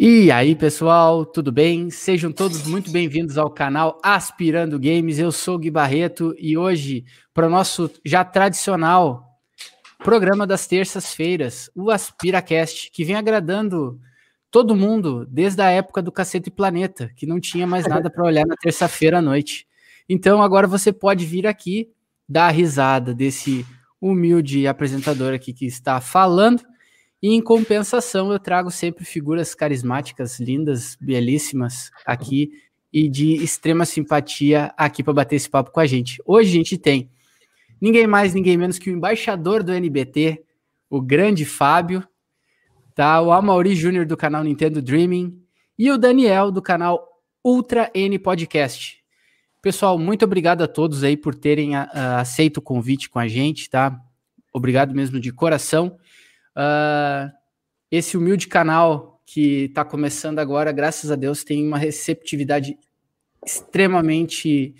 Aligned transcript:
E 0.00 0.30
aí, 0.30 0.54
pessoal, 0.54 1.26
tudo 1.26 1.50
bem? 1.50 1.90
Sejam 1.90 2.30
todos 2.30 2.62
muito 2.68 2.88
bem-vindos 2.88 3.36
ao 3.36 3.50
canal 3.50 3.98
Aspirando 4.00 4.78
Games. 4.78 5.18
Eu 5.18 5.32
sou 5.32 5.56
o 5.56 5.58
Gui 5.58 5.72
Barreto 5.72 6.36
e 6.38 6.56
hoje, 6.56 7.04
para 7.34 7.48
o 7.48 7.50
nosso 7.50 7.90
já 8.04 8.24
tradicional 8.24 9.24
programa 9.98 10.46
das 10.46 10.68
terças-feiras, 10.68 11.68
o 11.74 11.90
AspiraCast, 11.90 12.92
que 12.92 13.02
vem 13.02 13.16
agradando 13.16 13.98
todo 14.52 14.76
mundo 14.76 15.26
desde 15.28 15.62
a 15.62 15.68
época 15.68 16.00
do 16.00 16.12
Cacete 16.12 16.48
Planeta, 16.48 17.10
que 17.16 17.26
não 17.26 17.40
tinha 17.40 17.66
mais 17.66 17.84
nada 17.90 18.08
para 18.08 18.24
olhar 18.24 18.46
na 18.46 18.54
terça-feira 18.54 19.18
à 19.18 19.22
noite. 19.22 19.66
Então, 20.08 20.40
agora 20.40 20.68
você 20.68 20.92
pode 20.92 21.26
vir 21.26 21.44
aqui 21.44 21.90
dar 22.28 22.46
a 22.46 22.52
risada 22.52 23.12
desse 23.12 23.66
humilde 24.00 24.64
apresentador 24.68 25.34
aqui 25.34 25.52
que 25.52 25.66
está 25.66 26.00
falando 26.00 26.62
e 27.22 27.34
em 27.34 27.42
compensação, 27.42 28.30
eu 28.30 28.38
trago 28.38 28.70
sempre 28.70 29.04
figuras 29.04 29.54
carismáticas, 29.54 30.38
lindas, 30.38 30.96
belíssimas 31.00 31.90
aqui 32.06 32.50
e 32.92 33.08
de 33.08 33.34
extrema 33.34 33.84
simpatia 33.84 34.72
aqui 34.76 35.02
para 35.02 35.12
bater 35.12 35.36
esse 35.36 35.50
papo 35.50 35.72
com 35.72 35.80
a 35.80 35.86
gente. 35.86 36.22
Hoje 36.24 36.50
a 36.50 36.52
gente 36.52 36.78
tem 36.78 37.10
ninguém 37.80 38.06
mais, 38.06 38.34
ninguém 38.34 38.56
menos 38.56 38.78
que 38.78 38.90
o 38.90 38.92
embaixador 38.92 39.62
do 39.62 39.72
NBT, 39.72 40.44
o 40.88 41.00
grande 41.00 41.44
Fábio, 41.44 42.06
tá? 42.94 43.20
O 43.20 43.32
Amaury 43.32 43.74
Júnior 43.74 44.06
do 44.06 44.16
canal 44.16 44.44
Nintendo 44.44 44.80
Dreaming 44.80 45.42
e 45.78 45.90
o 45.90 45.98
Daniel 45.98 46.50
do 46.52 46.62
canal 46.62 47.04
Ultra 47.44 47.90
N 47.94 48.18
Podcast. 48.18 48.98
Pessoal, 49.60 49.98
muito 49.98 50.24
obrigado 50.24 50.62
a 50.62 50.68
todos 50.68 51.02
aí 51.02 51.16
por 51.16 51.34
terem 51.34 51.74
a, 51.74 51.82
a, 51.92 52.20
aceito 52.20 52.58
o 52.58 52.62
convite 52.62 53.10
com 53.10 53.18
a 53.18 53.26
gente, 53.26 53.68
tá? 53.68 54.00
Obrigado 54.52 54.94
mesmo 54.94 55.20
de 55.20 55.32
coração. 55.32 55.98
Uh, 56.56 57.30
esse 57.90 58.16
humilde 58.16 58.48
canal 58.48 59.20
que 59.24 59.64
está 59.64 59.84
começando 59.84 60.38
agora, 60.38 60.72
graças 60.72 61.10
a 61.10 61.16
Deus, 61.16 61.44
tem 61.44 61.66
uma 61.66 61.78
receptividade 61.78 62.78
extremamente 63.44 64.74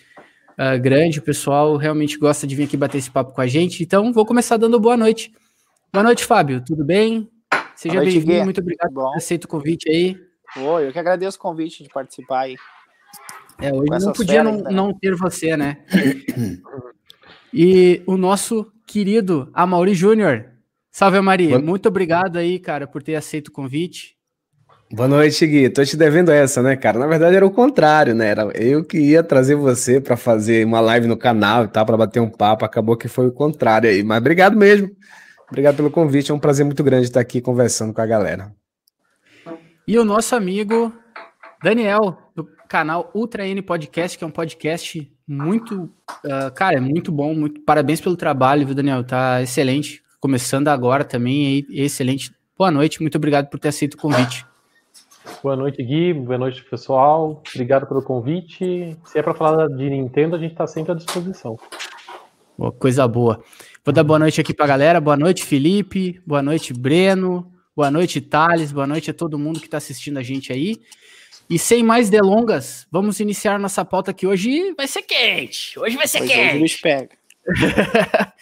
uh, 0.52 0.80
grande. 0.80 1.18
O 1.18 1.22
pessoal 1.22 1.76
realmente 1.76 2.18
gosta 2.18 2.46
de 2.46 2.54
vir 2.54 2.64
aqui 2.64 2.76
bater 2.76 2.98
esse 2.98 3.10
papo 3.10 3.32
com 3.32 3.40
a 3.40 3.46
gente. 3.46 3.82
Então, 3.82 4.12
vou 4.12 4.24
começar 4.24 4.56
dando 4.56 4.80
boa 4.80 4.96
noite. 4.96 5.32
Boa 5.92 6.02
noite, 6.02 6.24
Fábio. 6.24 6.62
Tudo 6.64 6.84
bem? 6.84 7.30
Seja 7.74 8.00
bem-vindo. 8.00 8.44
Muito 8.44 8.60
obrigado 8.60 8.92
por 8.92 9.16
aceito 9.16 9.44
o 9.44 9.48
convite 9.48 9.88
aí. 9.88 10.16
Oi, 10.56 10.88
eu 10.88 10.92
que 10.92 10.98
agradeço 10.98 11.36
o 11.36 11.40
convite 11.40 11.82
de 11.82 11.88
participar 11.88 12.40
aí. 12.40 12.56
É, 13.60 13.72
hoje 13.72 14.04
não 14.04 14.12
podia 14.12 14.42
não, 14.42 14.58
não, 14.58 14.94
ter 14.94 15.14
você, 15.14 15.56
né? 15.56 15.84
e 17.52 18.02
o 18.06 18.16
nosso 18.16 18.72
querido 18.86 19.50
Amaury 19.52 19.94
Júnior. 19.94 20.46
Salve, 20.98 21.20
Maria. 21.20 21.50
Boa... 21.50 21.62
Muito 21.62 21.88
obrigado 21.88 22.38
aí, 22.38 22.58
cara, 22.58 22.84
por 22.84 23.04
ter 23.04 23.14
aceito 23.14 23.48
o 23.48 23.52
convite. 23.52 24.16
Boa 24.92 25.06
noite, 25.06 25.46
Gui. 25.46 25.70
Tô 25.70 25.84
te 25.84 25.96
devendo 25.96 26.32
essa, 26.32 26.60
né, 26.60 26.74
cara? 26.74 26.98
Na 26.98 27.06
verdade 27.06 27.36
era 27.36 27.46
o 27.46 27.52
contrário, 27.52 28.16
né? 28.16 28.26
Era 28.26 28.50
eu 28.56 28.84
que 28.84 28.98
ia 28.98 29.22
trazer 29.22 29.54
você 29.54 30.00
para 30.00 30.16
fazer 30.16 30.66
uma 30.66 30.80
live 30.80 31.06
no 31.06 31.16
canal 31.16 31.66
e 31.66 31.68
tal, 31.68 31.86
para 31.86 31.96
bater 31.96 32.18
um 32.18 32.28
papo. 32.28 32.64
Acabou 32.64 32.96
que 32.96 33.06
foi 33.06 33.28
o 33.28 33.32
contrário 33.32 33.88
aí. 33.88 34.02
Mas 34.02 34.18
obrigado 34.18 34.56
mesmo. 34.56 34.90
Obrigado 35.48 35.76
pelo 35.76 35.88
convite. 35.88 36.32
É 36.32 36.34
um 36.34 36.38
prazer 36.40 36.66
muito 36.66 36.82
grande 36.82 37.04
estar 37.04 37.20
aqui 37.20 37.40
conversando 37.40 37.94
com 37.94 38.00
a 38.00 38.06
galera. 38.06 38.52
E 39.86 39.96
o 40.00 40.04
nosso 40.04 40.34
amigo 40.34 40.92
Daniel, 41.62 42.18
do 42.34 42.44
canal 42.68 43.08
Ultra 43.14 43.46
N 43.46 43.62
Podcast, 43.62 44.18
que 44.18 44.24
é 44.24 44.26
um 44.26 44.32
podcast 44.32 45.08
muito, 45.28 45.84
uh, 46.24 46.52
cara, 46.56 46.78
é 46.78 46.80
muito 46.80 47.12
bom. 47.12 47.34
Muito 47.34 47.60
parabéns 47.60 48.00
pelo 48.00 48.16
trabalho, 48.16 48.66
viu, 48.66 48.74
Daniel? 48.74 49.04
Tá 49.04 49.40
excelente 49.40 50.02
começando 50.20 50.68
agora 50.68 51.04
também. 51.04 51.66
Excelente. 51.70 52.32
Boa 52.56 52.70
noite, 52.70 53.00
muito 53.00 53.16
obrigado 53.16 53.48
por 53.48 53.58
ter 53.58 53.68
aceito 53.68 53.94
o 53.94 53.98
convite. 53.98 54.44
Boa 55.42 55.54
noite, 55.54 55.82
Gui. 55.82 56.12
Boa 56.12 56.38
noite, 56.38 56.64
pessoal. 56.64 57.42
Obrigado 57.54 57.86
pelo 57.86 58.02
convite. 58.02 58.96
Se 59.04 59.18
é 59.18 59.22
para 59.22 59.34
falar 59.34 59.68
de 59.68 59.90
Nintendo, 59.90 60.36
a 60.36 60.38
gente 60.38 60.52
está 60.52 60.66
sempre 60.66 60.92
à 60.92 60.94
disposição. 60.94 61.56
Boa, 62.56 62.72
coisa 62.72 63.06
boa. 63.06 63.42
Vou 63.84 63.92
dar 63.92 64.02
boa 64.02 64.18
noite 64.18 64.40
aqui 64.40 64.52
para 64.52 64.64
a 64.64 64.68
galera. 64.68 65.00
Boa 65.00 65.16
noite, 65.16 65.44
Felipe. 65.44 66.20
Boa 66.26 66.42
noite, 66.42 66.72
Breno. 66.72 67.52
Boa 67.76 67.90
noite, 67.90 68.20
Thales. 68.20 68.72
Boa 68.72 68.86
noite 68.86 69.10
a 69.10 69.14
todo 69.14 69.38
mundo 69.38 69.60
que 69.60 69.66
está 69.66 69.76
assistindo 69.76 70.18
a 70.18 70.22
gente 70.22 70.52
aí. 70.52 70.80
E 71.48 71.58
sem 71.58 71.82
mais 71.82 72.10
delongas, 72.10 72.86
vamos 72.90 73.20
iniciar 73.20 73.58
nossa 73.58 73.84
pauta 73.84 74.12
que 74.12 74.26
hoje 74.26 74.74
vai 74.76 74.86
ser 74.86 75.02
quente. 75.02 75.78
Hoje 75.78 75.96
vai 75.96 76.06
ser 76.06 76.18
pois 76.18 76.30
quente. 76.30 76.48
Hoje 76.48 76.56
o 76.56 76.62
bicho 76.62 76.82
pega. 76.82 77.08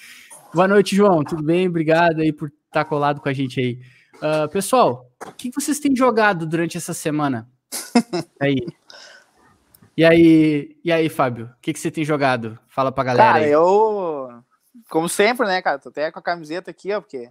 Boa 0.55 0.69
noite, 0.69 0.95
João. 0.97 1.23
Tudo 1.23 1.43
bem? 1.43 1.69
Obrigado 1.69 2.21
aí 2.21 2.33
por 2.33 2.51
estar 2.67 2.85
colado 2.85 3.21
com 3.21 3.29
a 3.29 3.33
gente 3.33 3.61
aí. 3.61 3.81
Uh, 4.17 4.49
pessoal, 4.49 5.11
o 5.27 5.33
que 5.33 5.51
vocês 5.51 5.79
têm 5.79 5.95
jogado 5.95 6.47
durante 6.47 6.77
essa 6.77 6.95
semana? 6.95 7.49
aí. 8.41 8.67
E 9.97 10.05
aí, 10.05 10.77
e 10.85 10.93
aí, 10.93 11.09
Fábio? 11.09 11.47
O 11.47 11.61
que, 11.61 11.73
que 11.73 11.79
você 11.79 11.91
tem 11.91 12.05
jogado? 12.05 12.59
Fala 12.69 12.93
pra 12.93 13.05
galera. 13.05 13.33
Cara, 13.33 13.45
aí. 13.45 13.51
eu, 13.51 14.43
como 14.89 15.09
sempre, 15.09 15.47
né, 15.47 15.61
cara, 15.61 15.79
tô 15.79 15.89
até 15.89 16.11
com 16.11 16.19
a 16.19 16.23
camiseta 16.23 16.71
aqui, 16.71 16.93
ó, 16.93 17.01
porque 17.01 17.31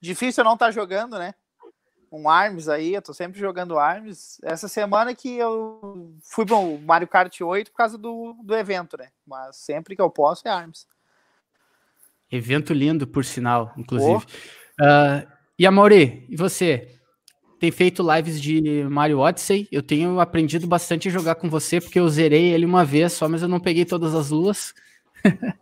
difícil 0.00 0.42
eu 0.42 0.46
não 0.46 0.54
estar 0.54 0.66
tá 0.66 0.72
jogando, 0.72 1.18
né? 1.18 1.34
Um 2.10 2.28
ARMS 2.28 2.68
aí, 2.68 2.94
eu 2.94 3.02
tô 3.02 3.12
sempre 3.12 3.38
jogando 3.38 3.78
ARMS. 3.78 4.38
Essa 4.42 4.68
semana 4.68 5.14
que 5.14 5.36
eu 5.36 6.14
fui 6.22 6.46
pro 6.46 6.78
Mario 6.78 7.08
Kart 7.08 7.40
8 7.40 7.70
por 7.70 7.76
causa 7.76 7.98
do, 7.98 8.34
do 8.42 8.56
evento, 8.56 8.96
né? 8.96 9.08
Mas 9.26 9.56
sempre 9.56 9.94
que 9.94 10.00
eu 10.00 10.10
posso 10.10 10.46
é 10.46 10.50
ARMS. 10.50 10.86
Evento 12.30 12.72
lindo, 12.72 13.06
por 13.06 13.24
sinal, 13.24 13.72
inclusive. 13.76 14.24
Oh. 14.80 14.84
Uh, 14.84 15.26
e 15.58 15.66
Amaury, 15.66 16.26
e 16.28 16.36
você? 16.36 16.88
Tem 17.58 17.70
feito 17.70 18.06
lives 18.14 18.40
de 18.40 18.84
Mario 18.84 19.20
Odyssey? 19.20 19.66
Eu 19.72 19.82
tenho 19.82 20.20
aprendido 20.20 20.66
bastante 20.66 21.08
a 21.08 21.10
jogar 21.10 21.36
com 21.36 21.48
você, 21.48 21.80
porque 21.80 21.98
eu 21.98 22.08
zerei 22.08 22.52
ele 22.52 22.66
uma 22.66 22.84
vez 22.84 23.14
só, 23.14 23.28
mas 23.28 23.42
eu 23.42 23.48
não 23.48 23.60
peguei 23.60 23.84
todas 23.84 24.14
as 24.14 24.30
luas. 24.30 24.74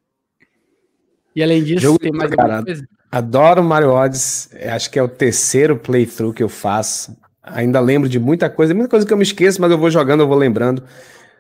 e 1.36 1.42
além 1.42 1.62
disso, 1.62 1.82
Jogo 1.82 1.98
tem 1.98 2.10
mais 2.10 2.30
cara, 2.30 2.56
alguma 2.56 2.64
coisa? 2.64 2.88
Adoro 3.12 3.62
Mario 3.62 3.90
Odyssey, 3.90 4.66
acho 4.68 4.90
que 4.90 4.98
é 4.98 5.02
o 5.02 5.08
terceiro 5.08 5.76
playthrough 5.76 6.34
que 6.34 6.42
eu 6.42 6.48
faço. 6.48 7.16
Ainda 7.40 7.78
lembro 7.78 8.08
de 8.08 8.18
muita 8.18 8.50
coisa, 8.50 8.74
muita 8.74 8.88
coisa 8.88 9.06
que 9.06 9.12
eu 9.12 9.16
me 9.16 9.22
esqueço, 9.22 9.60
mas 9.60 9.70
eu 9.70 9.78
vou 9.78 9.90
jogando, 9.90 10.20
eu 10.20 10.28
vou 10.28 10.36
lembrando. 10.36 10.82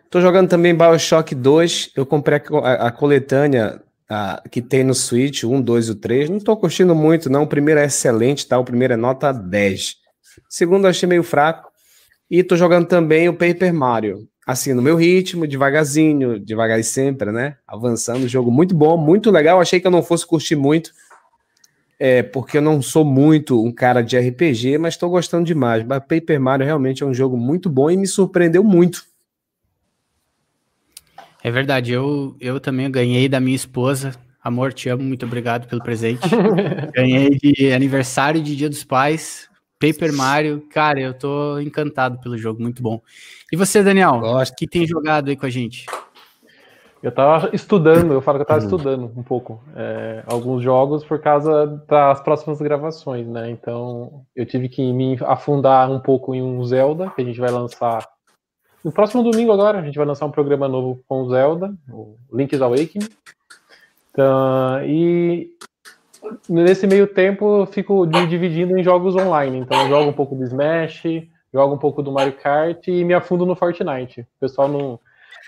Tô 0.08 0.20
jogando 0.20 0.48
também 0.48 0.76
Bioshock 0.76 1.34
2. 1.34 1.90
Eu 1.96 2.06
comprei 2.06 2.40
a, 2.62 2.86
a 2.86 2.92
coletânea 2.92 3.82
que 4.50 4.60
tem 4.60 4.84
no 4.84 4.94
Switch, 4.94 5.44
um, 5.44 5.60
dois 5.60 5.88
e 5.88 5.92
o 5.92 5.94
três. 5.94 6.28
Não 6.28 6.38
tô 6.38 6.56
curtindo 6.56 6.94
muito, 6.94 7.30
não. 7.30 7.42
O 7.44 7.46
primeiro 7.46 7.80
é 7.80 7.86
excelente, 7.86 8.46
tá? 8.46 8.58
O 8.58 8.64
primeiro 8.64 8.94
é 8.94 8.96
nota 8.96 9.32
10. 9.32 9.90
O 9.90 9.94
segundo 10.48 10.86
achei 10.86 11.08
meio 11.08 11.22
fraco. 11.22 11.70
E 12.30 12.42
tô 12.42 12.56
jogando 12.56 12.86
também 12.86 13.28
o 13.28 13.34
Paper 13.34 13.72
Mario. 13.72 14.28
Assim, 14.46 14.74
no 14.74 14.82
meu 14.82 14.96
ritmo, 14.96 15.46
devagarzinho, 15.46 16.38
devagar 16.38 16.78
e 16.78 16.84
sempre, 16.84 17.32
né? 17.32 17.56
Avançando. 17.66 18.28
Jogo 18.28 18.50
muito 18.50 18.74
bom, 18.74 18.96
muito 18.96 19.30
legal. 19.30 19.60
Achei 19.60 19.80
que 19.80 19.86
eu 19.86 19.90
não 19.90 20.02
fosse 20.02 20.26
curtir 20.26 20.56
muito. 20.56 20.90
É, 21.98 22.22
porque 22.22 22.58
eu 22.58 22.62
não 22.62 22.82
sou 22.82 23.04
muito 23.04 23.64
um 23.64 23.72
cara 23.72 24.02
de 24.02 24.18
RPG, 24.18 24.78
mas 24.78 24.94
estou 24.94 25.08
gostando 25.08 25.44
demais. 25.44 25.84
Mas 25.84 26.00
Paper 26.00 26.40
Mario 26.40 26.66
realmente 26.66 27.02
é 27.02 27.06
um 27.06 27.14
jogo 27.14 27.36
muito 27.36 27.70
bom 27.70 27.90
e 27.90 27.96
me 27.96 28.06
surpreendeu 28.06 28.64
muito. 28.64 29.04
É 31.44 31.50
verdade, 31.50 31.92
eu, 31.92 32.34
eu 32.40 32.58
também 32.58 32.90
ganhei 32.90 33.28
da 33.28 33.38
minha 33.38 33.54
esposa. 33.54 34.12
Amor, 34.42 34.72
te 34.72 34.88
amo, 34.88 35.02
muito 35.02 35.26
obrigado 35.26 35.68
pelo 35.68 35.82
presente. 35.82 36.26
ganhei 36.94 37.36
de 37.36 37.70
aniversário 37.70 38.42
de 38.42 38.56
Dia 38.56 38.70
dos 38.70 38.82
Pais, 38.82 39.46
Paper 39.78 40.10
Mario. 40.14 40.66
Cara, 40.72 40.98
eu 40.98 41.12
tô 41.12 41.58
encantado 41.58 42.18
pelo 42.18 42.38
jogo, 42.38 42.62
muito 42.62 42.82
bom. 42.82 42.98
E 43.52 43.58
você, 43.58 43.82
Daniel? 43.82 44.20
Gosto. 44.20 44.54
que 44.56 44.66
tem 44.66 44.86
jogado 44.86 45.28
aí 45.28 45.36
com 45.36 45.44
a 45.44 45.50
gente? 45.50 45.84
Eu 47.02 47.12
tava 47.12 47.50
estudando, 47.52 48.14
eu 48.14 48.22
falo 48.22 48.38
que 48.38 48.42
eu 48.44 48.46
tava 48.46 48.60
uhum. 48.60 48.66
estudando 48.66 49.12
um 49.14 49.22
pouco 49.22 49.62
é, 49.76 50.22
alguns 50.26 50.62
jogos 50.62 51.04
por 51.04 51.18
causa 51.18 51.66
das 51.86 52.22
próximas 52.22 52.58
gravações, 52.58 53.28
né? 53.28 53.50
Então 53.50 54.24
eu 54.34 54.46
tive 54.46 54.70
que 54.70 54.90
me 54.94 55.18
afundar 55.20 55.90
um 55.90 56.00
pouco 56.00 56.34
em 56.34 56.40
um 56.40 56.64
Zelda, 56.64 57.10
que 57.10 57.20
a 57.20 57.24
gente 57.26 57.38
vai 57.38 57.50
lançar 57.50 58.13
no 58.84 58.92
próximo 58.92 59.22
domingo 59.22 59.50
agora, 59.50 59.78
a 59.78 59.82
gente 59.82 59.96
vai 59.96 60.06
lançar 60.06 60.26
um 60.26 60.30
programa 60.30 60.68
novo 60.68 61.02
com 61.08 61.26
Zelda, 61.28 61.74
o 61.90 62.16
Link's 62.32 62.60
Awakening. 62.60 63.08
Então, 64.10 64.84
e 64.84 65.50
nesse 66.48 66.86
meio 66.86 67.06
tempo 67.06 67.60
eu 67.60 67.66
fico 67.66 68.06
me 68.06 68.26
dividindo 68.26 68.76
em 68.78 68.84
jogos 68.84 69.16
online. 69.16 69.58
Então 69.58 69.80
eu 69.82 69.88
jogo 69.88 70.10
um 70.10 70.12
pouco 70.12 70.34
do 70.34 70.44
Smash, 70.44 71.02
jogo 71.52 71.74
um 71.74 71.78
pouco 71.78 72.02
do 72.02 72.12
Mario 72.12 72.34
Kart 72.34 72.86
e 72.88 73.04
me 73.04 73.14
afundo 73.14 73.46
no 73.46 73.56
Fortnite. 73.56 74.20
O 74.20 74.40
pessoal 74.40 74.68
não. 74.68 75.00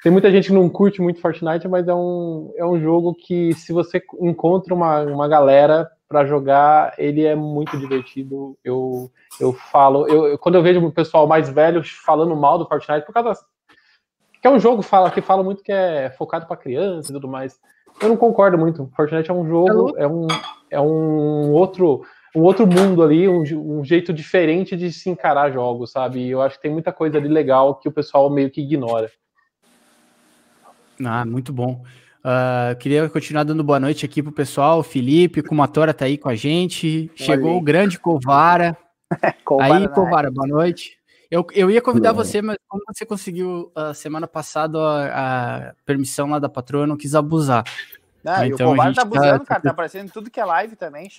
Tem 0.03 0.13
muita 0.13 0.31
gente 0.31 0.49
que 0.49 0.55
não 0.55 0.69
curte 0.69 1.01
muito 1.01 1.21
Fortnite, 1.21 1.67
mas 1.67 1.89
é 1.89 1.95
um, 1.95 2.53
é 2.57 2.65
um 2.65 2.81
jogo 2.81 3.15
que, 3.15 3.53
se 3.55 3.73
você 3.73 4.03
encontra 4.21 4.75
uma, 4.75 5.03
uma 5.03 5.27
galera 5.27 5.91
para 6.09 6.25
jogar, 6.25 6.95
ele 6.99 7.25
é 7.25 7.35
muito 7.35 7.77
divertido. 7.79 8.57
Eu, 8.65 9.11
eu 9.41 9.53
falo, 9.53 10.07
eu, 10.07 10.39
quando 10.39 10.55
eu 10.55 10.63
vejo 10.63 10.85
o 10.85 10.93
pessoal 10.93 11.27
mais 11.27 11.49
velho 11.49 11.83
falando 12.05 12.37
mal 12.37 12.59
do 12.59 12.67
Fortnite, 12.67 13.05
por 13.05 13.13
causa 13.13 13.45
que 14.41 14.47
é 14.47 14.51
um 14.51 14.61
jogo 14.61 14.83
fala, 14.83 15.11
que 15.11 15.21
fala 15.21 15.43
muito 15.43 15.63
que 15.63 15.73
é 15.73 16.11
focado 16.11 16.47
para 16.47 16.57
criança 16.57 17.11
e 17.11 17.15
tudo 17.15 17.27
mais. 17.27 17.59
Eu 18.01 18.09
não 18.09 18.17
concordo 18.17 18.59
muito. 18.59 18.89
Fortnite 18.95 19.31
é 19.31 19.35
um 19.35 19.49
jogo, 19.49 19.95
é 19.97 20.07
um, 20.07 20.27
é 20.71 20.81
um 20.81 21.53
outro 21.53 22.03
um 22.35 22.43
outro 22.43 22.67
mundo 22.67 23.03
ali, 23.03 23.27
um, 23.27 23.41
um, 23.41 23.83
jeito 23.83 24.13
diferente 24.13 24.77
de 24.77 24.93
se 24.93 25.09
encarar 25.09 25.51
jogos, 25.51 25.91
sabe? 25.91 26.21
E 26.21 26.31
eu 26.31 26.43
acho 26.43 26.57
que 26.57 26.63
tem 26.63 26.71
muita 26.71 26.93
coisa 26.93 27.17
ali 27.17 27.29
legal 27.29 27.77
que 27.77 27.89
o 27.89 27.93
pessoal 27.93 28.29
meio 28.29 28.51
que 28.51 28.61
ignora. 28.61 29.11
Ah, 31.05 31.25
muito 31.25 31.53
bom. 31.53 31.83
Uh, 32.27 32.77
queria 32.79 33.09
continuar 33.09 33.45
dando 33.45 33.63
boa 33.63 33.79
noite 33.79 34.05
aqui 34.05 34.21
pro 34.23 34.33
pessoal. 34.33 34.81
O 34.81 34.83
Felipe, 34.83 35.43
Kumatora 35.43 35.95
tá 35.95 36.07
aí 36.07 36.19
com 36.19 36.29
a 36.29 36.35
gente. 36.35 37.09
Chegou 37.15 37.51
Olha. 37.51 37.59
o 37.59 37.63
grande 37.63 38.01
Covara. 38.01 38.77
aí, 39.61 39.87
Covara, 39.89 40.31
boa 40.31 40.49
noite. 40.49 40.99
Eu, 41.31 41.47
eu 41.55 41.71
ia 41.71 41.81
convidar 41.81 42.09
Não. 42.09 42.17
você, 42.17 42.43
mas 42.43 42.57
como 42.67 42.83
você 42.89 43.07
conseguiu 43.07 43.71
a 43.75 43.91
uh, 43.91 43.95
semana 43.95 44.27
passada 44.27 44.79
a, 44.79 45.69
a, 45.69 45.75
permissão 45.85 46.31
lá 46.31 46.41
da 46.41 46.49
patroa, 46.49 46.83
eu 46.83 46.87
não 46.89 46.97
quis 46.97 47.15
abusar. 47.15 47.65
Não, 48.25 48.45
então, 48.45 48.69
o 48.69 48.71
Covara 48.71 48.95
tá 48.95 49.03
abusando, 49.03 49.39
tá... 49.41 49.45
cara. 49.45 49.61
Tá 49.61 49.71
aparecendo 49.71 50.11
tudo 50.11 50.31
que 50.31 50.41
é 50.41 50.45
live 50.45 50.75
também. 50.75 51.09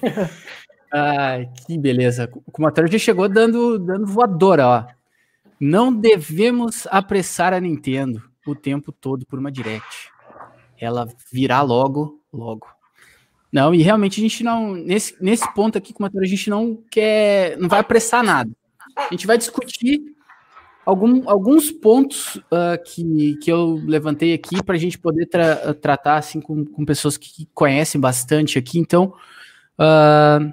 Ai, 0.92 1.48
que 1.66 1.76
beleza. 1.76 2.30
O 2.46 2.52
Kumatora 2.52 2.86
já 2.86 2.98
chegou 2.98 3.28
dando, 3.28 3.78
dando 3.78 4.06
voadora, 4.06 4.66
ó. 4.68 4.86
Não 5.60 5.92
devemos 5.92 6.86
apressar 6.90 7.52
a 7.52 7.60
Nintendo 7.60 8.29
o 8.46 8.54
tempo 8.54 8.92
todo 8.92 9.26
por 9.26 9.38
uma 9.38 9.50
direct. 9.50 10.10
Ela 10.78 11.06
virá 11.30 11.62
logo, 11.62 12.20
logo. 12.32 12.66
Não, 13.52 13.74
e 13.74 13.82
realmente 13.82 14.20
a 14.20 14.22
gente 14.22 14.44
não. 14.44 14.74
Nesse, 14.74 15.16
nesse 15.20 15.52
ponto 15.54 15.76
aqui, 15.76 15.92
como 15.92 16.08
a 16.08 16.24
gente 16.26 16.48
não 16.48 16.76
quer. 16.90 17.58
Não 17.58 17.68
vai 17.68 17.80
apressar 17.80 18.22
nada. 18.22 18.50
A 18.96 19.08
gente 19.10 19.26
vai 19.26 19.36
discutir 19.36 20.00
algum, 20.84 21.28
alguns 21.28 21.70
pontos 21.70 22.36
uh, 22.36 22.82
que, 22.84 23.36
que 23.36 23.50
eu 23.50 23.80
levantei 23.84 24.32
aqui 24.34 24.62
para 24.62 24.74
a 24.74 24.78
gente 24.78 24.98
poder 24.98 25.26
tra 25.26 25.74
tratar 25.74 26.16
assim 26.16 26.40
com, 26.40 26.64
com 26.64 26.84
pessoas 26.84 27.16
que 27.16 27.46
conhecem 27.52 28.00
bastante 28.00 28.58
aqui. 28.58 28.78
Então, 28.78 29.14
uh, 29.78 30.52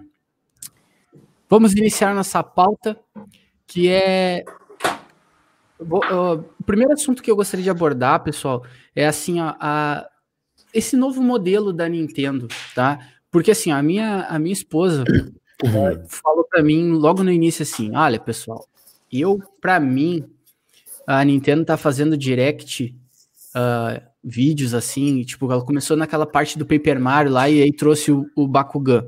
vamos 1.49 1.73
iniciar 1.73 2.15
nossa 2.15 2.43
pauta, 2.43 2.99
que 3.65 3.89
é 3.89 4.43
o 5.79 6.63
primeiro 6.63 6.93
assunto 6.93 7.21
que 7.21 7.29
eu 7.29 7.35
gostaria 7.35 7.63
de 7.63 7.69
abordar, 7.69 8.23
pessoal, 8.23 8.65
é 8.95 9.07
assim, 9.07 9.39
ó, 9.39 9.53
a, 9.59 10.07
esse 10.73 10.95
novo 10.95 11.21
modelo 11.21 11.71
da 11.71 11.87
Nintendo, 11.87 12.47
tá? 12.73 12.99
Porque 13.31 13.51
assim, 13.51 13.71
a 13.71 13.81
minha, 13.81 14.21
a 14.23 14.39
minha 14.39 14.53
esposa 14.53 15.03
uhum. 15.63 16.03
falou 16.07 16.43
para 16.49 16.63
mim 16.63 16.91
logo 16.91 17.23
no 17.23 17.31
início 17.31 17.63
assim, 17.63 17.95
olha, 17.95 18.19
pessoal, 18.19 18.65
eu, 19.11 19.39
para 19.61 19.79
mim, 19.79 20.25
a 21.05 21.23
Nintendo 21.23 21.63
tá 21.63 21.77
fazendo 21.77 22.17
direct 22.17 22.95
uh, 23.55 24.01
vídeos 24.23 24.73
assim, 24.73 25.23
tipo, 25.23 25.51
ela 25.51 25.63
começou 25.63 25.95
naquela 25.95 26.25
parte 26.25 26.57
do 26.57 26.65
Paper 26.65 26.99
Mario 26.99 27.31
lá 27.31 27.49
e 27.49 27.61
aí 27.61 27.71
trouxe 27.71 28.11
o, 28.11 28.25
o 28.35 28.47
Bakugan. 28.47 29.05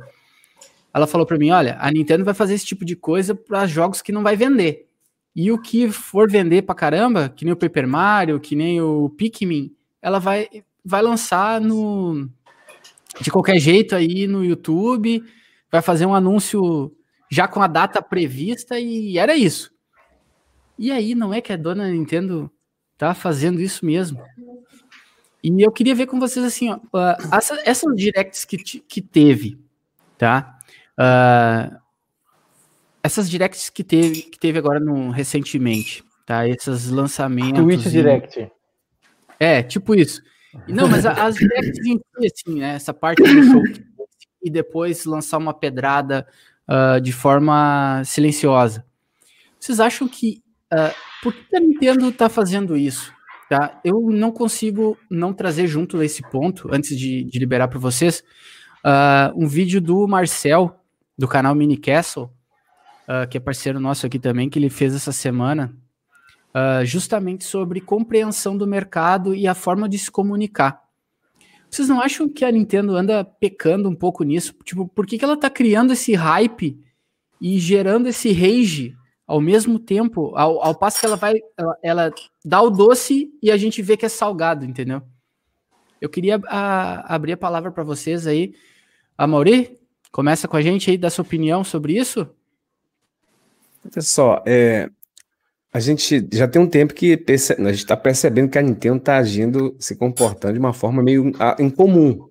Ela 0.94 1.06
falou 1.06 1.26
para 1.26 1.38
mim, 1.38 1.52
olha, 1.52 1.78
a 1.80 1.92
Nintendo 1.92 2.26
vai 2.26 2.34
fazer 2.34 2.56
esse 2.56 2.66
tipo 2.66 2.84
de 2.84 2.96
coisa 2.96 3.36
para 3.36 3.68
jogos 3.68 4.02
que 4.02 4.12
não 4.12 4.24
vai 4.24 4.36
vender. 4.36 4.89
E 5.42 5.54
o 5.54 5.58
que 5.58 5.90
for 5.90 6.30
vender 6.30 6.64
pra 6.64 6.76
caramba, 6.76 7.30
que 7.30 7.46
nem 7.46 7.54
o 7.54 7.56
Paper 7.56 7.88
Mario, 7.88 8.42
que 8.42 8.58
nem 8.58 8.82
o 8.82 9.10
Pikmin, 9.10 9.74
ela 10.02 10.20
vai, 10.20 10.50
vai 10.84 11.02
lançar 11.02 11.62
no 11.62 12.30
de 13.22 13.32
qualquer 13.32 13.58
jeito 13.58 13.96
aí 13.96 14.28
no 14.28 14.44
YouTube, 14.44 15.24
vai 15.72 15.82
fazer 15.82 16.06
um 16.06 16.14
anúncio 16.14 16.94
já 17.32 17.48
com 17.48 17.62
a 17.62 17.68
data 17.68 18.02
prevista 18.02 18.78
e 18.82 19.18
era 19.18 19.34
isso. 19.34 19.72
E 20.78 20.92
aí, 20.92 21.16
não 21.16 21.34
é 21.34 21.40
que 21.40 21.54
a 21.54 21.58
dona 21.58 21.90
Nintendo 21.90 22.52
tá 22.98 23.14
fazendo 23.14 23.62
isso 23.62 23.86
mesmo? 23.86 24.22
E 25.42 25.66
eu 25.66 25.72
queria 25.72 25.96
ver 25.96 26.08
com 26.08 26.20
vocês 26.20 26.46
assim, 26.46 26.70
ó, 26.70 26.76
uh, 26.76 27.34
essa, 27.34 27.58
essas 27.64 27.96
directs 27.96 28.44
que, 28.44 28.58
que 28.58 29.02
teve, 29.02 29.58
tá? 30.18 30.60
Uh, 31.00 31.79
essas 33.04 33.30
directs 33.30 33.70
que 33.70 33.84
teve, 33.84 34.24
que 34.24 34.40
teve 34.40 34.60
agora 34.60 34.80
no, 34.80 35.10
recentemente, 35.10 36.04
tá? 36.26 36.48
Esses 36.48 36.90
lançamentos. 36.90 37.62
Twitch 37.64 37.86
e... 37.86 37.90
Direct. 37.90 38.52
É, 39.40 39.64
tipo 39.64 39.96
isso. 39.96 40.22
Não, 40.68 40.88
mas 40.88 41.06
as 41.06 41.36
directs 41.36 41.86
em 41.86 41.98
si, 41.98 42.28
assim, 42.28 42.60
né? 42.60 42.76
Essa 42.76 42.94
parte 42.94 43.22
do 43.22 43.44
show 43.44 43.64
e 44.42 44.50
depois 44.50 45.06
lançar 45.06 45.38
uma 45.38 45.54
pedrada 45.54 46.28
uh, 46.68 47.00
de 47.00 47.12
forma 47.12 48.02
silenciosa. 48.06 48.86
Vocês 49.60 49.80
acham 49.80 50.08
que. 50.08 50.42
Uh, 50.74 50.94
por 51.22 51.34
que 51.34 51.56
a 51.56 51.60
Nintendo 51.60 52.12
tá 52.12 52.30
fazendo 52.30 52.78
isso? 52.78 53.14
Tá? 53.50 53.80
Eu 53.84 54.10
não 54.12 54.32
consigo 54.32 54.98
não 55.10 55.34
trazer 55.34 55.68
junto 55.68 55.98
nesse 55.98 56.22
ponto, 56.30 56.70
antes 56.72 56.98
de, 56.98 57.24
de 57.24 57.40
liberar 57.40 57.68
para 57.68 57.80
vocês, 57.80 58.24
uh, 58.86 59.34
um 59.36 59.48
vídeo 59.48 59.82
do 59.82 60.08
Marcel, 60.08 60.80
do 61.18 61.28
canal 61.28 61.56
Mini 61.56 61.76
Castle, 61.76 62.32
uh, 63.10 63.28
que 63.28 63.38
é 63.38 63.42
parceiro 63.42 63.80
nosso 63.80 64.06
aqui 64.06 64.20
também, 64.20 64.50
que 64.50 64.60
ele 64.60 64.70
fez 64.70 64.94
essa 64.94 65.12
semana, 65.12 65.74
uh, 66.50 66.86
justamente 66.86 67.44
sobre 67.44 67.82
compreensão 67.82 68.56
do 68.56 68.68
mercado 68.68 69.34
e 69.34 69.48
a 69.48 69.56
forma 69.56 69.90
de 69.90 69.98
se 69.98 70.12
comunicar. 70.12 70.84
Vocês 71.70 71.88
não 71.88 72.02
acham 72.02 72.30
que 72.30 72.46
a 72.46 72.52
Nintendo 72.52 72.96
anda 72.96 73.24
pecando 73.24 73.90
um 73.90 73.96
pouco 73.96 74.24
nisso? 74.24 74.54
Tipo, 74.64 74.88
por 74.88 75.06
que, 75.06 75.18
que 75.18 75.26
ela 75.26 75.38
tá 75.38 75.50
criando 75.50 75.94
esse 75.94 76.14
hype 76.14 76.80
e 77.42 77.60
gerando 77.60 78.08
esse 78.08 78.32
rage 78.32 78.96
ao 79.28 79.40
mesmo 79.40 79.78
tempo, 79.78 80.36
ao, 80.36 80.64
ao 80.64 80.74
passo 80.74 81.00
que 81.00 81.06
ela 81.06 81.16
vai, 81.16 81.36
ela, 81.56 81.78
ela, 81.84 82.14
dá 82.44 82.60
o 82.64 82.72
doce 82.72 83.32
e 83.44 83.52
a 83.52 83.58
gente 83.58 83.80
vê 83.80 83.96
que 83.96 84.06
é 84.06 84.10
salgado, 84.10 84.66
entendeu? 84.66 85.04
Eu 86.02 86.10
queria 86.10 86.42
a, 86.48 87.14
abrir 87.14 87.34
a 87.34 87.38
palavra 87.38 87.72
para 87.72 87.84
vocês 87.84 88.26
aí. 88.26 88.56
A 89.16 89.28
Mauri, 89.28 89.78
começa 90.12 90.48
com 90.48 90.58
a 90.58 90.62
gente 90.64 90.90
aí, 90.90 90.98
dá 90.98 91.12
sua 91.12 91.24
opinião 91.24 91.64
sobre 91.64 91.96
isso. 91.96 92.28
Olha 93.86 94.02
só, 94.02 94.44
é, 94.46 94.90
a 95.72 95.80
gente 95.80 96.28
já 96.34 96.48
tem 96.48 96.62
um 96.62 96.68
tempo 96.68 96.94
que 96.94 97.16
perce, 97.16 97.54
a 97.54 97.72
gente 97.72 97.78
está 97.78 97.96
percebendo 97.96 98.50
que 98.50 98.58
a 98.58 98.62
Nintendo 98.62 98.98
está 98.98 99.18
agindo, 99.18 99.76
se 99.80 99.96
comportando 99.96 100.54
de 100.54 100.60
uma 100.60 100.74
forma 100.74 101.04
meio 101.04 101.32
incomum. 101.60 102.28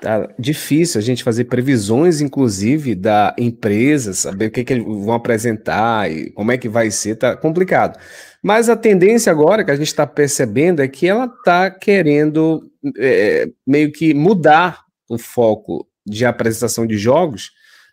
Tá 0.00 0.28
difícil 0.36 0.98
a 0.98 1.02
gente 1.02 1.22
fazer 1.22 1.44
previsões, 1.44 2.20
inclusive, 2.20 2.96
da 2.96 3.32
empresa, 3.38 4.12
saber 4.12 4.46
o 4.46 4.50
que, 4.50 4.64
que 4.64 4.72
eles 4.72 4.84
vão 4.84 5.12
apresentar 5.12 6.10
e 6.10 6.30
como 6.32 6.50
é 6.50 6.58
que 6.58 6.68
vai 6.68 6.90
ser, 6.90 7.14
tá 7.14 7.36
complicado. 7.36 7.96
Mas 8.42 8.68
a 8.68 8.74
tendência 8.74 9.30
agora 9.30 9.64
que 9.64 9.70
a 9.70 9.76
gente 9.76 9.86
está 9.86 10.04
percebendo 10.04 10.82
é 10.82 10.88
que 10.88 11.06
ela 11.06 11.26
está 11.26 11.70
querendo 11.70 12.68
é, 12.98 13.48
meio 13.64 13.92
que 13.92 14.12
mudar 14.12 14.80
o 15.08 15.16
foco 15.16 15.86
de 16.04 16.24
apresentação 16.24 16.84
de 16.84 16.98
jogos 16.98 17.52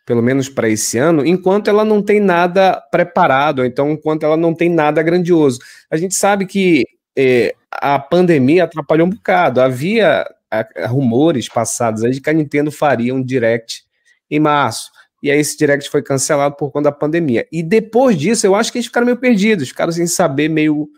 pelo 0.09 0.23
menos 0.23 0.49
para 0.49 0.67
esse 0.67 0.97
ano, 0.97 1.23
enquanto 1.23 1.67
ela 1.67 1.85
não 1.85 2.01
tem 2.01 2.19
nada 2.19 2.81
preparado, 2.89 3.63
então 3.63 3.91
enquanto 3.91 4.23
ela 4.23 4.35
não 4.35 4.55
tem 4.55 4.67
nada 4.67 5.03
grandioso. 5.03 5.59
A 5.87 5.95
gente 5.97 6.15
sabe 6.15 6.47
que 6.47 6.83
é, 7.15 7.53
a 7.71 7.99
pandemia 7.99 8.63
atrapalhou 8.63 9.05
um 9.05 9.11
bocado. 9.11 9.61
Havia 9.61 10.25
a, 10.49 10.87
rumores 10.87 11.47
passados 11.47 12.03
aí 12.03 12.09
de 12.09 12.21
que 12.21 12.29
a 12.31 12.33
Nintendo 12.33 12.71
faria 12.71 13.13
um 13.13 13.21
direct 13.21 13.83
em 14.31 14.39
março. 14.39 14.89
E 15.21 15.29
aí 15.29 15.37
esse 15.37 15.55
direct 15.55 15.87
foi 15.91 16.01
cancelado 16.01 16.55
por 16.55 16.71
conta 16.71 16.89
da 16.89 16.91
pandemia. 16.91 17.45
E 17.51 17.61
depois 17.61 18.17
disso, 18.17 18.47
eu 18.47 18.55
acho 18.55 18.71
que 18.71 18.79
eles 18.79 18.87
ficaram 18.87 19.05
meio 19.05 19.17
perdidos, 19.17 19.67
ficaram 19.67 19.91
sem 19.91 20.07
saber 20.07 20.49
meio 20.49 20.89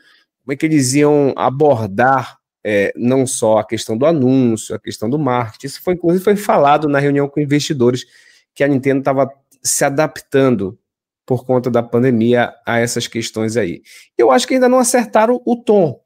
como 0.41 0.53
é 0.53 0.55
que 0.55 0.65
eles 0.65 0.93
iam 0.93 1.33
abordar 1.35 2.37
é, 2.63 2.93
não 2.95 3.27
só 3.27 3.57
a 3.57 3.67
questão 3.67 3.97
do 3.97 4.05
anúncio, 4.05 4.73
a 4.73 4.79
questão 4.79 5.09
do 5.09 5.19
marketing. 5.19 5.67
Isso 5.67 5.81
foi, 5.83 5.95
inclusive, 5.95 6.23
foi 6.23 6.37
falado 6.37 6.87
na 6.87 6.97
reunião 6.97 7.27
com 7.27 7.41
investidores 7.41 8.05
que 8.53 8.63
a 8.63 8.67
Nintendo 8.67 8.99
estava 8.99 9.31
se 9.63 9.85
adaptando 9.85 10.77
por 11.25 11.45
conta 11.45 11.69
da 11.69 11.83
pandemia 11.83 12.53
a 12.65 12.79
essas 12.79 13.07
questões 13.07 13.55
aí. 13.55 13.81
Eu 14.17 14.31
acho 14.31 14.47
que 14.47 14.55
ainda 14.55 14.67
não 14.67 14.79
acertaram 14.79 15.41
o 15.45 15.55
tom. 15.55 16.01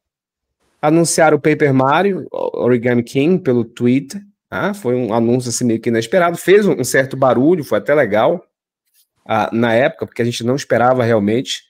Anunciaram 0.81 1.37
o 1.37 1.41
Paper 1.41 1.73
Mario, 1.73 2.27
Origami 2.31 3.03
King, 3.03 3.41
pelo 3.41 3.65
Twitter. 3.65 4.21
Ah, 4.51 4.73
foi 4.73 4.95
um 4.95 5.13
anúncio 5.13 5.49
assim 5.49 5.65
meio 5.65 5.79
que 5.79 5.89
inesperado. 5.89 6.37
Fez 6.37 6.67
um, 6.67 6.83
certo 6.83 7.17
barulho, 7.17 7.63
foi 7.63 7.79
até 7.79 7.93
legal 7.95 8.45
ah, 9.25 9.49
na 9.51 9.73
época, 9.73 10.05
porque 10.05 10.21
a 10.21 10.25
gente 10.25 10.43
não 10.43 10.55
esperava 10.55 11.03
realmente. 11.03 11.63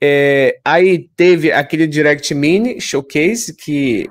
É, 0.00 0.60
aí 0.64 1.08
teve 1.16 1.50
aquele 1.50 1.86
Direct 1.86 2.32
Mini 2.34 2.80
Showcase 2.80 3.54
que, 3.56 4.08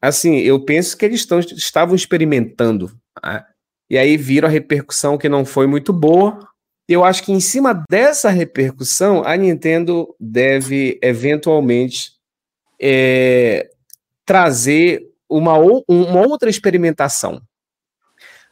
assim, 0.00 0.36
eu 0.38 0.62
penso 0.64 0.96
que 0.96 1.04
eles 1.04 1.20
estão, 1.20 1.40
estavam 1.40 1.94
experimentando. 1.94 2.90
Ah, 3.22 3.46
e 3.88 3.96
aí 3.96 4.16
viram 4.16 4.48
a 4.48 4.50
repercussão 4.50 5.16
que 5.16 5.28
não 5.28 5.44
foi 5.44 5.66
muito 5.66 5.92
boa. 5.92 6.38
Eu 6.88 7.04
acho 7.04 7.22
que 7.22 7.32
em 7.32 7.40
cima 7.40 7.84
dessa 7.90 8.30
repercussão, 8.30 9.22
a 9.24 9.36
Nintendo 9.36 10.14
deve 10.20 10.98
eventualmente 11.02 12.12
é, 12.80 13.68
trazer 14.24 15.02
uma, 15.28 15.54
uma 15.88 16.26
outra 16.26 16.48
experimentação. 16.48 17.40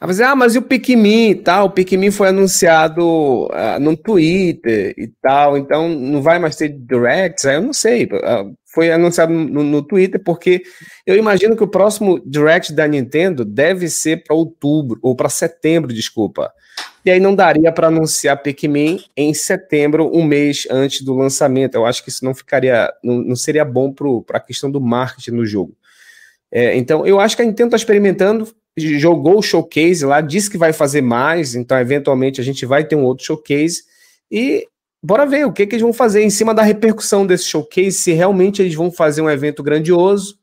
Aí 0.01 0.09
dizer, 0.09 0.25
ah, 0.25 0.37
mas 0.37 0.55
e 0.55 0.59
o 0.59 0.63
Pikmin 0.63 1.31
e 1.31 1.35
tal? 1.35 1.67
O 1.67 1.71
Pikmin 1.71 2.11
foi 2.11 2.29
anunciado 2.29 3.47
uh, 3.47 3.81
no 3.81 3.97
Twitter 3.97 4.95
e 4.99 5.09
tal, 5.23 5.57
então 5.57 5.89
não 5.89 6.21
vai 6.21 6.39
mais 6.39 6.57
ter 6.57 6.69
directs? 6.69 7.45
Aí 7.47 7.55
eu 7.55 7.63
não 7.63 7.73
sei. 7.73 8.05
Uh, 8.05 8.55
foi 8.67 8.91
anunciado 8.91 9.33
no, 9.33 9.63
no, 9.63 9.83
Twitter 9.83 10.21
porque 10.23 10.63
eu 11.07 11.17
imagino 11.17 11.57
que 11.57 11.63
o 11.63 11.69
próximo 11.69 12.21
direct 12.27 12.73
da 12.73 12.89
Nintendo 12.89 13.45
deve 13.45 13.89
ser 13.89 14.25
para 14.25 14.35
outubro, 14.35 14.99
ou 15.01 15.15
para 15.15 15.29
setembro, 15.29 15.95
desculpa. 15.95 16.53
E 17.05 17.11
aí 17.11 17.21
não 17.21 17.35
daria 17.35 17.71
para 17.71 17.87
anunciar 17.87 18.43
Pikmin 18.43 18.99
em 19.17 19.33
setembro, 19.33 20.11
um 20.13 20.25
mês 20.25 20.67
antes 20.71 21.03
do 21.03 21.15
lançamento. 21.15 21.77
Eu 21.77 21.87
acho 21.87 22.03
que 22.03 22.09
isso 22.09 22.25
não 22.25 22.35
ficaria, 22.35 22.93
não, 23.03 23.19
não 23.19 23.37
seria 23.37 23.65
bom 23.65 23.93
para 23.93 24.39
a 24.39 24.41
questão 24.41 24.71
do 24.71 24.81
marketing 24.81 25.33
no 25.33 25.47
jogo. 25.47 25.77
É, 26.51 26.77
então, 26.77 27.07
eu 27.07 27.21
acho 27.21 27.37
que 27.37 27.43
a 27.43 27.45
Nintendo 27.45 27.69
está 27.69 27.77
experimentando, 27.77 28.49
jogou 28.77 29.39
o 29.39 29.43
showcase 29.43 30.05
lá, 30.05 30.21
disse 30.21 30.51
que 30.51 30.59
vai 30.59 30.73
fazer 30.73 31.01
mais, 31.01 31.55
então 31.55 31.79
eventualmente 31.79 32.41
a 32.41 32.45
gente 32.45 32.67
vai 32.67 32.85
ter 32.85 32.97
um 32.97 33.05
outro 33.05 33.25
showcase 33.25 33.85
e 34.31 34.67
bora 35.03 35.27
ver 35.27 35.47
o 35.47 35.53
que, 35.53 35.67
que 35.67 35.77
eles 35.77 35.83
vão 35.83 35.93
fazer 35.93 36.23
em 36.23 36.31
cima 36.31 36.55
da 36.55 36.63
repercussão 36.63 37.27
desse 37.27 37.45
showcase, 37.45 37.93
se 37.93 38.13
realmente 38.13 38.63
eles 38.63 38.75
vão 38.75 38.91
fazer 38.91 39.23
um 39.23 39.31
evento 39.31 39.63
grandioso, 39.63 40.39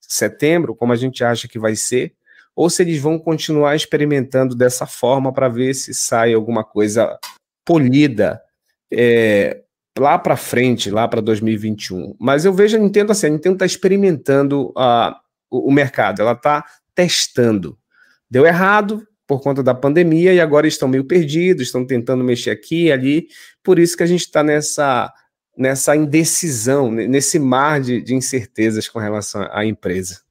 setembro, 0.00 0.74
como 0.74 0.92
a 0.92 0.96
gente 0.96 1.22
acha 1.22 1.48
que 1.48 1.58
vai 1.58 1.76
ser, 1.76 2.14
ou 2.56 2.70
se 2.70 2.82
eles 2.82 3.00
vão 3.00 3.18
continuar 3.18 3.74
experimentando 3.74 4.54
dessa 4.54 4.86
forma 4.86 5.32
para 5.32 5.48
ver 5.48 5.74
se 5.74 5.92
sai 5.92 6.32
alguma 6.32 6.62
coisa 6.62 7.18
polida 7.64 8.40
é, 8.92 9.62
lá 9.98 10.18
para 10.18 10.36
frente, 10.36 10.90
lá 10.90 11.08
para 11.08 11.20
2021. 11.20 12.14
Mas 12.18 12.44
eu 12.44 12.52
vejo 12.52 12.76
a 12.76 12.80
Nintendo 12.80 13.12
assim, 13.12 13.26
a 13.26 13.30
Nintendo 13.30 13.56
está 13.56 13.66
experimentando 13.66 14.72
o, 15.50 15.68
o 15.68 15.72
mercado, 15.72 16.22
ela 16.22 16.32
está 16.32 16.64
testando. 16.94 17.78
Deu 18.30 18.46
errado 18.46 19.06
por 19.26 19.40
conta 19.40 19.62
da 19.62 19.74
pandemia 19.74 20.34
e 20.34 20.40
agora 20.40 20.66
estão 20.66 20.88
meio 20.88 21.04
perdidos, 21.04 21.66
estão 21.66 21.86
tentando 21.86 22.22
mexer 22.22 22.50
aqui 22.50 22.84
e 22.84 22.92
ali. 22.92 23.28
Por 23.62 23.78
isso 23.78 23.96
que 23.96 24.02
a 24.02 24.06
gente 24.06 24.20
está 24.20 24.42
nessa, 24.42 25.12
nessa 25.56 25.96
indecisão, 25.96 26.90
nesse 26.90 27.38
mar 27.38 27.80
de, 27.80 28.02
de 28.02 28.14
incertezas 28.14 28.88
com 28.88 28.98
relação 28.98 29.48
à 29.50 29.64
empresa. 29.64 30.22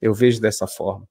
Eu 0.00 0.14
vejo 0.14 0.40
dessa 0.40 0.66
forma. 0.66 1.08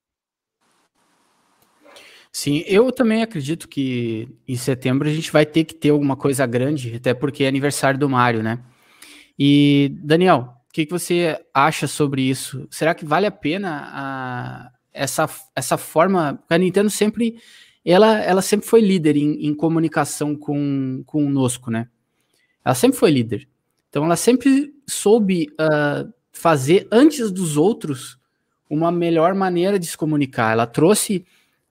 Sim, 2.31 2.63
eu 2.67 2.91
também 2.91 3.23
acredito 3.23 3.67
que 3.67 4.27
em 4.45 4.57
setembro 4.57 5.07
a 5.07 5.13
gente 5.13 5.31
vai 5.31 5.45
ter 5.45 5.63
que 5.63 5.73
ter 5.73 5.91
alguma 5.91 6.17
coisa 6.17 6.45
grande, 6.45 6.95
até 6.95 7.13
porque 7.13 7.45
é 7.45 7.47
aniversário 7.47 7.97
do 7.97 8.09
Mário, 8.09 8.43
né? 8.43 8.59
E, 9.39 9.97
Daniel, 10.03 10.53
o 10.69 10.73
que, 10.73 10.85
que 10.85 10.91
você 10.91 11.39
acha 11.53 11.87
sobre 11.87 12.21
isso? 12.23 12.67
Será 12.69 12.93
que 12.93 13.05
vale 13.05 13.25
a 13.25 13.31
pena 13.31 13.89
a, 13.89 14.71
essa, 14.95 15.29
essa 15.55 15.77
forma. 15.77 16.41
A 16.49 16.57
Nintendo 16.57 16.89
sempre. 16.89 17.37
Ela, 17.83 18.19
ela 18.19 18.41
sempre 18.41 18.67
foi 18.67 18.81
líder 18.81 19.15
em, 19.15 19.45
em 19.45 19.53
comunicação 19.53 20.35
com, 20.35 21.03
conosco, 21.05 21.69
né? 21.69 21.87
Ela 22.63 22.73
sempre 22.73 22.97
foi 22.97 23.11
líder. 23.11 23.47
Então 23.89 24.05
ela 24.05 24.15
sempre 24.15 24.73
soube 24.87 25.49
uh, 25.51 26.11
fazer 26.31 26.87
antes 26.91 27.31
dos 27.31 27.57
outros 27.57 28.17
uma 28.67 28.91
melhor 28.91 29.35
maneira 29.35 29.77
de 29.77 29.85
se 29.85 29.95
comunicar. 29.95 30.53
Ela 30.53 30.65
trouxe 30.65 31.23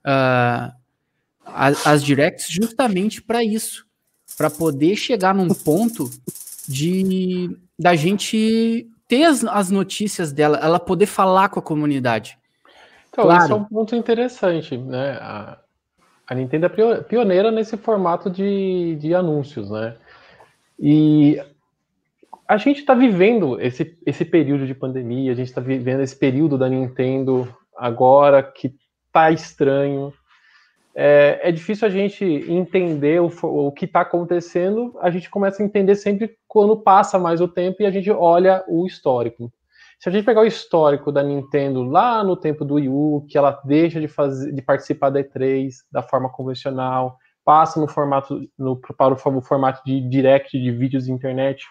uh, 0.05 0.73
as, 1.45 1.85
as 1.85 2.03
directs 2.03 2.47
justamente 2.49 3.21
para 3.21 3.43
isso, 3.43 3.85
para 4.37 4.49
poder 4.49 4.95
chegar 4.95 5.35
num 5.35 5.49
ponto 5.49 6.09
de 6.67 7.55
da 7.77 7.93
gente 7.95 8.87
ter 9.07 9.25
as, 9.25 9.43
as 9.43 9.69
notícias 9.69 10.31
dela, 10.31 10.57
ela 10.57 10.79
poder 10.79 11.05
falar 11.05 11.49
com 11.49 11.59
a 11.59 11.63
comunidade. 11.63 12.37
Então, 13.15 13.23
claro. 13.23 13.43
isso 13.43 13.53
é 13.53 13.55
um 13.55 13.63
ponto 13.63 13.95
interessante, 13.95 14.77
né? 14.77 15.17
A, 15.21 15.57
a 16.27 16.35
Nintendo 16.35 16.65
é 16.65 17.01
pioneira 17.01 17.49
nesse 17.49 17.77
formato 17.77 18.29
de, 18.29 18.97
de 18.99 19.15
anúncios, 19.15 19.71
né? 19.71 19.95
E 20.77 21.41
a 22.45 22.57
gente 22.57 22.81
está 22.81 22.93
vivendo 22.93 23.59
esse, 23.61 23.97
esse 24.05 24.25
período 24.25 24.67
de 24.67 24.75
pandemia, 24.75 25.31
a 25.31 25.35
gente 25.35 25.47
está 25.47 25.61
vivendo 25.61 26.01
esse 26.01 26.15
período 26.15 26.57
da 26.57 26.67
Nintendo 26.67 27.47
agora 27.77 28.43
que 28.43 28.75
tá 29.13 29.31
estranho. 29.31 30.13
É, 30.93 31.39
é 31.41 31.51
difícil 31.53 31.87
a 31.87 31.91
gente 31.91 32.25
entender 32.25 33.21
o, 33.21 33.31
o 33.43 33.71
que 33.71 33.85
está 33.85 34.01
acontecendo, 34.01 34.93
a 34.99 35.09
gente 35.09 35.29
começa 35.29 35.63
a 35.63 35.65
entender 35.65 35.95
sempre 35.95 36.37
quando 36.49 36.75
passa 36.75 37.17
mais 37.17 37.39
o 37.39 37.47
tempo 37.47 37.81
e 37.81 37.85
a 37.85 37.91
gente 37.91 38.11
olha 38.11 38.61
o 38.67 38.85
histórico. 38.85 39.49
Se 40.05 40.09
a 40.09 40.11
gente 40.11 40.23
pegar 40.23 40.41
o 40.41 40.45
histórico 40.45 41.11
da 41.11 41.23
Nintendo 41.23 41.81
lá 41.81 42.23
no 42.23 42.37
tempo 42.37 42.63
do 42.63 42.75
Wii 42.75 42.89
U, 42.89 43.25
que 43.27 43.39
ela 43.39 43.59
deixa 43.65 43.99
de, 43.99 44.07
fazer, 44.07 44.53
de 44.53 44.61
participar 44.61 45.09
da 45.09 45.19
E3 45.19 45.71
da 45.91 46.03
forma 46.03 46.29
convencional, 46.29 47.17
passa 47.43 47.79
no 47.79 47.87
formato 47.87 48.39
no, 48.55 48.79
para 48.95 49.15
o 49.15 49.41
formato 49.41 49.81
de 49.83 50.07
direct 50.07 50.61
de 50.61 50.69
vídeos 50.69 51.05
de 51.05 51.11
internet. 51.11 51.65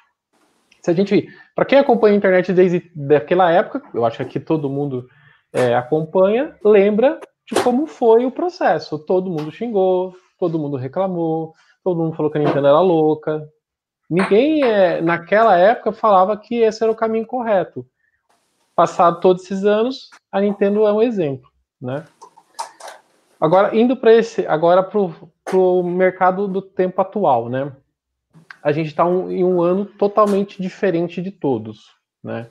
Se 0.82 0.90
a 0.90 0.94
gente, 0.94 1.28
para 1.54 1.64
quem 1.64 1.78
acompanha 1.78 2.12
a 2.12 2.16
internet 2.16 2.52
desde 2.52 2.90
daquela 2.92 3.52
época, 3.52 3.80
eu 3.94 4.04
acho 4.04 4.24
que 4.24 4.40
todo 4.40 4.68
mundo 4.68 5.06
é, 5.52 5.72
acompanha, 5.76 6.56
lembra 6.64 7.20
de 7.48 7.62
como 7.62 7.86
foi 7.86 8.26
o 8.26 8.32
processo. 8.32 8.98
Todo 8.98 9.30
mundo 9.30 9.52
xingou, 9.52 10.12
todo 10.40 10.58
mundo 10.58 10.76
reclamou, 10.76 11.52
todo 11.84 12.02
mundo 12.02 12.16
falou 12.16 12.32
que 12.32 12.38
a 12.38 12.40
Nintendo 12.40 12.66
era 12.66 12.80
louca. 12.80 13.48
Ninguém 14.10 14.64
é, 14.64 15.00
naquela 15.00 15.56
época 15.56 15.92
falava 15.92 16.36
que 16.36 16.56
esse 16.56 16.82
era 16.82 16.90
o 16.90 16.96
caminho 16.96 17.28
correto 17.28 17.86
passado 18.74 19.20
todos 19.20 19.44
esses 19.44 19.64
anos, 19.64 20.10
a 20.30 20.40
Nintendo 20.40 20.86
é 20.86 20.92
um 20.92 21.02
exemplo, 21.02 21.48
né? 21.80 22.04
Agora 23.40 23.76
indo 23.76 23.96
para 23.96 24.12
esse, 24.12 24.46
agora 24.46 24.82
para 24.82 25.56
o 25.56 25.82
mercado 25.82 26.48
do 26.48 26.62
tempo 26.62 27.00
atual, 27.00 27.48
né? 27.48 27.72
A 28.62 28.72
gente 28.72 28.86
está 28.86 29.04
um, 29.04 29.30
em 29.30 29.44
um 29.44 29.60
ano 29.60 29.84
totalmente 29.84 30.60
diferente 30.62 31.20
de 31.20 31.30
todos, 31.30 31.94
né? 32.22 32.48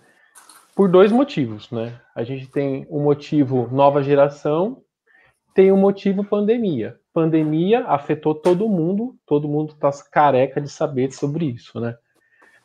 Por 0.76 0.90
dois 0.90 1.12
motivos, 1.12 1.70
né? 1.72 2.00
A 2.16 2.24
gente 2.24 2.48
tem 2.48 2.86
um 2.90 3.02
motivo 3.02 3.68
nova 3.72 4.04
geração, 4.04 4.84
tem 5.54 5.72
um 5.72 5.78
motivo 5.78 6.24
pandemia. 6.24 7.00
Pandemia 7.14 7.86
afetou 7.86 8.34
todo 8.34 8.70
mundo, 8.70 9.16
todo 9.26 9.48
mundo 9.48 9.74
está 9.74 9.92
careca 10.12 10.60
de 10.60 10.70
saber 10.70 11.12
sobre 11.12 11.46
isso, 11.46 11.80
né? 11.80 11.96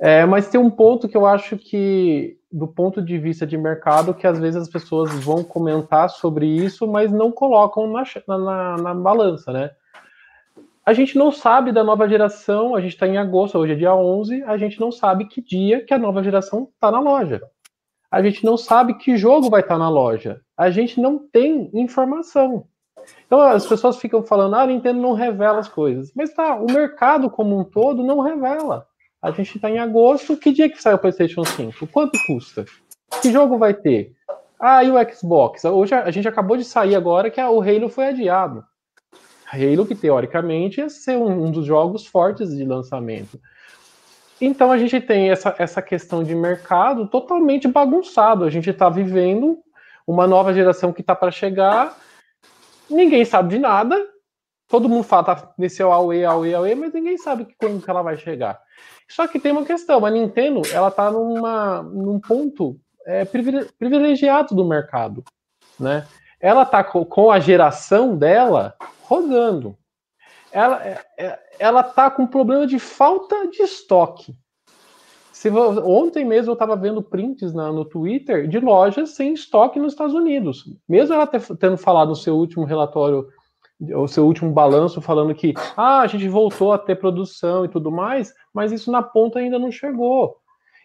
É, 0.01 0.25
mas 0.25 0.49
tem 0.49 0.61
um 0.61 0.71
ponto 0.71 1.09
que 1.09 1.17
eu 1.17 1.27
acho 1.27 1.57
que 1.57 2.39
do 2.51 2.67
ponto 2.67 3.03
de 3.03 3.19
vista 3.19 3.47
de 3.47 3.59
mercado 3.59 4.15
que 4.15 4.27
às 4.27 4.39
vezes 4.39 4.63
as 4.63 4.69
pessoas 4.69 5.13
vão 5.25 5.45
comentar 5.45 6.09
sobre 6.09 6.47
isso, 6.47 6.87
mas 6.87 7.13
não 7.13 7.31
colocam 7.31 7.87
na, 7.87 8.05
na, 8.27 8.77
na 8.77 8.95
balança, 8.95 9.53
né? 9.53 9.71
A 10.87 10.95
gente 10.95 11.19
não 11.19 11.31
sabe 11.31 11.71
da 11.71 11.85
nova 11.85 12.09
geração, 12.09 12.75
a 12.75 12.81
gente 12.81 12.95
está 12.95 13.07
em 13.07 13.19
agosto, 13.19 13.59
hoje 13.59 13.75
é 13.75 13.77
dia 13.77 13.95
11, 13.95 14.43
a 14.45 14.57
gente 14.57 14.81
não 14.81 14.91
sabe 14.91 15.27
que 15.27 15.43
dia 15.43 15.85
que 15.85 15.93
a 15.93 15.99
nova 15.99 16.23
geração 16.23 16.71
está 16.73 16.91
na 16.91 16.99
loja. 16.99 17.43
A 18.11 18.23
gente 18.23 18.43
não 18.43 18.57
sabe 18.57 18.95
que 18.95 19.19
jogo 19.19 19.51
vai 19.51 19.61
estar 19.61 19.75
tá 19.75 19.79
na 19.79 19.91
loja. 19.91 20.41
A 20.57 20.71
gente 20.71 20.99
não 20.99 21.19
tem 21.19 21.71
informação. 21.75 22.65
Então 23.27 23.39
as 23.39 23.67
pessoas 23.67 23.99
ficam 23.99 24.23
falando, 24.23 24.55
ah, 24.55 24.63
a 24.63 24.67
Nintendo 24.67 24.99
não 24.99 25.13
revela 25.13 25.59
as 25.59 25.69
coisas. 25.69 26.11
Mas 26.17 26.33
tá, 26.33 26.55
o 26.57 26.65
mercado 26.65 27.29
como 27.29 27.59
um 27.59 27.65
todo 27.65 28.03
não 28.03 28.21
revela. 28.21 28.88
A 29.21 29.31
gente 29.33 29.57
está 29.57 29.69
em 29.69 29.79
agosto. 29.79 30.37
Que 30.37 30.53
dia 30.53 30.69
que 30.69 30.81
sai 30.81 30.95
o 30.95 30.99
PlayStation 30.99 31.45
5? 31.45 31.87
Quanto 31.89 32.19
custa? 32.27 32.65
Que 33.21 33.33
jogo 33.33 33.59
vai 33.59 33.75
ter? 33.75 34.13
Ah, 34.61 34.83
e 34.85 34.91
o 34.91 35.15
Xbox? 35.15 35.65
Hoje 35.65 35.95
a 35.95 36.11
gente 36.11 36.29
acabou 36.29 36.57
de 36.57 36.65
sair 36.65 36.95
agora 36.95 37.31
que 37.31 37.41
o 37.41 37.61
Halo 37.61 37.89
foi 37.89 38.09
adiado. 38.09 38.65
Halo, 39.51 39.87
que 39.87 39.95
teoricamente 39.95 40.81
ia 40.81 40.89
ser 40.89 41.17
um 41.17 41.51
dos 41.51 41.65
jogos 41.65 42.07
fortes 42.07 42.55
de 42.57 42.65
lançamento. 42.65 43.41
Então 44.41 44.71
a 44.71 44.79
gente 44.79 45.01
tem 45.01 45.31
essa, 45.31 45.55
essa 45.59 45.83
questão 45.83 46.23
de 46.23 46.35
mercado 46.35 47.09
totalmente 47.09 47.67
bagunçado. 47.67 48.45
A 48.45 48.51
gente 48.51 48.71
está 48.71 48.89
vivendo 48.89 49.59
uma 50.07 50.27
nova 50.27 50.53
geração 50.53 50.93
que 50.93 51.01
está 51.01 51.15
para 51.15 51.31
chegar, 51.31 51.97
ninguém 52.89 53.25
sabe 53.25 53.51
de 53.51 53.59
nada. 53.59 53.97
Todo 54.69 54.89
mundo 54.89 55.03
fala 55.03 55.25
tá 55.25 55.55
nesse 55.59 55.83
AUE, 55.83 56.25
AUE, 56.25 56.55
AUE, 56.55 56.75
mas 56.75 56.93
ninguém 56.93 57.17
sabe 57.17 57.49
quando 57.59 57.83
que 57.83 57.91
ela 57.91 58.03
vai 58.03 58.17
chegar. 58.17 58.61
Só 59.09 59.27
que 59.27 59.41
tem 59.41 59.53
uma 59.53 59.65
questão, 59.65 60.05
a 60.05 60.11
Nintendo 60.11 60.63
ela 60.73 60.89
está 60.89 61.11
numa, 61.11 61.83
num 61.83 62.21
ponto 62.21 62.79
é, 63.07 63.25
privilegiado 63.25 64.55
do 64.55 64.65
mercado, 64.65 65.25
né? 65.81 66.07
Ela 66.41 66.63
está 66.63 66.85
com 66.85 67.31
a 67.33 67.41
geração 67.41 68.17
dela 68.17 68.75
rodando. 69.03 69.77
Ela 70.53 70.87
é, 70.87 71.05
é, 71.19 71.39
ela 71.59 71.83
tá 71.83 72.11
com 72.11 72.27
problema 72.27 72.67
de 72.67 72.79
falta 72.79 73.49
de 73.49 73.63
estoque. 73.63 74.37
Se, 75.33 75.51
ontem 75.51 76.25
mesmo 76.25 76.51
eu 76.51 76.55
estava 76.55 76.77
vendo 76.77 77.03
prints 77.03 77.53
na, 77.55 77.73
no 77.73 77.85
Twitter 77.85 78.47
de 78.47 78.59
lojas 78.61 79.11
sem 79.11 79.33
estoque 79.35 79.79
nos 79.79 79.93
Estados 79.93 80.15
Unidos. 80.15 80.65
Mesmo 80.89 81.15
ela 81.15 81.27
ter, 81.27 81.41
tendo 81.57 81.77
falado 81.77 82.09
no 82.09 82.17
seu 82.17 82.37
último 82.37 82.65
relatório 82.65 83.29
o 83.81 84.09
seu 84.09 84.27
último 84.27 84.51
balanço 84.51 85.01
falando 85.01 85.35
que 85.35 85.55
ah, 85.77 86.01
a 86.01 86.07
gente 86.07 86.29
voltou 86.29 86.73
a 86.73 86.79
ter 86.79 86.97
produção 86.97 87.65
e 87.65 87.69
tudo 87.69 87.91
mais, 87.91 88.35
mas 88.53 88.73
isso 88.73 88.91
na 88.91 89.03
ponta 89.03 89.39
ainda 89.39 89.59
não 89.59 89.71
chegou. 89.71 90.37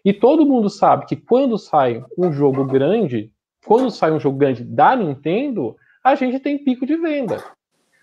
E 0.06 0.14
todo 0.14 0.46
mundo 0.46 0.70
sabe 0.70 1.06
que 1.06 1.16
quando 1.16 1.58
sai 1.58 2.04
um 2.18 2.32
jogo 2.32 2.66
grande, 2.66 3.32
quando 3.66 3.90
sai 3.90 4.12
um 4.12 4.20
jogo 4.20 4.38
grande 4.38 4.64
da 4.64 4.96
Nintendo, 4.96 5.76
a 6.04 6.14
gente 6.16 6.40
tem 6.40 6.64
pico 6.64 6.86
de 6.86 6.98
venda. 6.98 7.44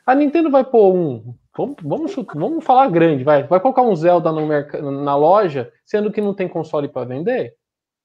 A 0.06 0.14
Nintendo 0.14 0.50
vai 0.50 0.64
pôr 0.64 0.94
um. 0.94 1.34
Vamos, 1.56 1.76
vamos, 1.82 2.16
vamos 2.34 2.64
falar 2.64 2.88
grande, 2.88 3.22
vai. 3.22 3.42
Vai 3.44 3.60
colocar 3.60 3.82
um 3.82 3.94
Zelda 3.94 4.32
no 4.32 5.04
na 5.04 5.14
loja, 5.14 5.70
sendo 5.84 6.10
que 6.10 6.20
não 6.20 6.32
tem 6.32 6.48
console 6.48 6.88
para 6.88 7.06
vender? 7.06 7.54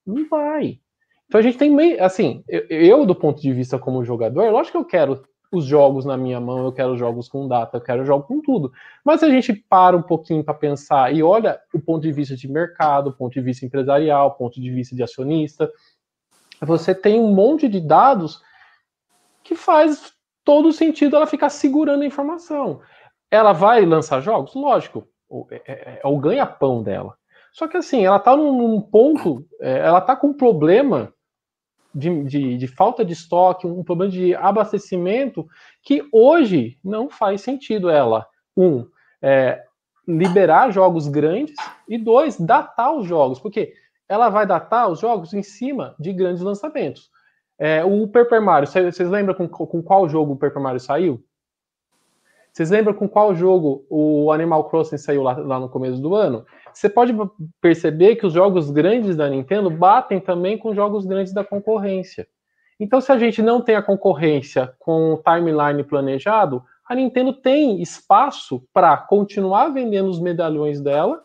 Não 0.06 0.28
vai. 0.28 0.78
Então 1.26 1.40
a 1.40 1.42
gente 1.42 1.58
tem 1.58 1.70
meio. 1.70 2.02
Assim, 2.04 2.44
eu, 2.48 2.66
eu, 2.68 3.06
do 3.06 3.14
ponto 3.14 3.40
de 3.40 3.52
vista 3.52 3.78
como 3.78 4.04
jogador, 4.04 4.50
lógico 4.50 4.78
que 4.78 4.84
eu 4.84 4.84
quero 4.84 5.22
os 5.52 5.64
jogos 5.64 6.04
na 6.04 6.16
minha 6.16 6.40
mão, 6.40 6.64
eu 6.64 6.72
quero 6.72 6.96
jogos 6.96 7.28
com 7.28 7.46
data, 7.46 7.76
eu 7.76 7.80
quero 7.80 8.04
jogos 8.04 8.26
com 8.26 8.40
tudo. 8.40 8.72
Mas 9.04 9.20
se 9.20 9.26
a 9.26 9.30
gente 9.30 9.52
para 9.52 9.96
um 9.96 10.02
pouquinho 10.02 10.42
para 10.42 10.54
pensar 10.54 11.14
e 11.14 11.22
olha 11.22 11.60
o 11.72 11.80
ponto 11.80 12.02
de 12.02 12.12
vista 12.12 12.36
de 12.36 12.48
mercado, 12.48 13.10
o 13.10 13.12
ponto 13.12 13.32
de 13.32 13.40
vista 13.40 13.64
empresarial, 13.64 14.28
o 14.28 14.32
ponto 14.32 14.60
de 14.60 14.70
vista 14.70 14.94
de 14.94 15.02
acionista, 15.02 15.70
você 16.60 16.94
tem 16.94 17.20
um 17.20 17.32
monte 17.32 17.68
de 17.68 17.80
dados 17.80 18.40
que 19.44 19.54
faz 19.54 20.12
todo 20.44 20.72
sentido 20.72 21.16
ela 21.16 21.26
ficar 21.26 21.50
segurando 21.50 22.02
a 22.02 22.06
informação. 22.06 22.80
Ela 23.30 23.52
vai 23.52 23.84
lançar 23.84 24.20
jogos? 24.20 24.54
Lógico, 24.54 25.06
é, 25.50 25.62
é, 25.66 26.00
é 26.02 26.06
o 26.06 26.18
ganha-pão 26.18 26.82
dela. 26.82 27.14
Só 27.52 27.66
que 27.66 27.76
assim, 27.76 28.04
ela 28.04 28.16
está 28.16 28.36
num, 28.36 28.80
ponto, 28.80 29.44
é, 29.60 29.78
ela 29.78 29.98
está 29.98 30.14
com 30.14 30.28
um 30.28 30.34
problema 30.34 31.12
de, 31.96 32.24
de, 32.24 32.58
de, 32.58 32.66
falta 32.66 33.02
de 33.02 33.14
estoque, 33.14 33.66
um 33.66 33.82
problema 33.82 34.12
de 34.12 34.34
abastecimento 34.34 35.48
que 35.82 36.06
hoje 36.12 36.78
não 36.84 37.08
faz 37.08 37.40
sentido 37.40 37.88
ela, 37.88 38.26
um, 38.54 38.86
é, 39.22 39.62
liberar 40.06 40.70
jogos 40.70 41.08
grandes 41.08 41.56
e 41.88 41.96
dois, 41.96 42.38
datar 42.38 42.94
os 42.94 43.06
jogos, 43.06 43.40
porque 43.40 43.72
ela 44.06 44.28
vai 44.28 44.46
datar 44.46 44.90
os 44.90 45.00
jogos 45.00 45.32
em 45.32 45.42
cima 45.42 45.96
de 45.98 46.12
grandes 46.12 46.42
lançamentos. 46.42 47.10
É, 47.58 47.82
o 47.82 48.06
Paper 48.06 48.42
Mario, 48.42 48.68
vocês 48.68 49.08
lembram 49.08 49.34
com, 49.34 49.48
com 49.48 49.82
qual 49.82 50.06
jogo 50.06 50.34
o 50.34 50.36
Paper 50.36 50.60
Mario 50.60 50.80
saiu? 50.80 51.24
Vocês 52.56 52.70
lembram 52.70 52.94
com 52.94 53.06
qual 53.06 53.34
jogo 53.34 53.84
o 53.90 54.32
Animal 54.32 54.64
Crossing 54.70 54.96
saiu 54.96 55.22
lá, 55.22 55.36
lá, 55.36 55.60
no 55.60 55.68
começo 55.68 56.00
do 56.00 56.14
ano? 56.14 56.42
Você 56.72 56.88
pode 56.88 57.14
perceber 57.60 58.16
que 58.16 58.24
os 58.24 58.32
jogos 58.32 58.70
grandes 58.70 59.14
da 59.14 59.28
Nintendo 59.28 59.68
batem 59.68 60.18
também 60.18 60.56
com 60.56 60.74
jogos 60.74 61.04
grandes 61.04 61.34
da 61.34 61.44
concorrência. 61.44 62.26
Então, 62.80 62.98
se 62.98 63.12
a 63.12 63.18
gente 63.18 63.42
não 63.42 63.60
tem 63.60 63.76
a 63.76 63.82
concorrência 63.82 64.72
com 64.78 65.12
o 65.12 65.22
timeline 65.22 65.84
planejado, 65.84 66.64
a 66.88 66.94
Nintendo 66.94 67.34
tem 67.34 67.82
espaço 67.82 68.66
para 68.72 68.96
continuar 68.96 69.68
vendendo 69.68 70.08
os 70.08 70.18
medalhões 70.18 70.80
dela 70.80 71.22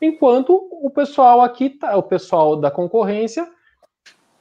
enquanto 0.00 0.52
o 0.70 0.88
pessoal 0.88 1.40
aqui, 1.40 1.68
tá, 1.68 1.96
o 1.96 2.02
pessoal 2.04 2.54
da 2.54 2.70
concorrência, 2.70 3.44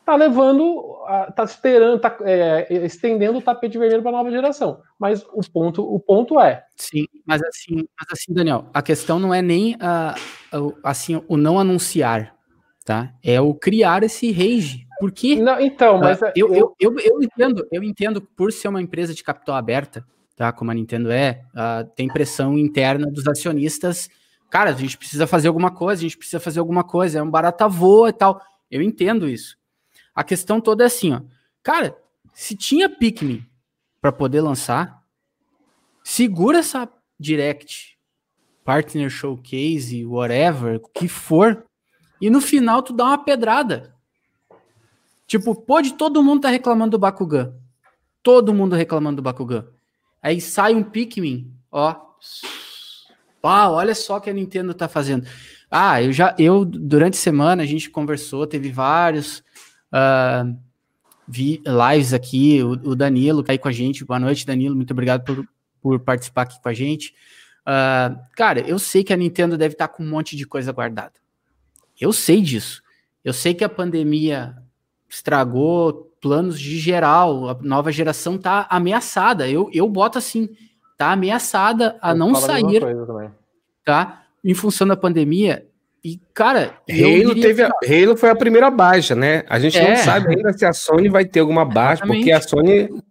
tá 0.06 0.16
levando, 0.16 0.98
tá 1.36 1.44
esperando, 1.44 2.00
tá 2.00 2.18
é, 2.22 2.86
estendendo 2.86 3.38
o 3.38 3.42
tapete 3.42 3.78
vermelho 3.78 4.02
para 4.02 4.12
a 4.12 4.18
nova 4.18 4.32
geração. 4.32 4.82
Mas 5.00 5.24
o 5.34 5.42
ponto, 5.52 5.82
o 5.82 6.00
ponto 6.00 6.40
é. 6.40 6.64
Sim, 6.76 7.06
mas 7.26 7.42
assim, 7.42 7.88
mas 8.00 8.08
assim, 8.12 8.34
Daniel, 8.34 8.66
a 8.74 8.82
questão 8.82 9.20
não 9.20 9.34
é 9.34 9.42
nem 9.42 9.76
a, 9.80 10.16
assim 10.84 11.22
o 11.28 11.38
não 11.38 11.60
anunciar, 11.60 12.36
tá? 12.86 13.14
É 13.24 13.40
o 13.40 13.54
criar 13.54 14.04
esse 14.04 14.32
rage. 14.32 14.88
Porque 15.00 15.36
não, 15.36 15.60
então, 15.60 15.98
mas 16.00 16.22
uh, 16.22 16.32
eu, 16.36 16.54
eu, 16.54 16.76
eu, 16.80 17.00
eu, 17.00 17.24
entendo, 17.24 17.68
eu 17.72 17.84
entendo 17.84 18.22
por 18.22 18.54
ser 18.54 18.68
uma 18.68 18.82
empresa 18.82 19.14
de 19.14 19.24
capital 19.24 19.56
aberta, 19.56 20.06
tá? 20.36 20.52
Como 20.52 20.72
a 20.72 20.74
Nintendo 20.74 21.12
é, 21.12 21.44
uh, 21.54 21.90
tem 21.96 22.08
pressão 22.08 22.58
interna 22.58 23.08
dos 23.08 23.28
acionistas 23.28 24.10
cara, 24.54 24.70
a 24.70 24.74
gente 24.74 25.00
precisa 25.00 25.26
fazer 25.26 25.48
alguma 25.48 25.72
coisa, 25.72 26.02
a 26.02 26.04
gente 26.04 26.16
precisa 26.16 26.40
fazer 26.40 26.60
alguma 26.60 26.84
coisa, 26.84 27.18
é 27.18 27.24
um 27.24 27.30
barata 27.30 27.68
voa 27.68 28.10
e 28.10 28.14
tal. 28.14 28.40
Eu 28.70 28.84
entendo 28.84 29.28
isso. 29.28 29.58
A 30.14 30.24
questão 30.24 30.62
toda 30.62 30.84
é 30.84 30.88
assim, 30.88 31.14
ó. 31.14 31.22
Cara, 31.62 31.98
se 32.34 32.56
tinha 32.56 32.90
Pikmin 32.90 33.46
para 34.02 34.12
poder 34.12 34.42
lançar, 34.42 35.04
segura 36.04 36.60
essa 36.60 36.90
Direct, 37.20 37.98
Partner 38.64 39.10
Showcase, 39.10 40.06
whatever, 40.06 40.78
o 40.78 40.90
que 40.90 41.08
for, 41.08 41.66
e 42.22 42.30
no 42.30 42.42
final 42.42 42.82
tu 42.82 42.94
dá 42.94 43.06
uma 43.06 43.18
pedrada. 43.18 43.96
Tipo, 45.26 45.56
pode 45.56 45.94
todo 45.94 46.24
mundo 46.24 46.42
tá 46.42 46.50
reclamando 46.50 46.92
do 46.92 47.00
Bakugan. 47.00 47.56
Todo 48.22 48.54
mundo 48.54 48.76
reclamando 48.76 49.18
do 49.18 49.22
Bakugan. 49.22 49.68
Aí 50.22 50.40
sai 50.40 50.76
um 50.76 50.84
Pikmin, 50.84 51.54
ó, 51.72 52.14
ah, 53.44 53.70
olha 53.70 53.94
só 53.94 54.18
o 54.18 54.22
que 54.22 54.30
a 54.30 54.34
Nintendo 54.34 54.74
tá 54.74 54.88
fazendo. 54.88 55.28
Ah, 55.70 56.02
eu 56.02 56.14
já, 56.14 56.34
eu, 56.40 56.64
durante 56.64 57.16
a 57.16 57.22
semana, 57.22 57.64
a 57.64 57.66
gente 57.66 57.90
conversou, 57.90 58.48
teve 58.48 58.72
vários 58.72 59.44
uh, 59.94 60.58
vi, 61.28 61.62
lives 61.66 62.14
aqui, 62.14 62.62
o, 62.64 62.72
o, 62.72 62.96
Danilo 62.96 63.44
tá 63.44 63.54
aí 63.54 63.58
com 63.58 63.68
a 63.68 63.72
gente. 63.72 64.04
Boa 64.04 64.20
noite, 64.20 64.46
Danilo, 64.46 64.76
muito 64.76 64.92
obrigado 64.92 65.24
por, 65.24 65.48
por 65.82 66.00
participar 66.00 66.44
aqui 66.44 66.62
com 66.62 66.70
a 66.70 66.74
gente. 66.74 67.14
Uh, 67.62 68.20
cara, 68.36 68.60
eu 68.62 68.80
sei 68.80 69.04
que 69.04 69.14
a 69.14 69.18
Nintendo 69.18 69.58
deve 69.58 69.74
estar 69.74 69.88
tá 69.88 69.94
com 69.94 70.04
um 70.04 70.10
monte 70.10 70.36
de 70.36 70.46
coisa 70.46 70.72
guardada. 70.72 71.14
Eu 72.00 72.12
sei 72.12 72.42
disso. 72.42 72.82
Eu 73.24 73.32
sei 73.32 73.54
que 73.54 73.64
a 73.64 73.70
pandemia 73.70 74.58
estragou 75.10 76.12
planos 76.20 76.60
de 76.60 76.80
geral, 76.80 77.50
a 77.50 77.58
nova 77.62 77.92
geração 77.92 78.38
tá 78.38 78.66
ameaçada. 78.70 79.48
Eu, 79.48 79.70
eu 79.72 79.88
boto 79.88 80.18
assim, 80.18 80.50
tá 80.98 81.12
ameaçada 81.12 81.98
a 82.02 82.12
eu 82.12 82.16
não 82.16 82.36
sair, 82.36 82.82
tá? 83.86 84.24
Em 84.44 84.54
função 84.54 84.88
da 84.88 84.98
pandemia. 84.98 85.68
E, 86.04 86.20
cara, 86.34 86.74
Halo, 86.90 87.40
teve 87.40 87.64
a, 87.64 87.70
Halo 87.70 88.18
foi 88.18 88.30
a 88.30 88.36
primeira 88.36 88.70
baixa, 88.70 89.16
né? 89.16 89.44
A 89.48 89.58
gente 89.58 89.78
é. 89.78 89.90
não 89.90 89.96
sabe 89.96 90.36
ainda 90.36 90.52
se 90.52 90.66
a 90.66 90.74
Sony 90.74 91.08
vai 91.08 91.24
ter 91.24 91.40
alguma 91.40 91.64
baixa, 91.64 92.04
Exatamente. 92.04 92.18
porque 92.20 92.32
a 92.32 92.42
Sony. 92.42 93.04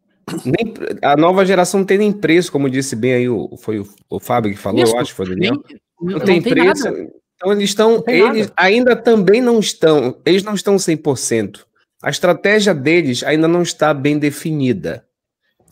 Nem, 0.45 0.75
a 1.03 1.17
nova 1.17 1.45
geração 1.45 1.81
não 1.81 1.87
tem 1.87 1.99
nem 1.99 2.13
preço, 2.13 2.53
como 2.53 2.71
disse 2.71 2.95
bem 2.95 3.15
aí, 3.15 3.29
o, 3.29 3.57
foi 3.57 3.81
o, 3.81 3.89
o 4.09 4.21
Fábio 4.21 4.53
que 4.53 4.59
falou, 4.59 4.83
Isso, 4.83 4.95
eu 4.95 5.01
acho, 5.01 5.15
foi 5.15 5.27
o 5.27 5.29
Daniel. 5.31 5.55
Nem, 5.69 5.81
não, 6.01 6.19
não, 6.19 6.21
tem, 6.21 6.41
tem 6.41 6.53
preço. 6.53 6.85
Nada. 6.85 7.11
Então 7.35 7.53
eles 7.53 7.71
estão, 7.71 8.05
eles 8.07 8.47
nada. 8.47 8.53
ainda 8.57 8.95
também 8.95 9.41
não 9.41 9.59
estão, 9.59 10.17
eles 10.25 10.45
não 10.45 10.55
estão 10.55 10.77
100%. 10.77 11.65
A 12.03 12.11
estratégia 12.11 12.75
deles 12.75 13.25
ainda 13.25 13.49
não 13.49 13.63
está 13.63 13.93
bem 13.93 14.19
definida. 14.19 15.05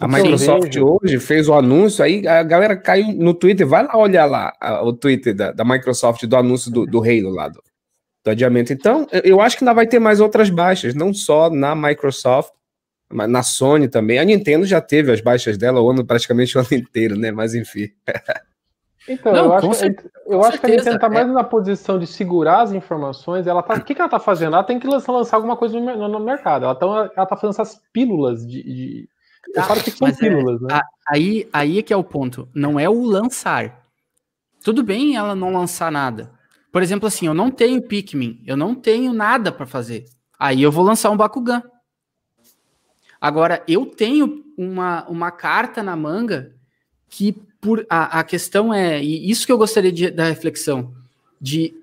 A 0.01 0.09
Microsoft 0.09 0.75
hoje 0.77 1.19
fez 1.19 1.47
o 1.49 1.55
anúncio, 1.55 2.03
aí 2.03 2.27
a 2.27 2.43
galera 2.43 2.75
caiu 2.75 3.13
no 3.13 3.35
Twitter, 3.35 3.67
vai 3.67 3.85
lá 3.85 3.97
olhar 3.97 4.25
lá 4.25 4.53
o 4.83 4.93
Twitter 4.95 5.35
da, 5.35 5.53
da 5.53 5.65
Microsoft 5.65 6.25
do 6.25 6.37
anúncio 6.37 6.71
do, 6.71 6.87
do 6.87 7.01
Halo 7.01 7.29
lá, 7.29 7.49
do, 7.49 7.63
do 8.25 8.31
adiamento. 8.31 8.73
Então, 8.73 9.07
eu 9.25 9.41
acho 9.41 9.59
que 9.59 9.65
ainda 9.65 9.75
vai 9.75 9.87
ter 9.87 9.99
mais 9.99 10.19
outras 10.19 10.49
baixas, 10.49 10.95
não 10.95 11.13
só 11.13 11.51
na 11.51 11.75
Microsoft, 11.75 12.51
mas 13.13 13.29
na 13.29 13.43
Sony 13.43 13.89
também. 13.89 14.19
A 14.19 14.25
Nintendo 14.25 14.65
já 14.65 14.81
teve 14.81 15.13
as 15.13 15.21
baixas 15.21 15.59
dela 15.59 15.81
o 15.81 15.91
ano, 15.91 16.05
praticamente 16.05 16.57
o 16.57 16.61
ano 16.61 16.69
inteiro, 16.73 17.17
né? 17.17 17.31
Mas 17.31 17.55
enfim. 17.55 17.91
Então, 19.09 19.33
não, 19.33 19.45
eu 19.47 19.53
acho, 19.55 19.75
certeza, 19.75 20.11
eu 20.27 20.45
acho 20.45 20.61
que 20.61 20.67
a 20.67 20.69
Nintendo 20.69 20.97
está 20.97 21.09
mais 21.09 21.29
é. 21.29 21.33
na 21.33 21.43
posição 21.43 21.99
de 21.99 22.07
segurar 22.07 22.63
as 22.63 22.73
informações. 22.73 23.47
Ela 23.47 23.63
tá, 23.63 23.75
o 23.75 23.83
que, 23.83 23.95
que 23.95 24.01
ela 24.01 24.07
está 24.07 24.21
fazendo? 24.21 24.55
Ela 24.55 24.63
tem 24.63 24.79
que 24.79 24.87
lançar, 24.87 25.11
lançar 25.11 25.37
alguma 25.37 25.57
coisa 25.57 25.81
no, 25.81 26.07
no, 26.07 26.21
mercado. 26.21 26.65
Ela, 26.65 26.75
tá, 26.75 26.87
ela 26.87 27.27
tá 27.27 27.37
fazendo 27.37 27.51
essas 27.51 27.81
pílulas 27.93 28.47
de, 28.47 28.63
de 28.63 29.09
eu 29.55 29.63
falo 29.65 29.83
que 29.83 29.91
são 29.91 30.09
é, 30.09 30.13
pílulas, 30.13 30.63
é, 30.63 30.67
né? 30.67 30.81
Aí, 31.09 31.49
aí 31.53 31.79
é 31.79 31.83
que 31.83 31.93
é 31.93 31.97
o 31.97 32.05
ponto. 32.05 32.49
Não 32.55 32.79
é 32.79 32.89
o 32.89 33.03
lançar. 33.05 33.87
Tudo 34.63 34.83
bem 34.83 35.17
ela 35.17 35.35
não 35.35 35.53
lançar 35.53 35.91
nada. 35.91 36.33
Por 36.71 36.83
exemplo, 36.83 37.09
assim, 37.09 37.27
eu 37.27 37.35
não 37.35 37.51
tenho 37.51 37.83
Pikmin, 37.83 38.43
eu 38.47 38.57
não 38.57 38.75
tenho 38.75 39.13
nada 39.13 39.51
para 39.51 39.67
fazer. 39.67 40.05
Aí 40.39 40.63
eu 40.63 40.71
vou 40.71 40.85
lançar 40.85 41.11
um 41.11 41.17
Bakugan. 41.17 41.63
Agora, 43.21 43.63
eu 43.67 43.85
tenho 43.85 44.45
uma, 44.57 45.07
uma 45.09 45.31
carta 45.31 45.83
na 45.83 45.97
manga 45.97 46.55
que 47.09 47.33
por 47.61 47.85
a, 47.91 48.21
a 48.21 48.25
questão 48.25 48.73
é, 48.73 49.03
e 49.03 49.31
isso 49.31 49.45
que 49.45 49.53
eu 49.53 49.59
gostaria 49.59 49.93
de, 49.93 50.11
da 50.11 50.25
reflexão, 50.25 50.95
de 51.39 51.75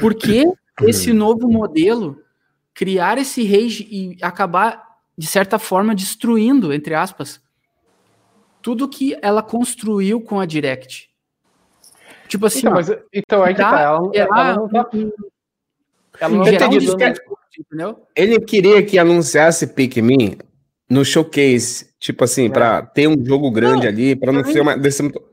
por 0.00 0.14
que 0.14 0.44
esse 0.82 1.12
novo 1.12 1.48
modelo 1.48 2.22
criar 2.74 3.16
esse 3.16 3.44
rage 3.44 3.86
e 3.90 4.18
acabar 4.22 4.89
de 5.20 5.26
certa 5.26 5.58
forma, 5.58 5.94
destruindo, 5.94 6.72
entre 6.72 6.94
aspas, 6.94 7.42
tudo 8.62 8.88
que 8.88 9.14
ela 9.20 9.42
construiu 9.42 10.18
com 10.18 10.40
a 10.40 10.46
Direct. 10.46 11.10
Tipo 12.26 12.46
assim. 12.46 12.60
Então, 12.60 12.72
mas, 12.72 12.90
então 13.12 13.42
aí 13.42 13.54
que 13.54 13.60
tá. 13.60 13.80
Ela, 13.80 14.10
ela, 14.14 14.40
ela 14.40 14.54
não 14.54 14.68
tá. 14.70 14.90
Ela 16.18 16.34
não 16.34 16.44
tá 16.44 16.66
entendeu? 17.58 18.02
Ele 18.16 18.40
queria 18.40 18.82
que 18.82 18.98
anunciasse 18.98 19.66
Pikmin 19.66 20.38
no 20.88 21.04
showcase, 21.04 21.90
tipo 21.98 22.24
assim, 22.24 22.46
é. 22.46 22.48
para 22.48 22.80
ter 22.80 23.06
um 23.06 23.22
jogo 23.22 23.50
grande 23.50 23.82
não, 23.82 23.88
ali, 23.88 24.16
para 24.16 24.32
não 24.32 24.42
ser 24.42 24.62
uma 24.62 24.74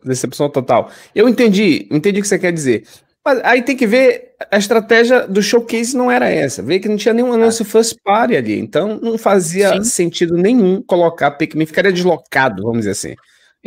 decepção 0.03 0.49
total. 0.49 0.91
Eu 1.15 1.29
entendi, 1.29 1.87
entendi 1.89 2.19
o 2.19 2.21
que 2.21 2.27
você 2.27 2.37
quer 2.37 2.51
dizer. 2.51 2.83
Mas 3.27 3.41
aí 3.43 3.61
tem 3.61 3.75
que 3.75 3.85
ver, 3.85 4.35
a 4.49 4.57
estratégia 4.57 5.27
do 5.27 5.43
showcase 5.43 5.97
não 5.97 6.09
era 6.09 6.29
essa. 6.29 6.63
Ver 6.63 6.79
que 6.79 6.87
não 6.87 6.95
tinha 6.95 7.13
nenhum 7.13 7.33
anúncio 7.33 7.63
ah. 7.63 7.69
first 7.69 7.97
party 8.01 8.37
ali. 8.37 8.57
Então 8.57 8.97
não 9.01 9.17
fazia 9.17 9.73
Sim. 9.73 9.83
sentido 9.83 10.37
nenhum 10.37 10.81
colocar 10.81 11.31
Pikmin, 11.31 11.65
ficaria 11.65 11.91
deslocado, 11.91 12.63
vamos 12.63 12.85
dizer 12.85 12.91
assim. 12.91 13.15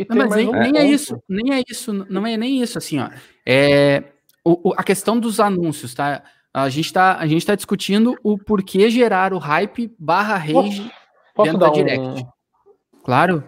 Não, 0.09 0.17
mas 0.17 0.35
nem, 0.35 0.49
um 0.49 0.51
nem 0.51 0.77
é 0.79 0.83
isso, 0.83 1.21
nem 1.29 1.53
é 1.53 1.61
isso, 1.69 1.93
não 2.09 2.25
é 2.25 2.35
nem 2.35 2.59
isso, 2.59 2.75
assim, 2.75 2.97
ó. 2.97 3.07
É, 3.45 4.03
o, 4.43 4.69
o, 4.69 4.73
a 4.75 4.81
questão 4.81 5.19
dos 5.19 5.39
anúncios, 5.39 5.93
tá? 5.93 6.23
A 6.51 6.67
gente 6.67 6.91
tá, 6.91 7.17
a 7.19 7.27
gente 7.27 7.45
tá 7.45 7.53
discutindo 7.53 8.15
o 8.23 8.39
porquê 8.39 8.89
gerar 8.89 9.31
o 9.31 9.37
hype 9.37 9.93
barra 9.99 10.37
rage 10.37 10.53
posso, 10.53 10.91
posso 11.35 11.51
dentro 11.51 11.59
da 11.59 11.69
Direct. 11.69 12.23
Um... 12.23 12.27
Claro. 13.03 13.43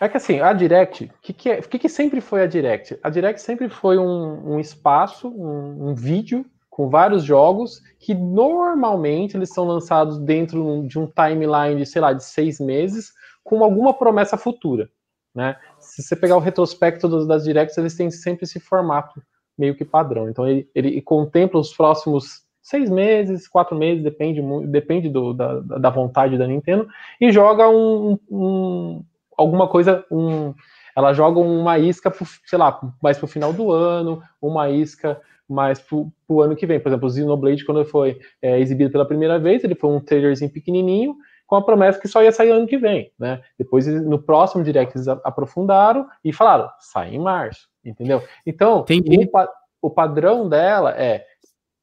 É 0.00 0.08
que 0.08 0.16
assim, 0.16 0.40
a 0.40 0.52
Direct, 0.52 1.04
o 1.04 1.10
que, 1.20 1.32
que, 1.32 1.50
é, 1.50 1.60
que, 1.60 1.78
que 1.78 1.88
sempre 1.88 2.20
foi 2.20 2.42
a 2.42 2.46
Direct? 2.46 2.98
A 3.02 3.10
Direct 3.10 3.40
sempre 3.40 3.68
foi 3.68 3.98
um, 3.98 4.54
um 4.54 4.60
espaço, 4.60 5.28
um, 5.28 5.88
um, 5.88 5.94
vídeo 5.94 6.46
com 6.70 6.88
vários 6.88 7.24
jogos 7.24 7.82
que 7.98 8.14
normalmente 8.14 9.36
eles 9.36 9.52
são 9.52 9.66
lançados 9.66 10.18
dentro 10.18 10.84
de 10.86 10.98
um 10.98 11.06
timeline 11.06 11.76
de, 11.76 11.84
sei 11.84 12.00
lá, 12.00 12.12
de 12.12 12.22
seis 12.22 12.60
meses, 12.60 13.12
com 13.42 13.64
alguma 13.64 13.92
promessa 13.92 14.36
futura. 14.36 14.88
Né? 15.34 15.56
Se 15.80 16.02
você 16.02 16.14
pegar 16.14 16.36
o 16.36 16.40
retrospecto 16.40 17.26
das 17.26 17.44
Directs, 17.44 17.76
eles 17.76 17.96
têm 17.96 18.10
sempre 18.10 18.44
esse 18.44 18.60
formato 18.60 19.20
meio 19.58 19.74
que 19.74 19.84
padrão. 19.84 20.28
Então 20.28 20.46
ele, 20.46 20.70
ele 20.74 21.02
contempla 21.02 21.58
os 21.58 21.74
próximos 21.74 22.44
seis 22.62 22.88
meses, 22.88 23.48
quatro 23.48 23.76
meses, 23.76 24.04
depende, 24.04 24.40
depende 24.66 25.08
do, 25.08 25.32
da, 25.32 25.58
da 25.60 25.90
vontade 25.90 26.38
da 26.38 26.46
Nintendo, 26.46 26.86
e 27.20 27.32
joga 27.32 27.68
um, 27.68 28.18
um 28.30 29.02
alguma 29.38 29.68
coisa, 29.68 30.04
um, 30.10 30.52
ela 30.94 31.14
joga 31.14 31.38
uma 31.38 31.78
isca, 31.78 32.12
sei 32.44 32.58
lá, 32.58 32.78
mais 33.00 33.16
para 33.16 33.24
o 33.24 33.28
final 33.28 33.52
do 33.52 33.70
ano, 33.70 34.20
uma 34.42 34.68
isca 34.68 35.20
mais 35.48 35.80
para 35.80 35.96
o 36.28 36.42
ano 36.42 36.56
que 36.56 36.66
vem. 36.66 36.80
Por 36.80 36.88
exemplo, 36.88 37.08
o 37.08 37.10
Xenoblade, 37.10 37.64
quando 37.64 37.84
foi 37.84 38.18
é, 38.42 38.58
exibido 38.60 38.90
pela 38.90 39.06
primeira 39.06 39.38
vez, 39.38 39.62
ele 39.62 39.76
foi 39.76 39.90
um 39.90 40.00
trailerzinho 40.00 40.50
pequenininho, 40.50 41.16
com 41.46 41.56
a 41.56 41.62
promessa 41.62 41.98
que 41.98 42.08
só 42.08 42.22
ia 42.22 42.32
sair 42.32 42.50
ano 42.50 42.66
que 42.66 42.76
vem, 42.76 43.10
né? 43.18 43.40
Depois, 43.56 43.86
no 43.86 44.18
próximo 44.20 44.62
Direct, 44.62 44.94
eles 44.94 45.08
aprofundaram 45.08 46.06
e 46.22 46.30
falaram, 46.30 46.68
sai 46.78 47.14
em 47.14 47.18
março, 47.18 47.68
entendeu? 47.82 48.22
Então, 48.44 48.84
o, 48.84 49.86
o 49.86 49.90
padrão 49.90 50.46
dela 50.46 50.90
é 50.90 51.24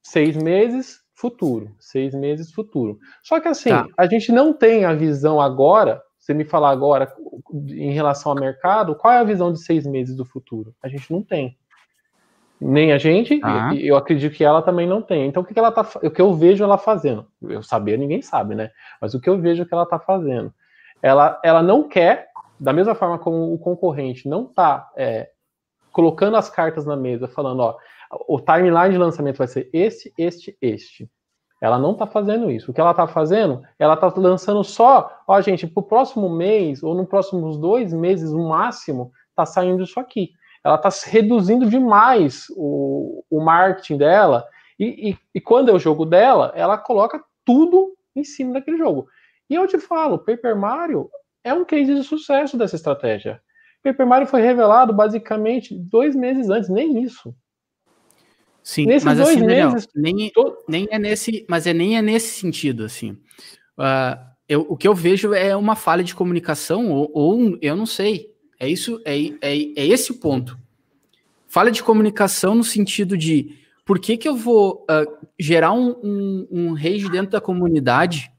seis 0.04 0.38
meses, 0.38 1.00
futuro, 1.16 1.74
seis 1.80 2.14
meses, 2.14 2.52
futuro. 2.52 3.00
Só 3.24 3.40
que 3.40 3.48
assim, 3.48 3.70
tá. 3.70 3.88
a 3.98 4.06
gente 4.06 4.32
não 4.32 4.54
tem 4.54 4.86
a 4.86 4.94
visão 4.94 5.42
agora 5.42 6.00
você 6.26 6.34
me 6.34 6.44
falar 6.44 6.72
agora 6.72 7.14
em 7.54 7.92
relação 7.92 8.32
ao 8.32 8.40
mercado, 8.40 8.96
qual 8.96 9.14
é 9.14 9.20
a 9.20 9.24
visão 9.24 9.54
de 9.54 9.60
seis 9.60 9.86
meses 9.86 10.16
do 10.16 10.26
futuro? 10.26 10.74
A 10.82 10.88
gente 10.88 11.12
não 11.14 11.22
tem. 11.22 11.56
Nem 12.60 12.94
a 12.94 12.98
gente, 12.98 13.40
ah. 13.44 13.76
eu 13.76 13.96
acredito 13.96 14.34
que 14.34 14.44
ela 14.44 14.62
também 14.62 14.88
não 14.88 15.02
tem. 15.02 15.28
Então, 15.28 15.44
o 15.44 15.46
que, 15.46 15.58
ela 15.60 15.72
tá, 15.72 15.88
o 16.02 16.10
que 16.10 16.22
eu 16.22 16.34
vejo 16.34 16.64
ela 16.64 16.80
fazendo? 16.80 17.28
Eu 17.44 17.62
saber, 17.62 18.00
ninguém 18.00 18.24
sabe, 18.24 18.56
né? 18.56 18.72
Mas 19.00 19.14
o 19.14 19.22
que 19.22 19.30
eu 19.30 19.40
vejo 19.40 19.66
que 19.66 19.74
ela 19.74 19.86
tá 19.86 20.00
fazendo? 20.00 20.52
Ela, 21.00 21.40
ela 21.44 21.62
não 21.62 21.88
quer, 21.88 22.30
da 22.60 22.74
mesma 22.74 22.96
forma 22.96 23.20
como 23.20 23.54
o 23.54 23.60
concorrente 23.60 24.28
não 24.28 24.46
tá 24.46 24.90
é, 24.96 25.30
colocando 25.92 26.38
as 26.38 26.50
cartas 26.50 26.88
na 26.88 26.96
mesa, 26.96 27.28
falando, 27.28 27.60
ó, 27.60 27.78
o 28.28 28.40
timeline 28.40 28.92
de 28.92 28.98
lançamento 28.98 29.38
vai 29.38 29.48
ser 29.48 29.70
este, 29.72 30.12
este, 30.18 30.58
este. 30.60 31.08
Ela 31.66 31.80
não 31.80 31.94
está 31.94 32.06
fazendo 32.06 32.52
isso. 32.52 32.70
O 32.70 32.74
que 32.76 32.80
ela 32.80 32.92
está 32.92 33.08
fazendo, 33.08 33.64
ela 33.80 33.96
está 33.96 34.14
lançando 34.18 34.64
só, 34.64 35.20
ó, 35.28 35.42
gente, 35.42 35.66
para 35.66 35.82
o 35.82 35.84
próximo 35.84 36.30
mês 36.30 36.84
ou 36.84 36.94
nos 36.94 37.08
próximos 37.08 37.58
dois 37.58 37.92
meses, 37.92 38.32
no 38.32 38.50
máximo, 38.50 39.12
está 39.32 39.48
saindo 39.48 39.82
isso 39.82 40.00
aqui. 40.00 40.30
Ela 40.64 40.76
está 40.76 40.90
reduzindo 41.10 41.68
demais 41.68 42.46
o, 42.56 43.24
o 43.32 43.44
marketing 43.44 43.98
dela. 43.98 44.46
E, 44.78 45.10
e, 45.10 45.18
e 45.34 45.42
quando 45.42 45.70
é 45.70 45.74
o 45.74 45.80
jogo 45.80 46.06
dela, 46.06 46.54
ela 46.56 46.78
coloca 46.78 47.20
tudo 47.44 47.96
em 48.16 48.24
cima 48.24 48.54
daquele 48.54 48.78
jogo. 48.78 49.08
E 49.50 49.56
eu 49.56 49.66
te 49.66 49.80
falo, 49.80 50.20
Paper 50.20 50.56
Mario 50.56 51.10
é 51.44 51.52
um 51.52 51.66
case 51.66 51.96
de 51.96 52.04
sucesso 52.04 52.56
dessa 52.56 52.76
estratégia. 52.76 53.42
Paper 53.84 54.06
Mario 54.06 54.28
foi 54.28 54.42
revelado 54.42 54.94
basicamente 54.94 55.76
dois 55.76 56.16
meses 56.16 56.48
antes, 56.48 56.70
nem 56.70 57.02
isso. 57.02 57.36
Sim, 58.66 58.88
Nesses 58.88 59.04
mas 59.04 59.20
assim, 59.20 59.42
Daniel, 59.42 59.76
nem, 59.96 60.32
nem 60.68 60.88
é 60.90 60.98
nesse, 60.98 61.46
mas 61.48 61.68
é 61.68 61.74
nem 61.74 62.00
é 62.00 62.02
nesse 62.02 62.40
sentido, 62.40 62.84
assim. 62.84 63.12
Uh, 63.78 64.18
eu, 64.50 64.66
o 64.68 64.76
que 64.76 64.88
eu 64.88 64.96
vejo 64.96 65.36
é 65.36 65.56
uma 65.56 65.76
falha 65.76 66.04
de 66.04 66.16
comunicação, 66.16 66.90
ou, 66.90 67.12
ou 67.14 67.58
eu 67.62 67.76
não 67.76 67.86
sei. 67.86 68.34
É 68.60 68.68
isso, 68.68 69.00
é, 69.06 69.16
é, 69.40 69.56
é 69.76 69.86
esse 69.86 70.12
o 70.12 70.20
ponto. 70.20 70.58
Falha 71.48 71.70
de 71.70 71.84
comunicação 71.84 72.56
no 72.56 72.64
sentido 72.64 73.16
de 73.16 73.56
por 73.86 74.00
que, 74.00 74.18
que 74.18 74.28
eu 74.28 74.36
vou 74.36 74.84
uh, 74.90 75.28
gerar 75.40 75.72
um, 75.72 75.92
um, 76.04 76.48
um 76.50 76.74
rage 76.74 77.08
dentro 77.08 77.34
da 77.34 77.40
comunidade 77.40 78.32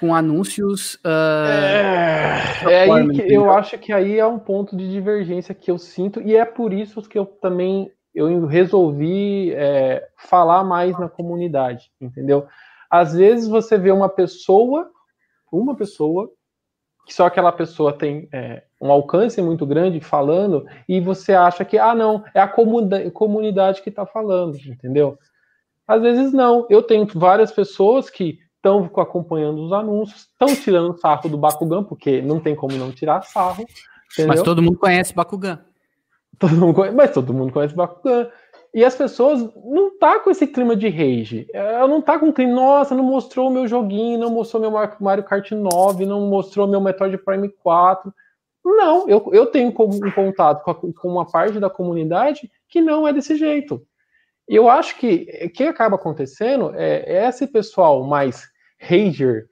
com 0.00 0.14
anúncios. 0.14 0.94
Uh, 0.94 2.68
é, 2.68 2.72
é 2.72 2.90
aí 2.90 3.08
que 3.10 3.34
eu 3.34 3.50
acho 3.50 3.76
que 3.76 3.92
aí 3.92 4.18
é 4.18 4.26
um 4.26 4.38
ponto 4.38 4.74
de 4.74 4.90
divergência 4.90 5.54
que 5.54 5.70
eu 5.70 5.76
sinto, 5.76 6.22
e 6.22 6.34
é 6.34 6.46
por 6.46 6.72
isso 6.72 7.02
que 7.02 7.18
eu 7.18 7.26
também 7.26 7.92
eu 8.16 8.46
resolvi 8.46 9.52
é, 9.52 10.08
falar 10.16 10.64
mais 10.64 10.98
na 10.98 11.06
comunidade, 11.06 11.92
entendeu? 12.00 12.46
Às 12.90 13.12
vezes 13.12 13.46
você 13.46 13.76
vê 13.76 13.92
uma 13.92 14.08
pessoa, 14.08 14.90
uma 15.52 15.76
pessoa, 15.76 16.30
que 17.04 17.12
só 17.12 17.26
aquela 17.26 17.52
pessoa 17.52 17.92
tem 17.92 18.26
é, 18.32 18.62
um 18.80 18.90
alcance 18.90 19.40
muito 19.42 19.66
grande 19.66 20.00
falando, 20.00 20.66
e 20.88 20.98
você 20.98 21.34
acha 21.34 21.62
que, 21.62 21.78
ah, 21.78 21.94
não, 21.94 22.24
é 22.32 22.40
a 22.40 22.48
comunidade 22.48 23.82
que 23.82 23.90
está 23.90 24.06
falando, 24.06 24.56
entendeu? 24.66 25.18
Às 25.86 26.00
vezes 26.00 26.32
não. 26.32 26.66
Eu 26.70 26.82
tenho 26.82 27.06
várias 27.14 27.52
pessoas 27.52 28.08
que 28.08 28.40
estão 28.56 28.90
acompanhando 28.96 29.62
os 29.62 29.72
anúncios, 29.72 30.22
estão 30.22 30.48
tirando 30.56 30.98
sarro 30.98 31.28
do 31.28 31.38
Bakugan, 31.38 31.84
porque 31.84 32.22
não 32.22 32.40
tem 32.40 32.56
como 32.56 32.76
não 32.76 32.90
tirar 32.90 33.22
sarro. 33.22 33.64
Entendeu? 34.12 34.28
Mas 34.28 34.42
todo 34.42 34.62
mundo 34.62 34.78
conhece 34.78 35.14
Bakugan. 35.14 35.60
Todo 36.38 36.54
mundo 36.56 36.74
conhece, 36.74 36.96
mas 36.96 37.10
todo 37.12 37.34
mundo 37.34 37.52
conhece 37.52 37.74
Bakugan. 37.74 38.28
E 38.74 38.84
as 38.84 38.94
pessoas 38.94 39.40
não 39.64 39.98
tá 39.98 40.20
com 40.20 40.30
esse 40.30 40.46
clima 40.46 40.76
de 40.76 40.88
rage. 40.88 41.48
Ela 41.52 41.88
não 41.88 42.02
tá 42.02 42.18
com 42.18 42.32
clima, 42.32 42.52
nossa, 42.52 42.94
não 42.94 43.04
mostrou 43.04 43.48
o 43.48 43.50
meu 43.50 43.66
joguinho, 43.66 44.18
não 44.18 44.30
mostrou 44.30 44.60
meu 44.60 44.70
Mario 45.00 45.24
Kart 45.24 45.50
9, 45.50 46.04
não 46.04 46.26
mostrou 46.28 46.66
meu 46.66 46.80
Metroid 46.80 47.16
Prime 47.18 47.48
4. 47.48 48.12
Não, 48.62 49.08
eu, 49.08 49.30
eu 49.32 49.46
tenho 49.46 49.68
um 49.68 50.10
contato 50.12 50.62
com, 50.62 50.70
a, 50.70 50.74
com 50.74 51.08
uma 51.08 51.24
parte 51.24 51.58
da 51.58 51.70
comunidade 51.70 52.50
que 52.68 52.80
não 52.80 53.08
é 53.08 53.12
desse 53.12 53.36
jeito. 53.36 53.80
E 54.48 54.54
eu 54.54 54.68
acho 54.68 54.98
que 54.98 55.26
o 55.44 55.50
que 55.50 55.64
acaba 55.64 55.96
acontecendo 55.96 56.72
é, 56.74 57.16
é 57.16 57.28
esse 57.28 57.46
pessoal 57.46 58.04
mais 58.04 58.46
rager, 58.78 59.48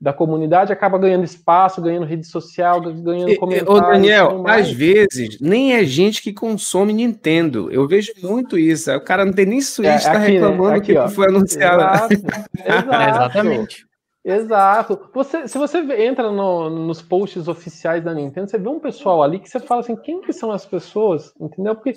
da 0.00 0.12
comunidade 0.12 0.72
acaba 0.72 0.98
ganhando 0.98 1.24
espaço, 1.24 1.80
ganhando 1.80 2.04
rede 2.06 2.26
social, 2.26 2.80
ganhando 2.80 3.36
comentários. 3.36 3.74
Ô, 3.74 3.80
Daniel, 3.80 4.44
às 4.46 4.70
vezes 4.70 5.40
nem 5.40 5.74
é 5.74 5.84
gente 5.84 6.22
que 6.22 6.32
consome 6.32 6.92
Nintendo. 6.92 7.70
Eu 7.72 7.88
vejo 7.88 8.12
muito 8.22 8.58
isso. 8.58 8.90
O 8.92 9.00
cara 9.00 9.24
não 9.24 9.32
tem 9.32 9.46
nem 9.46 9.60
Switch, 9.60 9.88
é, 9.88 9.98
tá 9.98 10.12
aqui, 10.12 10.18
né? 10.18 10.26
reclamando 10.26 10.70
né? 10.70 10.76
aqui, 10.76 10.92
que 10.92 10.98
ó. 10.98 11.08
foi 11.08 11.28
anunciado. 11.28 11.82
Exato, 11.82 12.12
exato. 12.14 12.48
Exatamente. 12.64 13.86
Exato. 14.22 15.08
Você, 15.14 15.48
se 15.48 15.56
você 15.56 15.78
entra 16.02 16.30
no, 16.30 16.68
nos 16.68 17.00
posts 17.00 17.48
oficiais 17.48 18.04
da 18.04 18.12
Nintendo, 18.12 18.50
você 18.50 18.58
vê 18.58 18.68
um 18.68 18.80
pessoal 18.80 19.22
ali 19.22 19.38
que 19.38 19.48
você 19.48 19.60
fala 19.60 19.80
assim, 19.80 19.96
quem 19.96 20.20
que 20.20 20.32
são 20.32 20.50
as 20.50 20.66
pessoas? 20.66 21.32
Entendeu? 21.40 21.74
Porque 21.74 21.94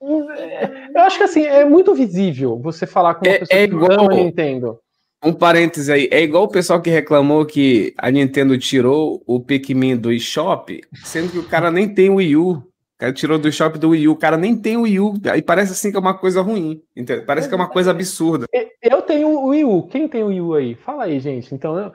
eu 0.00 1.02
acho 1.02 1.18
que 1.18 1.24
assim, 1.24 1.44
é 1.44 1.64
muito 1.64 1.94
visível 1.94 2.58
você 2.58 2.86
falar 2.86 3.14
com 3.14 3.26
uma 3.26 3.34
é, 3.34 3.38
pessoa 3.38 3.60
é 3.60 3.68
que 3.68 3.74
ama 3.74 4.12
a 4.12 4.16
Nintendo. 4.16 4.80
Um 5.24 5.32
parêntese 5.32 5.92
aí, 5.92 6.08
é 6.10 6.20
igual 6.20 6.44
o 6.44 6.48
pessoal 6.48 6.82
que 6.82 6.90
reclamou 6.90 7.46
que 7.46 7.94
a 7.96 8.10
Nintendo 8.10 8.58
tirou 8.58 9.22
o 9.24 9.38
Pikmin 9.38 9.96
do 9.96 10.12
eShop, 10.12 10.80
sendo 11.04 11.30
que 11.30 11.38
o 11.38 11.44
cara 11.44 11.70
nem 11.70 11.88
tem 11.88 12.10
o 12.10 12.16
Wii 12.16 12.36
U. 12.36 12.50
O 12.50 12.64
cara 12.98 13.12
tirou 13.12 13.38
do 13.38 13.48
eShop 13.48 13.78
do 13.78 13.90
Wii 13.90 14.08
U, 14.08 14.12
o 14.12 14.16
cara 14.16 14.36
nem 14.36 14.56
tem 14.56 14.76
o 14.76 14.82
Wii 14.82 15.00
U, 15.00 15.14
e 15.36 15.42
parece 15.42 15.72
assim 15.72 15.90
que 15.90 15.96
é 15.96 16.00
uma 16.00 16.14
coisa 16.14 16.40
ruim, 16.40 16.82
entendeu? 16.96 17.24
parece 17.24 17.48
que 17.48 17.54
é 17.54 17.56
uma 17.56 17.68
coisa 17.68 17.90
absurda. 17.92 18.46
Eu 18.82 19.02
tenho 19.02 19.28
o 19.28 19.48
Wii 19.48 19.64
U, 19.64 19.86
quem 19.88 20.08
tem 20.08 20.24
o 20.24 20.26
Wii 20.26 20.40
U 20.40 20.54
aí? 20.54 20.74
Fala 20.74 21.04
aí, 21.04 21.20
gente, 21.20 21.54
então... 21.54 21.76
Eu, 21.78 21.92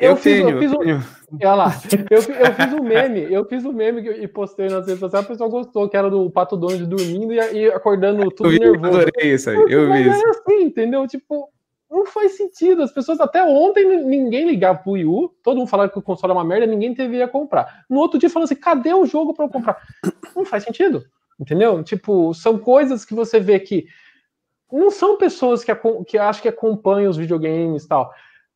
eu, 0.00 0.10
eu 0.10 0.16
fiz, 0.16 0.36
tenho, 0.36 0.48
eu 0.48 0.58
fiz 0.58 0.72
um, 0.72 0.78
tenho. 0.78 1.02
Olha 1.42 1.54
lá, 1.54 1.72
eu, 2.10 2.18
eu 2.18 2.54
fiz 2.54 2.72
um 2.72 2.82
meme, 2.82 3.32
eu 3.32 3.44
fiz 3.44 3.64
um 3.66 3.72
meme 3.72 4.00
e 4.00 4.26
postei 4.26 4.68
nas 4.68 4.86
redes 4.86 4.98
sociais, 5.00 5.26
o 5.26 5.28
pessoal 5.28 5.50
gostou, 5.50 5.88
que 5.90 5.96
era 5.96 6.08
do 6.08 6.30
Pato 6.30 6.56
Donald 6.56 6.86
dormindo 6.86 7.32
e, 7.34 7.36
e 7.36 7.68
acordando 7.68 8.30
tudo 8.30 8.48
eu 8.48 8.52
vi, 8.52 8.58
nervoso. 8.60 8.92
Eu 8.92 9.00
adorei 9.02 9.34
isso 9.34 9.50
aí, 9.50 9.56
eu 9.56 9.92
vi 9.92 10.08
isso. 10.08 10.26
É 10.26 10.30
assim, 10.30 10.62
entendeu? 10.62 11.06
Tipo, 11.06 11.50
não 11.90 12.06
faz 12.06 12.36
sentido. 12.36 12.82
As 12.82 12.92
pessoas 12.92 13.20
até 13.20 13.42
ontem 13.42 13.84
ninguém 14.04 14.46
ligava 14.46 14.78
pro 14.78 14.92
Wii 14.92 15.04
U, 15.06 15.28
todo 15.42 15.56
mundo 15.56 15.68
falava 15.68 15.90
que 15.90 15.98
o 15.98 16.02
console 16.02 16.32
é 16.32 16.34
uma 16.34 16.44
merda, 16.44 16.66
ninguém 16.66 16.94
deveria 16.94 17.26
comprar. 17.26 17.84
No 17.90 17.98
outro 17.98 18.18
dia 18.18 18.30
falando 18.30 18.44
assim, 18.44 18.54
cadê 18.54 18.94
o 18.94 19.04
jogo 19.06 19.34
para 19.34 19.44
eu 19.44 19.48
comprar? 19.48 19.82
Não 20.36 20.44
faz 20.44 20.62
sentido. 20.62 21.04
Entendeu? 21.38 21.82
Tipo, 21.82 22.32
são 22.34 22.58
coisas 22.58 23.04
que 23.04 23.14
você 23.14 23.40
vê 23.40 23.58
que 23.58 23.86
não 24.70 24.90
são 24.90 25.16
pessoas 25.16 25.64
que, 25.64 25.74
que 26.06 26.16
acham 26.16 26.42
que 26.42 26.48
acompanham 26.48 27.10
os 27.10 27.16
videogames 27.16 27.84
e 27.84 27.88
tal. 27.88 28.12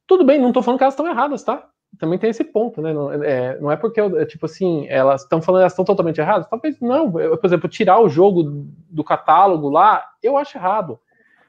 Tudo 0.06 0.24
bem, 0.24 0.40
não 0.40 0.52
tô 0.52 0.62
falando 0.62 0.78
que 0.78 0.84
elas 0.84 0.94
estão 0.94 1.08
erradas, 1.08 1.42
tá? 1.42 1.66
Também 1.98 2.18
tem 2.18 2.30
esse 2.30 2.44
ponto, 2.44 2.82
né? 2.82 2.92
Não 2.92 3.12
é, 3.12 3.58
não 3.60 3.70
é 3.70 3.76
porque, 3.76 4.00
é, 4.00 4.26
tipo 4.26 4.46
assim, 4.46 4.86
elas 4.88 5.22
estão 5.22 5.40
falando 5.40 5.62
elas 5.62 5.72
estão 5.72 5.84
totalmente 5.84 6.20
erradas? 6.20 6.46
Talvez 6.48 6.78
não. 6.80 7.18
Eu, 7.18 7.38
por 7.38 7.46
exemplo, 7.46 7.68
tirar 7.68 8.00
o 8.00 8.08
jogo 8.08 8.66
do 8.90 9.02
catálogo 9.02 9.70
lá, 9.70 10.04
eu 10.22 10.36
acho 10.36 10.58
errado. 10.58 11.00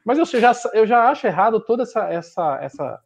Mas 0.05 0.19
eu 0.19 0.25
já, 0.39 0.51
eu 0.73 0.85
já 0.85 1.09
acho 1.09 1.25
errado 1.25 1.59
toda 1.59 1.81
essa, 1.81 2.07
essa, 2.07 2.59
essa, 2.61 2.99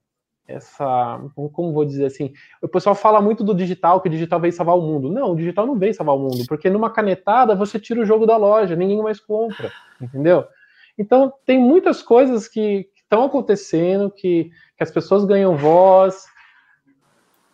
essa, 0.46 1.22
como 1.54 1.72
vou 1.72 1.86
dizer 1.86 2.06
assim, 2.06 2.34
o 2.62 2.68
pessoal 2.68 2.94
fala 2.94 3.22
muito 3.22 3.42
do 3.42 3.56
digital, 3.56 4.02
que 4.02 4.10
o 4.10 4.12
digital 4.12 4.38
veio 4.40 4.52
salvar 4.52 4.78
o 4.78 4.82
mundo. 4.82 5.10
Não, 5.10 5.32
o 5.32 5.36
digital 5.36 5.66
não 5.66 5.80
veio 5.80 5.94
salvar 5.94 6.16
o 6.16 6.20
mundo, 6.20 6.44
porque 6.48 6.70
numa 6.70 6.90
canetada 6.90 7.56
você 7.56 7.80
tira 7.80 8.02
o 8.02 8.06
jogo 8.06 8.26
da 8.26 8.36
loja, 8.36 8.76
ninguém 8.76 9.02
mais 9.02 9.20
compra, 9.20 9.72
entendeu? 10.02 10.46
Então 10.98 11.34
tem 11.46 11.58
muitas 11.58 12.04
coisas 12.04 12.50
que 12.50 12.90
estão 13.02 13.24
acontecendo, 13.24 14.12
que, 14.12 14.52
que 14.76 14.84
as 14.84 14.92
pessoas 14.92 15.24
ganham 15.24 15.56
voz, 15.56 16.26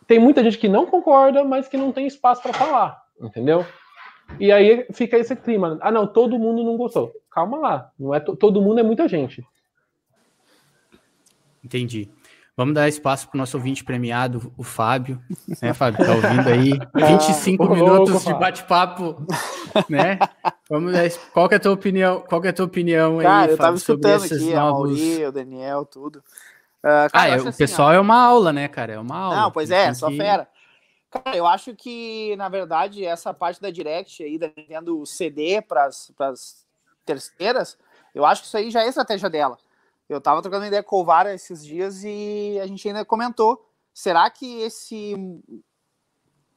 tem 0.07 0.17
muita 0.17 0.43
gente 0.43 0.57
que 0.57 0.67
não 0.67 0.87
concorda, 0.87 1.43
mas 1.43 1.67
que 1.67 1.77
não 1.77 1.91
tem 1.91 2.07
espaço 2.07 2.41
para 2.41 2.53
falar, 2.53 2.99
entendeu? 3.21 3.63
E 4.39 4.51
aí 4.51 4.85
fica 4.91 5.17
esse 5.17 5.35
clima. 5.35 5.77
Ah, 5.81 5.91
não, 5.91 6.07
todo 6.07 6.39
mundo 6.39 6.63
não 6.63 6.77
gostou. 6.77 7.13
Calma 7.31 7.57
lá, 7.57 7.91
não 7.99 8.13
é 8.13 8.19
todo 8.19 8.61
mundo 8.61 8.79
é 8.79 8.83
muita 8.83 9.07
gente. 9.07 9.45
Entendi. 11.63 12.09
Vamos 12.57 12.73
dar 12.73 12.87
espaço 12.87 13.27
para 13.27 13.35
o 13.35 13.39
nosso 13.39 13.57
ouvinte 13.57 13.83
premiado, 13.83 14.53
o 14.57 14.63
Fábio. 14.63 15.21
Né, 15.61 15.73
Fábio? 15.73 16.05
Tá 16.05 16.13
ouvindo 16.13 16.47
aí? 16.47 16.71
25 17.17 17.63
ah, 17.63 17.69
minutos 17.69 18.23
de 18.23 18.33
bate-papo, 18.33 19.17
né? 19.89 20.17
Vamos 20.69 20.93
dar, 20.93 21.09
qual 21.33 21.49
que 21.49 21.55
é 21.55 21.57
a 21.57 21.59
tua 21.59 21.73
opinião? 21.73 22.21
Qual 22.21 22.39
que 22.39 22.47
é 22.47 22.51
a 22.51 22.53
tua 22.53 22.65
opinião 22.65 23.17
Cara, 23.17 23.47
aí, 23.47 23.51
eu 23.51 23.57
tava 23.57 23.75
escutando 23.75 24.23
aqui, 24.23 24.53
novos... 24.53 24.55
a 24.55 24.71
Mauri, 24.71 25.25
o 25.25 25.31
Daniel, 25.33 25.85
tudo. 25.85 26.19
Uh, 26.79 27.11
cara, 27.11 27.11
ah, 27.11 27.27
é, 27.27 27.41
o 27.41 27.49
assim, 27.49 27.57
pessoal 27.57 27.89
ó, 27.89 27.93
é 27.93 27.99
uma 27.99 28.23
aula, 28.23 28.53
né, 28.53 28.69
cara? 28.69 28.93
É 28.93 28.99
uma 28.99 29.17
aula. 29.17 29.35
Não, 29.35 29.51
pois 29.51 29.69
é, 29.69 29.93
só 29.93 30.07
que... 30.07 30.15
fera. 30.15 30.47
Cara, 31.23 31.37
eu 31.37 31.47
acho 31.47 31.73
que, 31.75 32.35
na 32.35 32.49
verdade, 32.49 33.05
essa 33.05 33.33
parte 33.33 33.61
da 33.61 33.69
Direct 33.69 34.21
aí, 34.21 34.37
da 34.37 34.51
Nintendo 34.55 35.05
CD 35.05 35.61
para 35.61 35.85
as 35.85 36.65
terceiras, 37.05 37.77
eu 38.13 38.25
acho 38.25 38.41
que 38.41 38.47
isso 38.47 38.57
aí 38.57 38.69
já 38.69 38.83
é 38.83 38.87
estratégia 38.87 39.29
dela. 39.29 39.57
Eu 40.09 40.19
tava 40.19 40.41
trocando 40.41 40.65
ideia 40.65 40.83
com 40.83 41.01
o 41.01 41.05
Vara 41.05 41.33
esses 41.33 41.65
dias 41.65 42.03
e 42.03 42.59
a 42.61 42.67
gente 42.67 42.87
ainda 42.87 43.05
comentou. 43.05 43.65
Será 43.93 44.29
que 44.29 44.61
esse 44.61 45.15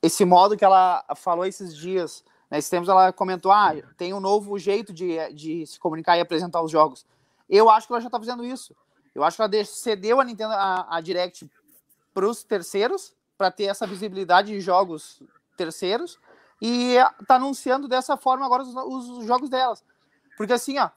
esse 0.02 0.24
modo 0.24 0.56
que 0.56 0.64
ela 0.64 1.04
falou 1.16 1.44
esses 1.44 1.76
dias, 1.76 2.24
nesses 2.50 2.70
tempos 2.70 2.88
ela 2.88 3.12
comentou, 3.12 3.50
ah, 3.50 3.74
tem 3.96 4.14
um 4.14 4.20
novo 4.20 4.58
jeito 4.58 4.92
de, 4.92 5.32
de 5.32 5.66
se 5.66 5.78
comunicar 5.78 6.16
e 6.16 6.20
apresentar 6.20 6.62
os 6.62 6.70
jogos. 6.70 7.04
Eu 7.48 7.68
acho 7.68 7.86
que 7.86 7.92
ela 7.92 8.02
já 8.02 8.10
tá 8.10 8.18
fazendo 8.18 8.44
isso. 8.44 8.76
Eu 9.14 9.24
acho 9.24 9.36
que 9.36 9.42
ela 9.42 9.64
cedeu 9.64 10.20
a 10.20 10.24
Nintendo 10.24 10.52
a, 10.54 10.96
a 10.96 11.00
Direct 11.00 11.50
para 12.14 12.28
os 12.28 12.44
terceiros 12.44 13.14
para 13.38 13.50
ter 13.52 13.64
essa 13.64 13.86
visibilidade 13.86 14.48
de 14.52 14.60
jogos 14.60 15.22
terceiros 15.56 16.18
e 16.60 16.96
tá 17.26 17.36
anunciando 17.36 17.86
dessa 17.86 18.16
forma 18.16 18.44
agora 18.44 18.64
os, 18.64 18.74
os 19.08 19.26
jogos 19.26 19.48
delas. 19.48 19.82
Porque 20.36 20.52
assim, 20.52 20.78
ó, 20.78 20.90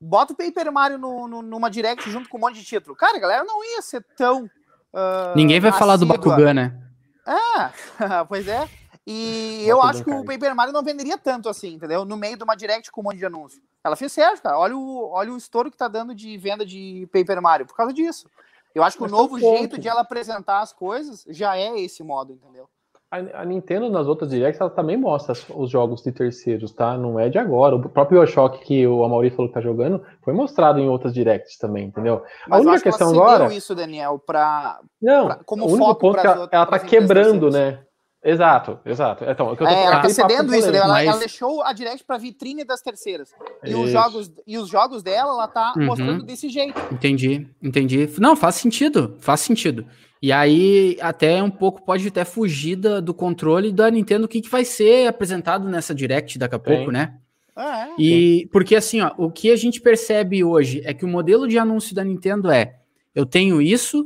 bota 0.00 0.34
o 0.34 0.36
Paper 0.36 0.70
Mario 0.70 0.98
no, 0.98 1.26
no, 1.26 1.42
numa 1.42 1.70
direct 1.70 2.08
junto 2.10 2.28
com 2.28 2.36
um 2.36 2.40
monte 2.40 2.56
de 2.56 2.64
título. 2.64 2.94
Cara, 2.94 3.16
a 3.16 3.20
galera 3.20 3.44
não 3.44 3.64
ia 3.64 3.80
ser 3.80 4.04
tão. 4.16 4.44
Uh, 4.44 5.34
Ninguém 5.34 5.58
vai 5.58 5.72
falar 5.72 5.96
do 5.96 6.06
Bakugan, 6.06 6.54
né? 6.54 6.78
É, 7.26 8.24
pois 8.28 8.46
é. 8.46 8.68
E 9.06 9.62
eu 9.66 9.80
acho 9.80 10.02
que 10.02 10.10
o 10.10 10.24
Paper 10.24 10.54
Mario 10.54 10.72
não 10.72 10.82
venderia 10.82 11.16
tanto 11.16 11.48
assim, 11.48 11.74
entendeu? 11.74 12.04
No 12.04 12.16
meio 12.16 12.36
de 12.36 12.42
uma 12.42 12.56
direct 12.56 12.90
com 12.90 13.00
um 13.00 13.04
monte 13.04 13.18
de 13.18 13.26
anúncio. 13.26 13.62
Ela 13.84 13.94
fez 13.94 14.12
certo, 14.12 14.42
cara. 14.42 14.58
Olha 14.58 14.76
o, 14.76 15.10
olha 15.12 15.32
o 15.32 15.36
estouro 15.36 15.70
que 15.70 15.76
tá 15.76 15.86
dando 15.86 16.12
de 16.12 16.36
venda 16.36 16.66
de 16.66 17.08
Paper 17.12 17.40
Mario 17.40 17.66
por 17.66 17.76
causa 17.76 17.92
disso. 17.92 18.28
Eu 18.76 18.82
acho 18.82 18.98
que 18.98 19.04
Mas 19.04 19.12
o 19.12 19.16
novo 19.16 19.38
jeito 19.38 19.78
de 19.80 19.88
ela 19.88 20.02
apresentar 20.02 20.60
as 20.60 20.70
coisas 20.70 21.24
já 21.30 21.56
é 21.56 21.80
esse 21.80 22.02
modo, 22.02 22.34
entendeu? 22.34 22.68
A, 23.10 23.42
Nintendo 23.42 23.88
nas 23.88 24.06
outras 24.06 24.28
directs 24.28 24.60
ela 24.60 24.68
também 24.68 24.98
mostra 24.98 25.34
os 25.54 25.70
jogos 25.70 26.02
de 26.02 26.12
terceiros, 26.12 26.72
tá? 26.72 26.98
Não 26.98 27.18
é 27.18 27.30
de 27.30 27.38
agora. 27.38 27.74
O 27.74 27.88
próprio 27.88 28.20
Bioshock 28.20 28.58
que 28.66 28.86
o 28.86 29.02
Amaury 29.02 29.30
falou 29.30 29.48
que 29.48 29.54
tá 29.54 29.62
jogando 29.62 30.04
foi 30.22 30.34
mostrado 30.34 30.78
em 30.78 30.90
outras 30.90 31.14
directs 31.14 31.56
também, 31.56 31.86
entendeu? 31.86 32.22
Mas 32.46 32.66
a 32.66 32.68
única 32.68 32.82
questão 32.82 33.12
que 33.12 33.18
agora. 33.18 33.54
isso, 33.54 33.74
Daniel, 33.74 34.18
para 34.18 34.78
não. 35.00 35.26
Pra, 35.28 35.36
como 35.46 35.64
o 35.64 35.68
único 35.68 35.86
foco 35.86 36.00
ponto 36.00 36.20
que 36.20 36.26
ela, 36.26 36.48
ela 36.52 36.66
tá 36.66 36.78
quebrando, 36.78 37.50
né? 37.50 37.78
Exato, 38.26 38.80
exato. 38.84 39.24
Então, 39.24 39.56
é, 39.60 39.72
é 39.72 39.84
ela 39.84 40.00
tá 40.00 40.08
cedendo 40.08 40.52
isso, 40.52 40.68
ela, 40.68 40.88
mas... 40.88 41.06
ela, 41.06 41.18
deixou 41.18 41.62
a 41.62 41.72
Direct 41.72 42.04
para 42.04 42.18
vitrine 42.18 42.64
das 42.64 42.82
terceiras. 42.82 43.32
E 43.64 43.72
os, 43.72 43.88
jogos, 43.92 44.32
e 44.44 44.58
os 44.58 44.68
jogos 44.68 45.00
dela, 45.00 45.30
ela 45.30 45.46
tá 45.46 45.72
uhum. 45.76 45.86
mostrando 45.86 46.24
desse 46.24 46.48
jeito. 46.48 46.74
Entendi, 46.92 47.46
entendi. 47.62 48.10
Não, 48.18 48.34
faz 48.34 48.56
sentido, 48.56 49.16
faz 49.20 49.40
sentido. 49.40 49.86
E 50.20 50.32
aí, 50.32 50.98
até 51.00 51.40
um 51.40 51.50
pouco 51.50 51.84
pode 51.84 52.08
até 52.08 52.24
fugir 52.24 52.74
do 52.74 53.14
controle 53.14 53.70
da 53.70 53.88
Nintendo 53.88 54.24
o 54.24 54.28
que, 54.28 54.40
que 54.40 54.50
vai 54.50 54.64
ser 54.64 55.06
apresentado 55.06 55.68
nessa 55.68 55.94
Direct 55.94 56.36
daqui 56.36 56.56
a 56.56 56.58
pouco, 56.58 56.86
Sim. 56.86 56.92
né? 56.92 57.14
Ah, 57.54 57.90
é. 57.90 57.94
E 57.96 58.48
porque 58.50 58.74
assim, 58.74 59.02
ó, 59.02 59.12
o 59.16 59.30
que 59.30 59.52
a 59.52 59.56
gente 59.56 59.80
percebe 59.80 60.42
hoje 60.42 60.82
é 60.84 60.92
que 60.92 61.04
o 61.04 61.08
modelo 61.08 61.46
de 61.46 61.58
anúncio 61.58 61.94
da 61.94 62.02
Nintendo 62.02 62.50
é: 62.50 62.80
eu 63.14 63.24
tenho 63.24 63.62
isso, 63.62 64.04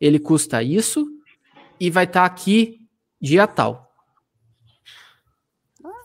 ele 0.00 0.20
custa 0.20 0.62
isso, 0.62 1.04
e 1.80 1.90
vai 1.90 2.04
estar 2.04 2.20
tá 2.20 2.26
aqui 2.26 2.83
dia 3.20 3.46
tal. 3.46 3.84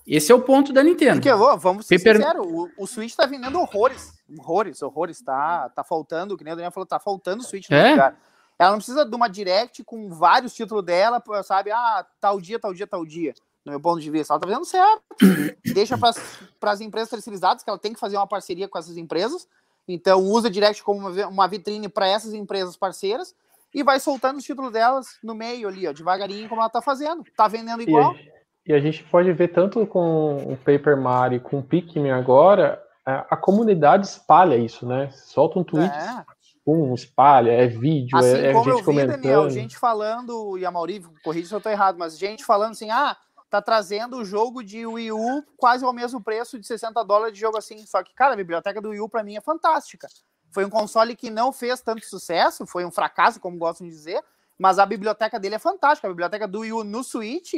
Esse 0.10 0.32
é 0.32 0.36
o 0.36 0.42
ponto 0.42 0.74
da 0.74 0.82
Nintendo. 0.82 1.22
Porque, 1.22 1.32
vamos 1.60 1.86
ser 1.86 2.00
Paper... 2.00 2.18
sinceros, 2.18 2.48
o, 2.48 2.70
o 2.80 2.88
Switch 2.88 3.14
tá 3.14 3.28
vendendo 3.28 3.60
horrores. 3.60 4.12
Horrores, 4.40 4.82
horrores. 4.82 5.22
Tá, 5.22 5.70
tá 5.70 5.84
faltando, 5.84 6.36
que 6.36 6.44
nem 6.44 6.54
o 6.54 6.56
Daniel 6.56 6.72
falou, 6.72 6.88
tá 6.88 7.00
faltando 7.00 7.44
o 7.44 7.46
Switch 7.46 7.70
no 7.70 7.78
é? 7.78 7.92
lugar. 7.92 8.20
Ela 8.58 8.72
não 8.72 8.80
precisa 8.80 9.06
de 9.06 9.16
uma 9.16 9.30
direct 9.30 9.84
com 9.84 10.10
vários 10.10 10.54
títulos 10.54 10.84
dela, 10.84 11.24
sabe? 11.44 11.72
Ah, 11.72 12.06
tal 12.20 12.42
dia, 12.42 12.60
tal 12.60 12.74
dia, 12.74 12.88
tal 12.88 13.06
dia. 13.06 13.36
No 13.64 13.72
meu 13.72 13.80
ponto 13.80 14.02
de 14.02 14.10
vista, 14.10 14.34
ela 14.34 14.40
tá 14.40 14.48
fazendo 14.48 14.66
certo. 14.66 15.04
Deixa 15.74 15.96
para 15.96 16.72
as 16.72 16.82
empresas 16.82 17.10
terceirizadas, 17.10 17.62
que 17.62 17.70
ela 17.70 17.80
tem 17.80 17.94
que 17.94 18.00
fazer 18.00 18.18
uma 18.18 18.28
parceria 18.28 18.68
com 18.68 18.80
essas 18.80 18.98
empresas. 18.98 19.48
Então, 19.88 20.22
usa 20.22 20.50
direct 20.50 20.84
como 20.84 21.08
uma 21.08 21.48
vitrine 21.48 21.88
para 21.88 22.08
essas 22.08 22.34
empresas 22.34 22.76
parceiras 22.76 23.36
e 23.74 23.84
vai 23.84 24.00
soltando 24.00 24.38
os 24.38 24.44
títulos 24.44 24.72
delas 24.72 25.08
no 25.24 25.36
meio 25.36 25.68
ali, 25.68 25.88
ó, 25.88 25.92
devagarinho, 25.92 26.50
como 26.50 26.62
ela 26.62 26.70
tá 26.70 26.82
fazendo. 26.82 27.24
Tá 27.36 27.48
vendendo 27.48 27.82
igual. 27.82 28.16
E 28.16 28.18
a, 28.18 28.30
e 28.68 28.74
a 28.74 28.80
gente 28.80 29.04
pode 29.04 29.32
ver 29.32 29.50
tanto 29.50 29.86
com 29.86 30.38
o 30.38 30.58
Paper 30.58 30.98
Mario 30.98 31.42
com 31.42 31.60
o 31.60 31.64
Pikmin 31.64 32.12
agora, 32.12 32.82
a, 33.06 33.26
a, 33.32 33.38
comunidade 33.38 34.06
espalha 34.06 34.56
isso, 34.56 34.86
né? 34.86 35.10
Solta 35.12 35.60
um 35.60 35.64
tweet, 35.64 35.94
é. 35.94 36.26
um 36.66 36.94
espalha, 36.94 37.52
é 37.52 37.68
vídeo, 37.68 38.18
assim 38.18 38.38
é, 38.38 38.52
é 38.52 38.54
gente 38.54 38.68
eu 38.68 38.78
vi, 38.78 38.84
comentando. 38.84 39.22
Daniel, 39.22 39.50
gente 39.50 39.78
falando, 39.78 40.58
e 40.58 40.66
a 40.66 40.72
Mauri, 40.72 41.04
corrija 41.24 41.48
se 41.48 41.54
eu 41.56 41.62
tô 41.62 41.70
errado, 41.70 41.98
mas 41.98 42.18
gente 42.18 42.46
falando 42.46 42.72
assim, 42.72 42.92
ah, 42.92 43.16
tá 43.50 43.62
trazendo 43.62 44.18
o 44.18 44.26
jogo 44.26 44.64
de 44.64 44.86
Wii 44.86 45.12
U 45.12 45.44
quase 45.58 45.84
ao 45.84 45.92
mesmo 45.92 46.22
preço 46.22 46.60
de 46.60 46.68
60 46.68 47.04
dólares 47.04 47.34
de 47.34 47.40
jogo 47.40 47.58
assim. 47.58 47.86
Só 47.86 48.04
que, 48.04 48.14
cara, 48.14 48.34
a 48.34 48.38
biblioteca 48.38 48.80
do 48.80 48.90
Wii 48.90 49.02
U 49.02 49.10
pra 49.10 49.24
mim 49.24 49.36
é 49.36 49.42
fantástica. 49.42 50.08
Foi 50.52 50.66
um 50.66 50.70
console 50.70 51.16
que 51.16 51.30
não 51.30 51.52
fez 51.52 51.82
tanto 51.82 52.06
sucesso, 52.06 52.66
foi 52.66 52.86
um 52.86 52.92
fracasso, 52.92 53.40
como 53.40 53.58
gostam 53.58 53.88
de 53.88 53.94
dizer, 53.94 54.22
mas 54.58 54.80
a 54.80 54.86
biblioteca 54.86 55.40
dele 55.40 55.56
é 55.56 55.60
fantástica. 55.60 56.08
A 56.08 56.12
biblioteca 56.12 56.48
do 56.48 56.60
Wii 56.60 56.74
U 56.74 56.84
no 56.84 57.04
Switch 57.04 57.54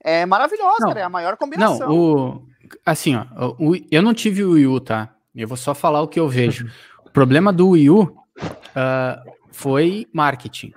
é 0.00 0.24
maravilhosa, 0.26 0.76
não, 0.80 0.88
cara, 0.88 1.00
é 1.00 1.02
a 1.02 1.08
maior 1.08 1.36
combinação. 1.36 1.88
Não, 1.88 1.96
o, 1.96 2.48
assim, 2.84 3.16
ó, 3.16 3.54
o, 3.58 3.74
eu 3.90 4.02
não 4.02 4.14
tive 4.14 4.44
o 4.44 4.52
Wii 4.52 4.66
U, 4.66 4.80
tá? 4.80 5.14
Eu 5.34 5.48
vou 5.48 5.56
só 5.56 5.74
falar 5.74 6.02
o 6.02 6.08
que 6.08 6.20
eu 6.20 6.28
vejo. 6.30 6.70
o 7.04 7.10
problema 7.10 7.52
do 7.52 7.70
Wii 7.70 7.90
U 7.90 8.02
uh, 8.02 9.32
foi 9.50 10.06
marketing. 10.12 10.72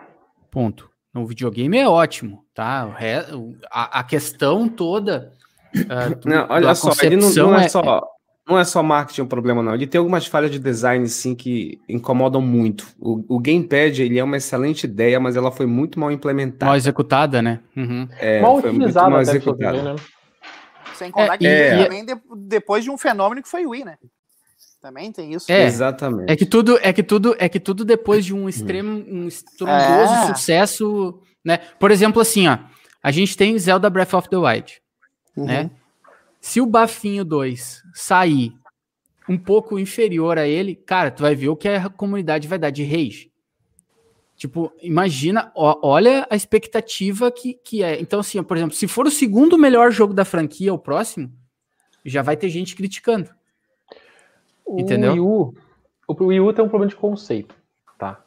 Ponto. 0.50 0.90
No 1.14 1.26
videogame 1.26 1.78
é 1.78 1.88
ótimo, 1.88 2.46
tá? 2.54 2.96
A, 3.70 4.00
a 4.00 4.04
questão 4.04 4.70
toda. 4.70 5.34
Uh, 5.76 6.16
do, 6.16 6.30
não, 6.30 6.48
olha 6.50 6.74
só, 6.74 6.92
ele 7.02 7.18
não, 7.18 7.30
não 7.30 7.60
é, 7.60 7.66
é 7.66 7.70
só 7.70 8.11
não 8.48 8.58
é 8.58 8.64
só 8.64 8.82
marketing 8.82 9.22
o 9.22 9.28
problema, 9.28 9.62
não. 9.62 9.74
Ele 9.74 9.88
tem 9.88 10.00
algumas 10.00 10.26
falhas 10.26 10.52
de 10.52 10.60
design, 10.60 11.08
sim, 11.08 11.36
que 11.36 11.80
incomodam 11.88 12.42
muito. 12.42 12.88
O, 13.00 13.36
o 13.36 13.40
Gamepad, 13.40 14.02
ele 14.02 14.18
é 14.20 14.24
uma 14.24 14.38
excelente 14.38 14.86
ideia, 14.86 15.20
mas 15.20 15.36
ela 15.36 15.52
foi 15.52 15.66
muito 15.66 16.00
mal 16.00 16.12
implementada. 16.12 16.66
Mal 16.66 16.76
executada, 16.76 17.42
né? 17.42 17.60
Uhum. 17.76 18.08
É, 18.20 18.42
mal 18.42 18.62
muito 18.62 18.94
mal 18.94 19.22
executada. 19.22 19.94
Né? 19.94 19.96
Sem 20.96 21.12
contar 21.12 21.36
é, 21.36 21.38
que 21.38 21.48
é, 21.48 21.84
também 21.84 22.06
de, 22.06 22.16
depois 22.36 22.84
de 22.84 22.90
um 22.90 22.98
fenômeno 22.98 23.42
que 23.42 23.50
foi 23.50 23.66
o 23.66 23.70
Wii, 23.70 23.86
né? 23.86 23.98
Também 24.82 25.12
tem 25.12 25.34
isso. 25.34 25.52
É, 25.52 25.66
Exatamente. 25.66 26.32
É 26.32 26.36
que 26.36 26.46
tudo, 26.46 26.80
é 26.82 26.92
que 26.92 27.04
tudo, 27.04 27.36
é 27.38 27.48
que 27.48 27.60
tudo 27.60 27.86
depois 27.86 28.26
de 28.26 28.34
um 28.34 28.50
extremo, 28.50 29.04
um 29.08 29.28
estrondoso 29.28 30.14
é. 30.14 30.34
sucesso, 30.34 31.22
né? 31.46 31.60
Por 31.80 31.92
exemplo, 31.92 32.20
assim, 32.20 32.48
ó, 32.48 32.58
a 33.04 33.12
gente 33.12 33.38
tem 33.38 33.58
Zelda 33.60 33.90
Breath 33.90 34.16
of 34.16 34.28
the 34.28 34.38
Wild, 34.38 34.82
uhum. 35.38 35.46
né? 35.46 35.70
Se 36.42 36.60
o 36.60 36.66
Bafinho 36.66 37.24
2 37.24 37.84
sair 37.94 38.52
um 39.30 39.38
pouco 39.38 39.78
inferior 39.78 40.40
a 40.40 40.48
ele, 40.48 40.76
cara, 40.76 41.12
tu 41.12 41.22
vai 41.22 41.36
ver 41.36 41.50
o 41.50 41.56
que 41.56 41.70
a 41.70 41.88
comunidade 41.88 42.48
vai 42.48 42.58
dar 42.58 42.72
de 42.72 42.84
rage. 42.84 43.32
Tipo, 44.36 44.74
imagina, 44.82 45.52
ó, 45.56 45.80
olha 45.84 46.26
a 46.28 46.36
expectativa 46.36 47.32
que, 47.32 47.54
que 47.54 47.84
é. 47.84 48.02
Então, 48.02 48.20
assim, 48.20 48.42
por 48.42 48.58
exemplo, 48.58 48.76
se 48.76 48.88
for 48.88 49.06
o 49.06 49.12
segundo 49.12 49.56
melhor 49.56 49.92
jogo 49.92 50.16
da 50.16 50.26
franquia, 50.26 50.74
o 50.74 50.80
próximo, 50.80 51.32
já 52.04 52.24
vai 52.24 52.36
ter 52.36 52.50
gente 52.50 52.76
criticando. 52.76 53.30
O 54.66 54.80
Entendeu? 54.80 55.12
Wii 55.12 55.20
U, 55.20 55.54
o 56.08 56.26
Wii 56.26 56.40
U 56.40 56.54
tem 56.54 56.66
um 56.66 56.70
problema 56.70 56.90
de 56.90 56.96
conceito, 56.96 57.56
tá? 58.00 58.26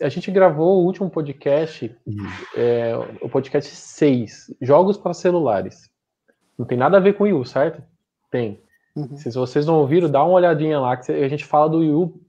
A 0.00 0.08
gente 0.08 0.30
gravou 0.30 0.80
o 0.80 0.86
último 0.86 1.10
podcast, 1.10 1.94
uhum. 2.06 2.26
é, 2.56 2.94
o 3.20 3.28
podcast 3.28 3.76
6, 3.76 4.54
Jogos 4.62 4.96
para 4.96 5.12
Celulares. 5.12 5.89
Não 6.60 6.66
tem 6.66 6.76
nada 6.76 6.98
a 6.98 7.00
ver 7.00 7.14
com 7.14 7.24
o 7.24 7.26
Wii 7.26 7.32
U, 7.32 7.42
certo? 7.46 7.82
Tem. 8.30 8.60
Uhum. 8.94 9.16
Se 9.16 9.30
vocês 9.30 9.64
não 9.64 9.78
ouviram, 9.78 10.10
dá 10.10 10.22
uma 10.22 10.34
olhadinha 10.34 10.78
lá, 10.78 10.94
que 10.94 11.10
a 11.10 11.26
gente 11.26 11.42
fala 11.42 11.70
do 11.70 11.78
Wii 11.78 11.90
U. 11.90 12.20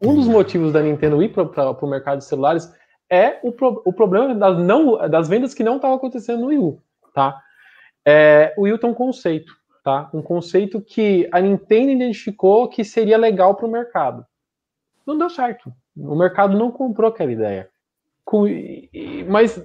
Um 0.00 0.14
dos 0.14 0.28
motivos 0.28 0.72
da 0.72 0.80
Nintendo 0.80 1.20
ir 1.20 1.32
para 1.32 1.72
o 1.72 1.86
mercado 1.88 2.18
de 2.18 2.24
celulares 2.24 2.72
é 3.10 3.40
o, 3.42 3.50
pro, 3.50 3.82
o 3.84 3.92
problema 3.92 4.32
das, 4.36 4.56
não, 4.56 4.96
das 5.10 5.28
vendas 5.28 5.52
que 5.52 5.64
não 5.64 5.76
estavam 5.76 5.96
acontecendo 5.96 6.42
no 6.42 6.46
Wii 6.46 6.58
U, 6.60 6.80
tá? 7.12 7.42
É, 8.06 8.54
o 8.56 8.62
Wii 8.62 8.74
U 8.74 8.78
tem 8.78 8.88
um 8.88 8.94
conceito, 8.94 9.52
tá? 9.82 10.08
Um 10.14 10.22
conceito 10.22 10.80
que 10.80 11.28
a 11.32 11.40
Nintendo 11.40 11.90
identificou 11.90 12.68
que 12.68 12.84
seria 12.84 13.18
legal 13.18 13.56
para 13.56 13.66
o 13.66 13.70
mercado. 13.70 14.24
Não 15.04 15.18
deu 15.18 15.28
certo. 15.28 15.72
O 15.96 16.14
mercado 16.14 16.56
não 16.56 16.70
comprou 16.70 17.10
aquela 17.10 17.32
ideia. 17.32 17.68
Com, 18.24 18.44
mas 19.28 19.60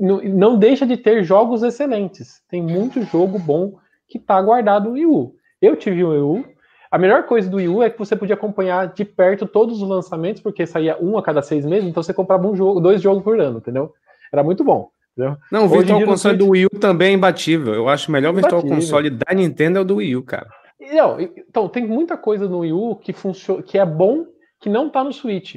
não, 0.00 0.58
deixa 0.58 0.86
de 0.86 0.96
ter 0.96 1.22
jogos 1.22 1.62
excelentes. 1.62 2.40
Tem 2.48 2.62
muito 2.62 3.02
jogo 3.02 3.38
bom 3.38 3.74
que 4.08 4.18
tá 4.18 4.40
guardado 4.40 4.88
no 4.88 4.94
Wii 4.94 5.06
U. 5.06 5.34
Eu 5.60 5.76
tive 5.76 6.02
o 6.02 6.10
Wii 6.10 6.20
U. 6.20 6.44
A 6.90 6.98
melhor 6.98 7.24
coisa 7.24 7.48
do 7.48 7.58
Wii 7.58 7.68
U 7.68 7.82
é 7.82 7.90
que 7.90 7.98
você 7.98 8.16
podia 8.16 8.34
acompanhar 8.34 8.92
de 8.92 9.04
perto 9.04 9.46
todos 9.46 9.80
os 9.80 9.88
lançamentos, 9.88 10.42
porque 10.42 10.66
saía 10.66 10.96
um 11.00 11.16
a 11.16 11.22
cada 11.22 11.42
seis 11.42 11.64
meses, 11.64 11.88
então 11.88 12.02
você 12.02 12.12
comprava 12.12 12.48
um 12.48 12.56
jogo, 12.56 12.80
dois 12.80 13.00
jogos 13.00 13.22
por 13.22 13.38
ano, 13.38 13.58
entendeu? 13.58 13.92
Era 14.32 14.42
muito 14.42 14.64
bom. 14.64 14.90
Entendeu? 15.16 15.36
Não, 15.52 15.66
o 15.66 15.68
Virtual 15.68 16.04
Console 16.04 16.36
do 16.36 16.48
Wii 16.48 16.66
U 16.66 16.70
também 16.80 17.10
é 17.10 17.14
imbatível. 17.14 17.74
Eu 17.74 17.88
acho 17.88 18.08
o 18.08 18.12
melhor 18.12 18.32
Virtual 18.32 18.62
Console 18.62 19.10
da 19.10 19.34
Nintendo 19.34 19.78
é 19.78 19.82
o 19.82 19.84
do 19.84 19.96
Wii 19.96 20.16
U, 20.16 20.22
cara. 20.22 20.48
Não, 20.92 21.20
então, 21.20 21.68
tem 21.68 21.86
muita 21.86 22.16
coisa 22.16 22.48
no 22.48 22.60
Wii 22.60 22.72
U 22.72 22.96
que, 22.96 23.12
funciona, 23.12 23.62
que 23.62 23.78
é 23.78 23.84
bom, 23.84 24.24
que 24.60 24.68
não 24.68 24.88
tá 24.88 25.04
no 25.04 25.12
Switch. 25.12 25.56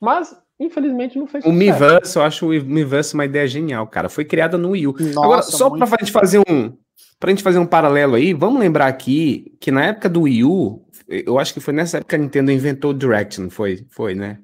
Mas, 0.00 0.36
infelizmente, 0.58 1.18
não 1.18 1.26
fez 1.26 1.44
O 1.44 1.52
Miiverse, 1.52 2.16
eu 2.16 2.22
acho 2.22 2.46
o 2.46 2.50
Miiverse 2.50 3.14
uma 3.14 3.24
ideia 3.24 3.46
genial, 3.46 3.86
cara. 3.86 4.08
Foi 4.08 4.24
criada 4.24 4.56
no 4.56 4.70
Wii 4.70 4.86
U. 4.86 4.92
Nossa, 4.92 5.20
Agora, 5.20 5.42
só 5.42 5.70
muito... 5.70 5.86
pra 5.86 5.98
gente 6.00 6.12
fazer 6.12 6.40
um... 6.48 6.72
Pra 7.18 7.30
gente 7.30 7.42
fazer 7.42 7.58
um 7.58 7.66
paralelo 7.66 8.14
aí, 8.14 8.34
vamos 8.34 8.60
lembrar 8.60 8.86
aqui 8.86 9.54
que 9.58 9.70
na 9.70 9.84
época 9.86 10.08
do 10.08 10.22
Wii 10.22 10.44
U, 10.44 10.82
eu 11.08 11.38
acho 11.38 11.54
que 11.54 11.60
foi 11.60 11.72
nessa 11.72 11.96
época 11.96 12.10
que 12.10 12.14
a 12.14 12.18
Nintendo 12.18 12.52
inventou 12.52 12.90
o 12.90 12.94
Direct, 12.94 13.40
não 13.40 13.48
foi? 13.48 13.86
Foi, 13.90 14.14
né? 14.14 14.38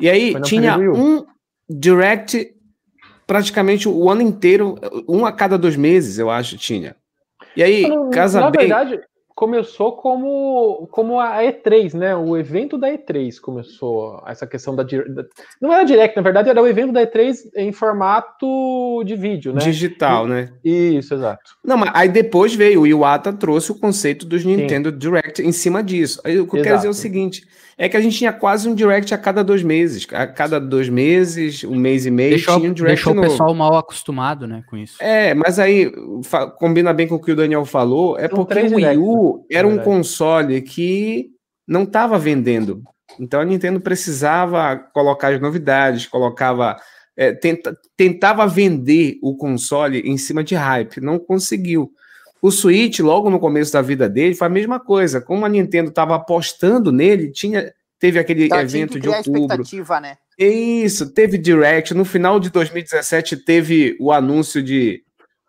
E 0.00 0.08
aí 0.08 0.40
tinha 0.42 0.78
um 0.78 1.24
Direct 1.68 2.54
praticamente 3.26 3.88
o 3.88 4.10
ano 4.10 4.22
inteiro, 4.22 4.76
um 5.08 5.26
a 5.26 5.32
cada 5.32 5.58
dois 5.58 5.76
meses, 5.76 6.18
eu 6.18 6.30
acho, 6.30 6.56
tinha. 6.56 6.96
E 7.56 7.62
aí, 7.62 7.84
casa 8.12 8.40
Na 8.40 8.50
bem... 8.50 8.68
verdade, 8.68 9.00
começou 9.34 9.92
como, 9.92 10.86
como 10.92 11.18
a 11.18 11.38
E3, 11.42 11.94
né? 11.94 12.14
O 12.14 12.36
evento 12.36 12.78
da 12.78 12.88
E3 12.88 13.40
começou 13.40 14.22
essa 14.26 14.46
questão 14.46 14.76
da, 14.76 14.84
da, 14.84 15.24
não 15.60 15.72
era 15.72 15.84
direct, 15.84 16.16
na 16.16 16.22
verdade 16.22 16.48
era 16.48 16.62
o 16.62 16.66
evento 16.66 16.92
da 16.92 17.04
E3 17.04 17.50
em 17.56 17.72
formato 17.72 19.02
de 19.04 19.16
vídeo, 19.16 19.52
né? 19.52 19.60
Digital, 19.60 20.26
e, 20.26 20.28
né? 20.28 20.52
Isso, 20.64 21.14
exato. 21.14 21.56
Não, 21.64 21.76
mas 21.76 21.90
aí 21.94 22.08
depois 22.08 22.54
veio 22.54 22.82
o 22.82 22.86
Iwata 22.86 23.32
trouxe 23.32 23.72
o 23.72 23.78
conceito 23.78 24.24
dos 24.24 24.44
Nintendo 24.44 24.90
Sim. 24.90 24.98
Direct 24.98 25.42
em 25.42 25.52
cima 25.52 25.82
disso. 25.82 26.20
Aí, 26.24 26.38
o 26.38 26.46
que 26.46 26.58
eu 26.58 26.62
quero 26.62 26.76
dizer 26.76 26.88
é 26.88 26.90
o 26.90 26.94
seguinte, 26.94 27.44
é 27.76 27.88
que 27.88 27.96
a 27.96 28.00
gente 28.00 28.16
tinha 28.16 28.32
quase 28.32 28.68
um 28.68 28.74
direct 28.74 29.12
a 29.12 29.18
cada 29.18 29.42
dois 29.42 29.62
meses. 29.62 30.06
A 30.12 30.26
cada 30.26 30.60
dois 30.60 30.88
meses, 30.88 31.64
um 31.64 31.76
mês 31.76 32.06
e 32.06 32.10
meio, 32.10 32.30
deixou, 32.30 32.56
tinha 32.58 32.70
um 32.70 32.74
direct 32.74 32.96
Deixou 32.96 33.14
novo. 33.14 33.26
o 33.26 33.30
pessoal 33.30 33.54
mal 33.54 33.76
acostumado, 33.76 34.46
né, 34.46 34.62
com 34.68 34.76
isso. 34.76 34.96
É, 35.00 35.34
mas 35.34 35.58
aí, 35.58 35.92
combina 36.58 36.92
bem 36.92 37.08
com 37.08 37.16
o 37.16 37.20
que 37.20 37.32
o 37.32 37.36
Daniel 37.36 37.64
falou, 37.64 38.18
é 38.18 38.28
São 38.28 38.36
porque 38.36 38.60
o 38.60 38.76
Wii 38.76 38.98
U 38.98 39.46
era 39.50 39.66
um 39.66 39.78
console 39.78 40.60
que 40.62 41.30
não 41.66 41.82
estava 41.82 42.18
vendendo. 42.18 42.82
Então 43.18 43.40
a 43.40 43.44
Nintendo 43.44 43.80
precisava 43.80 44.76
colocar 44.92 45.34
as 45.34 45.40
novidades, 45.40 46.06
colocava... 46.06 46.76
É, 47.16 47.32
tenta, 47.32 47.76
tentava 47.96 48.44
vender 48.44 49.18
o 49.22 49.36
console 49.36 50.00
em 50.00 50.18
cima 50.18 50.42
de 50.42 50.56
hype, 50.56 51.00
não 51.00 51.16
conseguiu. 51.16 51.92
O 52.44 52.50
Switch, 52.50 52.98
logo 53.00 53.30
no 53.30 53.40
começo 53.40 53.72
da 53.72 53.80
vida 53.80 54.06
dele, 54.06 54.34
foi 54.34 54.46
a 54.46 54.50
mesma 54.50 54.78
coisa. 54.78 55.18
Como 55.18 55.46
a 55.46 55.48
Nintendo 55.48 55.88
estava 55.88 56.14
apostando 56.14 56.92
nele, 56.92 57.32
tinha 57.32 57.72
teve 57.98 58.18
aquele 58.18 58.44
então, 58.44 58.60
evento 58.60 59.00
de 59.00 59.08
outubro. 59.08 59.64
Né? 60.02 60.18
Isso, 60.38 61.10
teve 61.14 61.38
Direct. 61.38 61.94
No 61.94 62.04
final 62.04 62.38
de 62.38 62.50
2017 62.50 63.38
teve 63.38 63.96
o 63.98 64.12
anúncio 64.12 64.62
de 64.62 65.02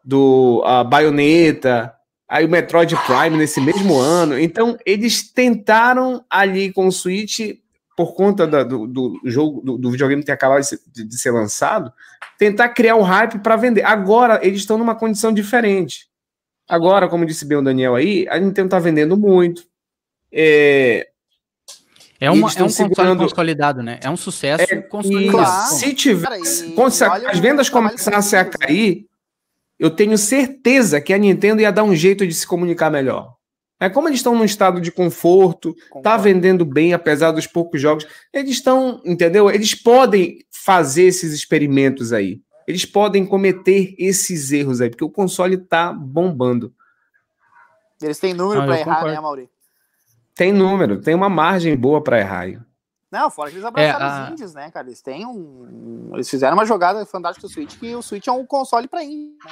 do 0.05 0.63
uh, 0.65 0.87
Bayonetta, 0.87 1.93
aí 2.29 2.45
o 2.45 2.49
Metroid 2.49 2.95
Prime 3.05 3.35
nesse 3.35 3.59
mesmo 3.59 3.99
ano. 3.99 4.39
Então, 4.39 4.77
eles 4.85 5.29
tentaram 5.33 6.23
ali 6.29 6.71
com 6.71 6.87
o 6.87 6.93
Switch, 6.93 7.57
por 7.97 8.15
conta 8.15 8.47
da, 8.47 8.63
do, 8.63 8.87
do, 8.87 9.19
jogo, 9.25 9.59
do, 9.59 9.77
do, 9.77 9.91
videogame 9.91 10.23
ter 10.23 10.31
acabado 10.31 10.63
de, 10.93 11.03
de 11.03 11.19
ser 11.19 11.31
lançado, 11.31 11.91
tentar 12.39 12.69
criar 12.69 12.95
o 12.95 13.01
hype 13.01 13.39
para 13.39 13.57
vender. 13.57 13.83
Agora, 13.83 14.39
eles 14.41 14.61
estão 14.61 14.77
numa 14.77 14.95
condição 14.95 15.33
diferente. 15.33 16.14
Agora, 16.67 17.07
como 17.07 17.25
disse 17.25 17.45
bem 17.45 17.57
o 17.57 17.61
Daniel 17.61 17.95
aí, 17.95 18.27
a 18.29 18.39
Nintendo 18.39 18.69
tá 18.69 18.79
vendendo 18.79 19.15
muito. 19.15 19.63
É, 20.31 21.07
é, 22.19 22.31
uma, 22.31 22.49
é 22.55 22.63
um 22.63 22.69
segurando... 22.69 22.95
console 22.95 23.29
consolidado, 23.29 23.83
né? 23.83 23.99
É 24.01 24.09
um 24.09 24.17
sucesso 24.17 24.63
é, 24.63 24.81
consolidado. 24.81 25.73
Se 25.75 25.93
tivesse, 25.93 26.73
Cara, 26.99 27.29
as 27.29 27.39
vendas 27.39 27.69
começassem 27.69 28.39
a 28.39 28.45
cair, 28.45 29.05
eu 29.77 29.89
tenho 29.89 30.17
certeza 30.17 31.01
que 31.01 31.13
a 31.13 31.17
Nintendo 31.17 31.61
ia 31.61 31.71
dar 31.71 31.83
um 31.83 31.95
jeito 31.95 32.25
de 32.25 32.33
se 32.33 32.47
comunicar 32.47 32.89
melhor. 32.89 33.35
É 33.79 33.89
como 33.89 34.07
eles 34.07 34.19
estão 34.19 34.33
num 34.33 34.45
estado 34.45 34.79
de 34.79 34.91
conforto, 34.91 35.73
tá 35.73 35.81
Concordo. 35.89 36.03
tá 36.03 36.17
vendendo 36.17 36.63
bem 36.63 36.93
apesar 36.93 37.31
dos 37.31 37.45
poucos 37.45 37.81
jogos. 37.81 38.07
Eles 38.33 38.51
estão, 38.51 39.01
entendeu? 39.05 39.51
Eles 39.51 39.75
podem 39.75 40.39
fazer 40.49 41.03
esses 41.03 41.33
experimentos 41.33 42.13
aí 42.13 42.41
eles 42.67 42.85
podem 42.85 43.25
cometer 43.25 43.95
esses 43.97 44.51
erros 44.51 44.81
aí, 44.81 44.89
porque 44.89 45.03
o 45.03 45.09
console 45.09 45.57
tá 45.57 45.93
bombando. 45.93 46.73
Eles 48.01 48.19
têm 48.19 48.33
número 48.33 48.61
ah, 48.61 48.65
para 48.65 48.79
errar, 48.79 48.95
concordo. 48.95 49.15
né, 49.15 49.21
Mauri? 49.21 49.49
Tem 50.35 50.51
número, 50.51 51.01
tem 51.01 51.15
uma 51.15 51.29
margem 51.29 51.75
boa 51.77 52.03
para 52.03 52.19
errar. 52.19 52.65
Não, 53.11 53.29
fora 53.29 53.49
que 53.49 53.55
eles 53.55 53.65
abraçaram 53.65 54.05
é, 54.05 54.09
a... 54.09 54.23
os 54.23 54.31
indies, 54.31 54.53
né, 54.53 54.69
cara? 54.71 54.87
Eles 54.87 55.01
têm 55.01 55.25
um. 55.25 56.11
Eles 56.13 56.29
fizeram 56.29 56.57
uma 56.57 56.65
jogada 56.65 57.05
fantástica 57.05 57.47
do 57.47 57.53
Switch, 57.53 57.77
que 57.77 57.95
o 57.95 58.01
Switch 58.01 58.27
é 58.27 58.31
um 58.31 58.45
console 58.45 58.87
para 58.87 59.03
indie, 59.03 59.37
né? 59.45 59.51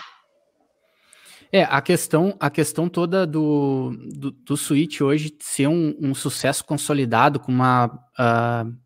É, 1.51 1.63
a 1.65 1.81
questão, 1.81 2.35
a 2.39 2.49
questão 2.49 2.89
toda 2.89 3.27
do, 3.27 3.95
do, 4.11 4.31
do 4.31 4.57
Switch 4.57 5.01
hoje 5.01 5.37
ser 5.39 5.67
um, 5.67 5.95
um 6.01 6.15
sucesso 6.15 6.65
consolidado 6.65 7.39
com 7.39 7.51
uma 7.51 7.85
uh, 7.85 8.82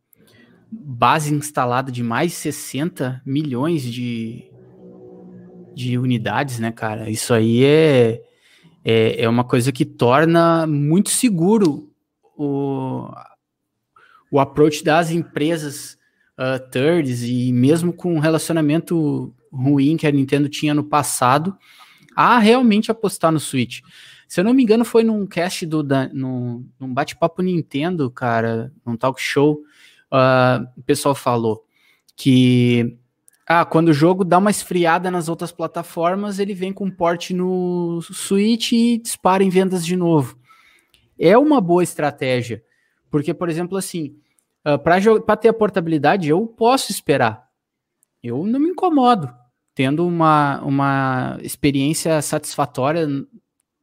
base 0.72 1.34
instalada 1.34 1.92
de 1.92 2.04
mais 2.04 2.34
60 2.34 3.22
milhões 3.26 3.82
de, 3.82 4.52
de 5.76 5.98
unidades, 5.98 6.60
né, 6.60 6.72
cara? 6.72 7.10
Isso 7.10 7.34
aí 7.34 7.64
é, 7.64 8.22
é, 8.84 9.24
é 9.24 9.30
uma 9.30 9.44
coisa 9.44 9.72
que 9.72 9.86
torna 9.86 10.68
muito 10.68 11.10
seguro 11.10 11.92
o, 12.38 13.10
o 14.32 14.40
approach 14.40 14.84
das 14.84 15.10
empresas 15.10 15.98
uh, 16.38 16.60
thirds 16.70 17.24
e 17.24 17.52
mesmo 17.52 17.94
com 17.94 18.16
o 18.16 18.20
relacionamento 18.20 19.34
ruim 19.52 19.98
que 19.98 20.08
a 20.08 20.12
Nintendo 20.12 20.50
tinha 20.50 20.74
no 20.74 20.84
passado, 20.84 21.58
a 22.16 22.38
realmente 22.40 22.92
apostar 22.92 23.32
no 23.32 23.40
Switch. 23.40 23.82
Se 24.28 24.40
eu 24.40 24.44
não 24.44 24.54
me 24.54 24.64
engano, 24.64 24.84
foi 24.84 25.04
num 25.04 25.26
cast 25.26 25.66
do 25.66 25.82
da, 25.82 26.10
no, 26.10 26.66
num 26.80 26.94
bate-papo 26.94 27.42
Nintendo, 27.42 28.12
cara, 28.12 28.72
num 28.86 28.98
talk 28.98 29.22
show, 29.22 29.62
uh, 30.12 30.68
o 30.78 30.84
pessoal 30.84 31.16
falou 31.16 31.64
que 32.16 32.98
ah, 33.48 33.64
quando 33.64 33.90
o 33.90 33.94
jogo 33.94 34.26
dá 34.26 34.38
uma 34.38 34.52
esfriada 34.52 35.10
nas 35.10 35.30
outras 35.30 35.52
plataformas, 35.52 36.38
ele 36.40 36.54
vem 36.54 36.74
com 36.74 36.92
porte 36.92 37.34
no 37.34 38.02
Switch 38.02 38.74
e 38.74 38.98
dispara 38.98 39.44
em 39.44 39.50
vendas 39.50 39.86
de 39.86 39.96
novo. 39.96 40.38
É 41.18 41.38
uma 41.38 41.62
boa 41.62 41.82
estratégia, 41.82 42.62
porque, 43.10 43.34
por 43.34 43.50
exemplo, 43.50 43.78
assim, 43.78 44.16
uh, 44.66 44.72
ah, 44.72 44.78
para 44.78 45.38
ter 45.38 45.50
a 45.50 45.54
portabilidade, 45.54 46.28
eu 46.28 46.46
posso 46.46 46.92
esperar. 46.92 47.48
Eu 48.22 48.46
não 48.46 48.60
me 48.60 48.70
incomodo 48.70 49.34
tendo 49.74 50.08
uma, 50.08 50.60
uma 50.62 51.38
experiência 51.42 52.20
satisfatória 52.22 53.08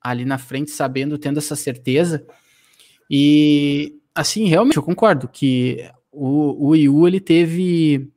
ali 0.02 0.24
na 0.24 0.38
frente, 0.38 0.72
sabendo, 0.72 1.16
tendo 1.16 1.38
essa 1.38 1.54
certeza. 1.54 2.26
E, 3.08 4.00
assim, 4.12 4.46
realmente 4.46 4.76
eu 4.76 4.82
concordo 4.82 5.28
que 5.28 5.88
o, 6.14 6.66
o 6.66 6.68
Wii 6.68 6.88
U 6.88 7.06
ele 7.06 7.20
teve, 7.20 8.10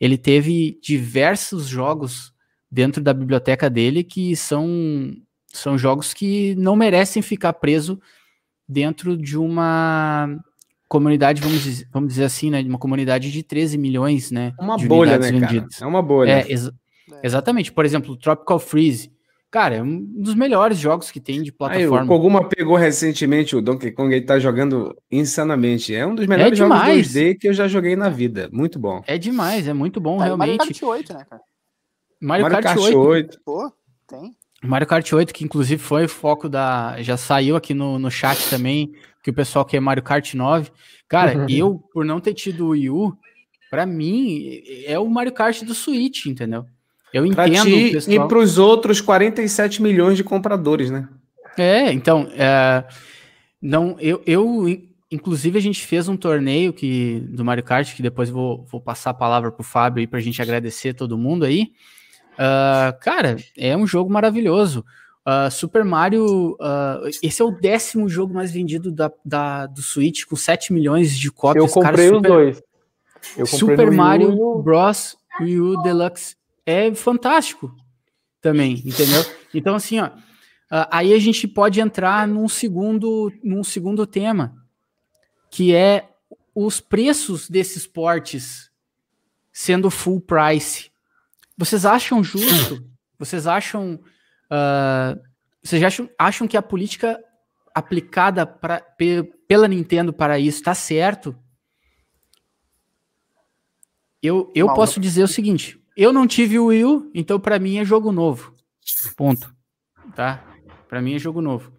ele 0.00 0.16
teve 0.16 0.78
diversos 0.82 1.66
jogos 1.66 2.32
dentro 2.70 3.02
da 3.02 3.12
biblioteca 3.12 3.68
dele 3.68 4.04
que 4.04 4.36
são, 4.36 5.12
são 5.48 5.76
jogos 5.76 6.14
que 6.14 6.54
não 6.54 6.76
merecem 6.76 7.20
ficar 7.20 7.52
preso 7.54 8.00
dentro 8.68 9.16
de 9.16 9.36
uma 9.36 10.28
comunidade, 10.88 11.40
vamos 11.40 11.62
dizer, 11.62 11.88
vamos 11.92 12.08
dizer 12.08 12.24
assim, 12.24 12.50
né, 12.50 12.62
de 12.62 12.68
uma 12.68 12.78
comunidade 12.78 13.30
de 13.30 13.42
13 13.42 13.76
milhões, 13.76 14.30
né, 14.30 14.52
uma 14.58 14.76
bolha, 14.76 15.18
né, 15.18 15.30
vendidas. 15.30 15.76
Cara? 15.76 15.86
É 15.86 15.88
uma 15.88 16.02
bolha. 16.02 16.30
É, 16.30 16.50
ex 16.50 16.70
exatamente. 17.22 17.72
Por 17.72 17.84
exemplo, 17.84 18.16
Tropical 18.16 18.58
Freeze 18.58 19.12
Cara, 19.50 19.76
é 19.76 19.82
um 19.82 20.00
dos 20.00 20.34
melhores 20.34 20.78
jogos 20.78 21.10
que 21.10 21.18
tem 21.18 21.42
de 21.42 21.50
plataforma. 21.50 21.98
Aí, 21.98 22.04
o 22.04 22.06
Koguma 22.06 22.48
pegou 22.48 22.76
recentemente 22.76 23.56
o 23.56 23.60
Donkey 23.60 23.90
Kong, 23.90 24.14
ele 24.14 24.24
tá 24.24 24.38
jogando 24.38 24.96
insanamente. 25.10 25.92
É 25.92 26.06
um 26.06 26.14
dos 26.14 26.26
melhores 26.26 26.52
é 26.52 26.56
jogos 26.56 26.78
2D 26.78 27.36
que 27.36 27.48
eu 27.48 27.52
já 27.52 27.66
joguei 27.66 27.96
na 27.96 28.08
vida. 28.08 28.48
Muito 28.52 28.78
bom. 28.78 29.02
É 29.08 29.18
demais, 29.18 29.66
é 29.66 29.72
muito 29.72 30.00
bom, 30.00 30.18
tá, 30.18 30.26
realmente. 30.26 30.58
Mario 30.58 30.66
Kart 30.66 30.82
8, 30.82 31.12
né, 31.14 31.24
cara? 31.28 31.42
Mario, 32.20 32.44
Mario 32.44 32.62
Kart, 32.62 32.76
Kart 32.76 32.86
8. 32.86 32.98
8. 32.98 33.40
Pô, 33.44 33.72
tem. 34.06 34.36
Mario 34.62 34.86
Kart 34.86 35.12
8, 35.12 35.34
que 35.34 35.42
inclusive 35.42 35.82
foi 35.82 36.04
o 36.04 36.08
foco 36.08 36.48
da. 36.48 37.02
Já 37.02 37.16
saiu 37.16 37.56
aqui 37.56 37.74
no, 37.74 37.98
no 37.98 38.10
chat 38.10 38.48
também, 38.48 38.92
que 39.20 39.30
o 39.30 39.34
pessoal 39.34 39.64
quer 39.64 39.80
Mario 39.80 40.04
Kart 40.04 40.32
9. 40.32 40.70
Cara, 41.08 41.46
eu, 41.50 41.76
por 41.92 42.04
não 42.04 42.20
ter 42.20 42.34
tido 42.34 42.66
o 42.66 42.68
Wii 42.68 42.90
U, 42.90 43.16
pra 43.68 43.84
mim, 43.84 44.62
é 44.84 44.96
o 44.96 45.08
Mario 45.08 45.32
Kart 45.32 45.64
do 45.64 45.74
Switch, 45.74 46.26
entendeu? 46.26 46.66
Eu 47.12 47.26
entendo. 47.26 47.64
Ti 47.64 47.90
pessoal... 47.92 48.26
E 48.26 48.28
para 48.28 48.38
os 48.38 48.58
outros 48.58 49.00
47 49.00 49.82
milhões 49.82 50.16
de 50.16 50.24
compradores, 50.24 50.90
né? 50.90 51.08
É, 51.58 51.92
então. 51.92 52.28
É, 52.34 52.84
não, 53.60 53.96
eu, 54.00 54.22
eu, 54.26 54.66
inclusive, 55.10 55.58
a 55.58 55.62
gente 55.62 55.84
fez 55.84 56.08
um 56.08 56.16
torneio 56.16 56.72
que, 56.72 57.20
do 57.28 57.44
Mario 57.44 57.64
Kart, 57.64 57.94
que 57.94 58.02
depois 58.02 58.30
vou, 58.30 58.64
vou 58.64 58.80
passar 58.80 59.10
a 59.10 59.14
palavra 59.14 59.50
para 59.50 59.60
o 59.60 59.64
Fábio 59.64 60.06
para 60.08 60.18
a 60.18 60.22
gente 60.22 60.40
agradecer 60.40 60.94
todo 60.94 61.18
mundo 61.18 61.44
aí. 61.44 61.72
Uh, 62.34 62.98
cara, 63.00 63.36
é 63.56 63.76
um 63.76 63.86
jogo 63.86 64.10
maravilhoso. 64.10 64.84
Uh, 65.26 65.50
Super 65.50 65.84
Mario, 65.84 66.52
uh, 66.52 67.06
esse 67.22 67.42
é 67.42 67.44
o 67.44 67.50
décimo 67.50 68.08
jogo 68.08 68.32
mais 68.32 68.50
vendido 68.50 68.90
da, 68.90 69.12
da, 69.22 69.66
do 69.66 69.82
Switch, 69.82 70.24
com 70.24 70.34
7 70.34 70.72
milhões 70.72 71.16
de 71.18 71.30
cópias. 71.30 71.66
Eu 71.66 71.70
comprei 71.70 72.08
cara, 72.08 72.16
super, 72.16 72.30
os 72.30 72.36
dois. 72.36 72.62
Eu 73.36 73.46
Super 73.46 73.90
Mario 73.90 74.62
Bros. 74.62 75.18
Wii 75.40 75.60
U 75.60 75.82
Deluxe 75.82 76.34
é 76.64 76.94
fantástico 76.94 77.74
também, 78.40 78.82
entendeu? 78.84 79.24
Então, 79.52 79.74
assim, 79.74 80.00
ó, 80.00 80.10
aí 80.90 81.12
a 81.12 81.18
gente 81.18 81.46
pode 81.48 81.80
entrar 81.80 82.26
num 82.26 82.48
segundo, 82.48 83.32
num 83.42 83.64
segundo 83.64 84.06
tema, 84.06 84.54
que 85.50 85.74
é 85.74 86.08
os 86.54 86.80
preços 86.80 87.48
desses 87.48 87.86
portes 87.86 88.70
sendo 89.52 89.90
full 89.90 90.20
price. 90.20 90.90
Vocês 91.56 91.84
acham 91.84 92.22
justo? 92.22 92.84
Vocês 93.18 93.46
acham 93.46 94.00
Uh, 94.50 95.20
vocês 95.62 95.82
acham, 95.82 96.10
acham 96.18 96.48
que 96.48 96.56
a 96.56 96.62
política 96.62 97.22
aplicada 97.72 98.44
pra, 98.44 98.80
pe, 98.80 99.22
pela 99.46 99.68
Nintendo 99.68 100.12
para 100.12 100.38
isso 100.38 100.58
está 100.58 100.74
certo? 100.74 101.38
Eu, 104.20 104.50
eu 104.54 104.74
posso 104.74 104.98
dizer 104.98 105.22
o 105.22 105.28
seguinte: 105.28 105.79
eu 106.02 106.14
não 106.14 106.26
tive 106.26 106.58
o 106.58 106.66
Wii 106.66 106.84
U, 106.86 107.10
então 107.14 107.38
para 107.38 107.58
mim 107.58 107.76
é 107.76 107.84
jogo 107.84 108.10
novo. 108.10 108.54
Ponto. 109.14 109.54
Tá? 110.16 110.42
Para 110.88 111.02
mim 111.02 111.14
é 111.14 111.18
jogo 111.18 111.42
novo. 111.42 111.70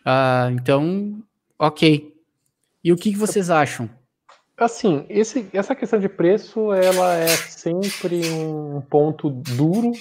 Uh, 0.00 0.50
então, 0.52 1.22
ok. 1.58 2.12
E 2.84 2.92
o 2.92 2.96
que, 2.96 3.12
que 3.12 3.18
vocês 3.18 3.48
acham? 3.48 3.88
Assim, 4.58 5.06
esse, 5.08 5.48
essa 5.54 5.74
questão 5.74 5.98
de 5.98 6.08
preço, 6.08 6.70
ela 6.70 7.14
é 7.14 7.28
sempre 7.28 8.20
um 8.30 8.82
ponto 8.82 9.30
duro 9.30 9.92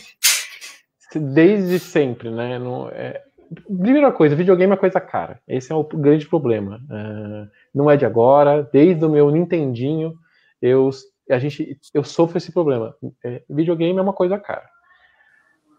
desde 1.15 1.79
sempre, 1.79 2.29
né? 2.29 2.59
Não, 2.59 2.89
é... 2.89 3.23
Primeira 3.65 4.11
coisa, 4.11 4.35
videogame 4.35 4.73
é 4.73 4.77
coisa 4.77 4.99
cara. 4.99 5.39
Esse 5.47 5.71
é 5.71 5.75
o 5.75 5.83
grande 5.83 6.27
problema. 6.27 6.81
Uh, 6.89 7.49
não 7.73 7.89
é 7.89 7.95
de 7.95 8.05
agora. 8.05 8.69
Desde 8.71 9.05
o 9.05 9.09
meu 9.09 9.31
Nintendinho, 9.31 10.13
eu, 10.61 10.89
a 11.29 11.39
gente, 11.39 11.79
eu 11.93 12.03
sofro 12.03 12.37
esse 12.37 12.51
problema. 12.51 12.95
É, 13.23 13.41
videogame 13.49 13.97
é 13.97 14.01
uma 14.01 14.13
coisa 14.13 14.39
cara. 14.39 14.67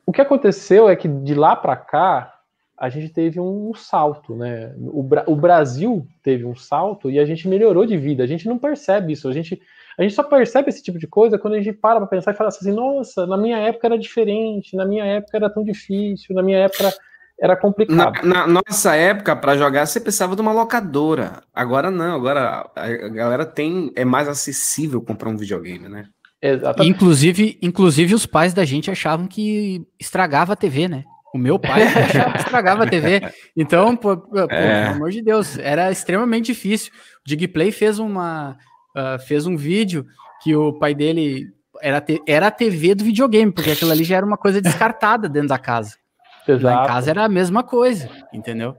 O 0.07 0.12
que 0.12 0.20
aconteceu 0.20 0.88
é 0.88 0.97
que 0.97 1.09
de 1.09 1.34
lá 1.34 1.55
para 1.55 1.76
cá 1.76 2.34
a 2.76 2.88
gente 2.88 3.12
teve 3.12 3.38
um 3.38 3.72
salto, 3.74 4.34
né? 4.34 4.74
O, 4.78 5.07
o, 5.26 5.36
Brasil 5.36 6.07
teve 6.22 6.45
um 6.45 6.57
salto 6.57 7.11
e 7.11 7.18
a 7.18 7.24
gente 7.24 7.47
melhorou 7.47 7.86
de 7.86 7.97
vida. 7.97 8.24
A 8.24 8.26
gente 8.26 8.49
não 8.49 8.59
percebe 8.59 9.12
isso. 9.12 9.28
A 9.28 9.32
gente 9.32 9.61
a 9.97 10.03
gente 10.03 10.14
só 10.14 10.22
percebe 10.22 10.70
esse 10.70 10.82
tipo 10.82 10.99
de 10.99 11.07
coisa 11.07 11.38
quando 11.38 11.55
a 11.55 11.61
gente 11.61 11.72
para 11.72 12.01
para 12.01 12.09
pensar 12.09 12.32
e 12.32 12.36
fala 12.36 12.49
assim: 12.49 12.72
nossa, 12.72 13.26
na 13.26 13.36
minha 13.36 13.59
época 13.59 13.86
era 13.86 13.99
diferente, 13.99 14.74
na 14.74 14.84
minha 14.84 15.05
época 15.05 15.36
era 15.36 15.51
tão 15.51 15.62
difícil, 15.62 16.34
na 16.34 16.43
minha 16.43 16.59
época 16.59 16.84
era 16.84 16.95
complicado. 17.57 18.24
Na, 18.24 18.47
na 18.47 18.62
nossa 18.68 18.95
época, 18.95 19.34
para 19.34 19.57
jogar, 19.57 19.84
você 19.86 20.01
precisava 20.01 20.36
de 20.36 20.40
uma 20.40 20.53
locadora. 20.53 21.43
Agora 21.53 21.90
não, 21.90 22.14
agora 22.14 22.70
a 22.76 23.09
galera 23.09 23.45
tem. 23.45 23.93
É 23.97 24.05
mais 24.05 24.28
acessível 24.28 25.03
comprar 25.03 25.28
um 25.28 25.36
videogame, 25.36 25.88
né? 25.88 26.07
Exatamente. 26.40 26.88
Inclusive, 26.88 27.59
inclusive, 27.61 28.14
os 28.14 28.26
pais 28.26 28.55
da 28.55 28.64
gente 28.64 28.90
achavam 28.90 29.26
que 29.26 29.86
estragava 29.99 30.53
a 30.53 30.57
TV, 30.57 30.88
né? 30.88 31.05
O 31.34 31.38
meu 31.38 31.59
pai 31.59 31.82
achava 31.86 32.32
que 32.32 32.38
estragava 32.38 32.84
a 32.84 32.86
TV. 32.86 33.22
Então, 33.57 33.97
pô, 33.97 34.16
pô, 34.16 34.38
é. 34.40 34.84
pelo 34.84 34.97
amor 34.97 35.11
de 35.11 35.22
Deus, 35.22 35.59
era 35.59 35.90
extremamente 35.90 36.47
difícil. 36.47 36.93
O 37.24 37.28
Digplay 37.28 37.72
fez 37.72 37.99
uma 37.99 38.57
uh, 38.97 39.18
fez 39.26 39.47
um 39.47 39.57
vídeo 39.57 40.07
que 40.43 40.55
o 40.55 40.72
pai 40.72 40.95
dele 40.95 41.47
era, 41.80 42.01
te, 42.01 42.20
era 42.26 42.49
a 42.49 42.51
TV 42.51 42.95
do 42.95 43.05
videogame, 43.05 43.53
porque 43.53 43.70
aquilo 43.70 43.90
ali 43.90 44.05
já 44.05 44.16
era 44.16 44.26
uma 44.26 44.36
coisa 44.36 44.61
descartada 44.61 45.28
dentro 45.28 45.49
da 45.49 45.59
casa. 45.59 45.97
Exato. 46.47 46.64
Lá 46.64 46.84
em 46.84 46.86
casa 46.86 47.11
era 47.11 47.24
a 47.24 47.28
mesma 47.28 47.62
coisa, 47.62 48.09
entendeu? 48.32 48.76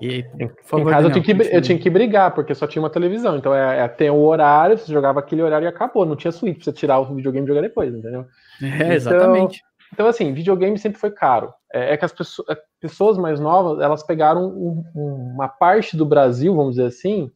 E, 0.00 0.24
favor, 0.62 0.82
em 0.82 0.84
casa 0.84 1.08
Daniel, 1.08 1.18
eu, 1.18 1.22
tinha 1.22 1.36
que, 1.36 1.56
eu 1.56 1.62
tinha 1.62 1.78
que 1.78 1.90
brigar, 1.90 2.32
porque 2.32 2.54
só 2.54 2.66
tinha 2.66 2.80
uma 2.80 2.90
televisão. 2.90 3.36
Então 3.36 3.52
é, 3.52 3.80
é, 3.80 3.88
tem 3.88 4.10
o 4.10 4.20
horário, 4.20 4.78
você 4.78 4.92
jogava 4.92 5.18
aquele 5.18 5.42
horário 5.42 5.66
e 5.66 5.68
acabou. 5.68 6.06
Não 6.06 6.14
tinha 6.14 6.30
suíte 6.30 6.58
pra 6.58 6.64
você 6.64 6.72
tirar 6.72 7.00
o 7.00 7.14
videogame 7.14 7.44
e 7.44 7.48
jogar 7.48 7.62
depois, 7.62 7.92
entendeu? 7.92 8.24
É, 8.62 8.66
então, 8.66 8.92
exatamente. 8.92 9.62
Então, 9.92 10.06
assim, 10.06 10.32
videogame 10.32 10.78
sempre 10.78 11.00
foi 11.00 11.10
caro. 11.10 11.52
É, 11.72 11.94
é 11.94 11.96
que 11.96 12.04
as 12.04 12.12
pessoas, 12.12 12.58
pessoas, 12.80 13.18
mais 13.18 13.40
novas, 13.40 13.80
elas 13.82 14.02
pegaram 14.02 14.46
um, 14.46 14.84
uma 14.94 15.48
parte 15.48 15.96
do 15.96 16.06
Brasil, 16.06 16.54
vamos 16.54 16.76
dizer 16.76 16.86
assim, 16.86 17.30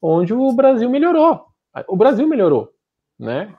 onde 0.00 0.32
o 0.32 0.52
Brasil 0.52 0.88
melhorou. 0.88 1.44
O 1.88 1.96
Brasil 1.96 2.26
melhorou, 2.26 2.70
né? 3.18 3.54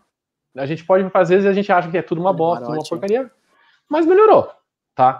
A 0.56 0.66
gente 0.66 0.84
pode, 0.84 1.08
às 1.14 1.30
vezes, 1.30 1.46
a 1.46 1.54
gente 1.54 1.72
acha 1.72 1.92
que 1.92 1.98
é 1.98 2.02
tudo 2.02 2.20
uma 2.20 2.34
bosta, 2.34 2.68
uma 2.68 2.84
porcaria, 2.84 3.30
mas 3.88 4.08
melhorou, 4.08 4.50
tá? 4.98 5.20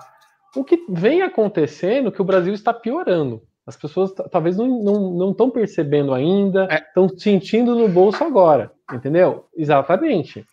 O 0.56 0.64
que 0.64 0.84
vem 0.90 1.22
acontecendo 1.22 2.10
é 2.10 2.12
que 2.12 2.22
o 2.22 2.26
Brasil 2.26 2.54
está 2.54 2.74
piorando. 2.74 3.44
As 3.66 3.76
pessoas 3.76 4.12
talvez 4.32 4.58
não 4.58 5.30
estão 5.32 5.52
percebendo 5.52 6.14
ainda, 6.14 6.68
estão 6.72 7.06
é. 7.06 7.18
sentindo 7.18 7.76
no 7.76 7.88
bolso 7.88 8.24
agora, 8.24 8.72
entendeu? 8.92 9.46
Exatamente. 9.56 10.46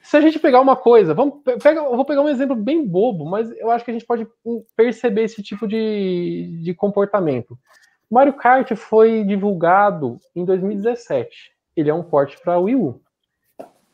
Se 0.00 0.16
a 0.16 0.20
gente 0.20 0.38
pegar 0.38 0.60
uma 0.60 0.76
coisa, 0.76 1.12
vamos 1.14 1.42
pega, 1.62 1.80
eu 1.80 1.96
vou 1.96 2.04
pegar 2.04 2.22
um 2.22 2.28
exemplo 2.28 2.54
bem 2.54 2.86
bobo, 2.86 3.24
mas 3.24 3.50
eu 3.58 3.70
acho 3.70 3.84
que 3.84 3.90
a 3.90 3.94
gente 3.94 4.06
pode 4.06 4.26
perceber 4.76 5.24
esse 5.24 5.42
tipo 5.42 5.66
de, 5.66 6.60
de 6.62 6.74
comportamento. 6.74 7.58
Mario 8.10 8.34
Kart 8.34 8.72
foi 8.76 9.24
divulgado 9.24 10.18
em 10.34 10.44
2017. 10.44 11.52
Ele 11.76 11.90
é 11.90 11.94
um 11.94 12.04
porte 12.04 12.38
para 12.40 12.58
Wii 12.58 12.76
U. 12.76 13.00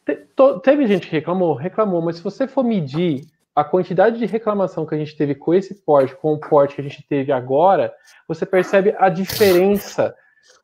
Te, 0.05 0.17
to, 0.37 0.61
teve 0.61 0.87
gente 0.87 1.07
que 1.07 1.13
reclamou, 1.13 1.55
reclamou, 1.55 2.03
mas 2.03 2.17
se 2.17 2.23
você 2.23 2.47
for 2.47 2.63
medir 2.63 3.25
a 3.61 3.65
quantidade 3.65 4.19
de 4.19 4.25
reclamação 4.25 4.87
que 4.87 4.95
a 4.95 4.99
gente 4.99 5.15
teve 5.15 5.35
com 5.35 5.53
esse 5.53 5.75
porte, 5.75 6.17
com 6.17 6.33
o 6.33 6.41
porte 6.41 6.77
que 6.77 6.81
a 6.81 6.85
gente 6.85 7.07
teve 7.07 7.31
agora, 7.31 7.93
você 8.27 8.47
percebe 8.47 8.95
a 8.99 9.11
diferença, 9.11 10.15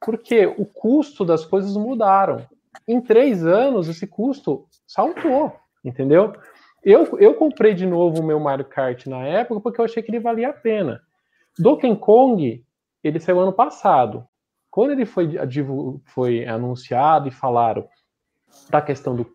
porque 0.01 0.47
o 0.47 0.65
custo 0.65 1.23
das 1.23 1.45
coisas 1.45 1.77
mudaram. 1.77 2.47
Em 2.89 2.99
três 2.99 3.45
anos, 3.45 3.87
esse 3.87 4.07
custo 4.07 4.67
saltou, 4.87 5.53
entendeu? 5.85 6.33
Eu, 6.83 7.19
eu 7.19 7.35
comprei 7.35 7.75
de 7.75 7.85
novo 7.85 8.23
o 8.23 8.25
meu 8.25 8.41
Mario 8.41 8.65
Kart 8.65 9.07
na 9.07 9.23
época 9.27 9.61
porque 9.61 9.79
eu 9.79 9.85
achei 9.85 10.03
que 10.03 10.11
ele 10.11 10.21
valia 10.21 10.49
a 10.49 10.55
pena. 10.55 11.03
Donkey 11.59 11.95
Kong, 11.97 12.65
ele 13.05 13.21
saiu 13.21 13.41
ano 13.41 13.53
passado. 13.53 14.27
Quando 14.71 14.93
ele 14.93 15.05
foi, 15.05 15.33
foi 16.07 16.47
anunciado 16.47 17.29
e 17.29 17.31
falaram 17.31 17.87
da 18.71 18.81
questão 18.81 19.15
do 19.15 19.27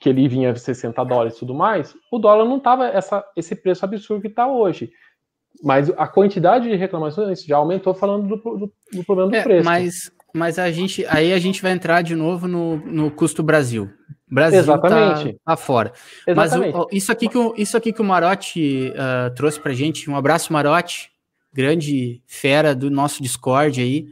que 0.00 0.08
ele 0.08 0.28
vinha 0.28 0.54
60 0.54 1.04
dólares 1.04 1.36
e 1.36 1.38
tudo 1.40 1.54
mais, 1.54 1.94
o 2.10 2.18
dólar 2.18 2.44
não 2.44 2.58
estava 2.58 2.92
esse 3.36 3.54
preço 3.54 3.84
absurdo 3.84 4.22
que 4.22 4.28
está 4.28 4.46
hoje. 4.46 4.90
Mas 5.62 5.90
a 5.90 6.06
quantidade 6.08 6.68
de 6.68 6.76
reclamações 6.76 7.44
já 7.44 7.56
aumentou 7.56 7.94
falando 7.94 8.26
do, 8.28 8.36
do, 8.36 8.72
do 8.92 9.04
problema 9.04 9.30
do 9.30 9.36
é, 9.36 9.42
preço. 9.42 9.64
Mas, 9.64 10.10
mas 10.34 10.58
a 10.58 10.70
gente 10.70 11.04
aí 11.06 11.32
a 11.32 11.38
gente 11.38 11.62
vai 11.62 11.72
entrar 11.72 12.02
de 12.02 12.16
novo 12.16 12.48
no, 12.48 12.76
no 12.76 13.10
custo 13.10 13.42
Brasil. 13.42 13.90
Brasil 14.28 14.60
Exatamente. 14.60 15.34
Tá, 15.34 15.38
tá 15.52 15.56
fora. 15.56 15.92
Exatamente. 16.26 16.72
Mas 16.72 16.84
o, 16.84 16.88
isso, 16.90 17.12
aqui 17.12 17.28
que 17.28 17.38
o, 17.38 17.54
isso 17.56 17.76
aqui 17.76 17.92
que 17.92 18.00
o 18.00 18.04
Marotti 18.04 18.92
uh, 18.92 19.34
trouxe 19.34 19.60
pra 19.60 19.74
gente, 19.74 20.10
um 20.10 20.16
abraço, 20.16 20.52
Marotti 20.52 21.12
grande 21.52 22.22
fera 22.26 22.74
do 22.74 22.90
nosso 22.90 23.22
Discord 23.22 23.80
aí. 23.80 24.06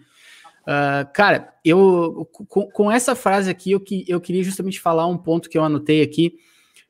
Uh, 0.70 1.12
cara, 1.12 1.52
eu 1.64 2.28
com, 2.48 2.70
com, 2.70 2.92
essa 2.92 3.16
frase 3.16 3.50
aqui, 3.50 3.72
eu, 3.72 3.80
que, 3.80 4.04
eu 4.06 4.20
queria 4.20 4.44
justamente 4.44 4.80
falar 4.80 5.04
um 5.08 5.18
ponto 5.18 5.50
que 5.50 5.58
eu 5.58 5.64
anotei 5.64 6.00
aqui, 6.00 6.38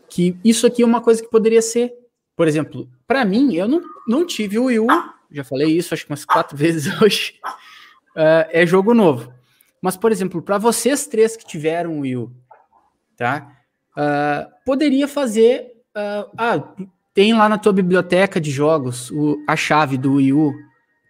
que 0.07 0.37
isso 0.45 0.66
aqui 0.66 0.83
é 0.83 0.87
uma 0.87 1.01
coisa 1.01 1.22
que 1.22 1.31
poderia 1.31 1.62
ser, 1.62 1.91
por 2.37 2.47
exemplo, 2.47 2.91
para 3.07 3.24
mim, 3.24 3.55
eu 3.55 3.66
não, 3.66 3.81
não 4.07 4.26
tive 4.26 4.59
o 4.59 4.64
Wii 4.64 4.81
U, 4.81 4.87
já 5.33 5.43
falei 5.43 5.68
isso 5.68 5.95
acho 5.95 6.05
que 6.05 6.12
umas 6.12 6.26
quatro 6.26 6.55
vezes 6.59 7.01
hoje, 7.01 7.41
uh, 8.14 8.45
é 8.51 8.66
jogo 8.66 8.93
novo. 8.93 9.33
Mas, 9.81 9.97
por 9.97 10.12
exemplo, 10.12 10.43
para 10.43 10.59
vocês 10.59 11.07
três 11.07 11.35
que 11.35 11.47
tiveram 11.47 11.97
o 11.97 12.01
Wii 12.01 12.16
U, 12.18 12.31
tá? 13.16 13.51
Uh, 13.97 14.47
poderia 14.66 15.09
fazer. 15.09 15.72
ah, 16.37 16.74
tem 17.14 17.33
lá 17.33 17.49
na 17.49 17.57
tua 17.57 17.72
biblioteca 17.72 18.39
de 18.39 18.51
jogos 18.51 19.11
o, 19.11 19.43
a 19.49 19.57
chave 19.57 19.97
do 19.97 20.16
Wii 20.16 20.35
U 20.35 20.53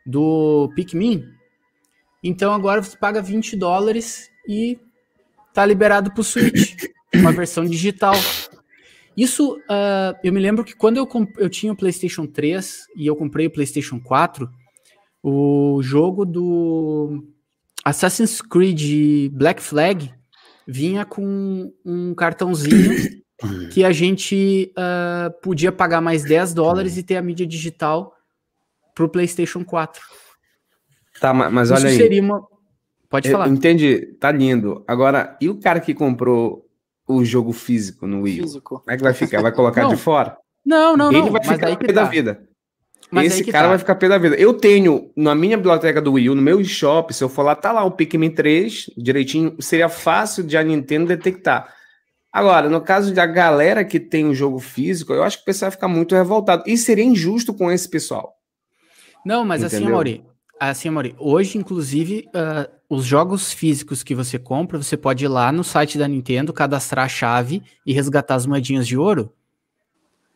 do 0.06 0.70
Pikmin. 0.76 1.39
Então 2.22 2.52
agora 2.52 2.82
você 2.82 2.96
paga 2.96 3.22
20 3.22 3.56
dólares 3.56 4.30
e 4.46 4.78
tá 5.54 5.64
liberado 5.64 6.12
pro 6.12 6.22
Switch, 6.22 6.84
uma 7.14 7.32
versão 7.32 7.64
digital. 7.64 8.14
Isso, 9.16 9.54
uh, 9.54 10.16
eu 10.22 10.32
me 10.32 10.40
lembro 10.40 10.64
que 10.64 10.74
quando 10.74 10.96
eu, 10.98 11.08
eu 11.38 11.48
tinha 11.48 11.72
o 11.72 11.76
PlayStation 11.76 12.26
3 12.26 12.86
e 12.96 13.06
eu 13.06 13.16
comprei 13.16 13.46
o 13.46 13.50
PlayStation 13.50 13.98
4, 14.00 14.48
o 15.22 15.80
jogo 15.82 16.24
do 16.24 17.24
Assassin's 17.84 18.40
Creed 18.40 19.30
Black 19.32 19.62
Flag 19.62 20.12
vinha 20.66 21.04
com 21.04 21.72
um 21.84 22.14
cartãozinho 22.14 23.20
que 23.72 23.84
a 23.84 23.92
gente 23.92 24.72
uh, 24.76 25.30
podia 25.42 25.72
pagar 25.72 26.00
mais 26.00 26.22
10 26.22 26.54
dólares 26.54 26.96
e 26.96 27.02
ter 27.02 27.16
a 27.16 27.22
mídia 27.22 27.46
digital 27.46 28.14
para 28.94 29.04
o 29.04 29.08
PlayStation 29.08 29.64
4. 29.64 30.00
Tá, 31.20 31.34
mas 31.34 31.70
olha 31.70 31.78
Isso 31.78 31.86
aí. 31.88 31.96
seria 31.96 32.22
uma. 32.22 32.42
Pode 33.08 33.30
falar. 33.30 33.48
Entendi, 33.48 34.16
tá 34.18 34.30
lindo. 34.32 34.82
Agora, 34.86 35.36
e 35.40 35.48
o 35.48 35.56
cara 35.60 35.80
que 35.80 35.92
comprou 35.92 36.66
o 37.06 37.24
jogo 37.24 37.52
físico 37.52 38.06
no 38.06 38.22
Wii 38.22 38.40
U? 38.40 38.42
Físico. 38.44 38.80
Como 38.80 38.90
é 38.90 38.96
que 38.96 39.02
vai 39.02 39.12
ficar? 39.12 39.42
Vai 39.42 39.52
colocar 39.52 39.82
Não. 39.84 39.90
de 39.90 39.96
fora? 39.96 40.36
Não, 40.64 40.96
não, 40.96 41.10
Ele 41.10 41.22
não. 41.22 41.30
vai 41.30 41.40
mas 41.44 41.56
ficar 41.56 41.76
pé 41.76 41.92
da 41.92 42.04
tá. 42.04 42.08
vida. 42.08 42.42
Mas 43.10 43.32
Esse 43.32 43.50
cara 43.50 43.64
tá. 43.64 43.68
vai 43.70 43.78
ficar 43.78 43.96
pé 43.96 44.08
da 44.08 44.18
vida. 44.18 44.36
Eu 44.36 44.54
tenho, 44.54 45.10
na 45.16 45.34
minha 45.34 45.56
biblioteca 45.56 46.00
do 46.00 46.12
Wii 46.12 46.30
U, 46.30 46.34
no 46.36 46.42
meu 46.42 46.62
shop, 46.62 47.12
se 47.12 47.24
eu 47.24 47.28
for 47.28 47.42
lá, 47.42 47.56
tá 47.56 47.72
lá 47.72 47.82
o 47.84 47.90
Pikmin 47.90 48.30
3, 48.30 48.90
direitinho, 48.96 49.56
seria 49.58 49.88
fácil 49.88 50.44
de 50.44 50.56
a 50.56 50.62
Nintendo 50.62 51.06
detectar. 51.06 51.74
Agora, 52.32 52.68
no 52.68 52.80
caso 52.80 53.12
da 53.12 53.26
galera 53.26 53.84
que 53.84 53.98
tem 53.98 54.26
o 54.26 54.34
jogo 54.34 54.60
físico, 54.60 55.12
eu 55.12 55.24
acho 55.24 55.38
que 55.38 55.42
o 55.42 55.46
pessoal 55.46 55.70
vai 55.70 55.76
ficar 55.76 55.88
muito 55.88 56.14
revoltado. 56.14 56.62
E 56.64 56.76
seria 56.78 57.04
injusto 57.04 57.52
com 57.52 57.72
esse 57.72 57.88
pessoal. 57.88 58.32
Não, 59.26 59.44
mas 59.44 59.64
assim, 59.64 59.78
Entendeu? 59.78 60.29
Assim, 60.60 60.90
Amaury, 60.90 61.16
hoje, 61.18 61.56
inclusive, 61.56 62.28
ah, 62.34 62.68
os 62.86 63.06
jogos 63.06 63.50
físicos 63.50 64.02
que 64.02 64.14
você 64.14 64.38
compra, 64.38 64.76
você 64.76 64.94
pode 64.94 65.24
ir 65.24 65.28
lá 65.28 65.50
no 65.50 65.64
site 65.64 65.96
da 65.96 66.06
Nintendo, 66.06 66.52
cadastrar 66.52 67.06
a 67.06 67.08
chave 67.08 67.62
e 67.86 67.94
resgatar 67.94 68.34
as 68.34 68.44
moedinhas 68.44 68.86
de 68.86 68.94
ouro. 68.94 69.32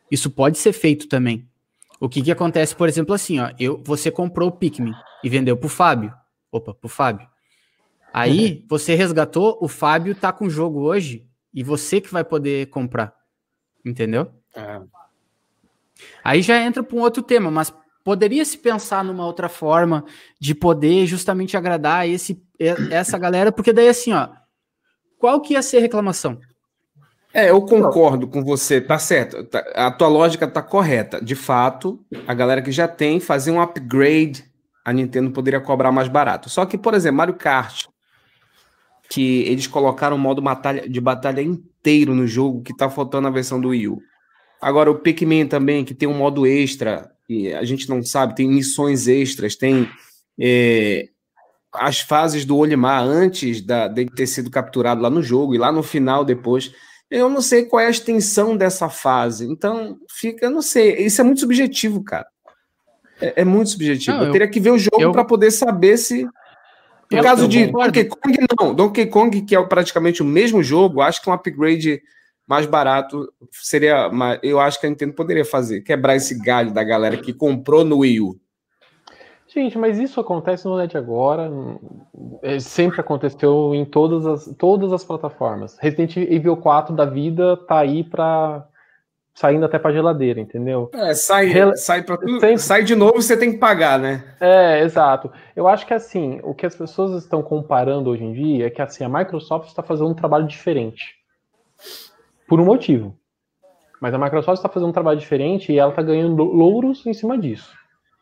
Isso 0.09 0.31
pode 0.31 0.57
ser 0.57 0.73
feito 0.73 1.07
também. 1.07 1.47
O 1.99 2.09
que 2.09 2.23
que 2.23 2.31
acontece, 2.31 2.75
por 2.75 2.89
exemplo, 2.89 3.13
assim, 3.13 3.39
ó, 3.39 3.51
eu, 3.59 3.79
você 3.85 4.09
comprou 4.09 4.49
o 4.49 4.51
Pikmin 4.51 4.93
e 5.23 5.29
vendeu 5.29 5.55
pro 5.55 5.69
Fábio. 5.69 6.11
Opa, 6.51 6.73
pro 6.73 6.89
Fábio. 6.89 7.27
Aí, 8.11 8.65
você 8.67 8.95
resgatou, 8.95 9.59
o 9.61 9.67
Fábio 9.67 10.15
tá 10.15 10.33
com 10.33 10.45
o 10.45 10.49
jogo 10.49 10.79
hoje 10.79 11.27
e 11.53 11.61
você 11.61 12.01
que 12.01 12.11
vai 12.11 12.23
poder 12.23 12.67
comprar. 12.71 13.13
Entendeu? 13.85 14.31
Aí 16.23 16.41
já 16.41 16.59
entra 16.59 16.81
para 16.81 16.97
um 16.97 17.01
outro 17.01 17.21
tema, 17.21 17.51
mas 17.51 17.71
poderia 18.05 18.45
se 18.45 18.55
pensar 18.59 19.03
numa 19.03 19.25
outra 19.25 19.49
forma 19.49 20.05
de 20.39 20.53
poder 20.53 21.07
justamente 21.07 21.57
agradar 21.57 22.07
esse, 22.07 22.39
essa 22.91 23.17
galera, 23.17 23.51
porque 23.51 23.73
daí 23.73 23.89
assim, 23.89 24.13
ó, 24.13 24.29
qual 25.17 25.41
que 25.41 25.53
ia 25.53 25.61
ser 25.63 25.77
a 25.77 25.81
reclamação? 25.81 26.39
É, 27.33 27.49
eu 27.49 27.59
concordo 27.63 28.27
com 28.27 28.43
você, 28.43 28.79
tá 28.79 28.99
certo. 28.99 29.43
tá- 29.45 29.65
a 29.73 29.91
tua 29.91 30.07
lógica 30.07 30.47
tá 30.47 30.61
correta. 30.61 31.19
De 31.19 31.33
fato, 31.35 31.99
a 32.27 32.33
galera 32.33 32.61
que 32.61 32.71
já 32.71 32.87
tem, 32.87 33.19
fazer 33.19 33.51
um 33.51 33.59
upgrade, 33.59 34.45
a 34.85 34.93
Nintendo 34.93 35.31
poderia 35.31 35.59
cobrar 35.59 35.91
mais 35.91 36.07
barato. 36.07 36.47
Só 36.47 36.63
que, 36.65 36.77
por 36.77 36.93
exemplo, 36.93 37.17
Mario 37.17 37.33
Kart, 37.33 37.87
que 39.09 39.41
eles 39.41 39.65
colocaram 39.65 40.15
o 40.15 40.19
modo 40.19 40.41
batalha, 40.43 40.87
de 40.87 41.01
batalha 41.01 41.41
inteiro 41.41 42.13
no 42.13 42.27
jogo, 42.27 42.61
que 42.61 42.77
tá 42.77 42.87
faltando 42.87 43.23
na 43.23 43.31
versão 43.31 43.59
do 43.59 43.69
Wii 43.69 43.87
U. 43.89 44.01
Agora, 44.61 44.91
o 44.91 44.99
Pikmin 44.99 45.47
também, 45.47 45.83
que 45.83 45.93
tem 45.93 46.07
um 46.07 46.17
modo 46.17 46.45
extra, 46.45 47.14
e 47.27 47.53
a 47.53 47.63
gente 47.63 47.89
não 47.89 48.03
sabe, 48.03 48.35
tem 48.35 48.47
missões 48.47 49.07
extras, 49.07 49.55
tem 49.55 49.89
é, 50.39 51.07
as 51.73 51.99
fases 51.99 52.45
do 52.45 52.57
Olimar 52.57 53.03
antes 53.03 53.61
da, 53.61 53.87
de 53.87 54.05
ter 54.05 54.27
sido 54.27 54.49
capturado 54.49 55.01
lá 55.01 55.09
no 55.09 55.21
jogo, 55.23 55.55
e 55.55 55.57
lá 55.57 55.71
no 55.71 55.83
final 55.83 56.23
depois. 56.23 56.71
Eu 57.09 57.29
não 57.29 57.41
sei 57.41 57.65
qual 57.65 57.81
é 57.81 57.87
a 57.87 57.91
extensão 57.91 58.57
dessa 58.57 58.89
fase. 58.89 59.45
Então, 59.45 59.97
fica, 60.09 60.47
eu 60.47 60.49
não 60.49 60.61
sei. 60.61 60.97
Isso 61.05 61.21
é 61.21 61.23
muito 61.23 61.39
subjetivo, 61.39 62.03
cara. 62.03 62.25
É, 63.21 63.41
é 63.41 63.45
muito 63.45 63.69
subjetivo. 63.69 64.17
Não, 64.17 64.23
eu, 64.23 64.27
eu- 64.27 64.31
teria 64.33 64.47
que 64.47 64.59
ver 64.59 64.71
o 64.71 64.77
jogo 64.79 65.01
eu- 65.01 65.11
para 65.11 65.23
poder 65.23 65.51
saber 65.51 65.97
se. 65.97 66.23
No 67.11 67.19
Eu- 67.19 67.23
caso 67.23 67.47
de. 67.47 67.67
Donkey 67.67 68.05
Kong, 68.05 68.37
não. 68.59 68.73
Donkey 68.73 69.05
Kong, 69.05 69.41
que 69.43 69.55
é 69.55 69.63
praticamente 69.63 70.23
o 70.23 70.25
mesmo 70.25 70.63
jogo, 70.63 70.99
acho 71.01 71.21
que 71.21 71.29
um 71.29 71.33
upgrade 71.33 72.01
mais 72.47 72.65
barato 72.65 73.31
seria. 73.51 74.09
Eu 74.43 74.59
acho 74.59 74.79
que 74.79 74.85
a 74.85 74.89
Nintendo 74.89 75.13
poderia 75.13 75.45
fazer. 75.45 75.81
Quebrar 75.81 76.15
esse 76.15 76.37
galho 76.43 76.71
da 76.73 76.83
galera 76.83 77.17
que 77.17 77.33
comprou 77.33 77.83
no 77.83 77.99
Wii 77.99 78.21
U. 78.21 78.39
Gente, 79.47 79.77
mas 79.77 79.97
isso 79.97 80.19
acontece 80.19 80.67
é 80.81 80.85
de 80.87 80.97
agora, 80.97 81.49
é, 82.41 82.59
sempre 82.59 82.99
aconteceu 82.99 83.73
em 83.73 83.85
todas 83.85 84.25
as, 84.25 84.53
todas 84.57 84.91
as 84.91 85.03
plataformas. 85.03 85.77
Resident 85.79 86.17
Evil 86.17 86.57
4 86.57 86.93
da 86.93 87.05
vida 87.05 87.55
tá 87.65 87.77
aí 87.79 88.03
pra. 88.03 88.67
saindo 89.33 89.65
até 89.65 89.79
pra 89.79 89.93
geladeira, 89.93 90.41
entendeu? 90.41 90.89
É, 90.93 91.13
sai, 91.13 91.45
Rela- 91.45 91.75
sai, 91.77 92.03
pra 92.03 92.17
tudo, 92.17 92.39
Sempre- 92.39 92.57
sai 92.57 92.83
de 92.83 92.95
novo 92.95 93.21
você 93.21 93.37
tem 93.37 93.53
que 93.53 93.57
pagar, 93.57 93.97
né? 93.97 94.25
É, 94.41 94.81
exato. 94.81 95.31
Eu 95.55 95.67
acho 95.69 95.85
que 95.87 95.93
assim, 95.93 96.39
o 96.43 96.53
que 96.53 96.65
as 96.65 96.75
pessoas 96.75 97.23
estão 97.23 97.41
comparando 97.41 98.09
hoje 98.09 98.25
em 98.25 98.33
dia 98.33 98.67
é 98.67 98.69
que 98.69 98.81
assim, 98.81 99.05
a 99.05 99.09
Microsoft 99.09 99.69
está 99.69 99.81
fazendo 99.81 100.09
um 100.09 100.13
trabalho 100.15 100.47
diferente. 100.47 101.15
Por 102.47 102.59
um 102.59 102.65
motivo. 102.65 103.17
Mas 104.01 104.13
a 104.13 104.17
Microsoft 104.17 104.57
está 104.57 104.69
fazendo 104.69 104.89
um 104.89 104.93
trabalho 104.93 105.19
diferente 105.19 105.71
e 105.71 105.79
ela 105.79 105.89
está 105.89 106.01
ganhando 106.01 106.43
louros 106.43 107.05
em 107.05 107.13
cima 107.13 107.37
disso. 107.37 107.73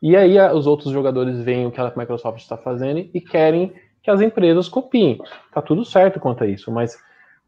E 0.01 0.15
aí 0.15 0.39
os 0.51 0.67
outros 0.67 0.91
jogadores 0.91 1.41
veem 1.41 1.65
o 1.65 1.71
que 1.71 1.79
a 1.79 1.93
Microsoft 1.95 2.41
está 2.41 2.57
fazendo 2.57 2.99
e 3.13 3.21
querem 3.21 3.73
que 4.01 4.11
as 4.11 4.21
empresas 4.21 4.67
copiem. 4.67 5.17
Tá 5.53 5.61
tudo 5.61 5.85
certo 5.85 6.19
quanto 6.19 6.43
a 6.43 6.47
isso, 6.47 6.71
mas 6.71 6.97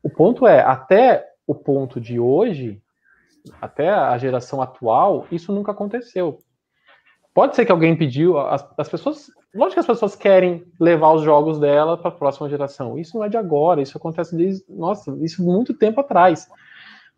o 0.01 0.09
ponto 0.09 0.47
é, 0.47 0.61
até 0.61 1.25
o 1.45 1.53
ponto 1.53 1.99
de 1.99 2.19
hoje, 2.19 2.81
até 3.61 3.89
a 3.89 4.17
geração 4.17 4.61
atual, 4.61 5.27
isso 5.31 5.51
nunca 5.51 5.71
aconteceu. 5.71 6.39
Pode 7.33 7.55
ser 7.55 7.65
que 7.65 7.71
alguém 7.71 7.97
pediu, 7.97 8.39
as, 8.39 8.65
as 8.77 8.87
pessoas, 8.87 9.29
lógico 9.53 9.73
que 9.73 9.79
as 9.81 9.85
pessoas 9.85 10.15
querem 10.15 10.63
levar 10.79 11.11
os 11.11 11.23
jogos 11.23 11.59
dela 11.59 11.97
para 11.97 12.07
a 12.07 12.13
próxima 12.13 12.47
geração. 12.47 12.97
Isso 12.97 13.17
não 13.17 13.25
é 13.25 13.29
de 13.29 13.35
agora, 13.35 13.81
isso 13.81 13.97
acontece 13.97 14.35
desde, 14.35 14.63
nossa, 14.69 15.13
isso 15.21 15.43
muito 15.43 15.73
tempo 15.73 15.99
atrás. 15.99 16.47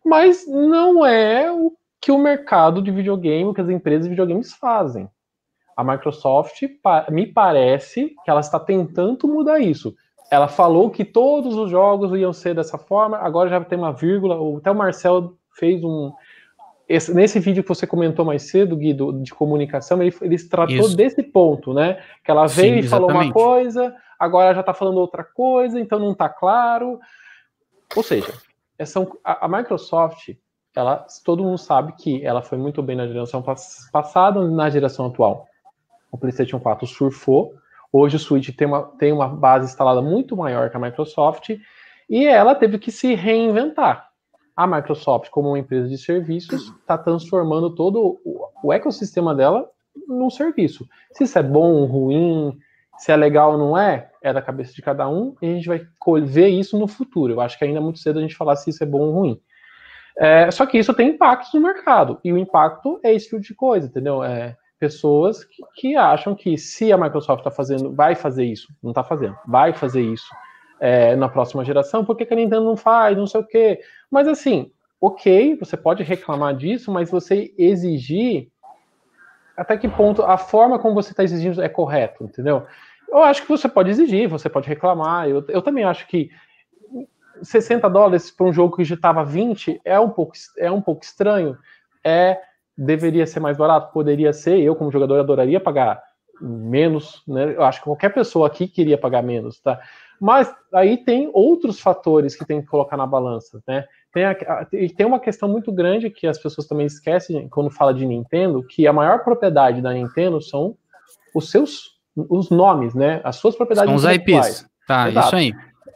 Mas 0.08 0.48
não 0.48 1.06
é 1.06 1.52
o 1.52 1.74
que 2.00 2.12
o 2.12 2.18
mercado 2.18 2.82
de 2.82 2.92
videogame, 2.92 3.50
o 3.50 3.54
que 3.54 3.62
as 3.62 3.70
empresas 3.70 4.04
de 4.04 4.10
videogames 4.10 4.54
fazem. 4.54 5.10
A 5.76 5.84
Microsoft, 5.84 6.62
me 7.12 7.28
parece 7.28 8.16
que 8.24 8.32
ela 8.32 8.40
está 8.40 8.60
tentando 8.60 9.28
mudar 9.28 9.60
isso. 9.60 9.94
Ela 10.32 10.48
falou 10.48 10.90
que 10.90 11.06
todos 11.06 11.56
os 11.56 11.70
jogos 11.70 12.12
iam 12.18 12.34
ser 12.34 12.56
dessa 12.56 12.78
forma, 12.78 13.18
agora 13.18 13.50
já 13.50 13.64
tem 13.64 13.78
uma 13.78 13.94
vírgula. 13.94 14.40
o- 14.40 14.58
Até 14.58 14.72
o 14.72 14.76
Marcel 14.76 15.34
fez 15.54 15.84
um. 15.84 16.12
esse- 16.90 17.14
nesse 17.14 17.38
vídeo 17.40 17.62
que 17.64 17.70
você 17.70 17.86
comentou 17.86 18.24
mais 18.24 18.44
cedo, 18.44 18.76
Guido, 18.78 19.12
de 19.22 19.34
comunicação, 19.34 20.02
ele, 20.02 20.16
ele 20.22 20.38
tratou 20.48 20.76
Isso. 20.76 20.96
desse 20.96 21.22
ponto, 21.22 21.74
né? 21.74 22.02
Que 22.24 22.32
ela 22.32 22.48
veio 22.48 22.76
Sim, 22.76 22.80
e 22.80 22.88
falou 22.88 23.12
uma 23.12 23.32
coisa, 23.34 23.94
agora 24.18 24.54
já 24.54 24.62
está 24.62 24.74
falando 24.74 24.98
outra 24.98 25.24
coisa, 25.24 25.78
então 25.80 26.00
não 26.00 26.14
está 26.14 26.30
claro. 26.30 26.98
Ou 27.96 28.04
seja, 28.04 28.34
essa, 28.78 29.06
a, 29.24 29.46
a 29.46 29.48
Microsoft, 29.48 30.36
ela, 30.76 31.06
todo 31.26 31.44
mundo 31.44 31.58
sabe 31.58 31.94
que 31.94 32.24
ela 32.26 32.42
foi 32.42 32.58
muito 32.58 32.84
bem 32.84 32.96
na 32.96 33.08
geração 33.08 33.42
pass- 33.42 33.90
passada, 33.92 34.46
na 34.48 34.70
geração 34.70 35.08
atual. 35.08 35.48
O 36.12 36.18
PlayStation 36.18 36.60
4 36.60 36.86
surfou. 36.88 37.54
Hoje 37.92 38.18
o 38.18 38.20
Switch 38.20 38.56
tem 38.56 38.68
uma, 38.68 38.84
tem 38.98 39.12
uma 39.12 39.28
base 39.28 39.66
instalada 39.66 40.02
muito 40.02 40.36
maior 40.36 40.70
que 40.70 40.78
a 40.78 40.80
Microsoft 40.80 41.50
e 42.10 42.26
ela 42.26 42.54
teve 42.54 42.78
que 42.78 42.92
se 42.92 43.16
reinventar. 43.16 44.08
A 44.56 44.66
Microsoft, 44.66 45.30
como 45.30 45.50
uma 45.50 45.60
empresa 45.60 45.88
de 45.88 45.98
serviços, 45.98 46.74
está 46.80 46.98
transformando 46.98 47.74
todo 47.76 48.20
o, 48.26 48.50
o 48.64 48.74
ecossistema 48.74 49.36
dela 49.36 49.70
num 50.08 50.30
serviço. 50.30 50.88
Se 51.12 51.24
isso 51.26 51.38
é 51.38 51.44
bom 51.44 51.86
ruim, 51.86 52.58
se 52.98 53.12
é 53.12 53.16
legal 53.16 53.54
ou 53.54 53.58
não 53.58 53.78
é, 53.78 54.10
é 54.22 54.34
da 54.34 54.42
cabeça 54.42 54.74
de 54.74 54.82
cada 54.82 55.08
um 55.08 55.36
e 55.42 55.48
a 55.48 55.54
gente 55.54 55.68
vai 55.68 55.88
ver 56.22 56.48
isso 56.48 56.78
no 56.78 56.88
futuro. 56.88 57.34
Eu 57.34 57.42
acho 57.42 57.58
que 57.58 57.66
ainda 57.66 57.78
é 57.78 57.82
muito 57.82 58.00
cedo 58.00 58.20
a 58.20 58.22
gente 58.22 58.36
falar 58.36 58.56
se 58.56 58.70
isso 58.70 58.84
é 58.84 58.88
bom 58.88 59.02
ou 59.02 59.12
ruim. 59.12 59.42
É, 60.18 60.50
só 60.50 60.66
que 60.66 60.80
isso 60.80 60.94
tem 60.94 61.10
impactos 61.10 61.54
no 61.54 61.62
mercado 61.62 62.20
e 62.24 62.34
o 62.34 62.38
impacto 62.38 63.00
é 63.04 63.14
esse 63.14 63.30
tipo 63.30 63.40
de 63.40 63.54
coisa, 63.54 63.88
entendeu? 63.88 64.24
É, 64.24 64.56
pessoas 64.80 65.44
que, 65.44 65.64
que 65.76 65.96
acham 65.96 66.34
que 66.34 66.58
se 66.58 66.92
a 66.92 66.98
Microsoft 66.98 67.42
está 67.42 67.52
fazendo, 67.52 67.94
vai 67.94 68.16
fazer 68.16 68.46
isso, 68.46 68.68
não 68.82 68.92
está 68.92 69.04
fazendo, 69.04 69.38
vai 69.46 69.74
fazer 69.74 70.02
isso 70.02 70.28
é, 70.80 71.16
na 71.16 71.30
próxima 71.30 71.64
geração, 71.64 72.04
por 72.04 72.16
que, 72.16 72.26
que 72.26 72.34
a 72.34 72.38
Nintendo 72.38 72.66
não 72.66 72.76
faz, 72.76 73.16
não 73.16 73.28
sei 73.28 73.42
o 73.42 73.46
quê. 73.46 73.80
Mas 74.10 74.28
assim, 74.28 74.72
ok, 75.00 75.56
você 75.56 75.78
pode 75.78 76.04
reclamar 76.04 76.56
disso, 76.56 76.92
mas 76.92 77.12
você 77.12 77.54
exigir 77.58 78.50
até 79.56 79.76
que 79.76 79.88
ponto 79.88 80.22
a 80.24 80.38
forma 80.38 80.78
como 80.78 80.94
você 80.94 81.12
está 81.12 81.24
exigindo 81.24 81.62
é 81.64 81.70
correto, 81.70 82.24
entendeu? 82.24 82.66
Eu 83.10 83.24
acho 83.24 83.42
que 83.44 83.50
você 83.50 83.70
pode 83.70 83.90
exigir, 83.90 84.28
você 84.28 84.50
pode 84.50 84.68
reclamar. 84.68 85.30
Eu, 85.30 85.44
eu 85.48 85.62
também 85.62 85.84
acho 85.84 86.08
que 86.08 86.30
60 87.42 87.90
dólares 87.90 88.32
para 88.32 88.48
um 88.48 88.54
jogo 88.54 88.76
que 88.76 88.84
já 88.84 88.96
estava 88.96 89.24
20 89.24 89.82
é 89.86 90.00
um 90.00 90.10
pouco 90.10 90.34
é 90.58 90.72
um 90.72 90.82
pouco 90.82 91.04
estranho. 91.04 91.58
É 92.04 92.40
deveria 92.78 93.26
ser 93.26 93.40
mais 93.40 93.58
barato, 93.58 93.92
poderia 93.92 94.32
ser. 94.32 94.60
Eu 94.60 94.76
como 94.76 94.92
jogador 94.92 95.20
adoraria 95.20 95.60
pagar 95.60 96.02
menos, 96.40 97.24
né? 97.28 97.56
Eu 97.56 97.64
acho 97.64 97.80
que 97.80 97.86
qualquer 97.86 98.14
pessoa 98.14 98.48
aqui 98.48 98.68
queria 98.68 98.98
pagar 98.98 99.24
menos, 99.24 99.60
tá? 99.60 99.80
Mas 100.20 100.54
aí 100.74 100.98
tem 100.98 101.30
outros 101.34 101.80
fatores 101.80 102.36
que 102.36 102.46
tem 102.46 102.62
que 102.62 102.68
colocar 102.68 102.98
na 102.98 103.08
balança, 103.08 103.62
né? 103.68 103.86
Tem, 104.14 104.26
a, 104.26 104.32
a, 104.32 104.66
tem 104.66 105.06
uma 105.06 105.20
questão 105.20 105.50
muito 105.50 105.72
grande 105.72 106.10
que 106.10 106.28
as 106.28 106.38
pessoas 106.38 106.68
também 106.68 106.86
esquecem 106.86 107.48
quando 107.50 107.70
fala 107.70 107.94
de 107.94 108.06
Nintendo, 108.06 108.64
que 108.64 108.88
a 108.88 108.94
maior 108.94 109.24
propriedade 109.24 109.82
da 109.82 109.94
Nintendo 109.94 110.42
são 110.42 110.76
os 111.36 111.52
seus 111.52 111.97
os 112.30 112.50
nomes, 112.50 112.94
né? 112.94 113.22
As 113.24 113.36
suas 113.38 113.56
propriedades 113.56 113.90
São 114.02 114.10
os. 114.12 114.16
IPs. 114.18 114.66
Tá, 114.88 115.10
Exato. 115.10 115.28
isso 115.28 115.36
aí. 115.36 115.54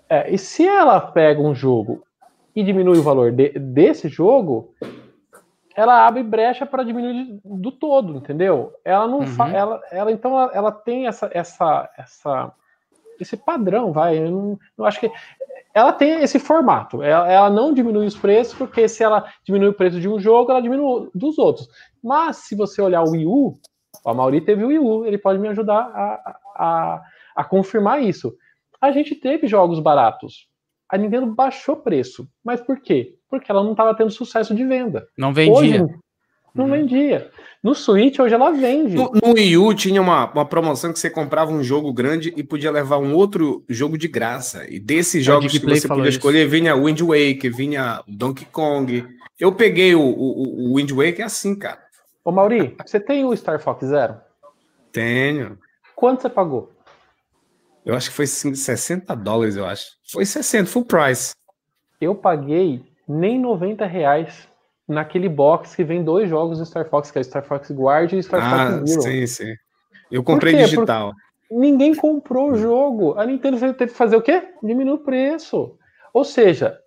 É, 0.10 0.34
e 0.34 0.38
se 0.38 0.68
ela 0.68 1.00
pega 1.00 1.42
um 1.42 1.56
jogo 1.56 2.04
e 2.56 2.64
diminui 2.64 2.98
o 2.98 3.04
valor 3.04 3.32
de- 3.32 3.58
desse 3.58 4.10
jogo, 4.10 4.74
ela 5.76 6.06
abre 6.06 6.22
brecha 6.22 6.66
para 6.66 6.84
diminuir 6.84 7.40
do 7.46 7.72
todo, 7.72 8.18
entendeu? 8.18 8.74
Ela 8.84 9.08
não 9.08 9.20
Uhum. 9.20 9.48
ela, 9.54 9.82
ela 9.92 10.12
então 10.12 10.38
ela, 10.40 10.52
ela 10.54 10.72
tem 10.72 11.08
essa, 11.08 11.30
essa, 11.34 11.90
essa 11.98 12.52
esse 13.20 13.38
padrão, 13.38 13.94
vai. 13.94 14.18
Eu 14.18 14.32
não, 14.32 14.60
eu 14.78 14.86
acho 14.86 15.00
que 15.00 15.10
ela 15.74 15.94
tem 15.94 16.22
esse 16.24 16.40
formato. 16.40 17.02
Ela, 17.02 17.32
ela, 17.32 17.50
não 17.50 17.74
diminui 17.74 18.06
os 18.08 18.18
preços, 18.18 18.54
porque 18.56 18.88
se 18.90 19.04
ela 19.04 19.24
diminui 19.46 19.70
o 19.70 19.74
preço 19.74 20.00
de 20.00 20.10
um 20.10 20.20
jogo, 20.20 20.52
ela 20.52 20.62
diminui 20.62 21.10
dos 21.16 21.38
outros. 21.38 21.70
Mas 22.04 22.38
se 22.38 22.56
você 22.56 22.82
olhar 22.82 23.04
o 23.04 23.12
Wii 23.12 23.26
U, 23.28 23.58
a 24.06 24.14
Mauri 24.14 24.42
teve 24.42 24.64
o 24.64 24.68
Wii 24.68 24.80
U, 24.80 25.06
ele 25.06 25.18
pode 25.18 25.40
me 25.40 25.48
ajudar 25.48 25.80
a, 25.80 26.36
a, 26.56 27.02
a 27.36 27.44
confirmar 27.44 28.02
isso. 28.02 28.36
A 28.80 28.92
gente 28.92 29.16
teve 29.16 29.48
jogos 29.48 29.80
baratos. 29.80 30.48
A 30.90 30.98
Nintendo 30.98 31.28
baixou 31.28 31.78
preço. 31.78 32.28
Mas 32.44 32.60
por 32.60 32.82
quê? 32.82 33.16
Porque 33.30 33.52
ela 33.52 33.64
não 33.64 33.72
estava 33.72 33.96
tendo 33.96 34.10
sucesso 34.10 34.54
de 34.54 34.66
venda. 34.66 35.08
Não 35.18 35.34
vendia. 35.34 35.54
Hoje, 35.54 35.78
não 36.54 36.66
uhum. 36.66 36.72
vendia. 36.72 37.32
No 37.64 37.74
Switch, 37.74 38.20
hoje 38.20 38.34
ela 38.34 38.52
vende. 38.52 38.96
No, 38.96 39.12
no 39.14 39.34
Wii 39.34 39.58
U 39.58 39.74
tinha 39.74 40.02
uma, 40.02 40.30
uma 40.32 40.46
promoção 40.46 40.92
que 40.92 41.00
você 41.00 41.10
comprava 41.10 41.52
um 41.52 41.64
jogo 41.64 41.94
grande 41.94 42.34
e 42.36 42.44
podia 42.44 42.72
levar 42.72 42.98
um 42.98 43.14
outro 43.14 43.64
jogo 43.70 43.98
de 43.98 44.08
graça. 44.08 44.66
E 44.70 44.80
desses 44.80 45.24
jogos 45.24 45.52
que 45.52 45.66
você 45.66 45.88
podia 45.88 46.10
isso. 46.10 46.18
escolher, 46.18 46.48
vinha 46.48 46.76
Wind 46.76 47.00
Waker, 47.02 47.56
vinha 47.56 48.04
Donkey 48.08 48.46
Kong. 48.46 49.06
Eu 49.40 49.54
peguei 49.54 49.96
o, 49.96 50.02
o, 50.02 50.72
o 50.72 50.78
Wind 50.78 50.92
Waker 50.92 51.26
assim, 51.26 51.56
cara. 51.56 51.80
Ô, 52.24 52.32
Mauri, 52.32 52.76
você 52.86 53.00
tem 53.00 53.26
o 53.26 53.36
Star 53.36 53.60
Fox 53.60 53.86
Zero? 53.86 54.16
Tenho. 54.92 55.58
Quanto 55.96 56.22
você 56.22 56.30
pagou? 56.30 56.72
Eu 57.84 57.96
acho 57.96 58.10
que 58.10 58.16
foi 58.16 58.28
60 58.28 59.16
dólares, 59.16 59.56
eu 59.56 59.66
acho. 59.66 59.92
Foi 60.12 60.24
60, 60.24 60.70
full 60.70 60.86
price. 60.86 61.34
Eu 62.00 62.14
paguei 62.14 62.84
nem 63.08 63.40
90 63.40 63.86
reais 63.86 64.48
naquele 64.88 65.28
box 65.28 65.76
que 65.76 65.84
vem 65.84 66.04
dois 66.04 66.30
jogos 66.30 66.60
do 66.60 66.66
Star 66.66 66.88
Fox, 66.88 67.10
que 67.10 67.18
é 67.18 67.24
Star 67.24 67.44
Fox 67.44 67.72
Guard 67.72 68.14
e 68.14 68.22
Star 68.22 68.42
ah, 68.44 68.72
Fox 68.72 68.90
Zero. 68.90 69.02
Sim, 69.02 69.28
sim. 69.28 69.56
Eu 70.12 70.24
comprei 70.24 70.56
digital. 70.56 71.14
Porque 71.48 71.56
ninguém 71.56 71.96
comprou 71.96 72.52
o 72.52 72.56
jogo. 72.56 73.18
A 73.18 73.26
Nintendo 73.26 73.58
teve 73.74 73.92
que 73.92 73.98
fazer 73.98 74.16
o 74.16 74.22
quê? 74.22 74.44
Diminuir 74.62 74.96
o 74.96 75.00
preço. 75.00 75.76
Ou 76.14 76.24
seja, 76.24 76.78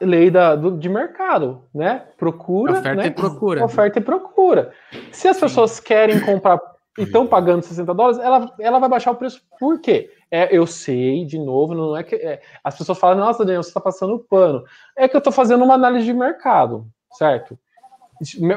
lei 0.00 0.30
da, 0.30 0.54
do, 0.54 0.76
de 0.76 0.88
mercado, 0.88 1.62
né? 1.74 2.04
Procura. 2.16 2.72
Oferta 2.72 3.02
né? 3.02 3.06
e 3.06 3.10
procura. 3.10 3.64
Oferta 3.64 3.98
e 3.98 4.02
procura. 4.02 4.72
Se 5.10 5.28
as 5.28 5.36
sim. 5.36 5.42
pessoas 5.42 5.80
querem 5.80 6.20
comprar 6.20 6.60
e 6.98 7.02
estão 7.02 7.26
pagando 7.26 7.62
60 7.62 7.92
dólares, 7.94 8.18
ela, 8.18 8.54
ela 8.58 8.78
vai 8.78 8.88
baixar 8.88 9.10
o 9.10 9.16
preço. 9.16 9.42
Por 9.58 9.80
quê? 9.80 10.10
É, 10.30 10.54
eu 10.56 10.66
sei, 10.66 11.24
de 11.24 11.38
novo, 11.38 11.74
não 11.74 11.96
é 11.96 12.02
que. 12.02 12.14
É, 12.16 12.40
as 12.64 12.76
pessoas 12.76 12.98
falam, 12.98 13.18
nossa, 13.18 13.44
Daniel, 13.44 13.62
você 13.62 13.70
está 13.70 13.80
passando 13.80 14.18
pano. 14.18 14.64
É 14.96 15.06
que 15.06 15.16
eu 15.16 15.18
estou 15.18 15.32
fazendo 15.32 15.64
uma 15.64 15.74
análise 15.74 16.04
de 16.04 16.12
mercado, 16.12 16.86
certo? 17.12 17.58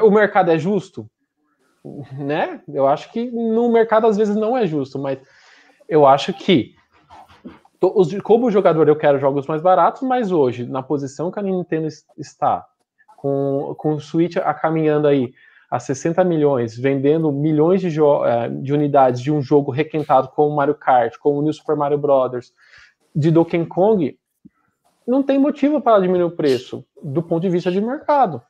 O 0.02 0.10
mercado 0.10 0.50
é 0.50 0.58
justo? 0.58 1.06
Né? 2.12 2.60
Eu 2.68 2.86
acho 2.86 3.10
que 3.12 3.30
no 3.30 3.70
mercado 3.70 4.06
às 4.06 4.16
vezes 4.16 4.36
não 4.36 4.56
é 4.56 4.66
justo, 4.66 4.98
mas 4.98 5.18
eu 5.88 6.06
acho 6.06 6.32
que 6.32 6.74
como 8.22 8.50
jogador 8.50 8.88
eu 8.88 8.96
quero 8.96 9.18
jogos 9.18 9.46
mais 9.46 9.62
baratos, 9.62 10.02
mas 10.02 10.30
hoje, 10.30 10.66
na 10.66 10.82
posição 10.82 11.30
que 11.30 11.38
a 11.38 11.42
Nintendo 11.42 11.88
está, 12.18 12.66
com, 13.16 13.74
com 13.78 13.94
o 13.94 14.00
Switch 14.00 14.36
a 14.36 14.52
caminhando 14.52 15.06
aí 15.06 15.32
a 15.70 15.78
60 15.78 16.24
milhões, 16.24 16.76
vendendo 16.76 17.30
milhões 17.30 17.80
de, 17.80 17.88
é, 17.88 18.48
de 18.48 18.72
unidades 18.72 19.20
de 19.20 19.30
um 19.30 19.40
jogo 19.40 19.70
requentado 19.70 20.28
como 20.28 20.54
Mario 20.54 20.74
Kart, 20.74 21.16
como 21.18 21.38
o 21.38 21.42
New 21.42 21.52
Super 21.52 21.76
Mario 21.76 21.96
Bros., 21.96 22.52
de 23.14 23.30
Donkey 23.30 23.64
Kong, 23.66 24.18
não 25.06 25.22
tem 25.22 25.38
motivo 25.38 25.80
para 25.80 26.00
diminuir 26.00 26.24
o 26.24 26.30
preço 26.30 26.84
do 27.02 27.22
ponto 27.22 27.42
de 27.42 27.48
vista 27.48 27.70
de 27.70 27.80
mercado. 27.80 28.42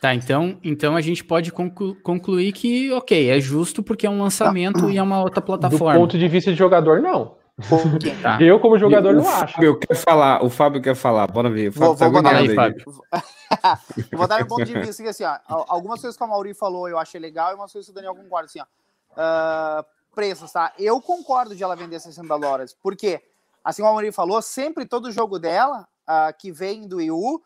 Tá, 0.00 0.14
então, 0.14 0.58
então 0.62 0.94
a 0.94 1.00
gente 1.00 1.24
pode 1.24 1.50
conclu 1.50 1.96
concluir 2.02 2.52
que, 2.52 2.92
ok, 2.92 3.30
é 3.30 3.40
justo 3.40 3.82
porque 3.82 4.06
é 4.06 4.10
um 4.10 4.22
lançamento 4.22 4.88
e 4.90 4.96
é 4.96 5.02
uma 5.02 5.20
outra 5.20 5.40
plataforma. 5.42 5.94
Do 5.94 6.00
ponto 6.00 6.18
de 6.18 6.28
vista 6.28 6.52
de 6.52 6.56
jogador, 6.56 7.00
não. 7.00 7.37
Tá. 8.22 8.40
Eu, 8.40 8.60
como 8.60 8.78
jogador, 8.78 9.14
não 9.14 9.28
acho. 9.28 9.54
Fábio 9.54 9.78
quer 9.78 9.96
falar, 9.96 10.44
o 10.44 10.48
Fábio 10.48 10.80
quer 10.80 10.94
falar, 10.94 11.26
bora 11.26 11.50
ver. 11.50 11.70
vou, 11.70 11.96
tá 11.96 12.08
vou, 12.08 12.24
aí, 12.24 12.54
Fábio. 12.54 12.84
vou 14.12 14.28
dar 14.28 14.42
um 14.42 14.46
ponto 14.46 14.64
de 14.64 14.78
vista 14.80 15.08
assim, 15.08 15.24
ó, 15.24 15.64
algumas 15.66 16.00
coisas 16.00 16.16
que 16.16 16.22
a 16.22 16.26
Mauri 16.26 16.54
falou 16.54 16.88
eu 16.88 16.98
achei 16.98 17.20
legal 17.20 17.50
e 17.50 17.54
umas 17.56 17.72
coisas 17.72 17.86
que 17.86 17.92
o 17.92 17.94
Daniel 17.94 18.14
concorda, 18.14 18.46
assim, 18.46 18.60
ó. 18.60 18.64
Uh, 19.14 19.84
preços, 20.14 20.52
tá? 20.52 20.72
Eu 20.78 21.00
concordo 21.00 21.56
de 21.56 21.62
ela 21.64 21.74
vender 21.74 21.98
60 21.98 22.38
dólares, 22.38 22.76
porque, 22.80 23.20
assim 23.64 23.82
como 23.82 23.90
a 23.90 23.94
Mauri 23.94 24.12
falou, 24.12 24.40
sempre 24.40 24.86
todo 24.86 25.10
jogo 25.10 25.38
dela, 25.38 25.88
uh, 26.08 26.32
que 26.38 26.52
vem 26.52 26.86
do 26.86 26.98
Wii 26.98 27.10
U, 27.10 27.42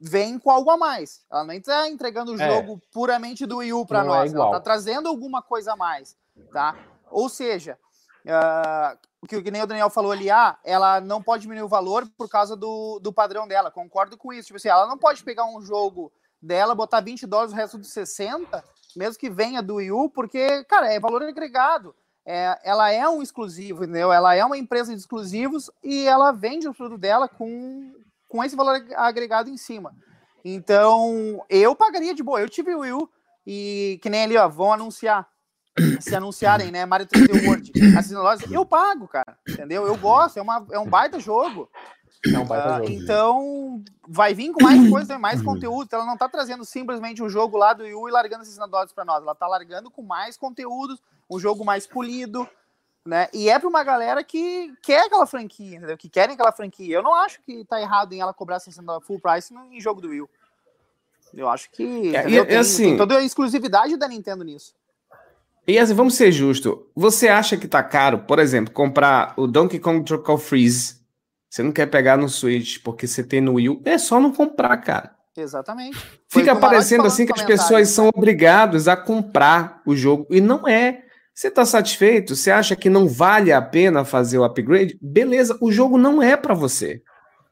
vem 0.00 0.38
com 0.38 0.50
algo 0.50 0.70
a 0.70 0.76
mais. 0.76 1.24
Ela 1.30 1.44
não 1.44 1.54
está 1.54 1.88
entregando 1.88 2.32
o 2.32 2.40
é. 2.40 2.50
jogo 2.50 2.74
é. 2.82 2.92
puramente 2.92 3.46
do 3.46 3.58
Wii 3.58 3.72
U 3.72 3.86
para 3.86 4.00
é 4.00 4.04
nós, 4.04 4.32
é 4.32 4.36
ela 4.36 4.46
está 4.46 4.60
trazendo 4.60 5.08
alguma 5.08 5.40
coisa 5.40 5.74
a 5.74 5.76
mais, 5.76 6.16
tá? 6.52 6.76
Ou 7.10 7.28
seja, 7.28 7.78
uh, 8.24 8.98
o 9.26 9.28
que, 9.28 9.42
que 9.42 9.50
nem 9.50 9.62
o 9.62 9.66
Daniel 9.66 9.90
falou 9.90 10.12
ali, 10.12 10.30
ah, 10.30 10.56
ela 10.64 11.00
não 11.00 11.22
pode 11.22 11.42
diminuir 11.42 11.64
o 11.64 11.68
valor 11.68 12.08
por 12.16 12.28
causa 12.28 12.56
do, 12.56 12.98
do 13.00 13.12
padrão 13.12 13.46
dela. 13.46 13.70
Concordo 13.70 14.16
com 14.16 14.32
isso. 14.32 14.46
Tipo 14.46 14.56
assim, 14.56 14.68
ela 14.68 14.86
não 14.86 14.96
pode 14.96 15.22
pegar 15.22 15.44
um 15.44 15.60
jogo 15.60 16.12
dela, 16.40 16.74
botar 16.74 17.00
20 17.00 17.26
dólares 17.26 17.52
o 17.52 17.56
resto 17.56 17.78
dos 17.78 17.92
60, 17.92 18.64
mesmo 18.96 19.18
que 19.18 19.28
venha 19.28 19.62
do 19.62 19.76
Wii 19.76 19.92
U, 19.92 20.10
porque, 20.10 20.64
cara, 20.64 20.92
é 20.92 21.00
valor 21.00 21.22
agregado. 21.22 21.94
É, 22.24 22.58
ela 22.64 22.90
é 22.90 23.08
um 23.08 23.22
exclusivo, 23.22 23.84
entendeu? 23.84 24.12
Ela 24.12 24.34
é 24.34 24.44
uma 24.44 24.58
empresa 24.58 24.92
de 24.92 24.98
exclusivos 24.98 25.70
e 25.82 26.06
ela 26.06 26.32
vende 26.32 26.68
o 26.68 26.74
produto 26.74 26.98
dela 26.98 27.28
com, 27.28 27.92
com 28.28 28.42
esse 28.42 28.56
valor 28.56 28.84
agregado 28.96 29.50
em 29.50 29.56
cima. 29.56 29.94
Então, 30.44 31.44
eu 31.48 31.74
pagaria 31.74 32.14
de 32.14 32.22
boa. 32.22 32.40
Eu 32.40 32.48
tive 32.48 32.74
o 32.74 32.80
Wii 32.80 32.92
U 32.92 33.08
e 33.46 33.98
que 34.02 34.08
nem 34.08 34.24
ali, 34.24 34.36
ó, 34.36 34.48
vão 34.48 34.72
anunciar 34.72 35.28
se 36.00 36.14
anunciarem, 36.14 36.70
né, 36.70 36.86
Mario 36.86 37.06
3D 37.06 37.46
World, 37.46 37.72
assim, 37.98 38.14
lojas, 38.14 38.50
eu 38.50 38.64
pago, 38.64 39.06
cara, 39.06 39.36
entendeu? 39.48 39.86
Eu 39.86 39.96
gosto, 39.96 40.38
é, 40.38 40.42
uma, 40.42 40.66
é 40.70 40.78
um 40.78 40.88
baita 40.88 41.20
jogo. 41.20 41.70
É 42.32 42.38
um 42.38 42.46
baita 42.46 42.68
uh, 42.68 42.86
jogo. 42.86 42.90
Então, 42.90 43.84
vai 44.08 44.34
vir 44.34 44.52
com 44.52 44.62
mais 44.62 44.88
coisa, 44.88 45.18
mais 45.18 45.42
conteúdo. 45.42 45.88
Ela 45.92 46.06
não 46.06 46.16
tá 46.16 46.28
trazendo 46.28 46.64
simplesmente 46.64 47.22
um 47.22 47.28
jogo 47.28 47.56
lá 47.56 47.72
do 47.72 47.84
Wii 47.84 47.94
U 47.94 48.08
e 48.08 48.12
largando 48.12 48.42
esses 48.42 48.56
dólares 48.56 48.92
para 48.92 49.04
nós. 49.04 49.22
Ela 49.22 49.34
tá 49.34 49.46
largando 49.46 49.90
com 49.90 50.02
mais 50.02 50.36
conteúdos, 50.36 51.00
um 51.30 51.38
jogo 51.38 51.64
mais 51.64 51.86
polido, 51.86 52.48
né? 53.04 53.28
E 53.32 53.48
é 53.48 53.58
para 53.58 53.68
uma 53.68 53.84
galera 53.84 54.24
que 54.24 54.72
quer 54.82 55.06
aquela 55.06 55.26
franquia, 55.26 55.76
entendeu? 55.76 55.96
Que 55.96 56.08
querem 56.08 56.34
aquela 56.34 56.52
franquia. 56.52 56.96
Eu 56.96 57.02
não 57.02 57.14
acho 57.14 57.40
que 57.42 57.64
tá 57.64 57.80
errado 57.80 58.12
em 58.12 58.20
ela 58.20 58.34
cobrar 58.34 58.58
60 58.58 58.84
dólares 58.84 59.06
full 59.06 59.20
price 59.20 59.54
em 59.70 59.80
jogo 59.80 60.00
do 60.00 60.08
Wii 60.08 60.22
U. 60.22 60.30
Eu 61.34 61.48
acho 61.48 61.70
que 61.70 62.16
é, 62.16 62.28
e, 62.28 62.46
tem, 62.46 62.56
assim, 62.56 62.84
tem 62.84 62.96
toda 62.96 63.18
a 63.18 63.22
exclusividade 63.22 63.96
da 63.96 64.08
Nintendo 64.08 64.42
nisso. 64.42 64.74
E 65.66 65.78
assim, 65.78 65.94
vamos 65.94 66.14
ser 66.14 66.30
justos. 66.30 66.76
Você 66.94 67.28
acha 67.28 67.56
que 67.56 67.66
tá 67.66 67.82
caro, 67.82 68.20
por 68.20 68.38
exemplo, 68.38 68.72
comprar 68.72 69.34
o 69.36 69.46
Donkey 69.46 69.80
Kong 69.80 70.04
Tropical 70.04 70.38
Freeze? 70.38 70.96
Você 71.50 71.62
não 71.62 71.72
quer 71.72 71.86
pegar 71.86 72.16
no 72.16 72.28
Switch 72.28 72.78
porque 72.84 73.06
você 73.06 73.24
tem 73.24 73.40
no 73.40 73.54
Wii? 73.54 73.80
É 73.84 73.98
só 73.98 74.20
não 74.20 74.32
comprar, 74.32 74.76
cara. 74.76 75.16
Exatamente. 75.36 75.98
Fica 76.28 76.54
parecendo 76.54 77.04
assim 77.04 77.26
que 77.26 77.32
as 77.32 77.42
pessoas 77.42 77.88
são 77.88 78.08
obrigadas 78.14 78.88
a 78.88 78.96
comprar 78.96 79.82
o 79.86 79.94
jogo. 79.94 80.26
E 80.30 80.40
não 80.40 80.66
é. 80.68 81.02
Você 81.34 81.48
está 81.48 81.66
satisfeito? 81.66 82.34
Você 82.34 82.50
acha 82.50 82.74
que 82.74 82.88
não 82.88 83.06
vale 83.08 83.52
a 83.52 83.60
pena 83.60 84.04
fazer 84.04 84.38
o 84.38 84.44
upgrade? 84.44 84.98
Beleza, 85.02 85.56
o 85.60 85.70
jogo 85.70 85.98
não 85.98 86.22
é 86.22 86.36
para 86.36 86.54
você. 86.54 87.02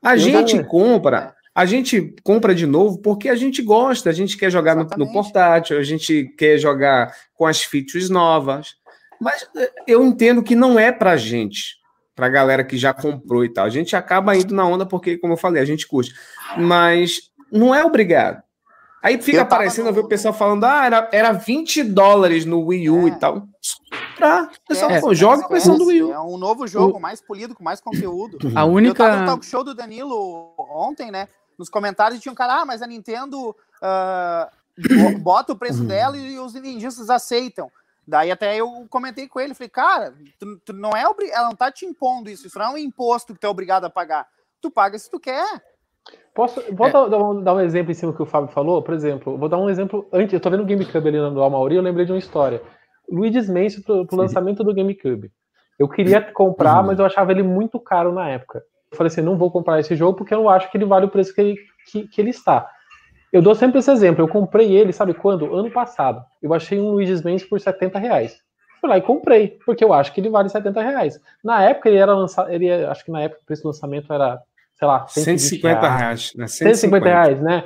A 0.03 0.17
gente 0.17 0.63
compra 0.65 1.35
a 1.55 1.65
gente 1.65 2.15
compra 2.25 2.55
de 2.55 2.67
novo 2.67 2.99
porque 2.99 3.29
a 3.29 3.37
gente 3.37 3.63
gosta, 3.63 4.11
a 4.11 4.13
gente 4.13 4.37
quer 4.37 4.51
jogar 4.51 4.75
no, 4.75 4.89
no, 4.97 5.13
portátil, 5.13 5.79
a 5.79 5.85
gente 5.85 6.25
quer 6.37 6.59
jogar 6.59 7.15
com 7.35 7.47
as 7.47 7.63
features 7.63 8.11
novas. 8.11 8.75
Mas 9.21 9.47
eh, 9.57 9.73
eu 9.87 10.05
entendo 10.05 10.43
que 10.43 10.57
não 10.57 10.77
é 10.77 10.91
pra 10.91 11.17
gente, 11.17 11.77
pra 12.15 12.29
galera 12.29 12.65
que 12.65 12.77
já 12.77 12.93
comprou 12.93 13.45
e 13.45 13.49
tal. 13.49 13.67
A 13.67 13.71
gente 13.71 13.95
acaba 13.95 14.37
indo 14.37 14.53
na 14.53 14.67
onda 14.67 14.85
porque, 14.85 15.17
como 15.17 15.35
eu 15.35 15.37
falei, 15.37 15.63
a 15.63 15.65
gente 15.65 15.87
curte. 15.87 16.13
Mas 16.59 17.31
não 17.53 17.73
é 17.73 17.85
obrigado. 17.85 18.43
Aí 19.01 19.21
fica 19.21 19.43
aparecendo, 19.43 19.85
no... 19.85 19.91
eu 19.91 19.95
ver 19.95 20.01
o 20.01 20.09
pessoal 20.09 20.33
falando, 20.35 20.65
ah, 20.65 20.87
era, 20.87 21.09
era 21.13 21.33
20 21.33 21.85
dólares 21.85 22.45
no 22.45 22.63
Wii 22.63 22.91
U 22.91 23.07
é. 23.07 23.11
e 23.11 23.19
tal. 23.19 23.47
Pra, 24.17 24.49
pessoal, 24.67 24.91
é, 24.91 25.01
pô, 25.01 25.15
joga 25.15 25.43
com 25.43 25.53
a 25.53 25.57
versão 25.57 25.77
do 25.77 25.87
Wii 25.87 26.03
U. 26.05 26.13
É 26.13 26.21
um 26.21 26.39
novo 26.39 26.67
jogo, 26.67 26.97
o... 26.97 27.01
mais 27.01 27.21
polido, 27.21 27.55
com 27.55 27.63
mais 27.63 27.81
conteúdo. 27.81 28.39
A 28.57 28.65
única... 28.65 29.05
Eu 29.05 29.09
tava 29.11 29.21
no 29.21 29.27
talk 29.27 29.47
show 29.47 29.63
do 29.63 29.75
Danilo 29.75 30.55
ontem, 30.59 31.11
né? 31.11 31.29
Nos 31.59 31.69
comentários 31.69 32.21
tinha 32.21 32.33
um 32.33 32.37
cara, 32.37 32.63
ah, 32.63 32.65
mas 32.65 32.83
a 32.83 32.87
Nintendo 32.87 33.51
uh, 33.51 35.21
bota 35.21 35.53
o 35.53 35.57
preço 35.57 35.85
dela 35.85 36.17
e 36.17 36.39
os 36.39 36.55
nintendistas 36.55 37.11
aceitam. 37.11 37.71
Daí 38.07 38.31
até 38.31 38.57
eu 38.57 38.87
comentei 38.91 39.27
com 39.27 39.41
ele, 39.41 39.55
falei, 39.55 39.71
cara, 39.71 40.15
tu, 40.39 40.59
tu 40.59 40.73
não 40.73 40.91
é 40.91 41.03
ela 41.03 41.49
não 41.49 41.57
tá 41.57 41.73
te 41.73 41.87
impondo 41.87 42.29
isso, 42.29 42.47
isso 42.47 42.59
não 42.59 42.67
é 42.67 42.71
um 42.71 42.79
imposto 42.79 43.33
que 43.33 43.41
tu 43.41 43.47
é 43.47 43.49
obrigado 43.49 43.85
a 43.85 43.91
pagar. 43.91 44.27
Tu 44.61 44.71
paga 44.71 44.99
se 44.99 45.11
tu 45.11 45.19
quer. 45.19 45.63
Posso, 46.35 46.63
vou 46.75 46.89
é. 46.89 46.93
dar, 46.93 47.07
dar, 47.09 47.55
um 47.55 47.61
exemplo 47.61 47.93
em 47.93 47.95
cima 47.95 48.13
do 48.13 48.17
que 48.17 48.23
o 48.23 48.27
Fábio 48.27 48.53
falou? 48.53 48.83
Por 48.83 48.93
exemplo, 48.93 49.39
vou 49.39 49.49
dar 49.49 49.57
um 49.57 49.71
exemplo 49.71 50.07
antes. 50.13 50.35
Eu 50.35 50.41
tô 50.41 50.51
vendo 50.51 50.63
o 50.63 50.67
GameCube 50.67 51.09
ali 51.09 51.19
no 51.19 51.41
Almauri, 51.41 51.77
eu 51.77 51.83
lembrei 51.83 52.05
de 52.05 52.13
uma 52.13 52.19
história. 52.19 52.61
Luigi's 53.11 53.49
Mansion 53.49 53.83
pro, 53.83 54.07
pro 54.07 54.17
lançamento 54.17 54.63
do 54.63 54.75
GameCube. 54.75 55.33
Eu 55.79 55.89
queria 55.89 56.21
comprar, 56.21 56.81
uhum. 56.81 56.89
mas 56.89 56.99
eu 56.99 57.07
achava 57.07 57.33
ele 57.33 57.43
muito 57.43 57.81
caro 57.81 58.13
na 58.13 58.29
época 58.29 58.63
falei 58.95 59.09
assim, 59.09 59.21
não 59.21 59.37
vou 59.37 59.51
comprar 59.51 59.79
esse 59.81 59.95
jogo 59.95 60.17
porque 60.17 60.33
eu 60.33 60.39
não 60.39 60.49
acho 60.49 60.71
que 60.71 60.77
ele 60.77 60.85
vale 60.85 61.07
o 61.07 61.11
preço 61.11 61.35
que 61.35 61.41
ele, 61.41 61.57
que, 61.91 62.09
que 62.09 62.21
ele 62.21 62.31
está. 62.31 62.69
Eu 63.33 63.43
dou 63.43 63.55
sempre 63.55 63.81
esse 63.81 63.91
exemplo, 63.91 64.23
eu 64.23 64.29
comprei 64.29 64.73
ele, 64.77 64.93
sabe 64.93 65.13
quando? 65.13 65.55
Ano 65.55 65.71
passado. 65.71 66.25
Eu 66.41 66.55
achei 66.55 66.81
um 66.81 66.91
Luigi's 66.91 67.21
Mansion 67.21 67.49
por 67.49 67.61
70 67.61 67.99
reais. 67.99 68.37
Fui 68.81 68.89
lá 68.89 68.97
e 68.97 69.03
comprei, 69.03 69.59
porque 69.65 69.85
eu 69.85 69.93
acho 69.93 70.13
que 70.13 70.21
ele 70.21 70.29
vale 70.29 70.49
70 70.49 70.81
reais. 70.81 71.21
Na 71.43 71.63
época 71.63 71.89
ele 71.89 71.99
era 71.99 72.15
lançado, 72.15 72.53
ele 72.53 72.71
acho 72.71 73.05
que 73.05 73.11
na 73.11 73.23
época 73.23 73.41
o 73.43 73.47
preço 73.47 73.63
do 73.63 73.69
lançamento 73.69 74.13
era, 74.13 74.41
sei 74.75 74.87
lá, 74.87 75.07
150 75.09 75.81
reais. 75.81 75.99
reais 75.99 76.33
né? 76.37 76.47
150. 76.47 76.77
150 76.77 77.09
reais, 77.09 77.41
né? 77.41 77.65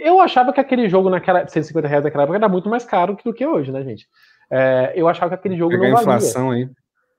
Eu 0.00 0.20
achava 0.20 0.52
que 0.52 0.60
aquele 0.60 0.88
jogo 0.88 1.08
naquela 1.08 1.46
150 1.46 1.86
reais 1.86 2.02
naquela 2.02 2.24
época 2.24 2.38
era 2.38 2.48
muito 2.48 2.68
mais 2.68 2.84
caro 2.84 3.16
do 3.24 3.32
que 3.32 3.46
hoje, 3.46 3.70
né, 3.70 3.84
gente? 3.84 4.08
É, 4.50 4.92
eu 4.96 5.06
achava 5.06 5.28
que 5.28 5.34
aquele 5.34 5.56
jogo 5.56 5.70
Pegar 5.70 5.88
não 5.88 5.94
valia. 5.96 6.16
inflação 6.16 6.50
aí. 6.50 6.68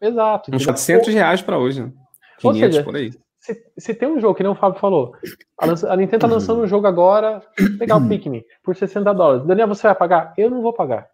Exato. 0.02 0.54
Uns 0.54 0.66
400 0.66 1.14
reais 1.14 1.42
para 1.42 1.58
hoje, 1.58 1.84
né? 1.84 1.92
500 2.40 2.60
seja, 2.60 2.84
por 2.84 2.96
aí. 2.96 3.12
Se, 3.46 3.64
se, 3.78 3.94
tem 3.94 4.10
um 4.10 4.20
jogo, 4.20 4.36
que 4.36 4.44
nem 4.44 4.52
o 4.52 4.56
Fábio 4.56 4.80
falou, 4.80 5.14
a, 5.60 5.94
a 5.94 5.96
Nintendo 5.96 6.22
tá 6.22 6.28
lançando 6.28 6.62
um 6.62 6.68
jogo 6.68 6.88
agora, 6.88 7.42
pegar 7.78 7.98
o 7.98 8.08
Pikmin, 8.08 8.44
por 8.64 8.76
60 8.76 9.14
dólares. 9.14 9.46
Daniel, 9.46 9.68
você 9.68 9.84
vai 9.84 9.96
pagar? 9.96 10.34
Eu 10.38 10.50
não 10.50 10.62
vou 10.62 10.74
pagar 10.74 11.08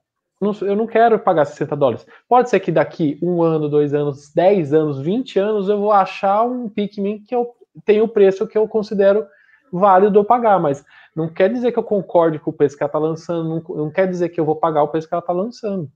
eu 0.61 0.75
não 0.75 0.87
quero 0.87 1.19
pagar 1.19 1.45
60 1.45 1.75
dólares. 1.75 2.05
Pode 2.27 2.49
ser 2.49 2.59
que 2.59 2.71
daqui 2.71 3.19
um 3.21 3.43
ano, 3.43 3.69
dois 3.69 3.93
anos, 3.93 4.33
10 4.33 4.73
anos, 4.73 4.99
20 4.99 5.37
anos, 5.37 5.69
eu 5.69 5.77
vou 5.77 5.91
achar 5.91 6.43
um 6.43 6.67
Pikmin 6.67 7.23
que 7.23 7.35
eu 7.35 7.51
tenho 7.85 8.05
o 8.05 8.07
preço 8.07 8.47
que 8.47 8.57
eu 8.57 8.67
considero 8.67 9.25
válido 9.71 10.19
eu 10.19 10.25
pagar, 10.25 10.59
mas 10.59 10.83
não 11.15 11.29
quer 11.29 11.49
dizer 11.49 11.71
que 11.71 11.79
eu 11.79 11.83
concorde 11.83 12.39
com 12.39 12.49
o 12.49 12.53
preço 12.53 12.75
que 12.75 12.83
ela 12.83 12.87
está 12.87 12.99
lançando, 12.99 13.47
não, 13.47 13.75
não, 13.75 13.91
quer 13.91 14.07
dizer 14.07 14.29
que 14.29 14.39
eu 14.39 14.45
vou 14.45 14.55
pagar 14.55 14.83
o 14.83 14.87
preço 14.87 15.07
que 15.07 15.13
ela 15.13 15.21
está 15.21 15.31
lançando. 15.31 15.89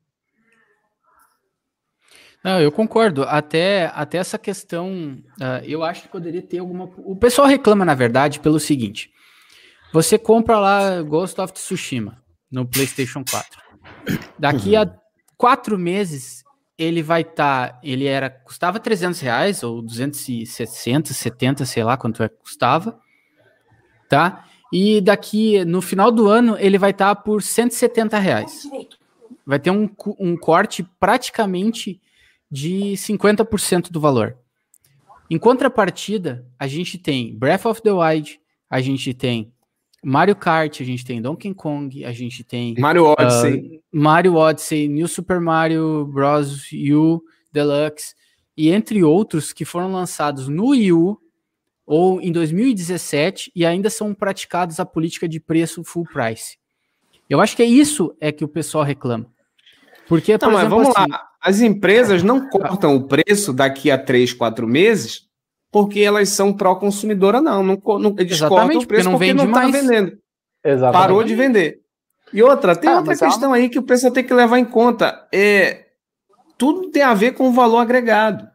Não, 2.45 2.61
eu 2.61 2.71
concordo. 2.71 3.23
Até, 3.23 3.91
até 3.95 4.19
essa 4.19 4.37
questão, 4.37 5.17
uh, 5.41 5.65
eu 5.65 5.83
acho 5.83 6.03
que 6.03 6.09
poderia 6.09 6.43
ter 6.43 6.59
alguma. 6.59 6.87
O 6.97 7.15
pessoal 7.15 7.47
reclama, 7.47 7.83
na 7.83 7.95
verdade, 7.95 8.39
pelo 8.39 8.59
seguinte: 8.59 9.09
você 9.91 10.15
compra 10.15 10.59
lá 10.59 11.01
Ghost 11.01 11.41
of 11.41 11.51
Tsushima 11.51 12.21
no 12.51 12.63
PlayStation 12.63 13.23
4. 13.27 13.59
Daqui 14.37 14.75
a 14.75 14.87
quatro 15.35 15.75
meses 15.75 16.43
ele 16.77 17.01
vai 17.01 17.21
estar, 17.21 17.69
tá, 17.71 17.79
ele 17.81 18.05
era 18.05 18.29
custava 18.29 18.79
300 18.79 19.19
reais 19.21 19.63
ou 19.63 19.81
260, 19.81 21.15
70, 21.15 21.65
sei 21.65 21.83
lá 21.83 21.97
quanto 21.97 22.21
é 22.21 22.29
que 22.29 22.35
custava, 22.35 22.99
tá? 24.07 24.45
E 24.71 25.01
daqui 25.01 25.65
no 25.65 25.81
final 25.81 26.11
do 26.11 26.27
ano 26.27 26.55
ele 26.59 26.77
vai 26.77 26.91
estar 26.91 27.15
tá 27.15 27.19
por 27.19 27.41
170 27.41 28.19
reais. 28.19 28.69
Vai 29.43 29.57
ter 29.57 29.71
um, 29.71 29.89
um 30.19 30.37
corte 30.37 30.83
praticamente 30.99 31.99
de 32.55 32.93
50% 32.93 33.91
do 33.91 33.99
valor. 33.99 34.37
Em 35.29 35.37
contrapartida, 35.37 36.47
a 36.57 36.67
gente 36.67 36.97
tem 36.97 37.37
Breath 37.37 37.65
of 37.65 37.81
the 37.81 37.91
Wild, 37.91 38.39
a 38.69 38.79
gente 38.79 39.13
tem 39.13 39.51
Mario 40.01 40.37
Kart, 40.37 40.79
a 40.79 40.83
gente 40.85 41.03
tem 41.03 41.21
Donkey 41.21 41.53
Kong, 41.53 42.05
a 42.05 42.13
gente 42.13 42.45
tem 42.45 42.73
Mario 42.79 43.07
Odyssey, 43.07 43.59
uh, 43.59 43.81
Mario 43.91 44.35
Odyssey, 44.35 44.87
New 44.87 45.07
Super 45.07 45.41
Mario 45.41 46.05
Bros. 46.05 46.71
U 46.71 47.21
Deluxe 47.51 48.15
e 48.55 48.69
entre 48.69 49.03
outros 49.03 49.51
que 49.51 49.65
foram 49.65 49.91
lançados 49.91 50.47
no 50.47 50.69
Wii 50.69 50.93
U 50.93 51.19
ou 51.85 52.21
em 52.21 52.31
2017 52.31 53.51
e 53.53 53.65
ainda 53.65 53.89
são 53.89 54.13
praticados 54.13 54.79
a 54.79 54.85
política 54.85 55.27
de 55.27 55.41
preço 55.41 55.83
full 55.83 56.05
price. 56.05 56.57
Eu 57.29 57.41
acho 57.41 57.53
que 57.53 57.63
é 57.63 57.65
isso 57.65 58.15
é 58.21 58.31
que 58.31 58.45
o 58.45 58.47
pessoal 58.47 58.85
reclama. 58.85 59.34
Porque, 60.07 60.37
por 60.37 60.47
não, 60.47 60.59
exemplo, 60.59 60.77
mas 60.77 60.85
vamos 60.85 60.97
assim, 60.97 61.11
lá, 61.11 61.27
as 61.41 61.61
empresas 61.61 62.23
não 62.23 62.47
cortam 62.49 62.95
o 62.95 63.07
preço 63.07 63.51
daqui 63.51 63.89
a 63.89 63.97
três, 63.97 64.33
quatro 64.33 64.67
meses 64.67 65.25
porque 65.75 65.99
elas 65.99 66.29
são 66.29 66.53
pró-consumidora, 66.53 67.41
não. 67.41 67.61
não, 67.61 67.75
não 67.99 68.15
eles 68.17 68.31
Exatamente, 68.31 68.85
o 68.85 68.87
preço 68.87 69.11
porque 69.11 69.33
não, 69.33 69.43
está 69.43 69.67
vendendo. 69.67 70.17
Exatamente. 70.63 71.01
Parou 71.01 71.21
de 71.21 71.35
vender. 71.35 71.81
E 72.31 72.41
outra, 72.41 72.77
tem 72.77 72.89
ah, 72.89 72.99
outra 72.99 73.13
questão 73.17 73.51
aí 73.51 73.67
que 73.67 73.77
o 73.77 73.83
pessoal 73.83 74.13
tem 74.13 74.23
que 74.23 74.33
levar 74.33 74.57
em 74.57 74.63
conta. 74.63 75.27
É, 75.33 75.87
tudo 76.57 76.91
tem 76.91 77.03
a 77.03 77.13
ver 77.13 77.33
com 77.33 77.49
o 77.49 77.51
valor 77.51 77.79
agregado. 77.79 78.47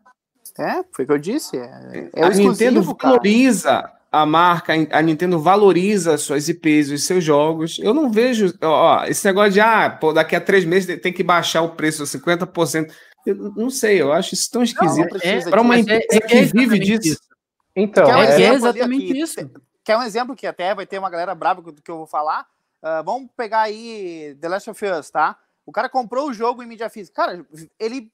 É, 0.58 0.82
foi 0.92 1.04
o 1.04 1.08
que 1.08 1.12
eu 1.12 1.18
disse. 1.18 1.58
É, 1.58 2.10
é 2.14 2.24
a 2.24 2.30
Nintendo 2.30 2.80
valoriza 2.82 3.92
a 4.10 4.26
marca, 4.26 4.72
a 4.90 5.02
Nintendo 5.02 5.38
valoriza 5.38 6.18
suas 6.18 6.48
IPs, 6.48 6.90
os 6.90 7.04
seus 7.04 7.22
jogos. 7.22 7.78
Eu 7.78 7.94
não 7.94 8.10
vejo 8.10 8.52
ó, 8.62 9.04
esse 9.04 9.24
negócio 9.24 9.52
de 9.52 9.60
ah, 9.60 9.88
pô, 9.88 10.12
daqui 10.12 10.34
a 10.34 10.40
três 10.40 10.64
meses 10.64 11.00
tem 11.00 11.12
que 11.12 11.22
baixar 11.22 11.62
o 11.62 11.70
preço 11.70 12.02
50%. 12.02 12.92
Eu 13.24 13.34
não 13.34 13.70
sei, 13.70 14.00
eu 14.00 14.12
acho 14.12 14.34
isso 14.34 14.50
tão 14.50 14.62
esquisito. 14.62 15.16
É, 15.22 15.48
para 15.48 15.60
uma 15.60 15.76
é, 15.76 15.78
empresa 15.78 16.06
é, 16.10 16.20
que 16.20 16.42
vive 16.42 16.78
disso. 16.78 17.12
Isso. 17.12 17.30
Então, 17.76 18.08
um 18.08 18.22
é, 18.22 18.54
exatamente 18.54 19.10
aqui, 19.12 19.20
isso. 19.20 19.50
Quer 19.84 19.96
um 19.96 20.02
exemplo 20.02 20.34
que 20.34 20.46
até 20.46 20.74
vai 20.74 20.86
ter 20.86 20.98
uma 20.98 21.10
galera 21.10 21.34
brava 21.34 21.62
do 21.62 21.80
que 21.80 21.90
eu 21.90 21.98
vou 21.98 22.06
falar? 22.06 22.46
Uh, 22.82 23.04
vamos 23.04 23.30
pegar 23.36 23.62
aí 23.62 24.36
The 24.40 24.48
Last 24.48 24.70
of 24.70 24.84
Us, 24.84 25.10
tá? 25.10 25.36
O 25.64 25.72
cara 25.72 25.88
comprou 25.88 26.28
o 26.28 26.32
jogo 26.32 26.62
em 26.62 26.66
mídia 26.66 26.90
física. 26.90 27.22
Cara, 27.22 27.46
ele 27.78 28.10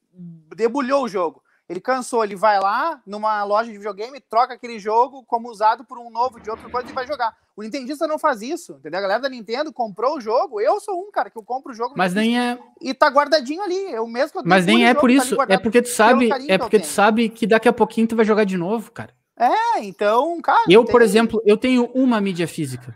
debulhou 0.55 1.05
o 1.05 1.09
jogo. 1.09 1.43
Ele 1.69 1.81
cansou, 1.81 2.23
ele 2.23 2.37
vai 2.37 2.61
lá 2.61 3.01
numa 3.05 3.43
loja 3.43 3.71
de 3.71 3.77
videogame, 3.77 4.21
troca 4.21 4.55
aquele 4.55 4.79
jogo 4.79 5.25
como 5.25 5.51
usado 5.51 5.85
por 5.85 5.99
um 5.99 6.11
novo 6.11 6.39
de 6.39 6.49
outra 6.49 6.71
coisa 6.71 6.89
e 6.89 6.93
vai 6.93 7.07
jogar. 7.07 7.37
O 7.57 7.63
Nintendista 7.63 8.07
não 8.07 8.19
faz 8.19 8.41
isso, 8.41 8.75
entendeu? 8.75 8.99
A 8.99 9.03
galera 9.03 9.21
da 9.21 9.29
Nintendo 9.29 9.73
comprou 9.73 10.17
o 10.17 10.21
jogo. 10.21 10.61
Eu 10.61 10.79
sou 10.79 11.01
um, 11.01 11.11
cara, 11.11 11.29
que 11.29 11.37
eu 11.37 11.43
compro 11.43 11.73
o 11.73 11.75
jogo. 11.75 11.95
Mas 11.97 12.15
nem 12.15 12.39
é. 12.39 12.59
E 12.81 12.95
tá 12.95 13.09
guardadinho 13.09 13.63
ali. 13.63 13.93
Eu 13.93 14.07
mesmo 14.07 14.33
que 14.33 14.39
eu 14.39 14.43
Mas 14.45 14.65
nem 14.65 14.87
é 14.87 14.95
por 14.95 15.11
isso. 15.11 15.35
Tá 15.35 15.47
é 15.49 15.59
porque 15.59 15.83
tu 15.83 15.89
sabe. 15.89 16.31
É 16.49 16.59
porque 16.59 16.79
tu 16.79 16.87
sabe 16.87 17.29
que 17.29 17.47
daqui 17.47 17.69
a 17.69 17.73
pouquinho 17.73 18.07
tu 18.07 18.15
vai 18.15 18.25
jogar 18.25 18.45
de 18.45 18.57
novo, 18.57 18.93
cara. 18.93 19.15
É, 19.39 19.83
então, 19.83 20.41
cara. 20.41 20.65
Eu, 20.69 20.85
tem... 20.85 20.93
por 20.93 21.03
exemplo, 21.03 21.43
eu 21.45 21.57
tenho 21.57 21.87
uma 21.95 22.21
mídia 22.21 22.47
física. 22.47 22.95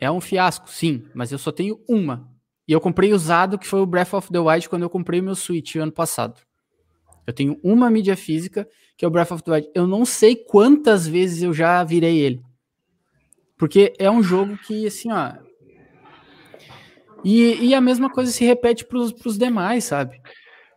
É 0.00 0.10
um 0.10 0.20
fiasco, 0.20 0.68
sim, 0.68 1.04
mas 1.14 1.30
eu 1.30 1.38
só 1.38 1.52
tenho 1.52 1.78
uma. 1.88 2.28
E 2.66 2.72
eu 2.72 2.80
comprei 2.80 3.12
usado, 3.12 3.58
que 3.58 3.66
foi 3.66 3.80
o 3.80 3.86
Breath 3.86 4.14
of 4.14 4.30
the 4.30 4.38
Wild, 4.38 4.68
quando 4.68 4.82
eu 4.82 4.90
comprei 4.90 5.20
o 5.20 5.24
meu 5.24 5.34
Switch 5.34 5.76
ano 5.76 5.92
passado. 5.92 6.40
Eu 7.26 7.32
tenho 7.32 7.58
uma 7.62 7.90
mídia 7.90 8.16
física, 8.16 8.66
que 8.96 9.04
é 9.04 9.08
o 9.08 9.10
Breath 9.10 9.32
of 9.32 9.42
the 9.42 9.52
Wild. 9.52 9.70
Eu 9.74 9.86
não 9.86 10.04
sei 10.04 10.36
quantas 10.36 11.06
vezes 11.06 11.42
eu 11.42 11.52
já 11.52 11.82
virei 11.84 12.18
ele. 12.18 12.40
Porque 13.56 13.92
é 13.98 14.10
um 14.10 14.22
jogo 14.22 14.56
que, 14.66 14.86
assim, 14.86 15.12
ó. 15.12 15.34
E, 17.24 17.66
e 17.66 17.74
a 17.74 17.80
mesma 17.80 18.10
coisa 18.10 18.32
se 18.32 18.44
repete 18.44 18.84
para 18.84 18.98
os 18.98 19.38
demais, 19.38 19.84
sabe? 19.84 20.20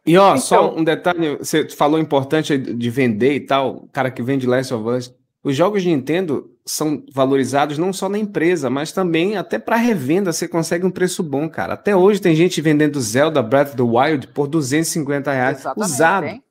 E 0.06 0.18
ó, 0.18 0.32
então, 0.32 0.38
só 0.38 0.76
um 0.76 0.84
detalhe, 0.84 1.38
você 1.38 1.68
falou 1.70 1.98
importante 1.98 2.58
de 2.58 2.90
vender 2.90 3.36
e 3.36 3.40
tal, 3.40 3.78
o 3.78 3.88
cara 3.88 4.12
que 4.12 4.22
vende 4.22 4.46
Last 4.46 4.74
of 4.74 4.88
Us. 4.90 5.16
Os 5.42 5.56
jogos 5.56 5.82
de 5.82 5.90
Nintendo 5.90 6.53
são 6.66 7.04
valorizados 7.12 7.78
não 7.78 7.92
só 7.92 8.08
na 8.08 8.18
empresa, 8.18 8.70
mas 8.70 8.92
também 8.92 9.36
até 9.36 9.60
para 9.60 9.76
revenda 9.76 10.32
você 10.32 10.48
consegue 10.48 10.86
um 10.86 10.92
preço 10.92 11.22
bom, 11.22 11.50
cara. 11.50 11.74
Até 11.74 11.96
hoje 11.96 12.22
tem 12.22 12.36
gente 12.36 12.62
vendendo 12.62 13.00
Zelda 13.02 13.42
Breath 13.42 13.70
of 13.70 13.78
the 13.78 13.84
Wild 13.84 14.28
por 14.28 14.48
250 14.48 15.32
reais 15.32 15.60
Exatamente, 15.60 15.92
usado. 15.92 16.26
Hein? 16.26 16.44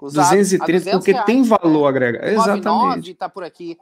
usado 0.00 0.36
230 0.36 0.90
porque 0.90 1.12
reais, 1.12 1.26
tem 1.26 1.42
valor 1.42 1.86
agregado. 1.86 2.26
Exatamente. 2.26 3.14
tá 3.14 3.28
por 3.28 3.42
aqui. 3.42 3.76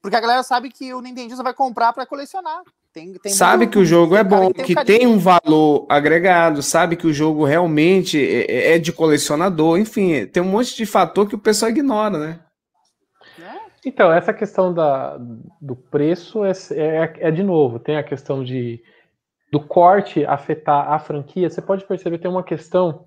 Porque 0.00 0.16
a 0.16 0.20
galera 0.20 0.42
sabe 0.44 0.70
que 0.70 0.94
o 0.94 1.00
Nintendo 1.00 1.42
vai 1.42 1.52
comprar 1.52 1.92
para 1.92 2.06
colecionar. 2.06 2.62
Tem, 2.92 3.12
tem 3.14 3.32
sabe 3.32 3.64
muito, 3.64 3.72
que 3.72 3.78
o 3.78 3.84
jogo 3.84 4.16
é 4.16 4.24
bom, 4.24 4.50
que, 4.52 4.74
tem, 4.74 4.78
um, 4.78 4.84
tem 4.84 5.06
um 5.06 5.18
valor 5.18 5.84
agregado, 5.86 6.62
sabe 6.62 6.96
que 6.96 7.06
o 7.06 7.12
jogo 7.12 7.44
realmente 7.44 8.18
é, 8.18 8.50
é, 8.50 8.74
é 8.74 8.78
de 8.78 8.90
colecionador, 8.90 9.78
enfim, 9.78 10.24
tem 10.24 10.42
um 10.42 10.48
monte 10.48 10.74
de 10.74 10.86
fator 10.86 11.28
que 11.28 11.34
o 11.34 11.38
pessoal 11.38 11.70
ignora, 11.70 12.16
né? 12.16 12.40
Então, 13.86 14.12
essa 14.12 14.34
questão 14.34 14.74
da, 14.74 15.16
do 15.60 15.76
preço 15.76 16.44
é, 16.44 16.50
é, 16.72 17.28
é, 17.28 17.30
de 17.30 17.44
novo, 17.44 17.78
tem 17.78 17.96
a 17.96 18.02
questão 18.02 18.42
de 18.42 18.82
do 19.52 19.60
corte 19.60 20.26
afetar 20.26 20.92
a 20.92 20.98
franquia. 20.98 21.48
Você 21.48 21.62
pode 21.62 21.84
perceber, 21.84 22.18
tem 22.18 22.28
uma 22.28 22.42
questão 22.42 23.04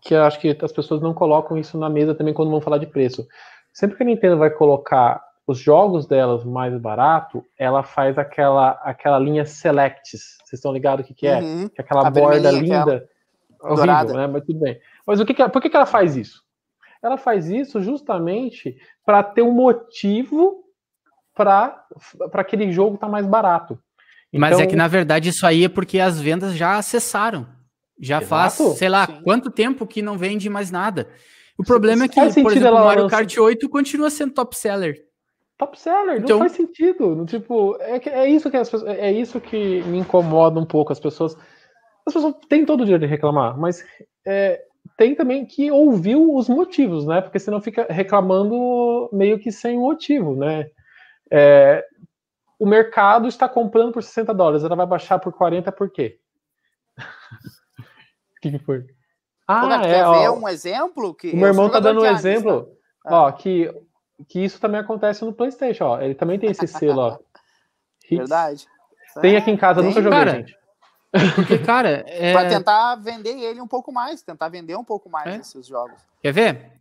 que 0.00 0.14
eu 0.14 0.22
acho 0.22 0.38
que 0.38 0.56
as 0.62 0.70
pessoas 0.70 1.02
não 1.02 1.12
colocam 1.12 1.58
isso 1.58 1.76
na 1.76 1.90
mesa 1.90 2.14
também 2.14 2.32
quando 2.32 2.52
vão 2.52 2.60
falar 2.60 2.78
de 2.78 2.86
preço. 2.86 3.26
Sempre 3.72 3.96
que 3.96 4.04
a 4.04 4.06
Nintendo 4.06 4.38
vai 4.38 4.48
colocar 4.48 5.20
os 5.44 5.58
jogos 5.58 6.06
delas 6.06 6.44
mais 6.44 6.80
barato, 6.80 7.44
ela 7.58 7.82
faz 7.82 8.16
aquela, 8.16 8.80
aquela 8.84 9.18
linha 9.18 9.44
Selects. 9.44 10.38
Vocês 10.44 10.52
estão 10.52 10.72
ligados 10.72 11.04
o 11.04 11.08
que, 11.08 11.14
que 11.14 11.26
é? 11.26 11.40
Uhum. 11.40 11.68
Que 11.68 11.80
é 11.80 11.84
aquela 11.84 12.06
a 12.06 12.10
borda 12.10 12.52
linda. 12.52 13.08
Horrível, 13.60 13.76
dourada. 13.76 14.14
né? 14.14 14.28
Mas 14.28 14.44
tudo 14.44 14.60
bem. 14.60 14.78
Mas 15.04 15.18
o 15.18 15.26
que, 15.26 15.34
que 15.34 15.48
por 15.48 15.60
que, 15.60 15.68
que 15.68 15.76
ela 15.76 15.84
faz 15.84 16.16
isso? 16.16 16.44
ela 17.02 17.18
faz 17.18 17.50
isso 17.50 17.82
justamente 17.82 18.76
para 19.04 19.22
ter 19.22 19.42
um 19.42 19.52
motivo 19.52 20.62
para 21.34 21.84
aquele 22.34 22.70
jogo 22.70 22.94
estar 22.94 23.06
tá 23.06 23.12
mais 23.12 23.26
barato. 23.26 23.78
Então, 24.28 24.40
Mas 24.40 24.52
é 24.52 24.54
então 24.56 24.68
que, 24.68 24.76
na 24.76 24.88
verdade, 24.88 25.28
isso 25.28 25.46
aí 25.46 25.64
é 25.64 25.68
porque 25.68 25.98
as 25.98 26.20
vendas 26.20 26.54
já 26.54 26.76
acessaram. 26.76 27.46
Já 28.00 28.16
Exato. 28.16 28.28
faz, 28.28 28.78
sei 28.78 28.88
lá, 28.88 29.06
Sim. 29.06 29.22
quanto 29.22 29.50
tempo 29.50 29.86
que 29.86 30.02
não 30.02 30.16
vende 30.16 30.48
mais 30.48 30.70
nada. 30.70 31.08
O 31.58 31.62
problema 31.62 32.04
é 32.04 32.08
que, 32.08 32.14
por 32.42 32.52
exemplo, 32.52 32.78
o 32.78 32.84
Mario 32.84 33.08
Kart 33.08 33.36
8 33.36 33.68
continua 33.68 34.10
sendo 34.10 34.32
top 34.32 34.56
seller. 34.56 34.96
Top 35.58 35.78
seller, 35.78 36.16
então... 36.16 36.38
não 36.38 36.46
faz 36.46 36.52
sentido. 36.52 37.24
Tipo, 37.26 37.76
é, 37.80 38.00
é 38.08 38.28
isso 38.28 38.50
que 38.50 38.56
as 38.56 38.68
pessoas, 38.68 38.96
é 38.98 39.12
isso 39.12 39.40
que 39.40 39.82
me 39.82 39.98
incomoda 39.98 40.58
um 40.58 40.66
pouco. 40.66 40.92
As 40.92 40.98
pessoas, 40.98 41.36
as 42.06 42.12
pessoas 42.12 42.34
têm 42.48 42.64
todo 42.64 42.80
o 42.80 42.84
direito 42.84 43.02
de 43.02 43.06
reclamar, 43.06 43.56
mas 43.56 43.84
é, 44.26 44.60
tem 45.02 45.16
também 45.16 45.44
que 45.44 45.68
ouvir 45.68 46.14
os 46.14 46.48
motivos, 46.48 47.04
né? 47.04 47.20
Porque 47.20 47.40
senão 47.40 47.60
fica 47.60 47.88
reclamando 47.90 49.10
meio 49.12 49.36
que 49.36 49.50
sem 49.50 49.76
motivo, 49.76 50.36
né? 50.36 50.70
É, 51.28 51.84
o 52.56 52.64
mercado 52.64 53.26
está 53.26 53.48
comprando 53.48 53.90
por 53.90 54.00
60 54.00 54.32
dólares, 54.32 54.62
ela 54.62 54.76
vai 54.76 54.86
baixar 54.86 55.18
por 55.18 55.32
40 55.32 55.72
por 55.72 55.90
quê? 55.90 56.20
O 56.96 57.02
que, 58.40 58.52
que 58.52 58.58
foi? 58.60 58.84
Ah, 59.48 59.82
é, 59.82 59.92
quer 59.92 60.06
ó, 60.06 60.12
ver 60.12 60.30
um 60.30 60.48
exemplo? 60.48 61.12
Que 61.16 61.32
O 61.32 61.36
meu 61.36 61.48
irmão 61.48 61.68
tá 61.68 61.80
dando 61.80 62.02
um 62.02 62.06
exemplo, 62.06 62.68
tá? 63.02 63.22
ó, 63.22 63.32
que, 63.32 63.74
que 64.28 64.38
isso 64.38 64.60
também 64.60 64.80
acontece 64.80 65.24
no 65.24 65.32
PlayStation, 65.32 65.84
ó. 65.84 66.00
Ele 66.00 66.14
também 66.14 66.38
tem 66.38 66.52
esse 66.52 66.68
selo, 66.68 67.00
ó. 67.00 67.18
Verdade. 68.08 68.68
Tem 69.20 69.36
aqui 69.36 69.50
em 69.50 69.56
casa, 69.56 69.80
Tem. 69.80 69.88
nunca 69.88 70.00
joguei, 70.00 70.18
Cara, 70.18 70.30
gente. 70.36 70.56
Porque, 71.34 71.58
cara, 71.58 72.04
é... 72.06 72.32
Pra 72.32 72.48
tentar 72.48 72.96
vender 72.96 73.38
ele 73.38 73.60
um 73.60 73.68
pouco 73.68 73.92
mais, 73.92 74.22
tentar 74.22 74.48
vender 74.48 74.76
um 74.76 74.84
pouco 74.84 75.10
mais 75.10 75.26
É? 75.26 75.36
esses 75.38 75.66
jogos. 75.66 76.00
quer 76.22 76.32
ver? 76.32 76.72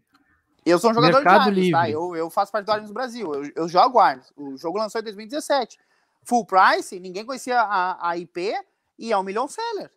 Eu 0.65 0.77
sou 0.79 0.91
um 0.91 0.93
jogador 0.93 1.15
Mercado 1.23 1.51
de 1.51 1.59
Arms, 1.61 1.71
tá? 1.71 1.89
Eu, 1.89 2.15
eu 2.15 2.29
faço 2.29 2.51
parte 2.51 2.65
do 2.67 2.71
Arms 2.71 2.91
Brasil. 2.91 3.33
Eu, 3.33 3.51
eu 3.55 3.67
jogo 3.67 3.97
Arms. 3.99 4.31
O 4.37 4.55
jogo 4.57 4.77
lançou 4.77 5.01
em 5.01 5.03
2017. 5.03 5.77
Full 6.23 6.45
price, 6.45 6.99
ninguém 6.99 7.25
conhecia 7.25 7.59
a, 7.59 8.09
a 8.09 8.17
IP 8.17 8.53
e 8.99 9.11
é 9.11 9.17
um 9.17 9.23
milhão 9.23 9.47
seller. 9.47 9.89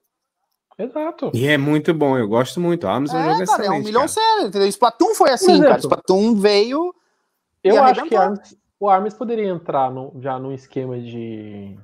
Exato. 0.78 1.30
E 1.34 1.46
é 1.46 1.56
muito 1.58 1.92
bom, 1.94 2.16
eu 2.18 2.26
gosto 2.26 2.58
muito. 2.60 2.86
Arms 2.88 3.12
é 3.12 3.16
um 3.18 3.24
jogo 3.24 3.42
É, 3.42 3.46
cara, 3.46 3.66
é 3.66 3.70
um 3.70 3.78
milhão 3.82 4.00
cara. 4.02 4.08
seller, 4.08 4.46
entendeu? 4.46 4.68
Splatoon 4.68 5.14
foi 5.14 5.30
assim, 5.30 5.52
exemplo, 5.52 5.68
cara. 5.68 5.78
Splatoon 5.80 6.34
veio. 6.34 6.94
Eu 7.62 7.74
E 7.76 7.78
acho 7.78 8.04
que. 8.06 8.16
Arms- 8.16 8.56
o 8.80 8.88
Arms 8.88 9.14
poderia 9.14 9.48
entrar 9.48 9.90
no- 9.90 10.12
já 10.20 10.38
num 10.38 10.52
esquema 10.52 10.98
de, 10.98 11.78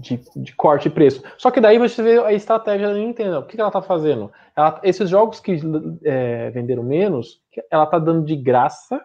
de, 0.00 0.20
de 0.34 0.54
corte 0.56 0.88
de 0.88 0.94
preço. 0.94 1.22
Só 1.36 1.50
que 1.50 1.60
daí 1.60 1.78
você 1.78 2.02
vê 2.02 2.18
a 2.18 2.32
estratégia 2.32 2.88
da 2.88 2.94
Nintendo. 2.94 3.38
O 3.38 3.42
que, 3.46 3.56
que 3.56 3.60
ela 3.60 3.70
tá 3.70 3.82
fazendo? 3.82 4.32
Ela- 4.56 4.80
esses 4.82 5.08
jogos 5.08 5.38
que 5.40 5.60
é, 6.04 6.50
venderam 6.50 6.82
menos, 6.82 7.40
ela 7.70 7.86
tá 7.86 7.98
dando 7.98 8.24
de 8.24 8.34
graça 8.34 9.00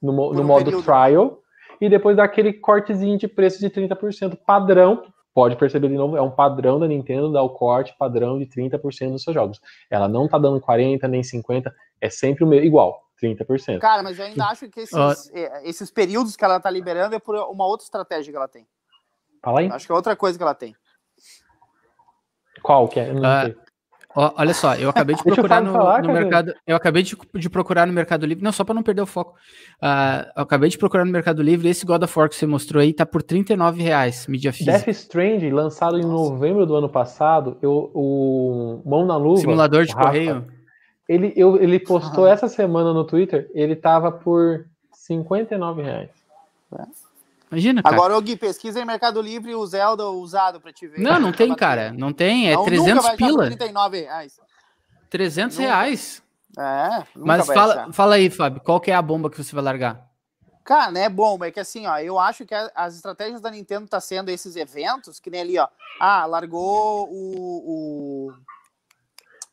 no, 0.00 0.12
no 0.12 0.40
um 0.40 0.44
modo 0.44 0.64
período. 0.64 0.84
trial 0.84 1.40
e 1.80 1.88
depois 1.88 2.16
dá 2.16 2.24
aquele 2.24 2.52
cortezinho 2.52 3.18
de 3.18 3.26
preço 3.26 3.58
de 3.60 3.68
30% 3.68 4.38
padrão. 4.46 5.04
Pode 5.34 5.56
perceber 5.56 5.88
de 5.88 5.94
novo, 5.94 6.16
é 6.16 6.22
um 6.22 6.30
padrão 6.30 6.78
da 6.78 6.86
Nintendo 6.86 7.32
dar 7.32 7.42
o 7.42 7.50
corte 7.50 7.92
padrão 7.98 8.38
de 8.38 8.46
30% 8.46 9.10
dos 9.10 9.24
seus 9.24 9.34
jogos. 9.34 9.60
Ela 9.90 10.06
não 10.06 10.28
tá 10.28 10.38
dando 10.38 10.60
40 10.60 11.08
nem 11.08 11.24
50, 11.24 11.74
é 12.00 12.08
sempre 12.08 12.44
o 12.44 12.46
mesmo, 12.46 12.64
igual, 12.64 13.02
30%. 13.20 13.80
Cara, 13.80 14.00
mas 14.00 14.16
eu 14.16 14.26
ainda 14.26 14.44
acho 14.46 14.68
que 14.68 14.78
esses, 14.78 14.94
Ó. 14.94 15.12
eh, 15.32 15.62
esses 15.64 15.90
períodos 15.90 16.36
que 16.36 16.44
ela 16.44 16.60
tá 16.60 16.70
liberando 16.70 17.16
é 17.16 17.18
por 17.18 17.34
uma 17.34 17.66
outra 17.66 17.84
estratégia 17.84 18.30
que 18.30 18.36
ela 18.36 18.46
tem. 18.46 18.64
Fala 19.44 19.60
aí. 19.60 19.68
Acho 19.70 19.86
que 19.86 19.92
é 19.92 19.94
outra 19.94 20.16
coisa 20.16 20.38
que 20.38 20.42
ela 20.42 20.54
tem. 20.54 20.74
Qual 22.62 22.88
que 22.88 22.98
é? 22.98 23.12
Ah. 23.22 23.50
Ó, 24.16 24.32
olha 24.36 24.54
só, 24.54 24.76
eu 24.76 24.88
acabei 24.88 25.16
de 25.16 25.22
procurar 25.24 25.60
no, 25.60 25.72
falar, 25.72 26.02
no 26.02 26.12
mercado. 26.12 26.54
Eu 26.66 26.76
acabei 26.76 27.02
de, 27.02 27.16
de 27.34 27.50
procurar 27.50 27.84
no 27.84 27.92
Mercado 27.92 28.24
Livre. 28.24 28.44
Não, 28.44 28.52
só 28.52 28.64
para 28.64 28.74
não 28.74 28.82
perder 28.82 29.02
o 29.02 29.06
foco. 29.06 29.34
Ah, 29.82 30.32
eu 30.36 30.42
acabei 30.44 30.70
de 30.70 30.78
procurar 30.78 31.04
no 31.04 31.10
Mercado 31.10 31.42
Livre. 31.42 31.68
Esse 31.68 31.84
God 31.84 32.02
of 32.02 32.18
War 32.18 32.28
que 32.28 32.36
você 32.36 32.46
mostrou 32.46 32.80
aí 32.80 32.92
tá 32.92 33.04
por 33.04 33.22
39 33.22 33.82
reais, 33.82 34.26
mídia 34.28 34.52
física. 34.52 34.78
Death 34.78 34.88
Stranding, 34.88 35.50
lançado 35.50 35.98
em 35.98 36.04
novembro 36.04 36.64
do 36.64 36.76
ano 36.76 36.88
passado, 36.88 37.58
eu, 37.60 37.90
o 37.92 38.80
Mão 38.86 39.04
na 39.04 39.16
Luva. 39.16 39.40
Simulador 39.40 39.84
de 39.84 39.92
Rafa, 39.92 40.06
correio. 40.06 40.46
Ele, 41.08 41.32
eu, 41.36 41.60
ele 41.60 41.80
postou 41.80 42.24
Aham. 42.24 42.32
essa 42.32 42.48
semana 42.48 42.94
no 42.94 43.04
Twitter, 43.04 43.50
ele 43.52 43.76
tava 43.76 44.10
por 44.10 44.64
59 44.92 45.82
reais. 45.82 46.10
Imagina, 47.50 47.82
cara. 47.82 47.94
Agora, 47.94 48.20
Gui, 48.20 48.36
pesquisa 48.36 48.80
em 48.80 48.84
Mercado 48.84 49.20
Livre 49.20 49.54
o 49.54 49.64
Zelda 49.66 50.08
usado 50.08 50.60
pra 50.60 50.72
te 50.72 50.86
ver. 50.88 51.00
não, 51.00 51.20
não 51.20 51.32
tem, 51.32 51.48
Tá 51.50 51.56
cara. 51.56 51.82
batendo. 51.84 51.98
Não 52.00 52.12
tem. 52.12 52.50
É 52.50 52.54
Não, 52.54 52.64
300 52.64 52.88
nunca 52.94 53.02
vai 53.02 53.14
estar 53.14 53.26
por 53.26 53.32
pila. 53.32 53.46
39 53.46 54.00
reais. 54.00 54.40
300 55.10 55.56
Nunca. 55.58 55.68
reais. 55.70 56.22
É, 56.58 56.88
nunca 56.98 57.06
Mas 57.16 57.46
vai 57.46 57.56
fala, 57.56 57.74
achar. 57.74 57.92
fala 57.92 58.14
aí, 58.16 58.30
Fábio. 58.30 58.60
Qual 58.62 58.80
que 58.80 58.90
é 58.90 58.94
a 58.94 59.02
bomba 59.02 59.28
que 59.30 59.36
você 59.36 59.54
vai 59.54 59.62
largar? 59.64 60.04
Cara, 60.64 60.90
não 60.90 61.00
é 61.00 61.08
bom, 61.10 61.38
é 61.44 61.50
que 61.50 61.60
assim, 61.60 61.86
ó, 61.86 61.98
eu 61.98 62.18
acho 62.18 62.46
que 62.46 62.54
a- 62.54 62.70
as 62.74 62.94
estratégias 62.96 63.40
da 63.40 63.50
Nintendo 63.50 63.86
tá 63.86 64.00
sendo 64.00 64.30
esses 64.30 64.56
eventos, 64.56 65.20
que 65.20 65.28
nem 65.28 65.42
ali, 65.42 65.58
ó. 65.58 65.68
Ah, 66.00 66.24
largou 66.26 67.06
o. 67.10 68.30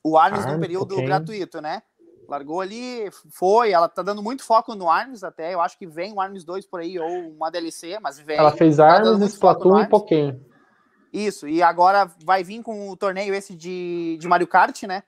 O, 0.04 0.12
o 0.12 0.18
Arms 0.18 0.46
num 0.46 0.52
Arms, 0.54 0.62
período 0.62 0.94
ok. 0.96 1.06
gratuito, 1.06 1.60
né? 1.62 1.84
Largou 2.32 2.62
ali, 2.62 3.10
foi, 3.30 3.74
ela 3.74 3.90
tá 3.90 4.02
dando 4.02 4.24
muito 4.24 4.42
foco 4.42 4.74
no 4.74 4.90
Arms 4.90 5.22
até. 5.22 5.54
Eu 5.54 5.60
acho 5.60 5.78
que 5.78 5.86
vem 5.86 6.14
o 6.14 6.22
Arms 6.22 6.46
2 6.46 6.66
por 6.66 6.80
aí, 6.80 6.98
ou 6.98 7.10
uma 7.30 7.52
DLC, 7.52 8.00
mas 8.00 8.18
vem. 8.20 8.38
Ela 8.38 8.54
fez 8.54 8.78
tá 8.78 8.88
Arms, 8.88 9.22
Splatoon 9.34 9.82
e. 9.82 9.90
Pokémon. 9.90 10.40
Isso, 11.12 11.46
e 11.46 11.62
agora 11.62 12.10
vai 12.24 12.42
vir 12.42 12.64
com 12.64 12.90
o 12.90 12.96
torneio 12.96 13.34
esse 13.34 13.54
de, 13.54 14.18
de 14.18 14.28
Mario 14.30 14.48
Kart, 14.48 14.84
né? 14.84 15.04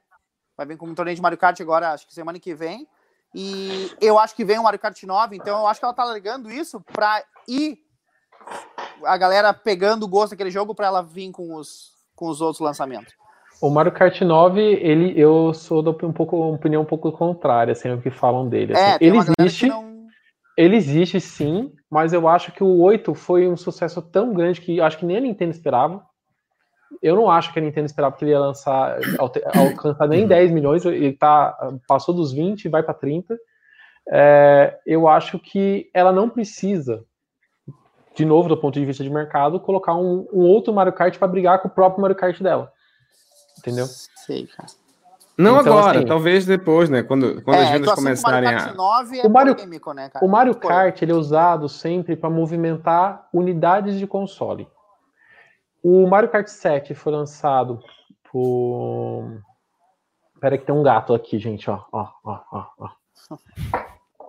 Vai 0.58 0.66
vir 0.66 0.76
com 0.76 0.86
um 0.86 0.94
torneio 0.94 1.16
de 1.16 1.22
Mario 1.22 1.38
Kart 1.38 1.58
agora, 1.62 1.94
acho 1.94 2.06
que 2.06 2.14
semana 2.14 2.38
que 2.42 2.54
vem. 2.54 2.86
E 3.34 3.90
eu 4.02 4.20
acho 4.20 4.36
que 4.36 4.44
vem 4.44 4.60
o 4.60 4.64
Mario 4.64 4.80
Kart 4.80 5.02
9, 5.02 5.38
então 5.38 5.62
eu 5.62 5.68
acho 5.68 5.80
que 5.80 5.86
ela 5.86 5.94
tá 5.94 6.04
largando 6.04 6.52
isso 6.52 6.82
pra 6.82 7.24
ir 7.48 7.78
a 9.06 9.16
galera 9.16 9.54
pegando 9.54 10.04
o 10.04 10.10
gosto 10.10 10.32
daquele 10.32 10.52
jogo 10.52 10.76
pra 10.76 10.88
ela 10.88 11.02
vir 11.02 11.32
com 11.32 11.56
os, 11.56 11.94
com 12.18 12.28
os 12.28 12.42
outros 12.42 12.60
lançamentos. 12.60 13.16
O 13.64 13.70
Mario 13.70 13.94
Kart 13.94 14.20
9, 14.20 14.60
ele, 14.62 15.18
eu 15.18 15.54
sou 15.54 15.82
da 15.82 15.92
um 15.92 16.12
pouco, 16.12 16.36
uma 16.36 16.54
opinião 16.54 16.82
um 16.82 16.86
pouco 16.86 17.10
contrária, 17.14 17.74
sempre 17.74 18.02
que 18.02 18.10
falam 18.10 18.50
dele. 18.50 18.74
assim. 18.74 18.84
É, 18.84 18.98
ele 19.00 19.18
existe, 19.18 19.68
não. 19.68 20.06
ele 20.58 20.76
existe 20.76 21.22
sim, 21.22 21.72
mas 21.90 22.12
eu 22.12 22.28
acho 22.28 22.52
que 22.52 22.62
o 22.62 22.82
8 22.82 23.16
foi 23.16 23.48
um 23.48 23.56
sucesso 23.56 24.02
tão 24.02 24.34
grande 24.34 24.60
que 24.60 24.82
acho 24.82 24.98
que 24.98 25.06
nem 25.06 25.16
a 25.16 25.22
Nintendo 25.22 25.52
esperava. 25.52 26.04
Eu 27.02 27.16
não 27.16 27.32
acho 27.32 27.54
que 27.54 27.60
a 27.60 27.62
Nintendo 27.62 27.86
esperava 27.86 28.18
que 28.18 28.26
ele 28.26 28.32
ia 28.32 28.40
lançar, 28.42 29.00
alcançar 29.56 30.10
nem 30.10 30.28
10 30.28 30.52
milhões, 30.52 30.84
ele 30.84 31.14
tá, 31.14 31.58
passou 31.88 32.14
dos 32.14 32.34
20 32.34 32.66
e 32.66 32.70
vai 32.70 32.84
para 32.84 32.94
30. 32.94 33.34
É, 34.12 34.78
eu 34.86 35.08
acho 35.08 35.40
que 35.40 35.90
ela 35.94 36.12
não 36.12 36.28
precisa, 36.28 37.06
de 38.14 38.26
novo, 38.26 38.50
do 38.50 38.58
ponto 38.58 38.78
de 38.78 38.86
vista 38.86 39.06
de 39.06 39.10
mercado, 39.10 39.58
colocar 39.58 39.96
um, 39.96 40.28
um 40.34 40.42
outro 40.42 40.74
Mario 40.74 40.92
Kart 40.92 41.18
para 41.18 41.30
brigar 41.30 41.62
com 41.62 41.70
o 41.70 41.72
próprio 41.72 42.02
Mario 42.02 42.18
Kart 42.18 42.38
dela. 42.42 42.73
Entendeu? 43.58 43.86
Sei, 43.88 44.48
cara. 44.48 44.68
Não 45.38 45.60
Então, 45.60 45.78
agora, 45.78 45.98
assim- 46.00 46.08
talvez 46.08 46.46
depois, 46.46 46.90
né? 46.90 47.02
Quando, 47.02 47.42
quando 47.42 47.58
as 47.58 47.70
é, 47.70 47.72
vendas 47.74 47.82
que 47.82 47.90
o 47.90 47.94
assunto 48.10 48.16
do 48.18 48.22
Mario 48.22 48.48
começarem 48.48 48.50
Kart 48.60 48.70
a. 48.70 48.74
9 48.76 49.20
é 49.20 49.26
O 49.26 49.30
Mario- 49.30 49.56
polêmico, 49.56 49.94
né, 49.94 50.10
cara? 50.10 50.24
O 50.26 50.28
Mario. 50.30 50.56
Kart 50.56 51.02
ele 51.02 51.12
é 51.12 51.16
usado 51.16 51.68
sempre 51.68 52.16
para 52.16 52.30
movimentar 52.30 53.28
unidades 53.34 53.98
de 53.98 54.06
console. 54.06 54.68
O 55.82 56.08
Mario 56.08 56.30
Kart 56.30 56.48
7 56.48 56.94
foi 56.94 57.12
lançado 57.12 57.80
por. 58.32 59.42
Pera 60.40 60.58
que 60.58 60.66
tem 60.66 60.76
um 60.76 60.84
gato 60.84 61.14
aqui, 61.14 61.40
gente, 61.40 61.70
ó, 61.70 61.84
ó, 61.92 62.08
ó, 62.24 62.40
ó. 62.52 62.66
ó. 62.80 62.90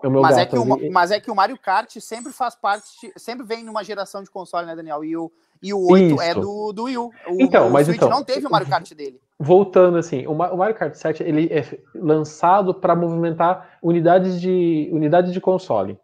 É 0.03 0.07
o 0.07 0.11
meu 0.11 0.21
Mas 0.23 0.37
é, 0.37 0.45
gato 0.45 0.51
que 0.51 0.59
o, 0.89 0.93
mas 0.93 1.11
é 1.11 1.21
que 1.21 1.31
o 1.31 1.35
Mario 1.35 1.59
Kart 1.59 1.97
sempre 1.99 2.33
faz 2.33 2.55
parte, 2.55 3.13
sempre 3.17 3.45
vem 3.45 3.65
numa 3.65 3.83
geração 3.83 4.23
de 4.23 4.31
console, 4.31 4.67
né, 4.67 4.77
Daniel? 4.77 5.03
E 5.05 5.17
o, 5.17 5.31
e 5.65 5.73
o 5.75 5.91
8 5.91 6.21
é 6.21 6.31
Isso. 6.31 6.41
do, 6.41 6.73
do 6.73 6.85
Wii 6.85 6.99
U. 6.99 7.07
O, 7.07 7.11
Então, 7.41 7.69
o 7.69 7.73
mas 7.73 7.87
Switch 7.87 7.97
então- 7.97 8.11
não 8.11 8.23
teve 8.23 8.47
o 8.47 8.51
Mario 8.51 8.69
Kart 8.69 8.93
dele. 8.95 9.19
Voltando 9.39 9.97
assim, 9.99 10.27
o 10.27 10.35
Ma- 10.35 10.53
o 10.53 10.57
Mario 10.59 10.77
Kart 10.77 10.95
7 10.95 11.23
ele 11.23 11.49
é 11.53 11.65
lançado 11.95 12.73
para 12.75 12.95
movimentar 12.95 13.79
unidades 13.83 14.41
de 14.41 14.89
unidades 14.93 15.33
de 15.33 15.41
console. 15.41 15.99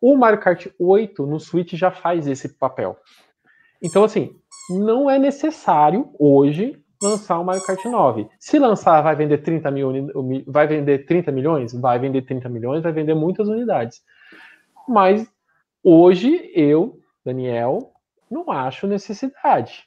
O 0.00 0.16
Mario 0.16 0.40
Kart 0.40 0.66
8 0.78 1.26
no 1.26 1.38
Switch 1.40 1.74
já 1.74 1.90
faz 1.90 2.26
esse 2.26 2.48
papel. 2.48 2.96
Então 3.82 4.02
assim, 4.04 4.34
não 4.70 5.10
é 5.10 5.18
necessário 5.18 6.10
hoje 6.18 6.80
lançar 7.02 7.38
o 7.38 7.44
Mario 7.44 7.62
Kart 7.62 7.84
9. 7.84 8.26
Se 8.38 8.58
lançar, 8.58 9.02
vai 9.02 9.14
vender 9.14 9.38
30 9.38 9.70
mil, 9.70 9.90
vai 10.46 10.66
vender 10.66 11.04
30 11.04 11.30
milhões, 11.30 11.72
vai 11.74 11.98
vender 11.98 12.22
30 12.22 12.48
milhões, 12.48 12.82
vai 12.82 12.92
vender 12.92 13.14
muitas 13.14 13.46
unidades. 13.48 14.00
Mas 14.88 15.26
hoje 15.82 16.50
eu, 16.54 16.98
Daniel, 17.24 17.92
não 18.34 18.50
acho 18.50 18.86
necessidade. 18.86 19.84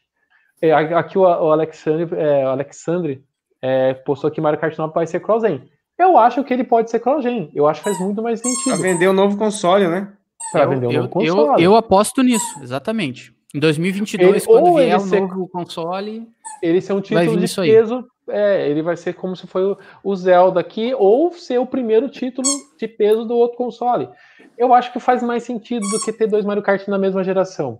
É, 0.61 0.71
aqui 0.73 1.17
o, 1.17 1.21
o 1.21 1.51
Alexandre, 1.51 2.07
é, 2.19 2.45
o 2.45 2.49
Alexandre 2.49 3.23
é, 3.61 3.93
postou 3.93 4.31
que 4.31 4.41
Mario 4.41 4.59
Kart 4.59 4.75
9 4.77 4.93
vai 4.93 5.05
ser 5.05 5.19
cross-gen. 5.19 5.69
Eu 5.99 6.17
acho 6.17 6.43
que 6.43 6.53
ele 6.53 6.63
pode 6.63 6.89
ser 6.89 6.99
cross-gen. 6.99 7.51
Eu 7.53 7.67
acho 7.67 7.81
que 7.81 7.89
faz 7.89 7.99
muito 7.99 8.21
mais 8.23 8.41
Pra 8.41 8.49
sentido 8.51 8.81
vender 8.81 9.07
o 9.07 9.13
novo 9.13 9.37
console, 9.37 9.87
né? 9.87 10.13
para 10.51 10.63
eu, 10.63 10.69
vender 10.69 10.87
um 10.87 10.91
eu, 10.91 11.03
novo 11.03 11.21
eu, 11.23 11.35
console. 11.35 11.63
eu 11.63 11.75
aposto 11.75 12.23
nisso, 12.23 12.59
exatamente. 12.63 13.35
Em 13.53 13.59
2022, 13.59 14.29
Ele- 14.29 14.45
quando 14.45 14.65
ou 14.67 14.75
vier 14.77 14.95
o 14.95 14.99
ser- 14.99 15.21
novo 15.21 15.47
console, 15.49 16.27
ele 16.61 16.79
ser 16.81 16.93
um 16.93 17.01
título 17.01 17.37
de 17.37 17.55
peso. 17.55 18.05
É, 18.29 18.69
ele 18.69 18.81
vai 18.81 18.97
ser 18.97 19.13
como 19.13 19.35
se 19.37 19.47
foi 19.47 19.63
o, 19.63 19.77
o 20.03 20.15
Zelda 20.15 20.59
aqui, 20.59 20.93
ou 20.93 21.31
ser 21.31 21.59
o 21.59 21.65
primeiro 21.65 22.09
título 22.09 22.47
de 22.77 22.85
peso 22.87 23.23
do 23.23 23.33
outro 23.35 23.57
console. 23.57 24.09
Eu 24.57 24.73
acho 24.73 24.91
que 24.91 24.99
faz 24.99 25.23
mais 25.23 25.43
sentido 25.43 25.87
do 25.89 25.99
que 26.01 26.11
ter 26.11 26.27
dois 26.27 26.43
Mario 26.43 26.61
Kart 26.61 26.85
na 26.89 26.97
mesma 26.97 27.23
geração. 27.23 27.79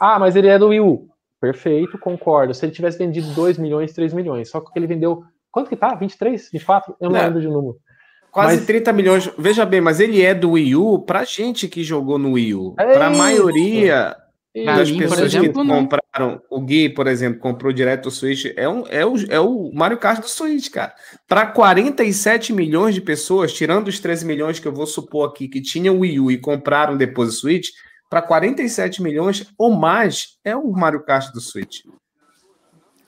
Ah, 0.00 0.18
mas 0.18 0.36
ele 0.36 0.48
é 0.48 0.58
do 0.58 0.68
Wii 0.68 0.80
U. 0.80 1.08
Perfeito, 1.40 1.98
concordo. 1.98 2.52
Se 2.54 2.64
ele 2.64 2.72
tivesse 2.72 2.98
vendido 2.98 3.28
2 3.34 3.58
milhões, 3.58 3.92
3 3.92 4.12
milhões. 4.12 4.50
Só 4.50 4.60
que 4.60 4.70
ele 4.76 4.86
vendeu. 4.86 5.22
Quanto 5.50 5.68
que 5.68 5.76
tá? 5.76 5.94
23? 5.94 6.48
24? 6.52 6.94
Eu 7.00 7.10
não 7.10 7.16
É. 7.16 7.24
lembro 7.24 7.40
de 7.40 7.48
número. 7.48 7.76
Quase 8.30 8.56
Mas- 8.56 8.66
30 8.66 8.92
milhões. 8.92 9.30
Veja 9.38 9.64
bem, 9.64 9.80
mas 9.80 10.00
ele 10.00 10.20
é 10.22 10.34
do 10.34 10.52
Wii 10.52 10.76
U 10.76 10.98
pra 11.00 11.24
gente 11.24 11.66
que 11.68 11.82
jogou 11.82 12.18
no 12.18 12.32
Wii 12.32 12.54
U. 12.54 12.74
É 12.78 12.92
Pra 12.92 13.08
isso. 13.10 13.18
maioria 13.18 14.16
Pra 14.64 14.76
das 14.76 14.90
mim, 14.90 14.98
pessoas 14.98 15.20
exemplo, 15.34 15.62
que 15.62 15.68
não. 15.68 15.76
compraram, 15.86 16.42
o 16.50 16.60
Gui, 16.60 16.88
por 16.88 17.06
exemplo, 17.06 17.38
comprou 17.40 17.72
direto 17.72 18.06
o 18.06 18.10
Switch, 18.10 18.46
é, 18.56 18.68
um, 18.68 18.84
é, 18.88 19.06
o, 19.06 19.14
é 19.30 19.38
o 19.40 19.70
Mario 19.72 19.98
Kart 19.98 20.20
do 20.20 20.28
Switch, 20.28 20.68
cara. 20.70 20.92
Para 21.28 21.46
47 21.46 22.52
milhões 22.52 22.94
de 22.94 23.00
pessoas, 23.00 23.52
tirando 23.52 23.88
os 23.88 23.98
13 24.00 24.26
milhões 24.26 24.58
que 24.58 24.66
eu 24.66 24.72
vou 24.72 24.86
supor 24.86 25.28
aqui 25.28 25.48
que 25.48 25.62
tinham 25.62 25.96
o 25.96 26.00
Wii 26.00 26.20
U 26.20 26.30
e 26.30 26.38
compraram 26.38 26.96
depois 26.96 27.28
o 27.30 27.32
Switch, 27.32 27.68
para 28.08 28.22
47 28.22 29.02
milhões 29.02 29.46
ou 29.58 29.74
mais, 29.74 30.38
é 30.44 30.56
o 30.56 30.70
Mario 30.72 31.02
Kart 31.04 31.32
do 31.32 31.40
Switch. 31.40 31.84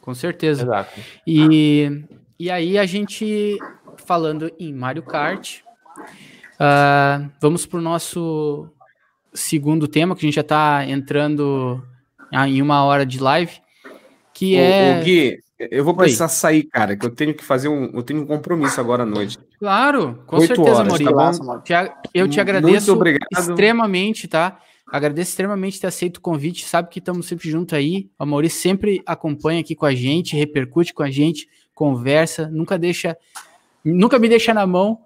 com 0.00 0.14
certeza. 0.14 0.62
Exato. 0.62 1.00
E, 1.26 2.04
e 2.38 2.50
aí 2.50 2.78
a 2.78 2.86
gente, 2.86 3.58
falando 4.04 4.50
em 4.58 4.72
Mario 4.72 5.02
Kart, 5.02 5.60
uh, 6.56 7.30
vamos 7.40 7.66
para 7.66 7.78
o 7.78 7.82
nosso 7.82 8.68
segundo 9.32 9.86
tema, 9.86 10.14
que 10.14 10.24
a 10.24 10.26
gente 10.26 10.34
já 10.34 10.40
está 10.40 10.84
entrando 10.86 11.82
em 12.46 12.60
uma 12.60 12.84
hora 12.84 13.06
de 13.06 13.18
live, 13.18 13.60
que 14.34 14.56
o, 14.56 14.58
é... 14.58 15.00
O 15.00 15.04
Gui, 15.04 15.38
eu 15.70 15.84
vou 15.84 15.94
precisar 15.94 16.24
Oi. 16.24 16.30
sair, 16.30 16.62
cara, 16.64 16.96
que 16.96 17.04
eu 17.04 17.10
tenho 17.10 17.34
que 17.34 17.44
fazer 17.44 17.68
um, 17.68 17.90
eu 17.94 18.02
tenho 18.02 18.22
um 18.22 18.26
compromisso 18.26 18.80
agora 18.80 19.02
à 19.02 19.06
noite. 19.06 19.38
Claro, 19.58 20.22
com 20.26 20.40
certeza, 20.40 20.70
horas, 20.70 21.38
Tá 21.66 22.00
eu 22.14 22.26
te 22.26 22.40
agradeço 22.40 22.98
extremamente, 23.38 24.26
tá? 24.26 24.58
Agradeço 24.90 25.30
extremamente 25.30 25.80
ter 25.80 25.86
aceito 25.86 26.18
o 26.18 26.20
convite. 26.20 26.64
Sabe 26.66 26.88
que 26.88 26.98
estamos 26.98 27.26
sempre 27.26 27.48
junto 27.48 27.74
aí. 27.74 28.10
O 28.18 28.26
Maurício 28.26 28.60
sempre 28.60 29.02
acompanha 29.06 29.60
aqui 29.60 29.74
com 29.74 29.86
a 29.86 29.94
gente, 29.94 30.36
repercute 30.36 30.92
com 30.92 31.02
a 31.02 31.10
gente, 31.10 31.48
conversa, 31.74 32.48
nunca 32.48 32.78
deixa, 32.78 33.16
nunca 33.84 34.18
me 34.18 34.28
deixa 34.28 34.52
na 34.52 34.66
mão 34.66 35.00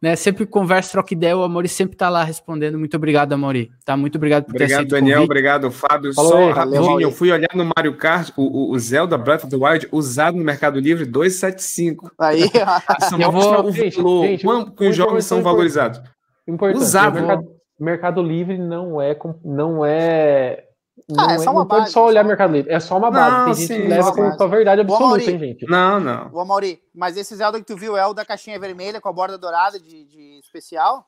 né? 0.00 0.14
Sempre 0.14 0.46
conversa, 0.46 0.92
troca 0.92 1.12
ideia, 1.12 1.36
o 1.36 1.42
Amori 1.42 1.68
sempre 1.68 1.96
tá 1.96 2.08
lá 2.08 2.22
respondendo. 2.22 2.78
Muito 2.78 2.96
obrigado, 2.96 3.32
Amori. 3.32 3.70
Tá? 3.84 3.96
Muito 3.96 4.16
obrigado 4.16 4.44
por 4.44 4.54
obrigado, 4.54 4.86
ter 4.86 4.94
Daniel. 4.94 5.22
Obrigado, 5.22 5.70
Fábio. 5.70 6.14
Falou 6.14 6.32
Só 6.32 6.38
aí, 6.38 6.52
rapidinho, 6.52 7.00
eu 7.00 7.10
fui 7.10 7.32
olhar 7.32 7.50
no 7.54 7.64
Mario 7.76 7.96
Kart, 7.96 8.30
o, 8.36 8.72
o, 8.72 8.78
Zelda 8.78 9.18
Breath 9.18 9.44
of 9.44 9.50
the 9.50 9.56
Wild 9.56 9.88
usado 9.90 10.36
no 10.36 10.44
Mercado 10.44 10.78
Livre 10.78 11.04
275. 11.04 12.12
Aí, 12.18 12.42
eu 13.20 13.32
vou... 13.32 13.64
o 13.66 13.72
gente, 13.72 13.96
valor, 13.96 14.26
gente, 14.26 14.44
quanto 14.44 14.72
que 14.72 14.88
os 14.88 14.96
jogos 14.96 15.24
são 15.24 15.42
valorizados. 15.42 16.00
Importante. 16.46 16.82
Usado. 16.82 17.57
Mercado, 17.78 18.22
Livre 18.22 18.58
não 18.58 19.00
é, 19.00 19.16
não 19.44 19.84
é 19.84 20.68
não, 21.08 21.28
ah, 21.28 21.32
é 21.32 21.38
só 21.38 21.50
uma 21.50 21.60
não 21.60 21.66
base, 21.66 21.80
pode 21.82 21.92
só 21.92 22.06
olhar 22.06 22.22
só... 22.22 22.28
Mercado 22.28 22.52
Livre, 22.52 22.72
é 22.72 22.80
só 22.80 22.98
uma 22.98 23.10
base. 23.10 23.30
Não, 23.30 23.44
Tem 23.44 23.54
gente 23.54 23.66
sim, 23.66 23.82
que 23.82 23.88
leva 23.88 24.12
como 24.12 24.42
a 24.42 24.46
verdade 24.46 24.80
absoluta, 24.80 25.30
hein, 25.30 25.38
gente? 25.38 25.66
Não, 25.66 26.00
não. 26.00 26.30
O 26.32 26.40
Amaury, 26.40 26.80
mas 26.94 27.16
esse 27.16 27.36
Zelda 27.36 27.58
que 27.58 27.66
tu 27.66 27.76
viu 27.76 27.96
é 27.96 28.06
o 28.06 28.14
da 28.14 28.24
caixinha 28.24 28.58
vermelha 28.58 29.00
com 29.00 29.08
a 29.08 29.12
borda 29.12 29.38
dourada 29.38 29.78
de, 29.78 30.04
de 30.04 30.40
especial? 30.40 31.06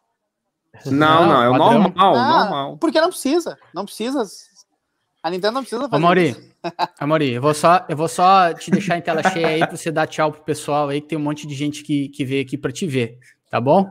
Não, 0.86 1.26
não, 1.26 1.42
é 1.42 1.48
o 1.50 1.58
normal, 1.58 2.14
ah, 2.14 2.44
normal. 2.44 2.78
Porque 2.78 3.00
não 3.00 3.08
precisa, 3.08 3.58
não 3.74 3.84
precisa. 3.84 4.22
A 5.22 5.28
Nintendo 5.28 5.54
não 5.54 5.62
precisa 5.62 5.82
fazer 5.82 5.96
Amaury, 5.96 6.54
Amaury, 6.98 7.32
eu 7.32 7.42
vou 7.42 7.52
só, 7.52 7.84
eu 7.88 7.96
vou 7.96 8.08
só 8.08 8.54
te 8.54 8.70
deixar 8.70 8.96
em 8.96 9.02
tela 9.02 9.22
cheia 9.22 9.48
aí 9.48 9.58
para 9.58 9.76
você 9.76 9.90
dar 9.90 10.06
tchau 10.06 10.32
pro 10.32 10.42
pessoal 10.42 10.88
aí, 10.88 11.00
que 11.00 11.08
tem 11.08 11.18
um 11.18 11.22
monte 11.22 11.46
de 11.46 11.54
gente 11.54 11.82
que, 11.82 12.08
que 12.08 12.24
veio 12.24 12.42
aqui 12.42 12.56
para 12.56 12.72
te 12.72 12.86
ver, 12.86 13.18
tá 13.50 13.60
bom? 13.60 13.86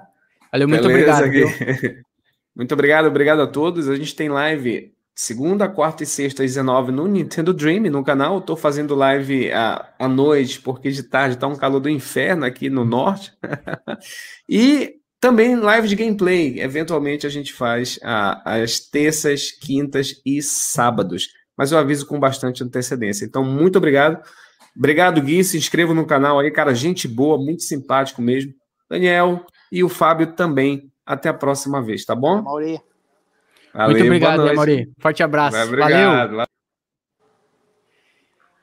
Valeu, 0.51 0.67
muito 0.67 0.87
Beleza, 0.87 1.25
obrigado. 1.25 2.03
Muito 2.55 2.73
obrigado, 2.73 3.07
obrigado 3.07 3.41
a 3.41 3.47
todos. 3.47 3.87
A 3.87 3.95
gente 3.95 4.15
tem 4.15 4.29
live 4.29 4.93
segunda, 5.15 5.67
quarta 5.67 6.03
e 6.03 6.05
sexta 6.05 6.43
às 6.43 6.51
19 6.51 6.93
no 6.93 7.05
Nintendo 7.05 7.53
Dream, 7.53 7.81
no 7.91 8.03
canal. 8.03 8.39
Estou 8.39 8.55
fazendo 8.55 8.95
live 8.95 9.51
à, 9.51 9.93
à 9.99 10.07
noite, 10.07 10.61
porque 10.61 10.89
de 10.89 11.03
tarde 11.03 11.35
está 11.35 11.45
um 11.45 11.57
calor 11.57 11.81
do 11.81 11.89
inferno 11.89 12.45
aqui 12.45 12.69
no 12.69 12.85
norte. 12.85 13.33
e 14.47 14.95
também 15.19 15.57
live 15.57 15.87
de 15.87 15.95
gameplay. 15.95 16.61
Eventualmente 16.61 17.27
a 17.27 17.29
gente 17.29 17.53
faz 17.53 17.99
às 18.01 18.79
terças, 18.79 19.51
quintas 19.51 20.15
e 20.25 20.41
sábados. 20.41 21.27
Mas 21.57 21.73
eu 21.73 21.77
aviso 21.77 22.07
com 22.07 22.17
bastante 22.17 22.63
antecedência. 22.63 23.25
Então, 23.25 23.43
muito 23.43 23.77
obrigado. 23.77 24.23
Obrigado, 24.73 25.21
Gui. 25.21 25.43
Se 25.43 25.57
inscreva 25.57 25.93
no 25.93 26.05
canal 26.05 26.39
aí, 26.39 26.49
cara. 26.49 26.73
Gente 26.73 27.05
boa, 27.05 27.37
muito 27.37 27.63
simpático 27.63 28.21
mesmo. 28.21 28.53
Daniel 28.89 29.45
e 29.69 29.83
o 29.83 29.89
Fábio 29.89 30.27
também. 30.33 30.89
Até 31.09 31.27
a 31.27 31.33
próxima 31.33 31.81
vez, 31.81 32.05
tá 32.05 32.13
bom? 32.13 32.39
Mauri. 32.39 32.79
Valeu, 33.73 33.89
Muito 33.89 34.05
obrigado, 34.05 34.47
Amori. 34.47 34.91
Forte 34.99 35.23
abraço. 35.23 35.57
Obrigado. 35.57 36.29
Valeu. 36.35 36.45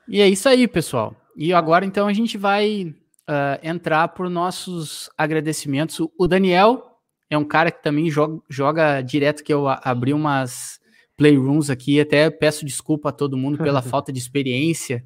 E 0.07 0.21
é 0.21 0.29
isso 0.29 0.47
aí, 0.47 0.65
pessoal. 0.65 1.13
E 1.35 1.53
agora, 1.53 1.83
então, 1.83 2.07
a 2.07 2.13
gente 2.13 2.37
vai 2.37 2.95
uh, 3.27 3.59
entrar 3.61 4.07
por 4.07 4.29
nossos 4.29 5.09
agradecimentos. 5.17 5.99
O 6.17 6.25
Daniel 6.25 6.97
é 7.29 7.37
um 7.37 7.43
cara 7.43 7.69
que 7.69 7.83
também 7.83 8.09
joga, 8.09 8.41
joga 8.49 9.01
direto, 9.01 9.43
que 9.43 9.53
eu 9.53 9.67
abri 9.67 10.13
umas 10.13 10.79
playrooms 11.17 11.69
aqui. 11.69 11.99
Até 11.99 12.29
peço 12.29 12.65
desculpa 12.65 13.09
a 13.09 13.11
todo 13.11 13.35
mundo 13.35 13.57
pela 13.57 13.81
falta 13.83 14.13
de 14.13 14.19
experiência, 14.19 15.03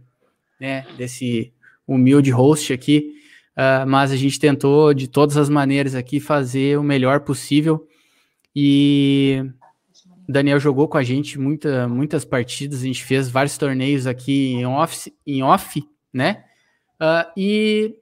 né, 0.59 0.85
desse 0.95 1.51
humilde 1.87 2.29
host 2.29 2.71
aqui. 2.71 3.19
Uh, 3.58 3.86
mas 3.86 4.12
a 4.12 4.16
gente 4.16 4.39
tentou, 4.39 4.93
de 4.93 5.08
todas 5.08 5.38
as 5.38 5.49
maneiras 5.49 5.93
aqui, 5.95 6.20
fazer 6.20 6.78
o 6.80 6.84
melhor 6.84 7.22
possível. 7.22 7.88
E 8.56 9.43
Daniel 10.28 10.60
jogou 10.60 10.88
com 10.88 10.97
a 10.97 11.04
gente 11.04 11.39
muita, 11.39 11.88
muitas 11.88 12.24
partidas, 12.24 12.82
a 12.82 12.86
gente 12.86 13.04
fez 13.04 13.30
vários 13.30 13.58
torneios 13.58 14.08
aqui 14.08 14.54
em 14.54 14.66
off, 14.66 15.14
em 15.26 15.43
off 15.43 15.84
né? 16.14 16.43
Uh, 16.99 17.32
e, 17.36 17.95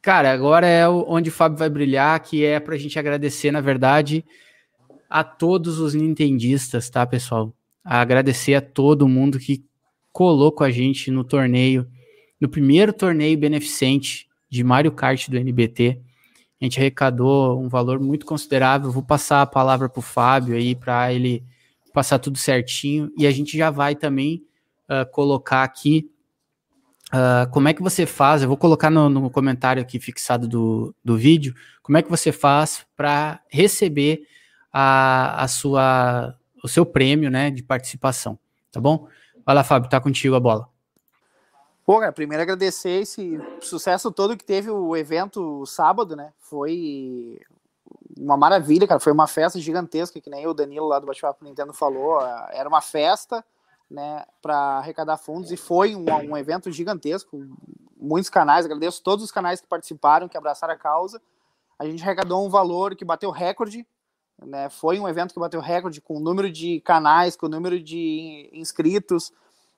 cara, 0.00 0.32
agora 0.32 0.66
é 0.66 0.88
onde 0.88 1.28
o 1.28 1.32
Fábio 1.32 1.58
vai 1.58 1.68
brilhar, 1.68 2.20
que 2.20 2.44
é 2.44 2.58
para 2.58 2.74
a 2.74 2.78
gente 2.78 2.98
agradecer, 2.98 3.50
na 3.50 3.60
verdade, 3.60 4.24
a 5.08 5.22
todos 5.22 5.78
os 5.78 5.94
nintendistas, 5.94 6.88
tá, 6.88 7.06
pessoal? 7.06 7.54
A 7.84 8.00
agradecer 8.00 8.54
a 8.54 8.60
todo 8.60 9.08
mundo 9.08 9.38
que 9.38 9.64
colou 10.12 10.52
com 10.52 10.64
a 10.64 10.70
gente 10.70 11.10
no 11.10 11.24
torneio, 11.24 11.86
no 12.40 12.48
primeiro 12.48 12.92
torneio 12.92 13.36
beneficente 13.36 14.28
de 14.52 14.62
Mario 14.62 14.92
Kart 14.92 15.30
do 15.30 15.38
NBT. 15.38 15.98
A 16.60 16.64
gente 16.64 16.78
arrecadou 16.78 17.58
um 17.58 17.70
valor 17.70 17.98
muito 17.98 18.26
considerável. 18.26 18.92
Vou 18.92 19.02
passar 19.02 19.40
a 19.40 19.46
palavra 19.46 19.88
para 19.88 19.98
o 19.98 20.02
Fábio 20.02 20.54
aí, 20.54 20.76
para 20.76 21.10
ele 21.10 21.42
passar 21.90 22.18
tudo 22.18 22.36
certinho. 22.36 23.10
E 23.16 23.26
a 23.26 23.30
gente 23.30 23.56
já 23.56 23.70
vai 23.70 23.94
também 23.94 24.44
uh, 24.90 25.10
colocar 25.10 25.62
aqui 25.62 26.10
uh, 27.08 27.50
como 27.50 27.68
é 27.68 27.72
que 27.72 27.82
você 27.82 28.04
faz. 28.04 28.42
Eu 28.42 28.48
vou 28.48 28.58
colocar 28.58 28.90
no, 28.90 29.08
no 29.08 29.30
comentário 29.30 29.80
aqui 29.80 29.98
fixado 29.98 30.46
do, 30.46 30.94
do 31.02 31.16
vídeo. 31.16 31.54
Como 31.82 31.96
é 31.96 32.02
que 32.02 32.10
você 32.10 32.30
faz 32.30 32.84
para 32.94 33.40
receber 33.48 34.26
a, 34.70 35.44
a 35.44 35.48
sua, 35.48 36.36
o 36.62 36.68
seu 36.68 36.84
prêmio 36.84 37.30
né, 37.30 37.50
de 37.50 37.62
participação. 37.62 38.38
Tá 38.70 38.80
bom? 38.80 39.08
Vai 39.46 39.54
lá, 39.54 39.64
Fábio, 39.64 39.88
tá 39.88 39.98
contigo 39.98 40.34
a 40.34 40.40
bola. 40.40 40.71
Pô, 41.84 41.98
cara, 41.98 42.12
primeiro 42.12 42.42
agradecer 42.42 43.02
esse 43.02 43.40
sucesso 43.60 44.12
todo 44.12 44.36
que 44.36 44.44
teve 44.44 44.70
o 44.70 44.96
evento 44.96 45.66
sábado, 45.66 46.14
né? 46.14 46.32
Foi 46.38 47.40
uma 48.16 48.36
maravilha, 48.36 48.86
cara. 48.86 49.00
Foi 49.00 49.12
uma 49.12 49.26
festa 49.26 49.58
gigantesca, 49.58 50.20
que 50.20 50.30
nem 50.30 50.46
o 50.46 50.54
Danilo 50.54 50.86
lá 50.86 51.00
do 51.00 51.06
Bate-Papo 51.06 51.44
Nintendo 51.44 51.72
falou. 51.72 52.20
Era 52.50 52.68
uma 52.68 52.80
festa, 52.80 53.44
né, 53.90 54.24
para 54.40 54.78
arrecadar 54.78 55.16
fundos 55.16 55.50
e 55.50 55.56
foi 55.56 55.94
um, 55.96 56.04
um, 56.30 56.36
evento 56.36 56.70
gigantesco. 56.70 57.44
Muitos 57.96 58.30
canais, 58.30 58.64
agradeço 58.64 59.02
todos 59.02 59.24
os 59.24 59.32
canais 59.32 59.60
que 59.60 59.66
participaram, 59.66 60.28
que 60.28 60.36
abraçaram 60.36 60.74
a 60.74 60.78
causa. 60.78 61.20
A 61.78 61.84
gente 61.84 62.02
arrecadou 62.02 62.46
um 62.46 62.48
valor 62.48 62.94
que 62.94 63.04
bateu 63.04 63.30
recorde, 63.30 63.84
né? 64.40 64.68
Foi 64.68 65.00
um 65.00 65.08
evento 65.08 65.34
que 65.34 65.40
bateu 65.40 65.60
recorde 65.60 66.00
com 66.00 66.16
o 66.16 66.20
número 66.20 66.50
de 66.50 66.80
canais, 66.80 67.36
com 67.36 67.46
o 67.46 67.48
número 67.48 67.82
de 67.82 68.48
inscritos 68.52 69.32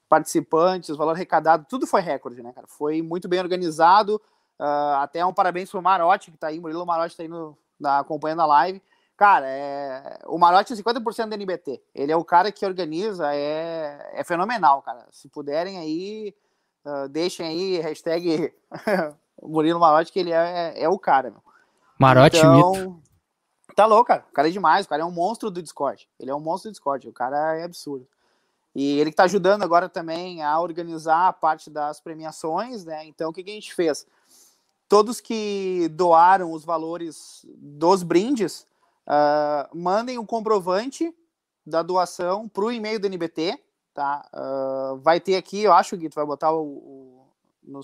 participantes, 0.09 0.97
valor 0.97 1.13
arrecadado, 1.13 1.67
tudo 1.69 1.87
foi 1.87 2.01
recorde, 2.01 2.43
né, 2.43 2.53
cara? 2.53 2.67
Foi 2.67 3.03
muito 3.03 3.29
bem 3.29 3.41
organizado. 3.41 4.21
Uh, 4.59 4.97
até 5.01 5.25
um 5.25 5.33
parabéns 5.33 5.71
pro 5.71 5.83
Marote, 5.83 6.31
que 6.31 6.37
tá 6.37 6.49
aí, 6.49 6.61
Murilo 6.61 6.87
Marote 6.87 7.17
tá 7.17 7.23
aí 7.23 7.29
no, 7.29 7.57
na, 7.79 7.99
acompanhando 7.99 8.43
a 8.43 8.47
live. 8.47 8.83
Cara, 9.17 9.47
é, 9.49 10.19
o 10.27 10.39
Marote 10.39 10.73
é 10.73 10.77
50% 10.77 11.29
do 11.29 11.35
NBT. 11.35 11.81
Ele 11.95 12.13
é 12.13 12.17
o 12.17 12.25
cara 12.25 12.51
que 12.51 12.67
organiza, 12.67 13.33
é, 13.33 14.13
é 14.13 14.25
fenomenal, 14.25 14.83
cara. 14.83 15.07
Se 15.11 15.29
puderem 15.29 15.79
aí, 15.79 16.35
uh, 16.85 17.09
deixem 17.09 17.47
aí, 17.47 17.81
hashtag 17.81 18.53
Murilo 19.43 19.79
Marote, 19.79 20.13
que 20.13 20.19
ele 20.19 20.33
é, 20.33 20.75
é 20.83 20.89
o 20.89 20.99
cara, 20.99 21.31
meu. 21.31 21.43
Marote 21.99 22.39
então, 22.39 22.73
mito. 22.73 23.03
Tá 23.75 23.87
louco, 23.87 24.07
cara. 24.07 24.25
O 24.31 24.33
cara 24.33 24.49
é 24.49 24.51
demais. 24.51 24.87
O 24.87 24.89
cara 24.89 25.03
é 25.03 25.05
um 25.05 25.11
monstro 25.11 25.51
do 25.51 25.63
Discord. 25.63 26.09
Ele 26.19 26.31
é 26.31 26.35
um 26.35 26.41
monstro 26.41 26.71
do 26.71 26.75
Discord. 26.75 27.09
O 27.09 27.13
cara 27.13 27.57
é 27.57 27.65
absurdo. 27.65 28.07
E 28.75 28.99
ele 28.99 29.11
está 29.11 29.25
ajudando 29.25 29.63
agora 29.63 29.89
também 29.89 30.43
a 30.43 30.59
organizar 30.61 31.29
a 31.29 31.33
parte 31.33 31.71
das 31.71 32.01
premiações, 32.01 32.85
né? 32.85 33.07
Então, 33.07 33.31
o 33.31 33.33
que, 33.33 33.45
que 33.45 33.51
a 33.51 33.55
gente 33.55 33.73
fez? 33.73 34.07
Todos 34.89 35.21
que 35.21 35.89
doaram 35.93 36.53
os 36.53 36.65
valores 36.65 37.47
dos 37.57 38.03
brindes, 38.03 38.67
uh, 39.07 39.77
mandem 39.77 40.19
o 40.19 40.23
um 40.23 40.27
comprovante 40.27 41.15
da 41.65 41.83
doação 41.83 42.49
para 42.49 42.65
o 42.65 42.73
e-mail 42.73 42.99
do 42.99 43.07
NBT, 43.07 43.59
tá? 43.95 44.29
Uh, 44.35 44.97
vai 44.99 45.21
ter 45.21 45.37
aqui, 45.37 45.63
eu 45.63 45.73
acho, 45.73 45.97
que 45.97 46.09
tu 46.09 46.15
vai 46.17 46.27
botar 46.27 46.53
o, 46.53 46.63
o 46.63 47.27
no, 47.63 47.81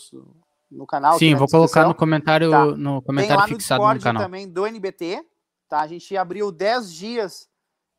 no, 0.70 0.86
canal. 0.86 1.18
Sim, 1.18 1.36
vou 1.36 1.48
colocar 1.48 1.86
no 1.86 1.94
comentário, 1.94 2.50
tá. 2.50 2.66
no 2.66 3.00
comentário 3.00 3.36
Tem 3.36 3.36
lá 3.36 3.46
fixado 3.46 3.82
no, 3.82 3.94
no 3.94 4.00
canal. 4.00 4.22
também 4.22 4.48
do 4.48 4.66
NBT, 4.66 5.24
tá? 5.68 5.80
A 5.80 5.86
gente 5.86 6.16
abriu 6.16 6.50
10 6.50 6.92
dias 6.92 7.48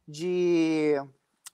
de 0.08 1.02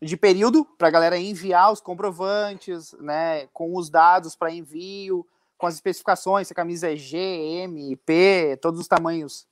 de 0.02 0.16
período 0.16 0.64
para 0.64 0.88
a 0.88 0.92
galera 0.92 1.18
enviar 1.18 1.72
os 1.72 1.82
comprovantes, 1.82 2.94
né, 3.00 3.48
com 3.48 3.76
os 3.76 3.90
dados 3.90 4.36
para 4.36 4.52
envio, 4.52 5.26
com 5.58 5.66
as 5.66 5.76
especificações, 5.76 6.48
se 6.48 6.54
a 6.54 6.56
camisa 6.56 6.92
é 6.92 6.96
G, 6.96 7.18
M, 7.18 7.96
P, 7.98 8.58
todos 8.62 8.80
os 8.80 8.88
tamanhos, 8.88 9.48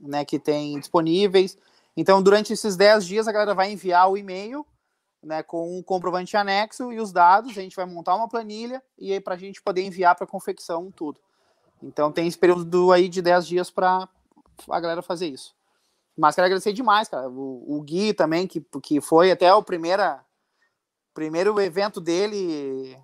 né, 0.00 0.24
que 0.24 0.38
tem 0.38 0.78
disponíveis. 0.78 1.58
Então, 1.96 2.22
durante 2.22 2.52
esses 2.52 2.76
10 2.76 3.04
dias, 3.04 3.28
a 3.28 3.32
galera 3.32 3.54
vai 3.54 3.70
enviar 3.70 4.10
o 4.10 4.16
e-mail, 4.16 4.66
né, 5.22 5.42
com 5.42 5.78
um 5.78 5.82
comprovante 5.82 6.36
anexo 6.36 6.90
e 6.90 6.98
os 6.98 7.12
dados, 7.12 7.50
a 7.50 7.60
gente 7.60 7.76
vai 7.76 7.84
montar 7.84 8.16
uma 8.16 8.28
planilha 8.28 8.82
e 8.98 9.12
aí 9.12 9.20
para 9.20 9.34
a 9.34 9.38
gente 9.38 9.60
poder 9.60 9.82
enviar 9.82 10.14
para 10.14 10.26
confecção 10.26 10.90
tudo. 10.90 11.20
Então 11.82 12.10
tem 12.10 12.26
esse 12.26 12.38
período 12.38 12.92
aí 12.92 13.08
de 13.08 13.20
10 13.20 13.46
dias 13.46 13.70
para 13.70 14.08
a 14.68 14.80
galera 14.80 15.02
fazer 15.02 15.28
isso. 15.28 15.54
Mas 16.20 16.34
quero 16.34 16.44
agradecer 16.44 16.74
demais, 16.74 17.08
cara. 17.08 17.30
O, 17.30 17.78
o 17.78 17.80
Gui 17.80 18.12
também, 18.12 18.46
que, 18.46 18.60
que 18.82 19.00
foi 19.00 19.30
até 19.30 19.52
o 19.54 19.62
primeira, 19.62 20.22
primeiro 21.14 21.58
evento 21.58 21.98
dele 21.98 22.94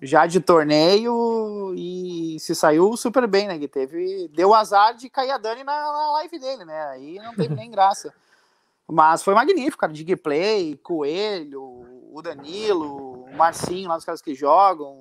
já 0.00 0.26
de 0.28 0.38
torneio 0.38 1.74
e 1.74 2.36
se 2.38 2.54
saiu 2.54 2.96
super 2.96 3.26
bem, 3.26 3.48
né? 3.48 3.58
Que 3.58 3.66
teve, 3.66 4.28
deu 4.28 4.54
azar 4.54 4.94
de 4.94 5.10
cair 5.10 5.32
a 5.32 5.38
Dani 5.38 5.64
na, 5.64 5.72
na 5.72 6.12
live 6.12 6.38
dele, 6.38 6.64
né? 6.64 6.80
Aí 6.90 7.18
não 7.18 7.34
teve 7.34 7.52
nem 7.52 7.68
graça. 7.68 8.14
Mas 8.88 9.24
foi 9.24 9.34
magnífico, 9.34 9.78
cara. 9.78 9.92
Digplay, 9.92 10.76
Coelho, 10.76 11.62
o 12.12 12.22
Danilo, 12.22 13.24
o 13.24 13.36
Marcinho, 13.36 13.88
lá 13.88 13.96
dos 13.96 14.04
caras 14.04 14.22
que 14.22 14.36
jogam. 14.36 14.96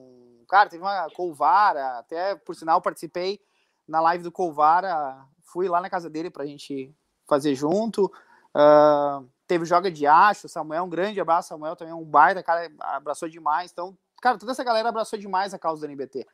Cara, 0.48 0.68
teve 0.68 0.82
uma 0.82 1.08
Colvara, 1.12 2.00
até 2.00 2.36
por 2.36 2.56
sinal 2.56 2.82
participei 2.82 3.40
na 3.88 4.02
live 4.02 4.24
do 4.24 4.32
Colvara. 4.32 5.24
Fui 5.44 5.68
lá 5.68 5.80
na 5.80 5.92
casa 5.92 6.10
dele 6.10 6.32
pra 6.32 6.48
gente 6.48 6.92
fazer 7.30 7.56
junto. 7.56 8.12
Uh, 8.56 9.26
teve 9.48 9.66
Joga 9.66 9.90
de 9.92 10.06
Acho, 10.06 10.50
Samuel, 10.50 10.84
um 10.84 10.90
grande 10.90 11.20
abraço, 11.20 11.50
Samuel 11.50 11.76
também, 11.76 11.94
um 11.94 12.04
baita, 12.04 12.44
cara, 12.44 12.70
abraçou 12.80 13.30
demais. 13.30 13.72
Então, 13.72 13.98
cara, 14.22 14.38
toda 14.38 14.52
essa 14.52 14.64
galera 14.64 14.90
abraçou 14.90 15.18
demais 15.18 15.54
a 15.54 15.60
causa 15.60 15.82
do 15.82 15.92
NBT. 15.92 16.28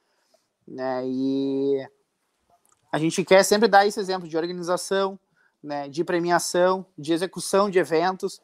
Né? 0.67 1.03
E 1.05 1.87
a 2.91 2.97
gente 2.97 3.23
quer 3.23 3.43
sempre 3.43 3.67
dar 3.67 3.85
esse 3.85 3.99
exemplo 3.99 4.27
de 4.27 4.37
organização, 4.37 5.19
né, 5.61 5.89
de 5.89 6.03
premiação, 6.03 6.85
de 6.97 7.11
execução 7.13 7.69
de 7.69 7.79
eventos. 7.79 8.41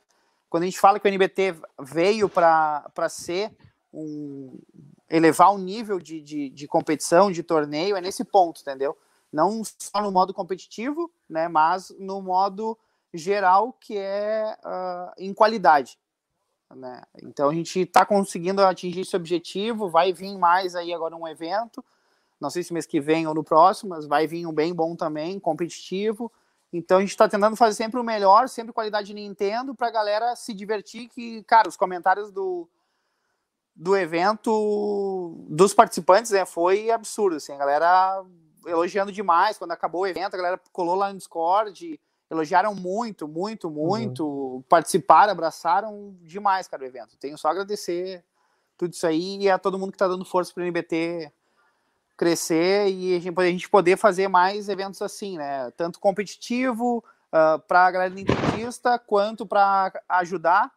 Quando 0.50 0.64
a 0.64 0.66
gente 0.66 0.80
fala 0.80 1.00
que 1.00 1.08
o 1.08 1.12
NBT 1.12 1.56
veio 1.80 2.28
para 2.28 3.10
ser 3.10 3.56
um 3.94 4.60
elevar 5.10 5.54
o 5.54 5.58
nível 5.58 6.00
de, 6.00 6.22
de, 6.22 6.50
de, 6.50 6.68
competição, 6.68 7.32
de 7.32 7.44
torneio, 7.44 7.98
é 7.98 8.02
nesse 8.02 8.24
ponto, 8.24 8.62
entendeu? 8.62 8.98
Não 9.32 9.62
só 9.64 10.02
no 10.02 10.12
modo 10.12 10.34
competitivo, 10.34 11.12
né, 11.30 11.48
mas 11.48 11.94
no 11.98 12.22
modo 12.22 12.78
geral, 13.14 13.74
que 13.74 13.98
é 13.98 14.58
uh, 14.64 15.14
em 15.18 15.34
qualidade. 15.34 15.98
Né? 16.76 17.02
Então 17.24 17.50
a 17.50 17.54
gente 17.54 17.80
está 17.82 18.06
conseguindo 18.06 18.62
atingir 18.62 19.02
esse 19.02 19.16
objetivo, 19.16 19.90
vai 19.90 20.14
vir 20.14 20.38
mais 20.38 20.76
aí 20.76 20.94
agora 20.94 21.16
um 21.16 21.28
evento, 21.28 21.84
não 22.40 22.50
sei 22.50 22.64
se 22.64 22.74
mês 22.74 22.86
que 22.86 23.00
vem 23.00 23.28
ou 23.28 23.36
no 23.36 23.44
próximo, 23.44 23.92
mas 23.92 24.06
vai 24.06 24.26
vir 24.26 24.46
um 24.48 24.54
bem 24.54 24.74
bom 24.74 24.96
também, 24.96 25.40
competitivo. 25.40 26.32
Então 26.74 26.98
a 26.98 27.02
gente 27.02 27.12
está 27.12 27.28
tentando 27.28 27.56
fazer 27.56 27.76
sempre 27.76 28.00
o 28.00 28.04
melhor, 28.04 28.48
sempre 28.48 28.74
qualidade 28.74 29.08
de 29.08 29.14
Nintendo, 29.14 29.76
para 29.76 29.88
a 29.88 29.92
galera 29.92 30.36
se 30.36 30.54
divertir. 30.54 31.08
Que, 31.10 31.44
cara, 31.44 31.68
os 31.68 31.76
comentários 31.76 32.32
do, 32.32 32.68
do 33.76 33.96
evento 33.96 35.36
dos 35.50 35.74
participantes 35.74 36.32
né, 36.32 36.46
foi 36.46 36.90
absurdo. 36.90 37.36
Assim, 37.36 37.52
a 37.52 37.58
galera 37.58 38.24
elogiando 38.66 39.12
demais. 39.12 39.58
Quando 39.58 39.72
acabou 39.72 40.02
o 40.02 40.08
evento, 40.08 40.34
a 40.34 40.38
galera 40.38 40.62
colou 40.72 40.96
lá 40.96 41.12
no 41.12 41.18
Discord 41.18 42.00
elogiaram 42.32 42.74
muito, 42.74 43.28
muito, 43.28 43.70
muito, 43.70 44.26
uhum. 44.26 44.62
participaram, 44.70 45.34
abraçaram 45.34 46.16
demais, 46.22 46.66
cara, 46.66 46.82
o 46.82 46.86
evento. 46.86 47.18
Tenho 47.18 47.38
só 47.38 47.50
a 47.50 47.52
agradecer 47.52 48.24
tudo 48.78 48.94
isso 48.94 49.06
aí 49.06 49.38
e 49.42 49.50
a 49.50 49.60
todo 49.60 49.78
mundo 49.78 49.92
que 49.92 49.96
está 49.96 50.08
dando 50.08 50.24
força 50.24 50.54
para 50.54 50.62
o 50.62 50.66
NBT 50.66 51.30
crescer 52.16 52.90
e 52.90 53.18
a 53.18 53.20
gente, 53.20 53.38
a 53.38 53.46
gente, 53.46 53.70
poder 53.70 53.98
fazer 53.98 54.30
mais 54.30 54.70
eventos 54.70 55.02
assim, 55.02 55.38
né? 55.38 55.72
Tanto 55.72 56.00
competitivo 56.00 57.00
uh, 57.00 57.04
ah, 57.34 57.60
para 57.68 57.86
a 57.86 57.92
galera 57.92 58.14
nintendista, 58.14 58.98
quanto 58.98 59.46
para 59.46 59.92
ajudar 60.08 60.72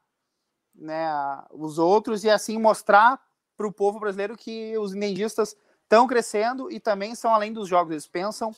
né, 0.75 1.09
os 1.53 1.79
outros 1.79 2.25
e 2.25 2.31
assim 2.31 2.59
mostrar 2.59 3.21
para 3.57 3.67
o 3.67 3.73
povo 3.73 4.01
brasileiro 4.01 4.37
que 4.37 4.77
os 4.77 4.93
nintendistas 4.93 5.57
estão 5.95 6.07
crescendo 6.07 6.71
e 6.71 6.81
também 6.81 7.15
são 7.15 7.33
além 7.33 7.53
dos 7.53 7.69
jogos, 7.69 7.93
eles 7.93 8.07
pensam 8.07 8.55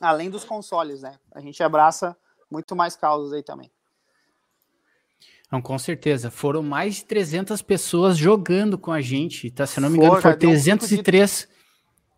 além 0.00 0.30
dos 0.30 0.44
consoles, 0.44 1.02
né? 1.02 1.18
A 1.32 1.40
gente 1.40 1.62
abraça 1.62 2.16
muito 2.50 2.74
mais 2.76 2.96
causas 2.96 3.32
aí 3.32 3.42
também. 3.42 3.70
Não, 5.50 5.60
com 5.60 5.76
certeza. 5.78 6.30
Foram 6.30 6.62
mais 6.62 6.96
de 6.96 7.04
300 7.06 7.60
pessoas 7.60 8.16
jogando 8.16 8.78
com 8.78 8.92
a 8.92 9.00
gente, 9.00 9.50
tá? 9.50 9.66
Se 9.66 9.80
não 9.80 9.90
me 9.90 9.98
engano, 9.98 10.20
foi 10.20 10.36
303. 10.36 11.42
Um 11.42 11.46
de... 11.46 11.60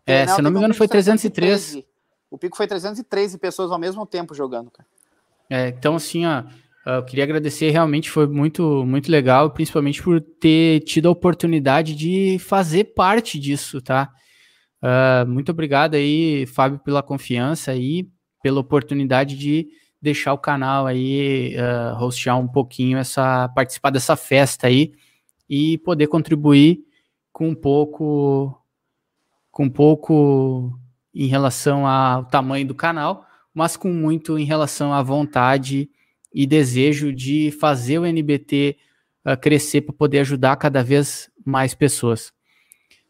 É, 0.05 0.25
não, 0.25 0.35
se 0.35 0.41
não 0.41 0.51
me 0.51 0.57
engano, 0.59 0.73
foi 0.75 0.87
303. 0.87 1.71
313. 1.71 1.87
O 2.29 2.37
pico 2.37 2.55
foi 2.55 2.67
313 2.67 3.37
pessoas 3.39 3.71
ao 3.71 3.79
mesmo 3.79 4.05
tempo 4.05 4.35
jogando, 4.35 4.69
cara. 4.69 4.87
É, 5.49 5.69
então, 5.69 5.95
assim, 5.95 6.25
ó, 6.25 6.43
eu 6.85 7.03
queria 7.03 7.23
agradecer, 7.23 7.69
realmente 7.69 8.09
foi 8.09 8.27
muito, 8.27 8.85
muito 8.85 9.11
legal, 9.11 9.51
principalmente 9.51 10.01
por 10.01 10.21
ter 10.21 10.81
tido 10.81 11.07
a 11.07 11.11
oportunidade 11.11 11.95
de 11.95 12.37
fazer 12.39 12.85
parte 12.95 13.39
disso, 13.39 13.81
tá? 13.81 14.11
Uh, 14.83 15.25
muito 15.25 15.49
obrigado 15.49 15.95
aí, 15.95 16.45
Fábio, 16.45 16.77
pela 16.77 17.01
confiança 17.01 17.73
e 17.73 18.05
pela 18.41 18.59
oportunidade 18.59 19.37
de 19.37 19.69
deixar 20.01 20.33
o 20.33 20.37
canal 20.37 20.85
aí 20.85 21.55
uh, 21.55 22.03
hostear 22.03 22.37
um 22.37 22.47
pouquinho 22.47 22.97
essa 22.97 23.47
participar 23.55 23.89
dessa 23.89 24.17
festa 24.17 24.67
aí 24.67 24.91
e 25.49 25.77
poder 25.77 26.07
contribuir 26.07 26.81
com 27.31 27.47
um 27.47 27.55
pouco 27.55 28.61
com 29.49 29.63
um 29.63 29.69
pouco 29.69 30.77
em 31.15 31.27
relação 31.27 31.87
ao 31.87 32.25
tamanho 32.25 32.67
do 32.67 32.75
canal, 32.75 33.25
mas 33.53 33.77
com 33.77 33.93
muito 33.93 34.37
em 34.37 34.43
relação 34.43 34.91
à 34.91 35.01
vontade 35.01 35.89
e 36.33 36.45
desejo 36.45 37.13
de 37.13 37.51
fazer 37.51 37.99
o 37.99 38.05
NBT 38.05 38.75
uh, 39.25 39.29
ah, 39.29 39.37
crescer 39.37 39.81
para 39.81 39.93
poder 39.93 40.19
ajudar 40.19 40.57
cada 40.57 40.83
vez 40.83 41.31
mais 41.45 41.73
pessoas, 41.73 42.33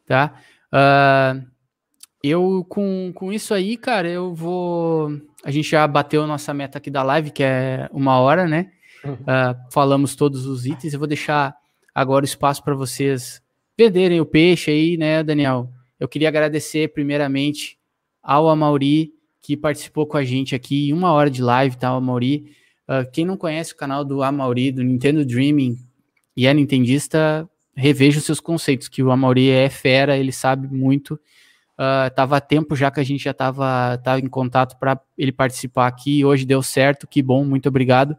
tá? 0.06 0.36
Uh, 0.72 1.53
eu, 2.24 2.66
com, 2.70 3.12
com 3.14 3.34
isso 3.34 3.54
aí, 3.54 3.76
cara, 3.76 4.08
eu 4.08 4.34
vou. 4.34 5.12
A 5.44 5.52
gente 5.52 5.70
já 5.70 5.86
bateu 5.86 6.26
nossa 6.26 6.54
meta 6.54 6.78
aqui 6.78 6.90
da 6.90 7.04
live, 7.04 7.32
que 7.32 7.44
é 7.44 7.90
uma 7.92 8.18
hora, 8.18 8.48
né? 8.48 8.72
Uhum. 9.04 9.14
Uh, 9.14 9.72
falamos 9.72 10.16
todos 10.16 10.46
os 10.46 10.66
itens. 10.66 10.94
Eu 10.94 11.00
vou 11.00 11.08
deixar 11.08 11.54
agora 11.94 12.24
o 12.24 12.26
espaço 12.26 12.64
para 12.64 12.74
vocês 12.74 13.42
venderem 13.78 14.22
o 14.22 14.26
peixe 14.26 14.72
aí, 14.72 14.96
né, 14.96 15.22
Daniel? 15.22 15.70
Eu 16.00 16.08
queria 16.08 16.30
agradecer 16.30 16.94
primeiramente 16.94 17.78
ao 18.22 18.48
Amauri, 18.50 19.12
que 19.42 19.58
participou 19.58 20.08
com 20.08 20.16
a 20.16 20.24
gente 20.24 20.56
aqui 20.56 20.90
em 20.90 20.94
uma 20.94 21.12
hora 21.12 21.30
de 21.30 21.42
live, 21.42 21.76
tá, 21.76 21.90
Amauri? 21.90 22.56
Uh, 22.88 23.10
quem 23.12 23.26
não 23.26 23.36
conhece 23.36 23.74
o 23.74 23.78
canal 23.78 24.06
do 24.06 24.24
Amauri, 24.24 24.72
do 24.72 24.82
Nintendo 24.82 25.26
Dreaming, 25.26 25.78
e 26.38 26.48
é 26.48 26.54
nintendista, 26.54 27.50
reveja 27.76 28.20
os 28.20 28.26
seus 28.26 28.40
conceitos, 28.40 28.88
que 28.88 29.04
o 29.04 29.12
Amauri 29.12 29.50
é 29.50 29.70
fera, 29.70 30.18
ele 30.18 30.32
sabe 30.32 30.74
muito 30.74 31.20
Uh, 31.74 32.14
tava 32.16 32.40
tempo 32.40 32.76
já 32.76 32.92
que 32.92 33.00
a 33.00 33.04
gente 33.04 33.24
já 33.24 33.32
estava 33.32 33.98
tava 33.98 34.20
em 34.20 34.28
contato 34.28 34.78
para 34.78 35.00
ele 35.18 35.32
participar 35.32 35.88
aqui. 35.88 36.24
Hoje 36.24 36.46
deu 36.46 36.62
certo, 36.62 37.08
que 37.08 37.22
bom, 37.22 37.44
muito 37.44 37.68
obrigado. 37.68 38.16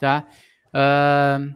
Tá? 0.00 0.26
Uh, 0.68 1.54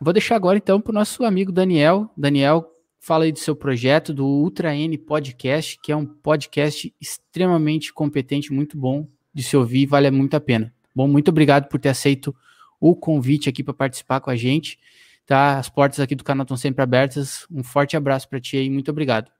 vou 0.00 0.12
deixar 0.12 0.36
agora 0.36 0.58
então 0.58 0.80
para 0.80 0.90
o 0.90 0.94
nosso 0.94 1.24
amigo 1.24 1.50
Daniel. 1.50 2.08
Daniel, 2.16 2.70
fala 3.00 3.24
aí 3.24 3.32
do 3.32 3.38
seu 3.38 3.56
projeto, 3.56 4.14
do 4.14 4.24
Ultra 4.26 4.74
N 4.76 4.96
Podcast, 4.96 5.78
que 5.82 5.90
é 5.90 5.96
um 5.96 6.06
podcast 6.06 6.94
extremamente 7.00 7.92
competente, 7.92 8.52
muito 8.52 8.78
bom 8.78 9.08
de 9.34 9.42
se 9.42 9.56
ouvir, 9.56 9.86
vale 9.86 10.10
muito 10.10 10.34
a 10.34 10.40
pena. 10.40 10.72
Bom, 10.94 11.08
muito 11.08 11.28
obrigado 11.28 11.68
por 11.68 11.80
ter 11.80 11.88
aceito 11.88 12.34
o 12.80 12.94
convite 12.94 13.48
aqui 13.48 13.62
para 13.62 13.74
participar 13.74 14.20
com 14.20 14.30
a 14.30 14.36
gente. 14.36 14.78
Tá? 15.26 15.58
As 15.58 15.68
portas 15.68 16.00
aqui 16.00 16.14
do 16.14 16.24
canal 16.24 16.42
estão 16.42 16.56
sempre 16.56 16.82
abertas. 16.82 17.46
Um 17.50 17.62
forte 17.62 17.96
abraço 17.96 18.28
para 18.28 18.40
ti 18.40 18.56
aí, 18.56 18.70
muito 18.70 18.90
obrigado. 18.90 19.30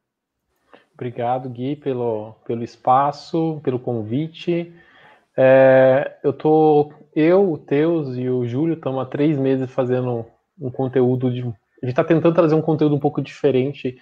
Obrigado, 1.00 1.48
Gui, 1.48 1.76
pelo, 1.76 2.34
pelo 2.44 2.62
espaço, 2.62 3.58
pelo 3.64 3.78
convite. 3.78 4.70
É, 5.34 6.18
eu 6.22 6.30
tô, 6.30 6.92
eu, 7.16 7.50
o 7.50 7.56
Teus 7.56 8.18
e 8.18 8.28
o 8.28 8.46
Júlio 8.46 8.74
estamos 8.74 9.00
há 9.00 9.06
três 9.06 9.38
meses 9.38 9.70
fazendo 9.70 10.26
um 10.60 10.70
conteúdo 10.70 11.30
de. 11.30 11.40
A 11.40 11.86
gente 11.86 11.92
está 11.92 12.04
tentando 12.04 12.34
trazer 12.34 12.54
um 12.54 12.60
conteúdo 12.60 12.94
um 12.94 13.00
pouco 13.00 13.22
diferente, 13.22 13.96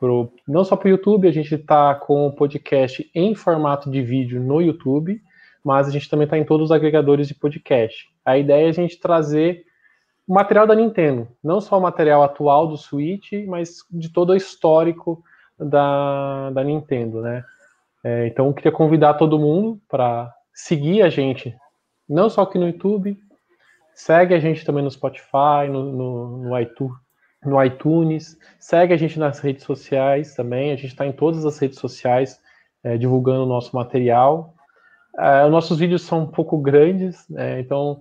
pro, 0.00 0.32
não 0.48 0.64
só 0.64 0.74
para 0.74 0.88
o 0.88 0.90
YouTube, 0.90 1.28
a 1.28 1.32
gente 1.32 1.54
está 1.54 1.94
com 1.94 2.26
o 2.26 2.32
podcast 2.32 3.08
em 3.14 3.32
formato 3.32 3.88
de 3.88 4.02
vídeo 4.02 4.40
no 4.40 4.60
YouTube, 4.60 5.22
mas 5.64 5.86
a 5.86 5.92
gente 5.92 6.10
também 6.10 6.24
está 6.24 6.36
em 6.36 6.44
todos 6.44 6.64
os 6.64 6.72
agregadores 6.72 7.28
de 7.28 7.34
podcast. 7.36 8.08
A 8.24 8.36
ideia 8.36 8.66
é 8.66 8.70
a 8.70 8.72
gente 8.72 8.98
trazer 8.98 9.64
o 10.26 10.34
material 10.34 10.66
da 10.66 10.74
Nintendo, 10.74 11.28
não 11.44 11.60
só 11.60 11.78
o 11.78 11.80
material 11.80 12.24
atual 12.24 12.66
do 12.66 12.76
Switch, 12.76 13.34
mas 13.46 13.84
de 13.88 14.12
todo 14.12 14.30
o 14.30 14.36
histórico 14.36 15.22
da, 15.60 16.50
da 16.50 16.64
Nintendo, 16.64 17.20
né? 17.20 17.44
É, 18.02 18.26
então, 18.26 18.46
eu 18.46 18.54
queria 18.54 18.72
convidar 18.72 19.14
todo 19.14 19.38
mundo 19.38 19.80
para 19.88 20.32
seguir 20.54 21.02
a 21.02 21.10
gente, 21.10 21.54
não 22.08 22.30
só 22.30 22.42
aqui 22.42 22.58
no 22.58 22.66
YouTube, 22.66 23.16
segue 23.94 24.34
a 24.34 24.40
gente 24.40 24.64
também 24.64 24.82
no 24.82 24.90
Spotify, 24.90 25.68
no, 25.70 25.92
no, 25.92 26.36
no, 26.38 26.58
iTunes, 26.58 26.96
no 27.44 27.62
iTunes, 27.62 28.38
segue 28.58 28.94
a 28.94 28.96
gente 28.96 29.18
nas 29.18 29.38
redes 29.40 29.64
sociais 29.64 30.34
também, 30.34 30.72
a 30.72 30.76
gente 30.76 30.88
está 30.88 31.06
em 31.06 31.12
todas 31.12 31.44
as 31.44 31.58
redes 31.58 31.78
sociais 31.78 32.40
é, 32.82 32.96
divulgando 32.96 33.44
o 33.44 33.48
nosso 33.48 33.76
material. 33.76 34.54
É, 35.18 35.48
nossos 35.48 35.78
vídeos 35.78 36.02
são 36.02 36.22
um 36.22 36.26
pouco 36.26 36.56
grandes, 36.58 37.28
né? 37.28 37.60
então 37.60 38.00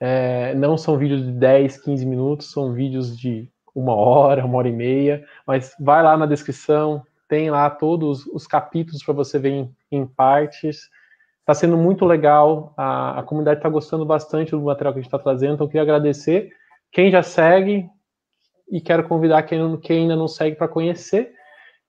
é, 0.00 0.54
não 0.54 0.76
são 0.76 0.96
vídeos 0.96 1.24
de 1.24 1.32
10, 1.32 1.78
15 1.82 2.06
minutos, 2.06 2.50
são 2.50 2.72
vídeos 2.72 3.18
de 3.18 3.48
uma 3.74 3.94
hora, 3.94 4.44
uma 4.44 4.58
hora 4.58 4.68
e 4.68 4.72
meia, 4.72 5.24
mas 5.46 5.74
vai 5.80 6.02
lá 6.02 6.16
na 6.16 6.26
descrição, 6.26 7.02
tem 7.28 7.50
lá 7.50 7.68
todos 7.68 8.26
os 8.26 8.46
capítulos 8.46 9.02
para 9.02 9.14
você 9.14 9.38
ver 9.38 9.50
em, 9.50 9.76
em 9.90 10.06
partes. 10.06 10.88
Está 11.40 11.54
sendo 11.54 11.76
muito 11.76 12.04
legal, 12.04 12.72
a, 12.76 13.20
a 13.20 13.22
comunidade 13.22 13.58
está 13.58 13.68
gostando 13.68 14.04
bastante 14.06 14.52
do 14.52 14.62
material 14.62 14.92
que 14.92 15.00
a 15.00 15.02
gente 15.02 15.08
está 15.08 15.18
trazendo, 15.18 15.54
então 15.54 15.66
eu 15.66 15.68
queria 15.68 15.82
agradecer. 15.82 16.50
Quem 16.92 17.10
já 17.10 17.22
segue, 17.22 17.88
e 18.70 18.80
quero 18.80 19.06
convidar 19.06 19.42
quem, 19.42 19.76
quem 19.78 20.02
ainda 20.02 20.16
não 20.16 20.28
segue 20.28 20.56
para 20.56 20.68
conhecer. 20.68 21.32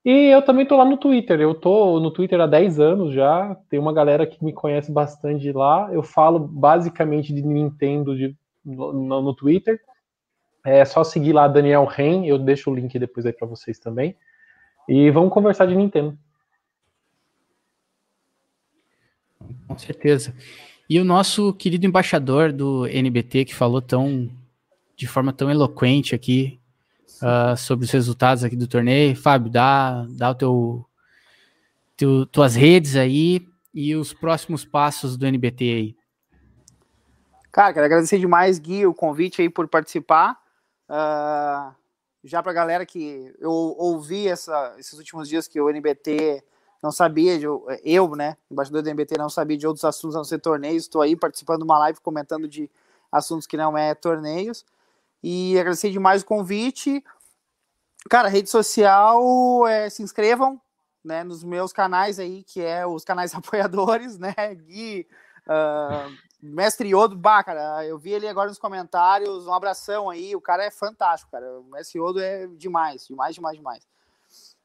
E 0.04 0.28
eu 0.28 0.40
também 0.42 0.62
estou 0.62 0.78
lá 0.78 0.84
no 0.84 0.96
Twitter. 0.96 1.40
Eu 1.40 1.52
estou 1.52 1.98
no 1.98 2.10
Twitter 2.10 2.40
há 2.40 2.46
10 2.46 2.78
anos 2.78 3.12
já. 3.12 3.56
Tem 3.68 3.78
uma 3.78 3.92
galera 3.92 4.26
que 4.26 4.42
me 4.44 4.52
conhece 4.52 4.92
bastante 4.92 5.50
lá. 5.50 5.88
Eu 5.92 6.02
falo 6.02 6.38
basicamente 6.38 7.32
de 7.34 7.42
Nintendo 7.42 8.16
de, 8.16 8.36
no, 8.64 8.92
no, 8.92 9.34
Twitter. 9.34 9.80
É 10.66 10.84
só 10.84 11.04
seguir 11.04 11.32
lá 11.32 11.46
Daniel 11.46 11.84
Ren. 11.84 12.26
Eu 12.26 12.40
deixo 12.40 12.72
o 12.72 12.74
link 12.74 12.98
depois 12.98 13.24
aí 13.24 13.32
para 13.32 13.46
vocês 13.46 13.78
também. 13.78 14.16
E 14.88 15.08
vamos 15.12 15.32
conversar 15.32 15.64
de 15.66 15.76
Nintendo. 15.76 16.18
Com 19.68 19.78
certeza. 19.78 20.34
E 20.90 20.98
o 20.98 21.04
nosso 21.04 21.52
querido 21.54 21.86
embaixador 21.86 22.52
do 22.52 22.84
NBT, 22.84 23.44
que 23.44 23.54
falou 23.54 23.80
tão 23.80 24.28
de 24.96 25.06
forma 25.06 25.32
tão 25.32 25.48
eloquente 25.48 26.16
aqui 26.16 26.58
uh, 27.22 27.56
sobre 27.56 27.84
os 27.84 27.90
resultados 27.92 28.42
aqui 28.42 28.56
do 28.56 28.66
torneio. 28.66 29.14
Fábio, 29.14 29.52
dá, 29.52 30.04
dá 30.10 30.30
o 30.30 30.34
teu, 30.34 30.86
teu, 31.96 32.26
tuas 32.26 32.56
redes 32.56 32.96
aí 32.96 33.46
e 33.72 33.94
os 33.94 34.12
próximos 34.12 34.64
passos 34.64 35.16
do 35.16 35.26
NBT 35.26 35.64
aí. 35.64 35.96
Cara, 37.52 37.72
quero 37.72 37.86
agradecer 37.86 38.18
demais, 38.18 38.58
Gui, 38.58 38.84
o 38.84 38.92
convite 38.92 39.42
aí 39.42 39.48
por 39.48 39.68
participar. 39.68 40.44
Uh, 40.88 41.74
já 42.24 42.42
para 42.42 42.52
a 42.52 42.54
galera 42.54 42.86
que 42.86 43.34
eu 43.38 43.50
ouvi 43.50 44.28
essa, 44.28 44.74
esses 44.78 44.94
últimos 44.98 45.28
dias 45.28 45.46
que 45.46 45.60
o 45.60 45.70
NBT 45.70 46.42
não 46.82 46.92
sabia, 46.92 47.38
de, 47.38 47.46
eu, 47.84 48.16
né, 48.16 48.36
embaixador 48.50 48.82
do 48.82 48.90
NBT, 48.90 49.16
não 49.18 49.30
sabia 49.30 49.56
de 49.56 49.66
outros 49.66 49.84
assuntos 49.84 50.14
a 50.14 50.18
não 50.18 50.24
ser 50.24 50.38
torneios. 50.38 50.84
Estou 50.84 51.02
aí 51.02 51.16
participando 51.16 51.58
de 51.58 51.64
uma 51.64 51.78
live 51.78 52.00
comentando 52.00 52.48
de 52.48 52.70
assuntos 53.10 53.46
que 53.46 53.56
não 53.56 53.76
é 53.76 53.94
torneios. 53.94 54.64
E 55.22 55.58
agradecer 55.58 55.90
demais 55.90 56.22
o 56.22 56.26
convite. 56.26 57.02
Cara, 58.08 58.28
rede 58.28 58.50
social, 58.50 59.66
é, 59.66 59.90
se 59.90 60.02
inscrevam 60.02 60.60
né, 61.02 61.24
nos 61.24 61.42
meus 61.42 61.72
canais 61.72 62.18
aí, 62.18 62.42
que 62.44 62.60
é 62.60 62.86
os 62.86 63.04
canais 63.04 63.34
apoiadores, 63.34 64.18
né? 64.18 64.34
Gui, 64.54 65.06
uh, 65.46 66.16
Mestre 66.40 66.88
Yodo, 66.88 67.16
bah, 67.16 67.42
cara, 67.42 67.84
eu 67.84 67.98
vi 67.98 68.12
ele 68.12 68.28
agora 68.28 68.48
nos 68.48 68.58
comentários, 68.58 69.46
um 69.46 69.52
abração 69.52 70.10
aí, 70.10 70.36
o 70.36 70.40
cara 70.40 70.64
é 70.64 70.70
fantástico, 70.70 71.30
cara. 71.30 71.60
O 71.60 71.64
Mestre 71.64 71.98
Yodo 71.98 72.20
é 72.20 72.46
demais, 72.46 73.06
demais, 73.06 73.34
demais, 73.34 73.56
demais. 73.56 73.88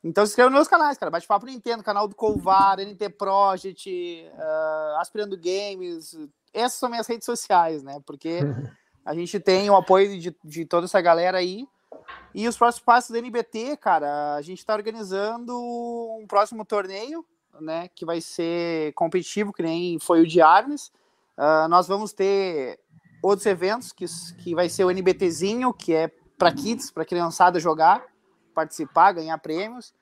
Então 0.04 0.26
se 0.26 0.32
inscreva 0.32 0.50
nos 0.50 0.58
meus 0.58 0.68
canais, 0.68 0.98
cara. 0.98 1.12
Bate-papo 1.12 1.46
Nintendo, 1.46 1.84
canal 1.84 2.08
do 2.08 2.16
Colvar, 2.16 2.80
NT 2.80 3.10
Project, 3.10 4.26
uh, 4.34 5.00
Aspirando 5.00 5.38
Games. 5.38 6.18
Essas 6.54 6.80
são 6.80 6.90
minhas 6.90 7.08
redes 7.08 7.26
sociais, 7.26 7.84
né? 7.84 8.02
Porque 8.06 8.40
A 9.04 9.16
gente 9.16 9.40
tem 9.40 9.70
o 9.70 9.76
apoio 9.76 10.20
de, 10.20 10.36
de 10.44 10.66
toda 10.66 10.86
essa 10.86 11.02
galera 11.02 11.40
aí. 11.40 11.68
E 12.34 12.48
os 12.48 12.58
próximos 12.58 12.86
passos 12.86 13.12
do 13.12 13.18
NBT, 13.18 13.78
cara, 13.78 14.36
a 14.36 14.42
gente 14.42 14.60
está 14.60 14.74
organizando 14.74 15.58
um 15.58 16.26
próximo 16.28 16.64
torneio, 16.64 17.26
né? 17.60 17.90
Que 17.90 18.06
vai 18.06 18.22
ser 18.22 18.94
competitivo, 18.94 19.52
que 19.52 19.64
nem 19.64 20.00
foi 20.00 20.22
o 20.22 20.28
de 20.28 20.40
Armes. 20.40 20.92
Uh, 21.38 21.68
nós 21.70 21.88
vamos 21.88 22.14
ter 22.14 22.80
outros 23.22 23.46
eventos, 23.46 23.92
que, 23.92 24.06
que 24.44 24.56
vai 24.56 24.70
ser 24.70 24.84
o 24.84 24.92
NBTzinho, 24.92 25.74
que 25.74 25.94
é 25.94 26.08
para 26.38 26.52
kids, 26.52 26.92
para 26.92 27.06
criançada 27.06 27.60
jogar, 27.60 28.04
participar, 28.54 29.14
ganhar 29.14 29.38
prêmios. 29.38 29.94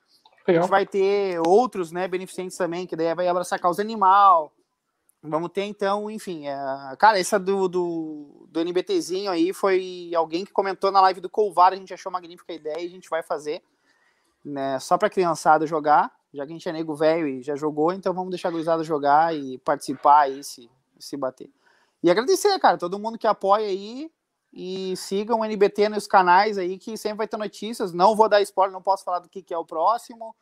A 0.46 0.52
gente 0.52 0.68
vai 0.68 0.86
ter 0.86 1.38
outros, 1.46 1.92
né, 1.92 2.08
beneficentes 2.08 2.56
também, 2.56 2.86
que 2.86 2.96
daí 2.96 3.14
vai 3.14 3.28
abraçar 3.28 3.60
causa 3.60 3.82
animal, 3.82 4.52
Vamos 5.22 5.50
ter 5.50 5.64
então, 5.64 6.10
enfim, 6.10 6.46
é... 6.46 6.56
cara, 6.98 7.18
essa 7.18 7.38
do, 7.38 7.68
do, 7.68 8.46
do 8.48 8.60
NBTzinho 8.60 9.30
aí 9.30 9.52
foi 9.52 10.10
alguém 10.14 10.46
que 10.46 10.52
comentou 10.52 10.90
na 10.90 11.00
live 11.02 11.20
do 11.20 11.28
Colvar, 11.28 11.72
a 11.72 11.76
gente 11.76 11.92
achou 11.92 12.10
magnífica 12.10 12.52
a 12.52 12.56
ideia 12.56 12.80
e 12.80 12.86
a 12.86 12.90
gente 12.90 13.08
vai 13.10 13.22
fazer, 13.22 13.62
né, 14.42 14.78
só 14.78 14.96
pra 14.96 15.10
criançada 15.10 15.66
jogar, 15.66 16.10
já 16.32 16.46
que 16.46 16.52
a 16.52 16.54
gente 16.54 16.66
é 16.66 16.72
nego 16.72 16.94
velho 16.94 17.28
e 17.28 17.42
já 17.42 17.54
jogou, 17.54 17.92
então 17.92 18.14
vamos 18.14 18.30
deixar 18.30 18.48
a 18.48 18.52
gurizada 18.52 18.82
jogar 18.82 19.36
e 19.36 19.58
participar 19.58 20.20
aí, 20.20 20.42
se, 20.42 20.70
se 21.00 21.16
bater. 21.16 21.50
E 22.02 22.10
agradecer, 22.10 22.58
cara, 22.58 22.78
todo 22.78 22.98
mundo 22.98 23.18
que 23.18 23.26
apoia 23.26 23.66
aí 23.66 24.10
e 24.52 24.96
sigam 24.96 25.40
o 25.40 25.44
NBT 25.44 25.88
nos 25.88 26.06
canais 26.06 26.58
aí, 26.58 26.78
que 26.78 26.96
sempre 26.96 27.18
vai 27.18 27.28
ter 27.28 27.36
notícias, 27.36 27.92
não 27.92 28.16
vou 28.16 28.28
dar 28.28 28.40
spoiler, 28.42 28.72
não 28.72 28.82
posso 28.82 29.04
falar 29.04 29.20
do 29.20 29.28
que, 29.28 29.42
que 29.42 29.54
é 29.54 29.58
o 29.58 29.64
próximo, 29.64 30.34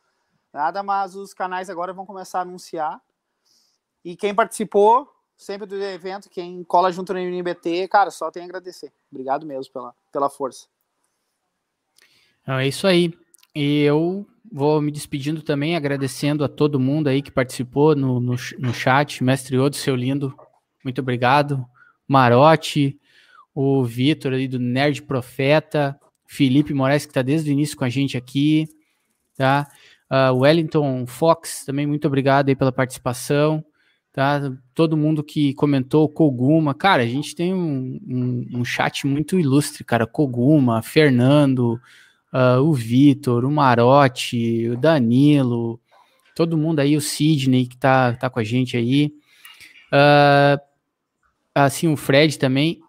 nada, 0.53 0.83
mas 0.83 1.15
os 1.15 1.35
canais 1.35 1.69
agora 1.69 1.93
vão 1.93 2.07
começar 2.07 2.39
a 2.39 2.43
anunciar, 2.43 3.01
e 4.05 4.17
quem 4.17 4.35
participou 4.35 5.13
sempre 5.37 5.67
do 5.67 5.77
evento, 5.77 6.29
quem 6.29 6.65
cola 6.65 6.91
junto 6.91 7.13
no 7.13 7.19
NBT, 7.19 7.87
cara, 7.89 8.11
só 8.11 8.31
tem 8.31 8.43
a 8.43 8.47
agradecer. 8.47 8.93
Obrigado 9.11 9.47
mesmo 9.47 9.73
pela, 9.73 9.95
pela 10.13 10.29
força. 10.29 10.67
É 12.47 12.67
isso 12.67 12.87
aí. 12.87 13.13
E 13.55 13.83
eu 13.83 14.27
vou 14.51 14.81
me 14.81 14.91
despedindo 14.91 15.43
também, 15.43 15.77
agradecendo 15.77 16.43
a 16.43 16.49
todo 16.49 16.81
mundo 16.81 17.09
aí 17.09 17.23
que 17.23 17.31
participou 17.31 17.95
no, 17.95 18.19
no, 18.19 18.35
no 18.59 18.75
chat. 18.75 19.23
Mestre 19.23 19.59
Odo, 19.59 19.77
seu 19.77 19.95
lindo, 19.95 20.35
muito 20.85 21.01
obrigado. 21.01 21.65
Marote, 22.07 22.99
o 23.55 23.85
Vitor 23.85 24.33
aí 24.33 24.49
do 24.49 24.59
Nerd 24.59 25.03
Profeta, 25.03 25.99
Felipe 26.27 26.75
Moraes, 26.75 27.05
que 27.05 27.11
está 27.11 27.23
desde 27.23 27.51
o 27.51 27.53
início 27.53 27.77
com 27.77 27.85
a 27.85 27.89
gente 27.89 28.17
aqui, 28.17 28.67
tá? 29.37 29.69
Uh, 30.11 30.39
Wellington 30.39 31.07
Fox, 31.07 31.65
também 31.65 31.87
muito 31.87 32.07
obrigado 32.07 32.49
aí 32.49 32.57
pela 32.57 32.73
participação 32.73 33.65
tá? 34.19 34.53
Todo 34.75 34.97
mundo 34.97 35.23
que 35.23 35.55
comentou 35.55 36.09
Koguma, 36.09 36.75
cara, 36.75 37.05
a 37.05 37.07
gente 37.07 37.37
tem 37.37 37.55
um, 37.55 38.01
um, 38.05 38.47
um 38.53 38.65
chat 38.65 39.07
muito 39.07 39.39
ilustre, 39.39 39.85
cara. 39.85 40.09
Koguma, 40.09 40.83
Fernando, 40.83 41.81
uh, 42.33 42.61
o 42.61 42.73
Vitor, 42.73 43.45
o 43.45 43.51
Marote, 43.53 44.71
o 44.71 44.77
Danilo, 44.77 45.81
todo 46.35 46.59
mundo 46.59 46.81
aí, 46.81 46.97
o 46.97 47.01
Sidney 47.01 47.67
que 47.67 47.77
tá, 47.77 48.13
tá 48.15 48.29
com 48.29 48.41
a 48.41 48.45
gente 48.45 48.77
aí. 48.77 49.13
Uh, 49.93 50.59
assim, 51.65 51.93
o 51.93 51.97
Fred 51.97 52.39
também. 52.39 52.81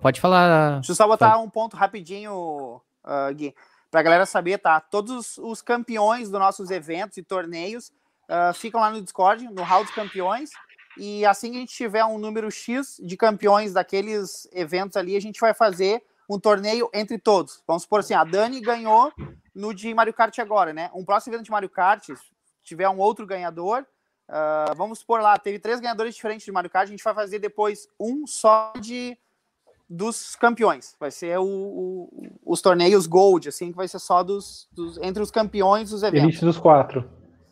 Pode 0.00 0.20
falar. 0.20 0.76
Deixa 0.76 0.92
eu 0.92 0.96
só 0.96 1.06
botar 1.06 1.38
um 1.38 1.50
ponto 1.50 1.76
rapidinho, 1.76 2.80
uh, 3.04 3.34
Gui, 3.34 3.54
pra 3.90 4.02
galera 4.02 4.24
saber, 4.24 4.58
tá? 4.58 4.80
Todos 4.80 5.36
os 5.38 5.60
campeões 5.60 6.30
dos 6.30 6.40
nossos 6.40 6.70
eventos 6.70 7.18
e 7.18 7.22
torneios 7.22 7.90
uh, 8.28 8.54
ficam 8.54 8.80
lá 8.80 8.90
no 8.90 9.02
Discord, 9.02 9.44
no 9.44 9.62
Hall 9.62 9.84
dos 9.84 9.94
Campeões. 9.94 10.50
E 10.98 11.26
assim 11.26 11.50
que 11.50 11.56
a 11.58 11.60
gente 11.60 11.74
tiver 11.74 12.04
um 12.04 12.18
número 12.18 12.50
X 12.50 12.96
de 13.04 13.16
campeões 13.16 13.74
daqueles 13.74 14.48
eventos 14.52 14.96
ali, 14.96 15.14
a 15.14 15.20
gente 15.20 15.38
vai 15.38 15.52
fazer 15.52 16.02
um 16.28 16.38
torneio 16.38 16.88
entre 16.92 17.18
todos. 17.18 17.62
Vamos 17.66 17.82
supor 17.82 18.00
assim, 18.00 18.14
a 18.14 18.24
Dani 18.24 18.60
ganhou 18.60 19.12
no 19.54 19.74
de 19.74 19.92
Mario 19.94 20.14
Kart 20.14 20.38
agora, 20.38 20.72
né? 20.72 20.90
Um 20.94 21.04
próximo 21.04 21.34
evento 21.34 21.44
de 21.44 21.50
Mario 21.50 21.68
Kart, 21.68 22.08
tiver 22.64 22.88
um 22.88 22.98
outro 22.98 23.26
ganhador, 23.26 23.86
uh, 24.28 24.74
vamos 24.76 25.00
supor 25.00 25.20
lá, 25.20 25.38
teve 25.38 25.58
três 25.58 25.80
ganhadores 25.80 26.14
diferentes 26.14 26.44
de 26.44 26.52
Mario 26.52 26.70
Kart, 26.70 26.86
a 26.86 26.90
gente 26.90 27.04
vai 27.04 27.14
fazer 27.14 27.38
depois 27.38 27.88
um 27.98 28.26
só 28.26 28.72
de 28.80 29.16
dos 29.88 30.34
campeões. 30.34 30.96
Vai 30.98 31.10
ser 31.10 31.38
o, 31.38 31.44
o, 31.44 32.30
os 32.44 32.60
torneios 32.60 33.06
Gold, 33.06 33.48
assim, 33.48 33.70
que 33.70 33.76
vai 33.76 33.86
ser 33.86 33.98
só 33.98 34.22
dos, 34.22 34.68
dos 34.72 34.98
entre 34.98 35.22
os 35.22 35.30
campeões 35.30 35.90
dos 35.90 36.02
eventos. 36.02 36.28
Elite 36.28 36.44
dos 36.44 36.58
quatro. 36.58 37.08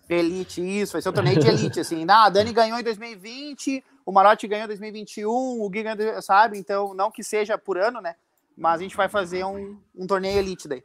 Elite, 0.08 0.60
isso, 0.60 0.92
vai 0.92 1.02
ser 1.02 1.08
o 1.08 1.12
torneio 1.12 1.38
de 1.38 1.48
Elite, 1.48 1.80
assim. 1.80 2.04
Ah, 2.08 2.24
a 2.24 2.28
Dani 2.28 2.52
ganhou 2.52 2.78
em 2.78 2.82
2020, 2.82 3.82
o 4.04 4.12
Marotti 4.12 4.46
ganhou 4.46 4.64
em 4.64 4.68
2021, 4.68 5.30
o 5.30 5.70
Gui 5.70 5.82
ganhou, 5.82 6.20
sabe? 6.20 6.58
Então, 6.58 6.92
não 6.92 7.10
que 7.10 7.22
seja 7.22 7.56
por 7.56 7.78
ano, 7.78 8.00
né? 8.00 8.14
Mas 8.56 8.80
a 8.80 8.82
gente 8.82 8.96
vai 8.96 9.08
fazer 9.08 9.44
um, 9.44 9.78
um 9.96 10.06
torneio 10.06 10.38
Elite 10.38 10.68
daí. 10.68 10.84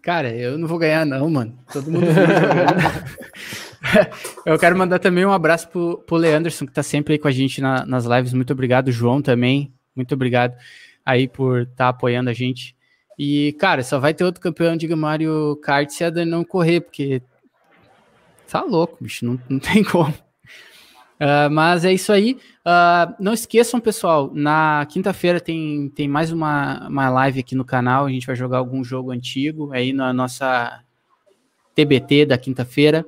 Cara, 0.00 0.34
eu 0.34 0.56
não 0.56 0.66
vou 0.66 0.78
ganhar, 0.78 1.04
não, 1.04 1.28
mano. 1.28 1.58
Todo 1.72 1.90
mundo 1.90 2.06
Eu 4.44 4.58
quero 4.58 4.76
mandar 4.76 4.98
também 4.98 5.24
um 5.24 5.32
abraço 5.32 5.68
pro, 5.68 5.98
pro 5.98 6.16
Leanderson, 6.16 6.66
que 6.66 6.72
tá 6.72 6.82
sempre 6.82 7.14
aí 7.14 7.18
com 7.18 7.28
a 7.28 7.32
gente 7.32 7.60
na, 7.60 7.84
nas 7.86 8.04
lives. 8.04 8.32
Muito 8.32 8.52
obrigado, 8.52 8.90
João, 8.90 9.22
também. 9.22 9.72
Muito 9.94 10.14
obrigado 10.14 10.54
aí 11.04 11.26
por 11.28 11.62
estar 11.62 11.74
tá 11.76 11.88
apoiando 11.88 12.30
a 12.30 12.32
gente. 12.32 12.76
E, 13.18 13.54
cara, 13.58 13.82
só 13.82 13.98
vai 13.98 14.14
ter 14.14 14.24
outro 14.24 14.40
campeão 14.40 14.76
de 14.76 14.88
Mario 14.94 15.56
Kart 15.62 15.90
se 15.90 16.04
a 16.04 16.10
Dani 16.10 16.30
não 16.30 16.44
correr, 16.44 16.80
porque 16.80 17.22
Tá 18.48 18.62
louco, 18.62 18.96
bicho, 19.00 19.26
não, 19.26 19.38
não 19.48 19.58
tem 19.60 19.84
como. 19.84 20.12
Uh, 21.20 21.50
mas 21.50 21.84
é 21.84 21.92
isso 21.92 22.12
aí. 22.12 22.38
Uh, 22.64 23.14
não 23.20 23.32
esqueçam, 23.32 23.80
pessoal, 23.80 24.30
na 24.32 24.86
quinta-feira 24.88 25.40
tem, 25.40 25.90
tem 25.90 26.08
mais 26.08 26.32
uma, 26.32 26.88
uma 26.88 27.10
live 27.10 27.40
aqui 27.40 27.54
no 27.54 27.64
canal. 27.64 28.06
A 28.06 28.10
gente 28.10 28.26
vai 28.26 28.36
jogar 28.36 28.58
algum 28.58 28.82
jogo 28.82 29.10
antigo 29.10 29.72
aí 29.72 29.92
na 29.92 30.12
nossa 30.12 30.82
TBT 31.74 32.24
da 32.24 32.38
quinta-feira. 32.38 33.04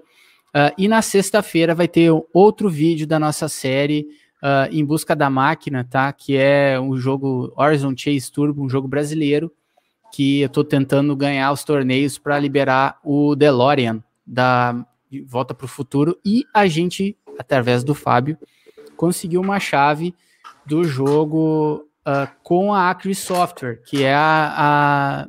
Uh, 0.50 0.74
e 0.76 0.88
na 0.88 1.00
sexta-feira 1.00 1.74
vai 1.74 1.86
ter 1.86 2.10
outro 2.32 2.68
vídeo 2.68 3.06
da 3.06 3.18
nossa 3.18 3.48
série 3.48 4.08
Em 4.72 4.84
Busca 4.84 5.14
da 5.14 5.28
Máquina, 5.28 5.86
tá? 5.88 6.12
Que 6.12 6.36
é 6.36 6.80
um 6.80 6.96
jogo 6.96 7.52
Horizon 7.56 7.94
Chase 7.96 8.32
Turbo, 8.32 8.64
um 8.64 8.68
jogo 8.70 8.88
brasileiro, 8.88 9.52
que 10.10 10.40
eu 10.40 10.48
tô 10.48 10.64
tentando 10.64 11.14
ganhar 11.14 11.52
os 11.52 11.62
torneios 11.62 12.18
para 12.18 12.38
liberar 12.38 12.98
o 13.04 13.36
DeLorean 13.36 14.02
da 14.26 14.84
Volta 15.26 15.54
para 15.54 15.64
o 15.64 15.68
Futuro 15.68 16.18
e 16.24 16.44
a 16.54 16.66
gente, 16.66 17.16
através 17.38 17.82
do 17.82 17.94
Fábio, 17.94 18.38
conseguiu 18.96 19.40
uma 19.40 19.58
chave 19.58 20.14
do 20.64 20.84
jogo 20.84 21.86
uh, 22.06 22.30
com 22.42 22.72
a 22.72 22.90
Acre 22.90 23.14
Software, 23.14 23.82
que 23.84 24.04
é 24.04 24.14
a, 24.14 24.54
a, 24.56 25.28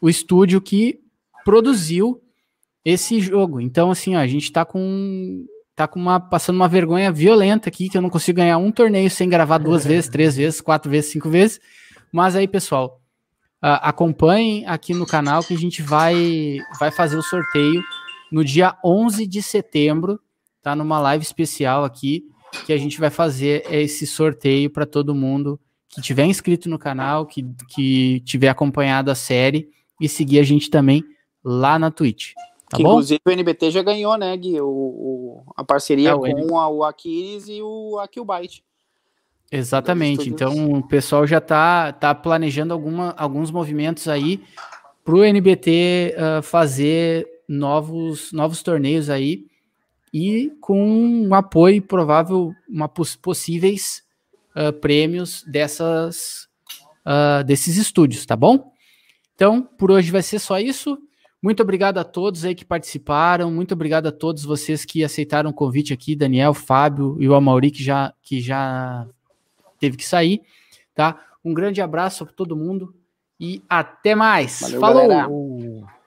o 0.00 0.08
estúdio 0.08 0.60
que 0.60 1.00
produziu 1.44 2.21
esse 2.84 3.20
jogo. 3.20 3.60
Então, 3.60 3.90
assim, 3.90 4.16
ó, 4.16 4.18
a 4.18 4.26
gente 4.26 4.50
tá 4.52 4.64
com 4.64 5.44
tá 5.74 5.88
com 5.88 5.98
uma 5.98 6.20
passando 6.20 6.56
uma 6.56 6.68
vergonha 6.68 7.10
violenta 7.10 7.68
aqui 7.68 7.88
que 7.88 7.96
eu 7.96 8.02
não 8.02 8.10
consigo 8.10 8.36
ganhar 8.36 8.58
um 8.58 8.70
torneio 8.70 9.10
sem 9.10 9.28
gravar 9.28 9.58
duas 9.58 9.84
vezes, 9.86 10.10
três 10.10 10.36
vezes, 10.36 10.60
quatro 10.60 10.90
vezes, 10.90 11.10
cinco 11.10 11.30
vezes. 11.30 11.60
Mas 12.12 12.36
aí, 12.36 12.46
pessoal, 12.46 13.00
uh, 13.62 13.80
acompanhem 13.80 14.66
aqui 14.66 14.92
no 14.92 15.06
canal 15.06 15.42
que 15.42 15.54
a 15.54 15.58
gente 15.58 15.82
vai 15.82 16.58
vai 16.78 16.90
fazer 16.90 17.16
o 17.16 17.22
sorteio 17.22 17.82
no 18.30 18.44
dia 18.44 18.76
11 18.84 19.26
de 19.26 19.42
setembro, 19.42 20.18
tá 20.62 20.74
numa 20.74 20.98
live 21.00 21.22
especial 21.22 21.84
aqui 21.84 22.24
que 22.66 22.72
a 22.72 22.76
gente 22.76 23.00
vai 23.00 23.10
fazer 23.10 23.64
esse 23.70 24.06
sorteio 24.06 24.70
para 24.70 24.86
todo 24.86 25.14
mundo 25.14 25.58
que 25.88 26.00
tiver 26.00 26.24
inscrito 26.24 26.68
no 26.68 26.78
canal, 26.78 27.26
que, 27.26 27.44
que 27.68 28.20
tiver 28.20 28.48
acompanhado 28.48 29.10
a 29.10 29.14
série 29.14 29.68
e 30.00 30.08
seguir 30.08 30.38
a 30.38 30.42
gente 30.42 30.70
também 30.70 31.04
lá 31.44 31.78
na 31.78 31.90
Twitch. 31.90 32.32
Tá 32.72 32.78
que, 32.78 32.82
bom? 32.82 32.92
Inclusive 32.92 33.20
o 33.26 33.30
NBT 33.30 33.70
já 33.70 33.82
ganhou, 33.82 34.16
né, 34.16 34.34
Gui? 34.34 34.58
O, 34.62 34.66
o 34.66 35.42
a 35.54 35.62
parceria 35.62 36.08
é, 36.08 36.14
o 36.14 36.20
com 36.20 36.58
a, 36.58 36.68
o 36.70 36.82
Aquiles 36.82 37.46
e 37.46 37.60
o 37.60 37.98
Aquilbyte. 37.98 38.64
Exatamente. 39.50 40.30
Então 40.30 40.72
o 40.72 40.82
pessoal 40.88 41.26
já 41.26 41.38
tá, 41.38 41.92
tá 41.92 42.14
planejando 42.14 42.72
alguma, 42.72 43.10
alguns 43.10 43.50
movimentos 43.50 44.08
aí 44.08 44.42
para 45.04 45.14
o 45.14 45.22
NBT 45.22 46.16
uh, 46.16 46.42
fazer 46.42 47.28
novos, 47.46 48.32
novos 48.32 48.62
torneios 48.62 49.10
aí 49.10 49.44
e 50.10 50.50
com 50.58 50.82
um 50.82 51.34
apoio 51.34 51.82
provável, 51.82 52.54
uma 52.66 52.88
poss 52.88 53.14
possíveis 53.14 54.02
uh, 54.56 54.72
prêmios 54.72 55.44
dessas 55.46 56.48
uh, 57.06 57.44
desses 57.44 57.76
estúdios, 57.76 58.24
tá 58.24 58.34
bom? 58.34 58.72
Então, 59.34 59.62
por 59.62 59.90
hoje 59.90 60.10
vai 60.10 60.22
ser 60.22 60.38
só 60.38 60.58
isso. 60.58 60.96
Muito 61.42 61.60
obrigado 61.60 61.98
a 61.98 62.04
todos 62.04 62.44
aí 62.44 62.54
que 62.54 62.64
participaram. 62.64 63.50
Muito 63.50 63.72
obrigado 63.72 64.06
a 64.06 64.12
todos 64.12 64.44
vocês 64.44 64.84
que 64.84 65.02
aceitaram 65.02 65.50
o 65.50 65.54
convite 65.54 65.92
aqui, 65.92 66.14
Daniel, 66.14 66.54
Fábio 66.54 67.16
e 67.18 67.28
o 67.28 67.34
Amauri, 67.34 67.72
que 67.72 67.82
já, 67.82 68.14
que 68.22 68.40
já 68.40 69.08
teve 69.80 69.96
que 69.96 70.06
sair, 70.06 70.40
tá? 70.94 71.18
Um 71.44 71.52
grande 71.52 71.80
abraço 71.80 72.24
para 72.24 72.34
todo 72.34 72.56
mundo 72.56 72.94
e 73.40 73.60
até 73.68 74.14
mais. 74.14 74.60
Valeu, 74.60 74.80
Falou! 74.80 75.08
Galera. 75.08 76.01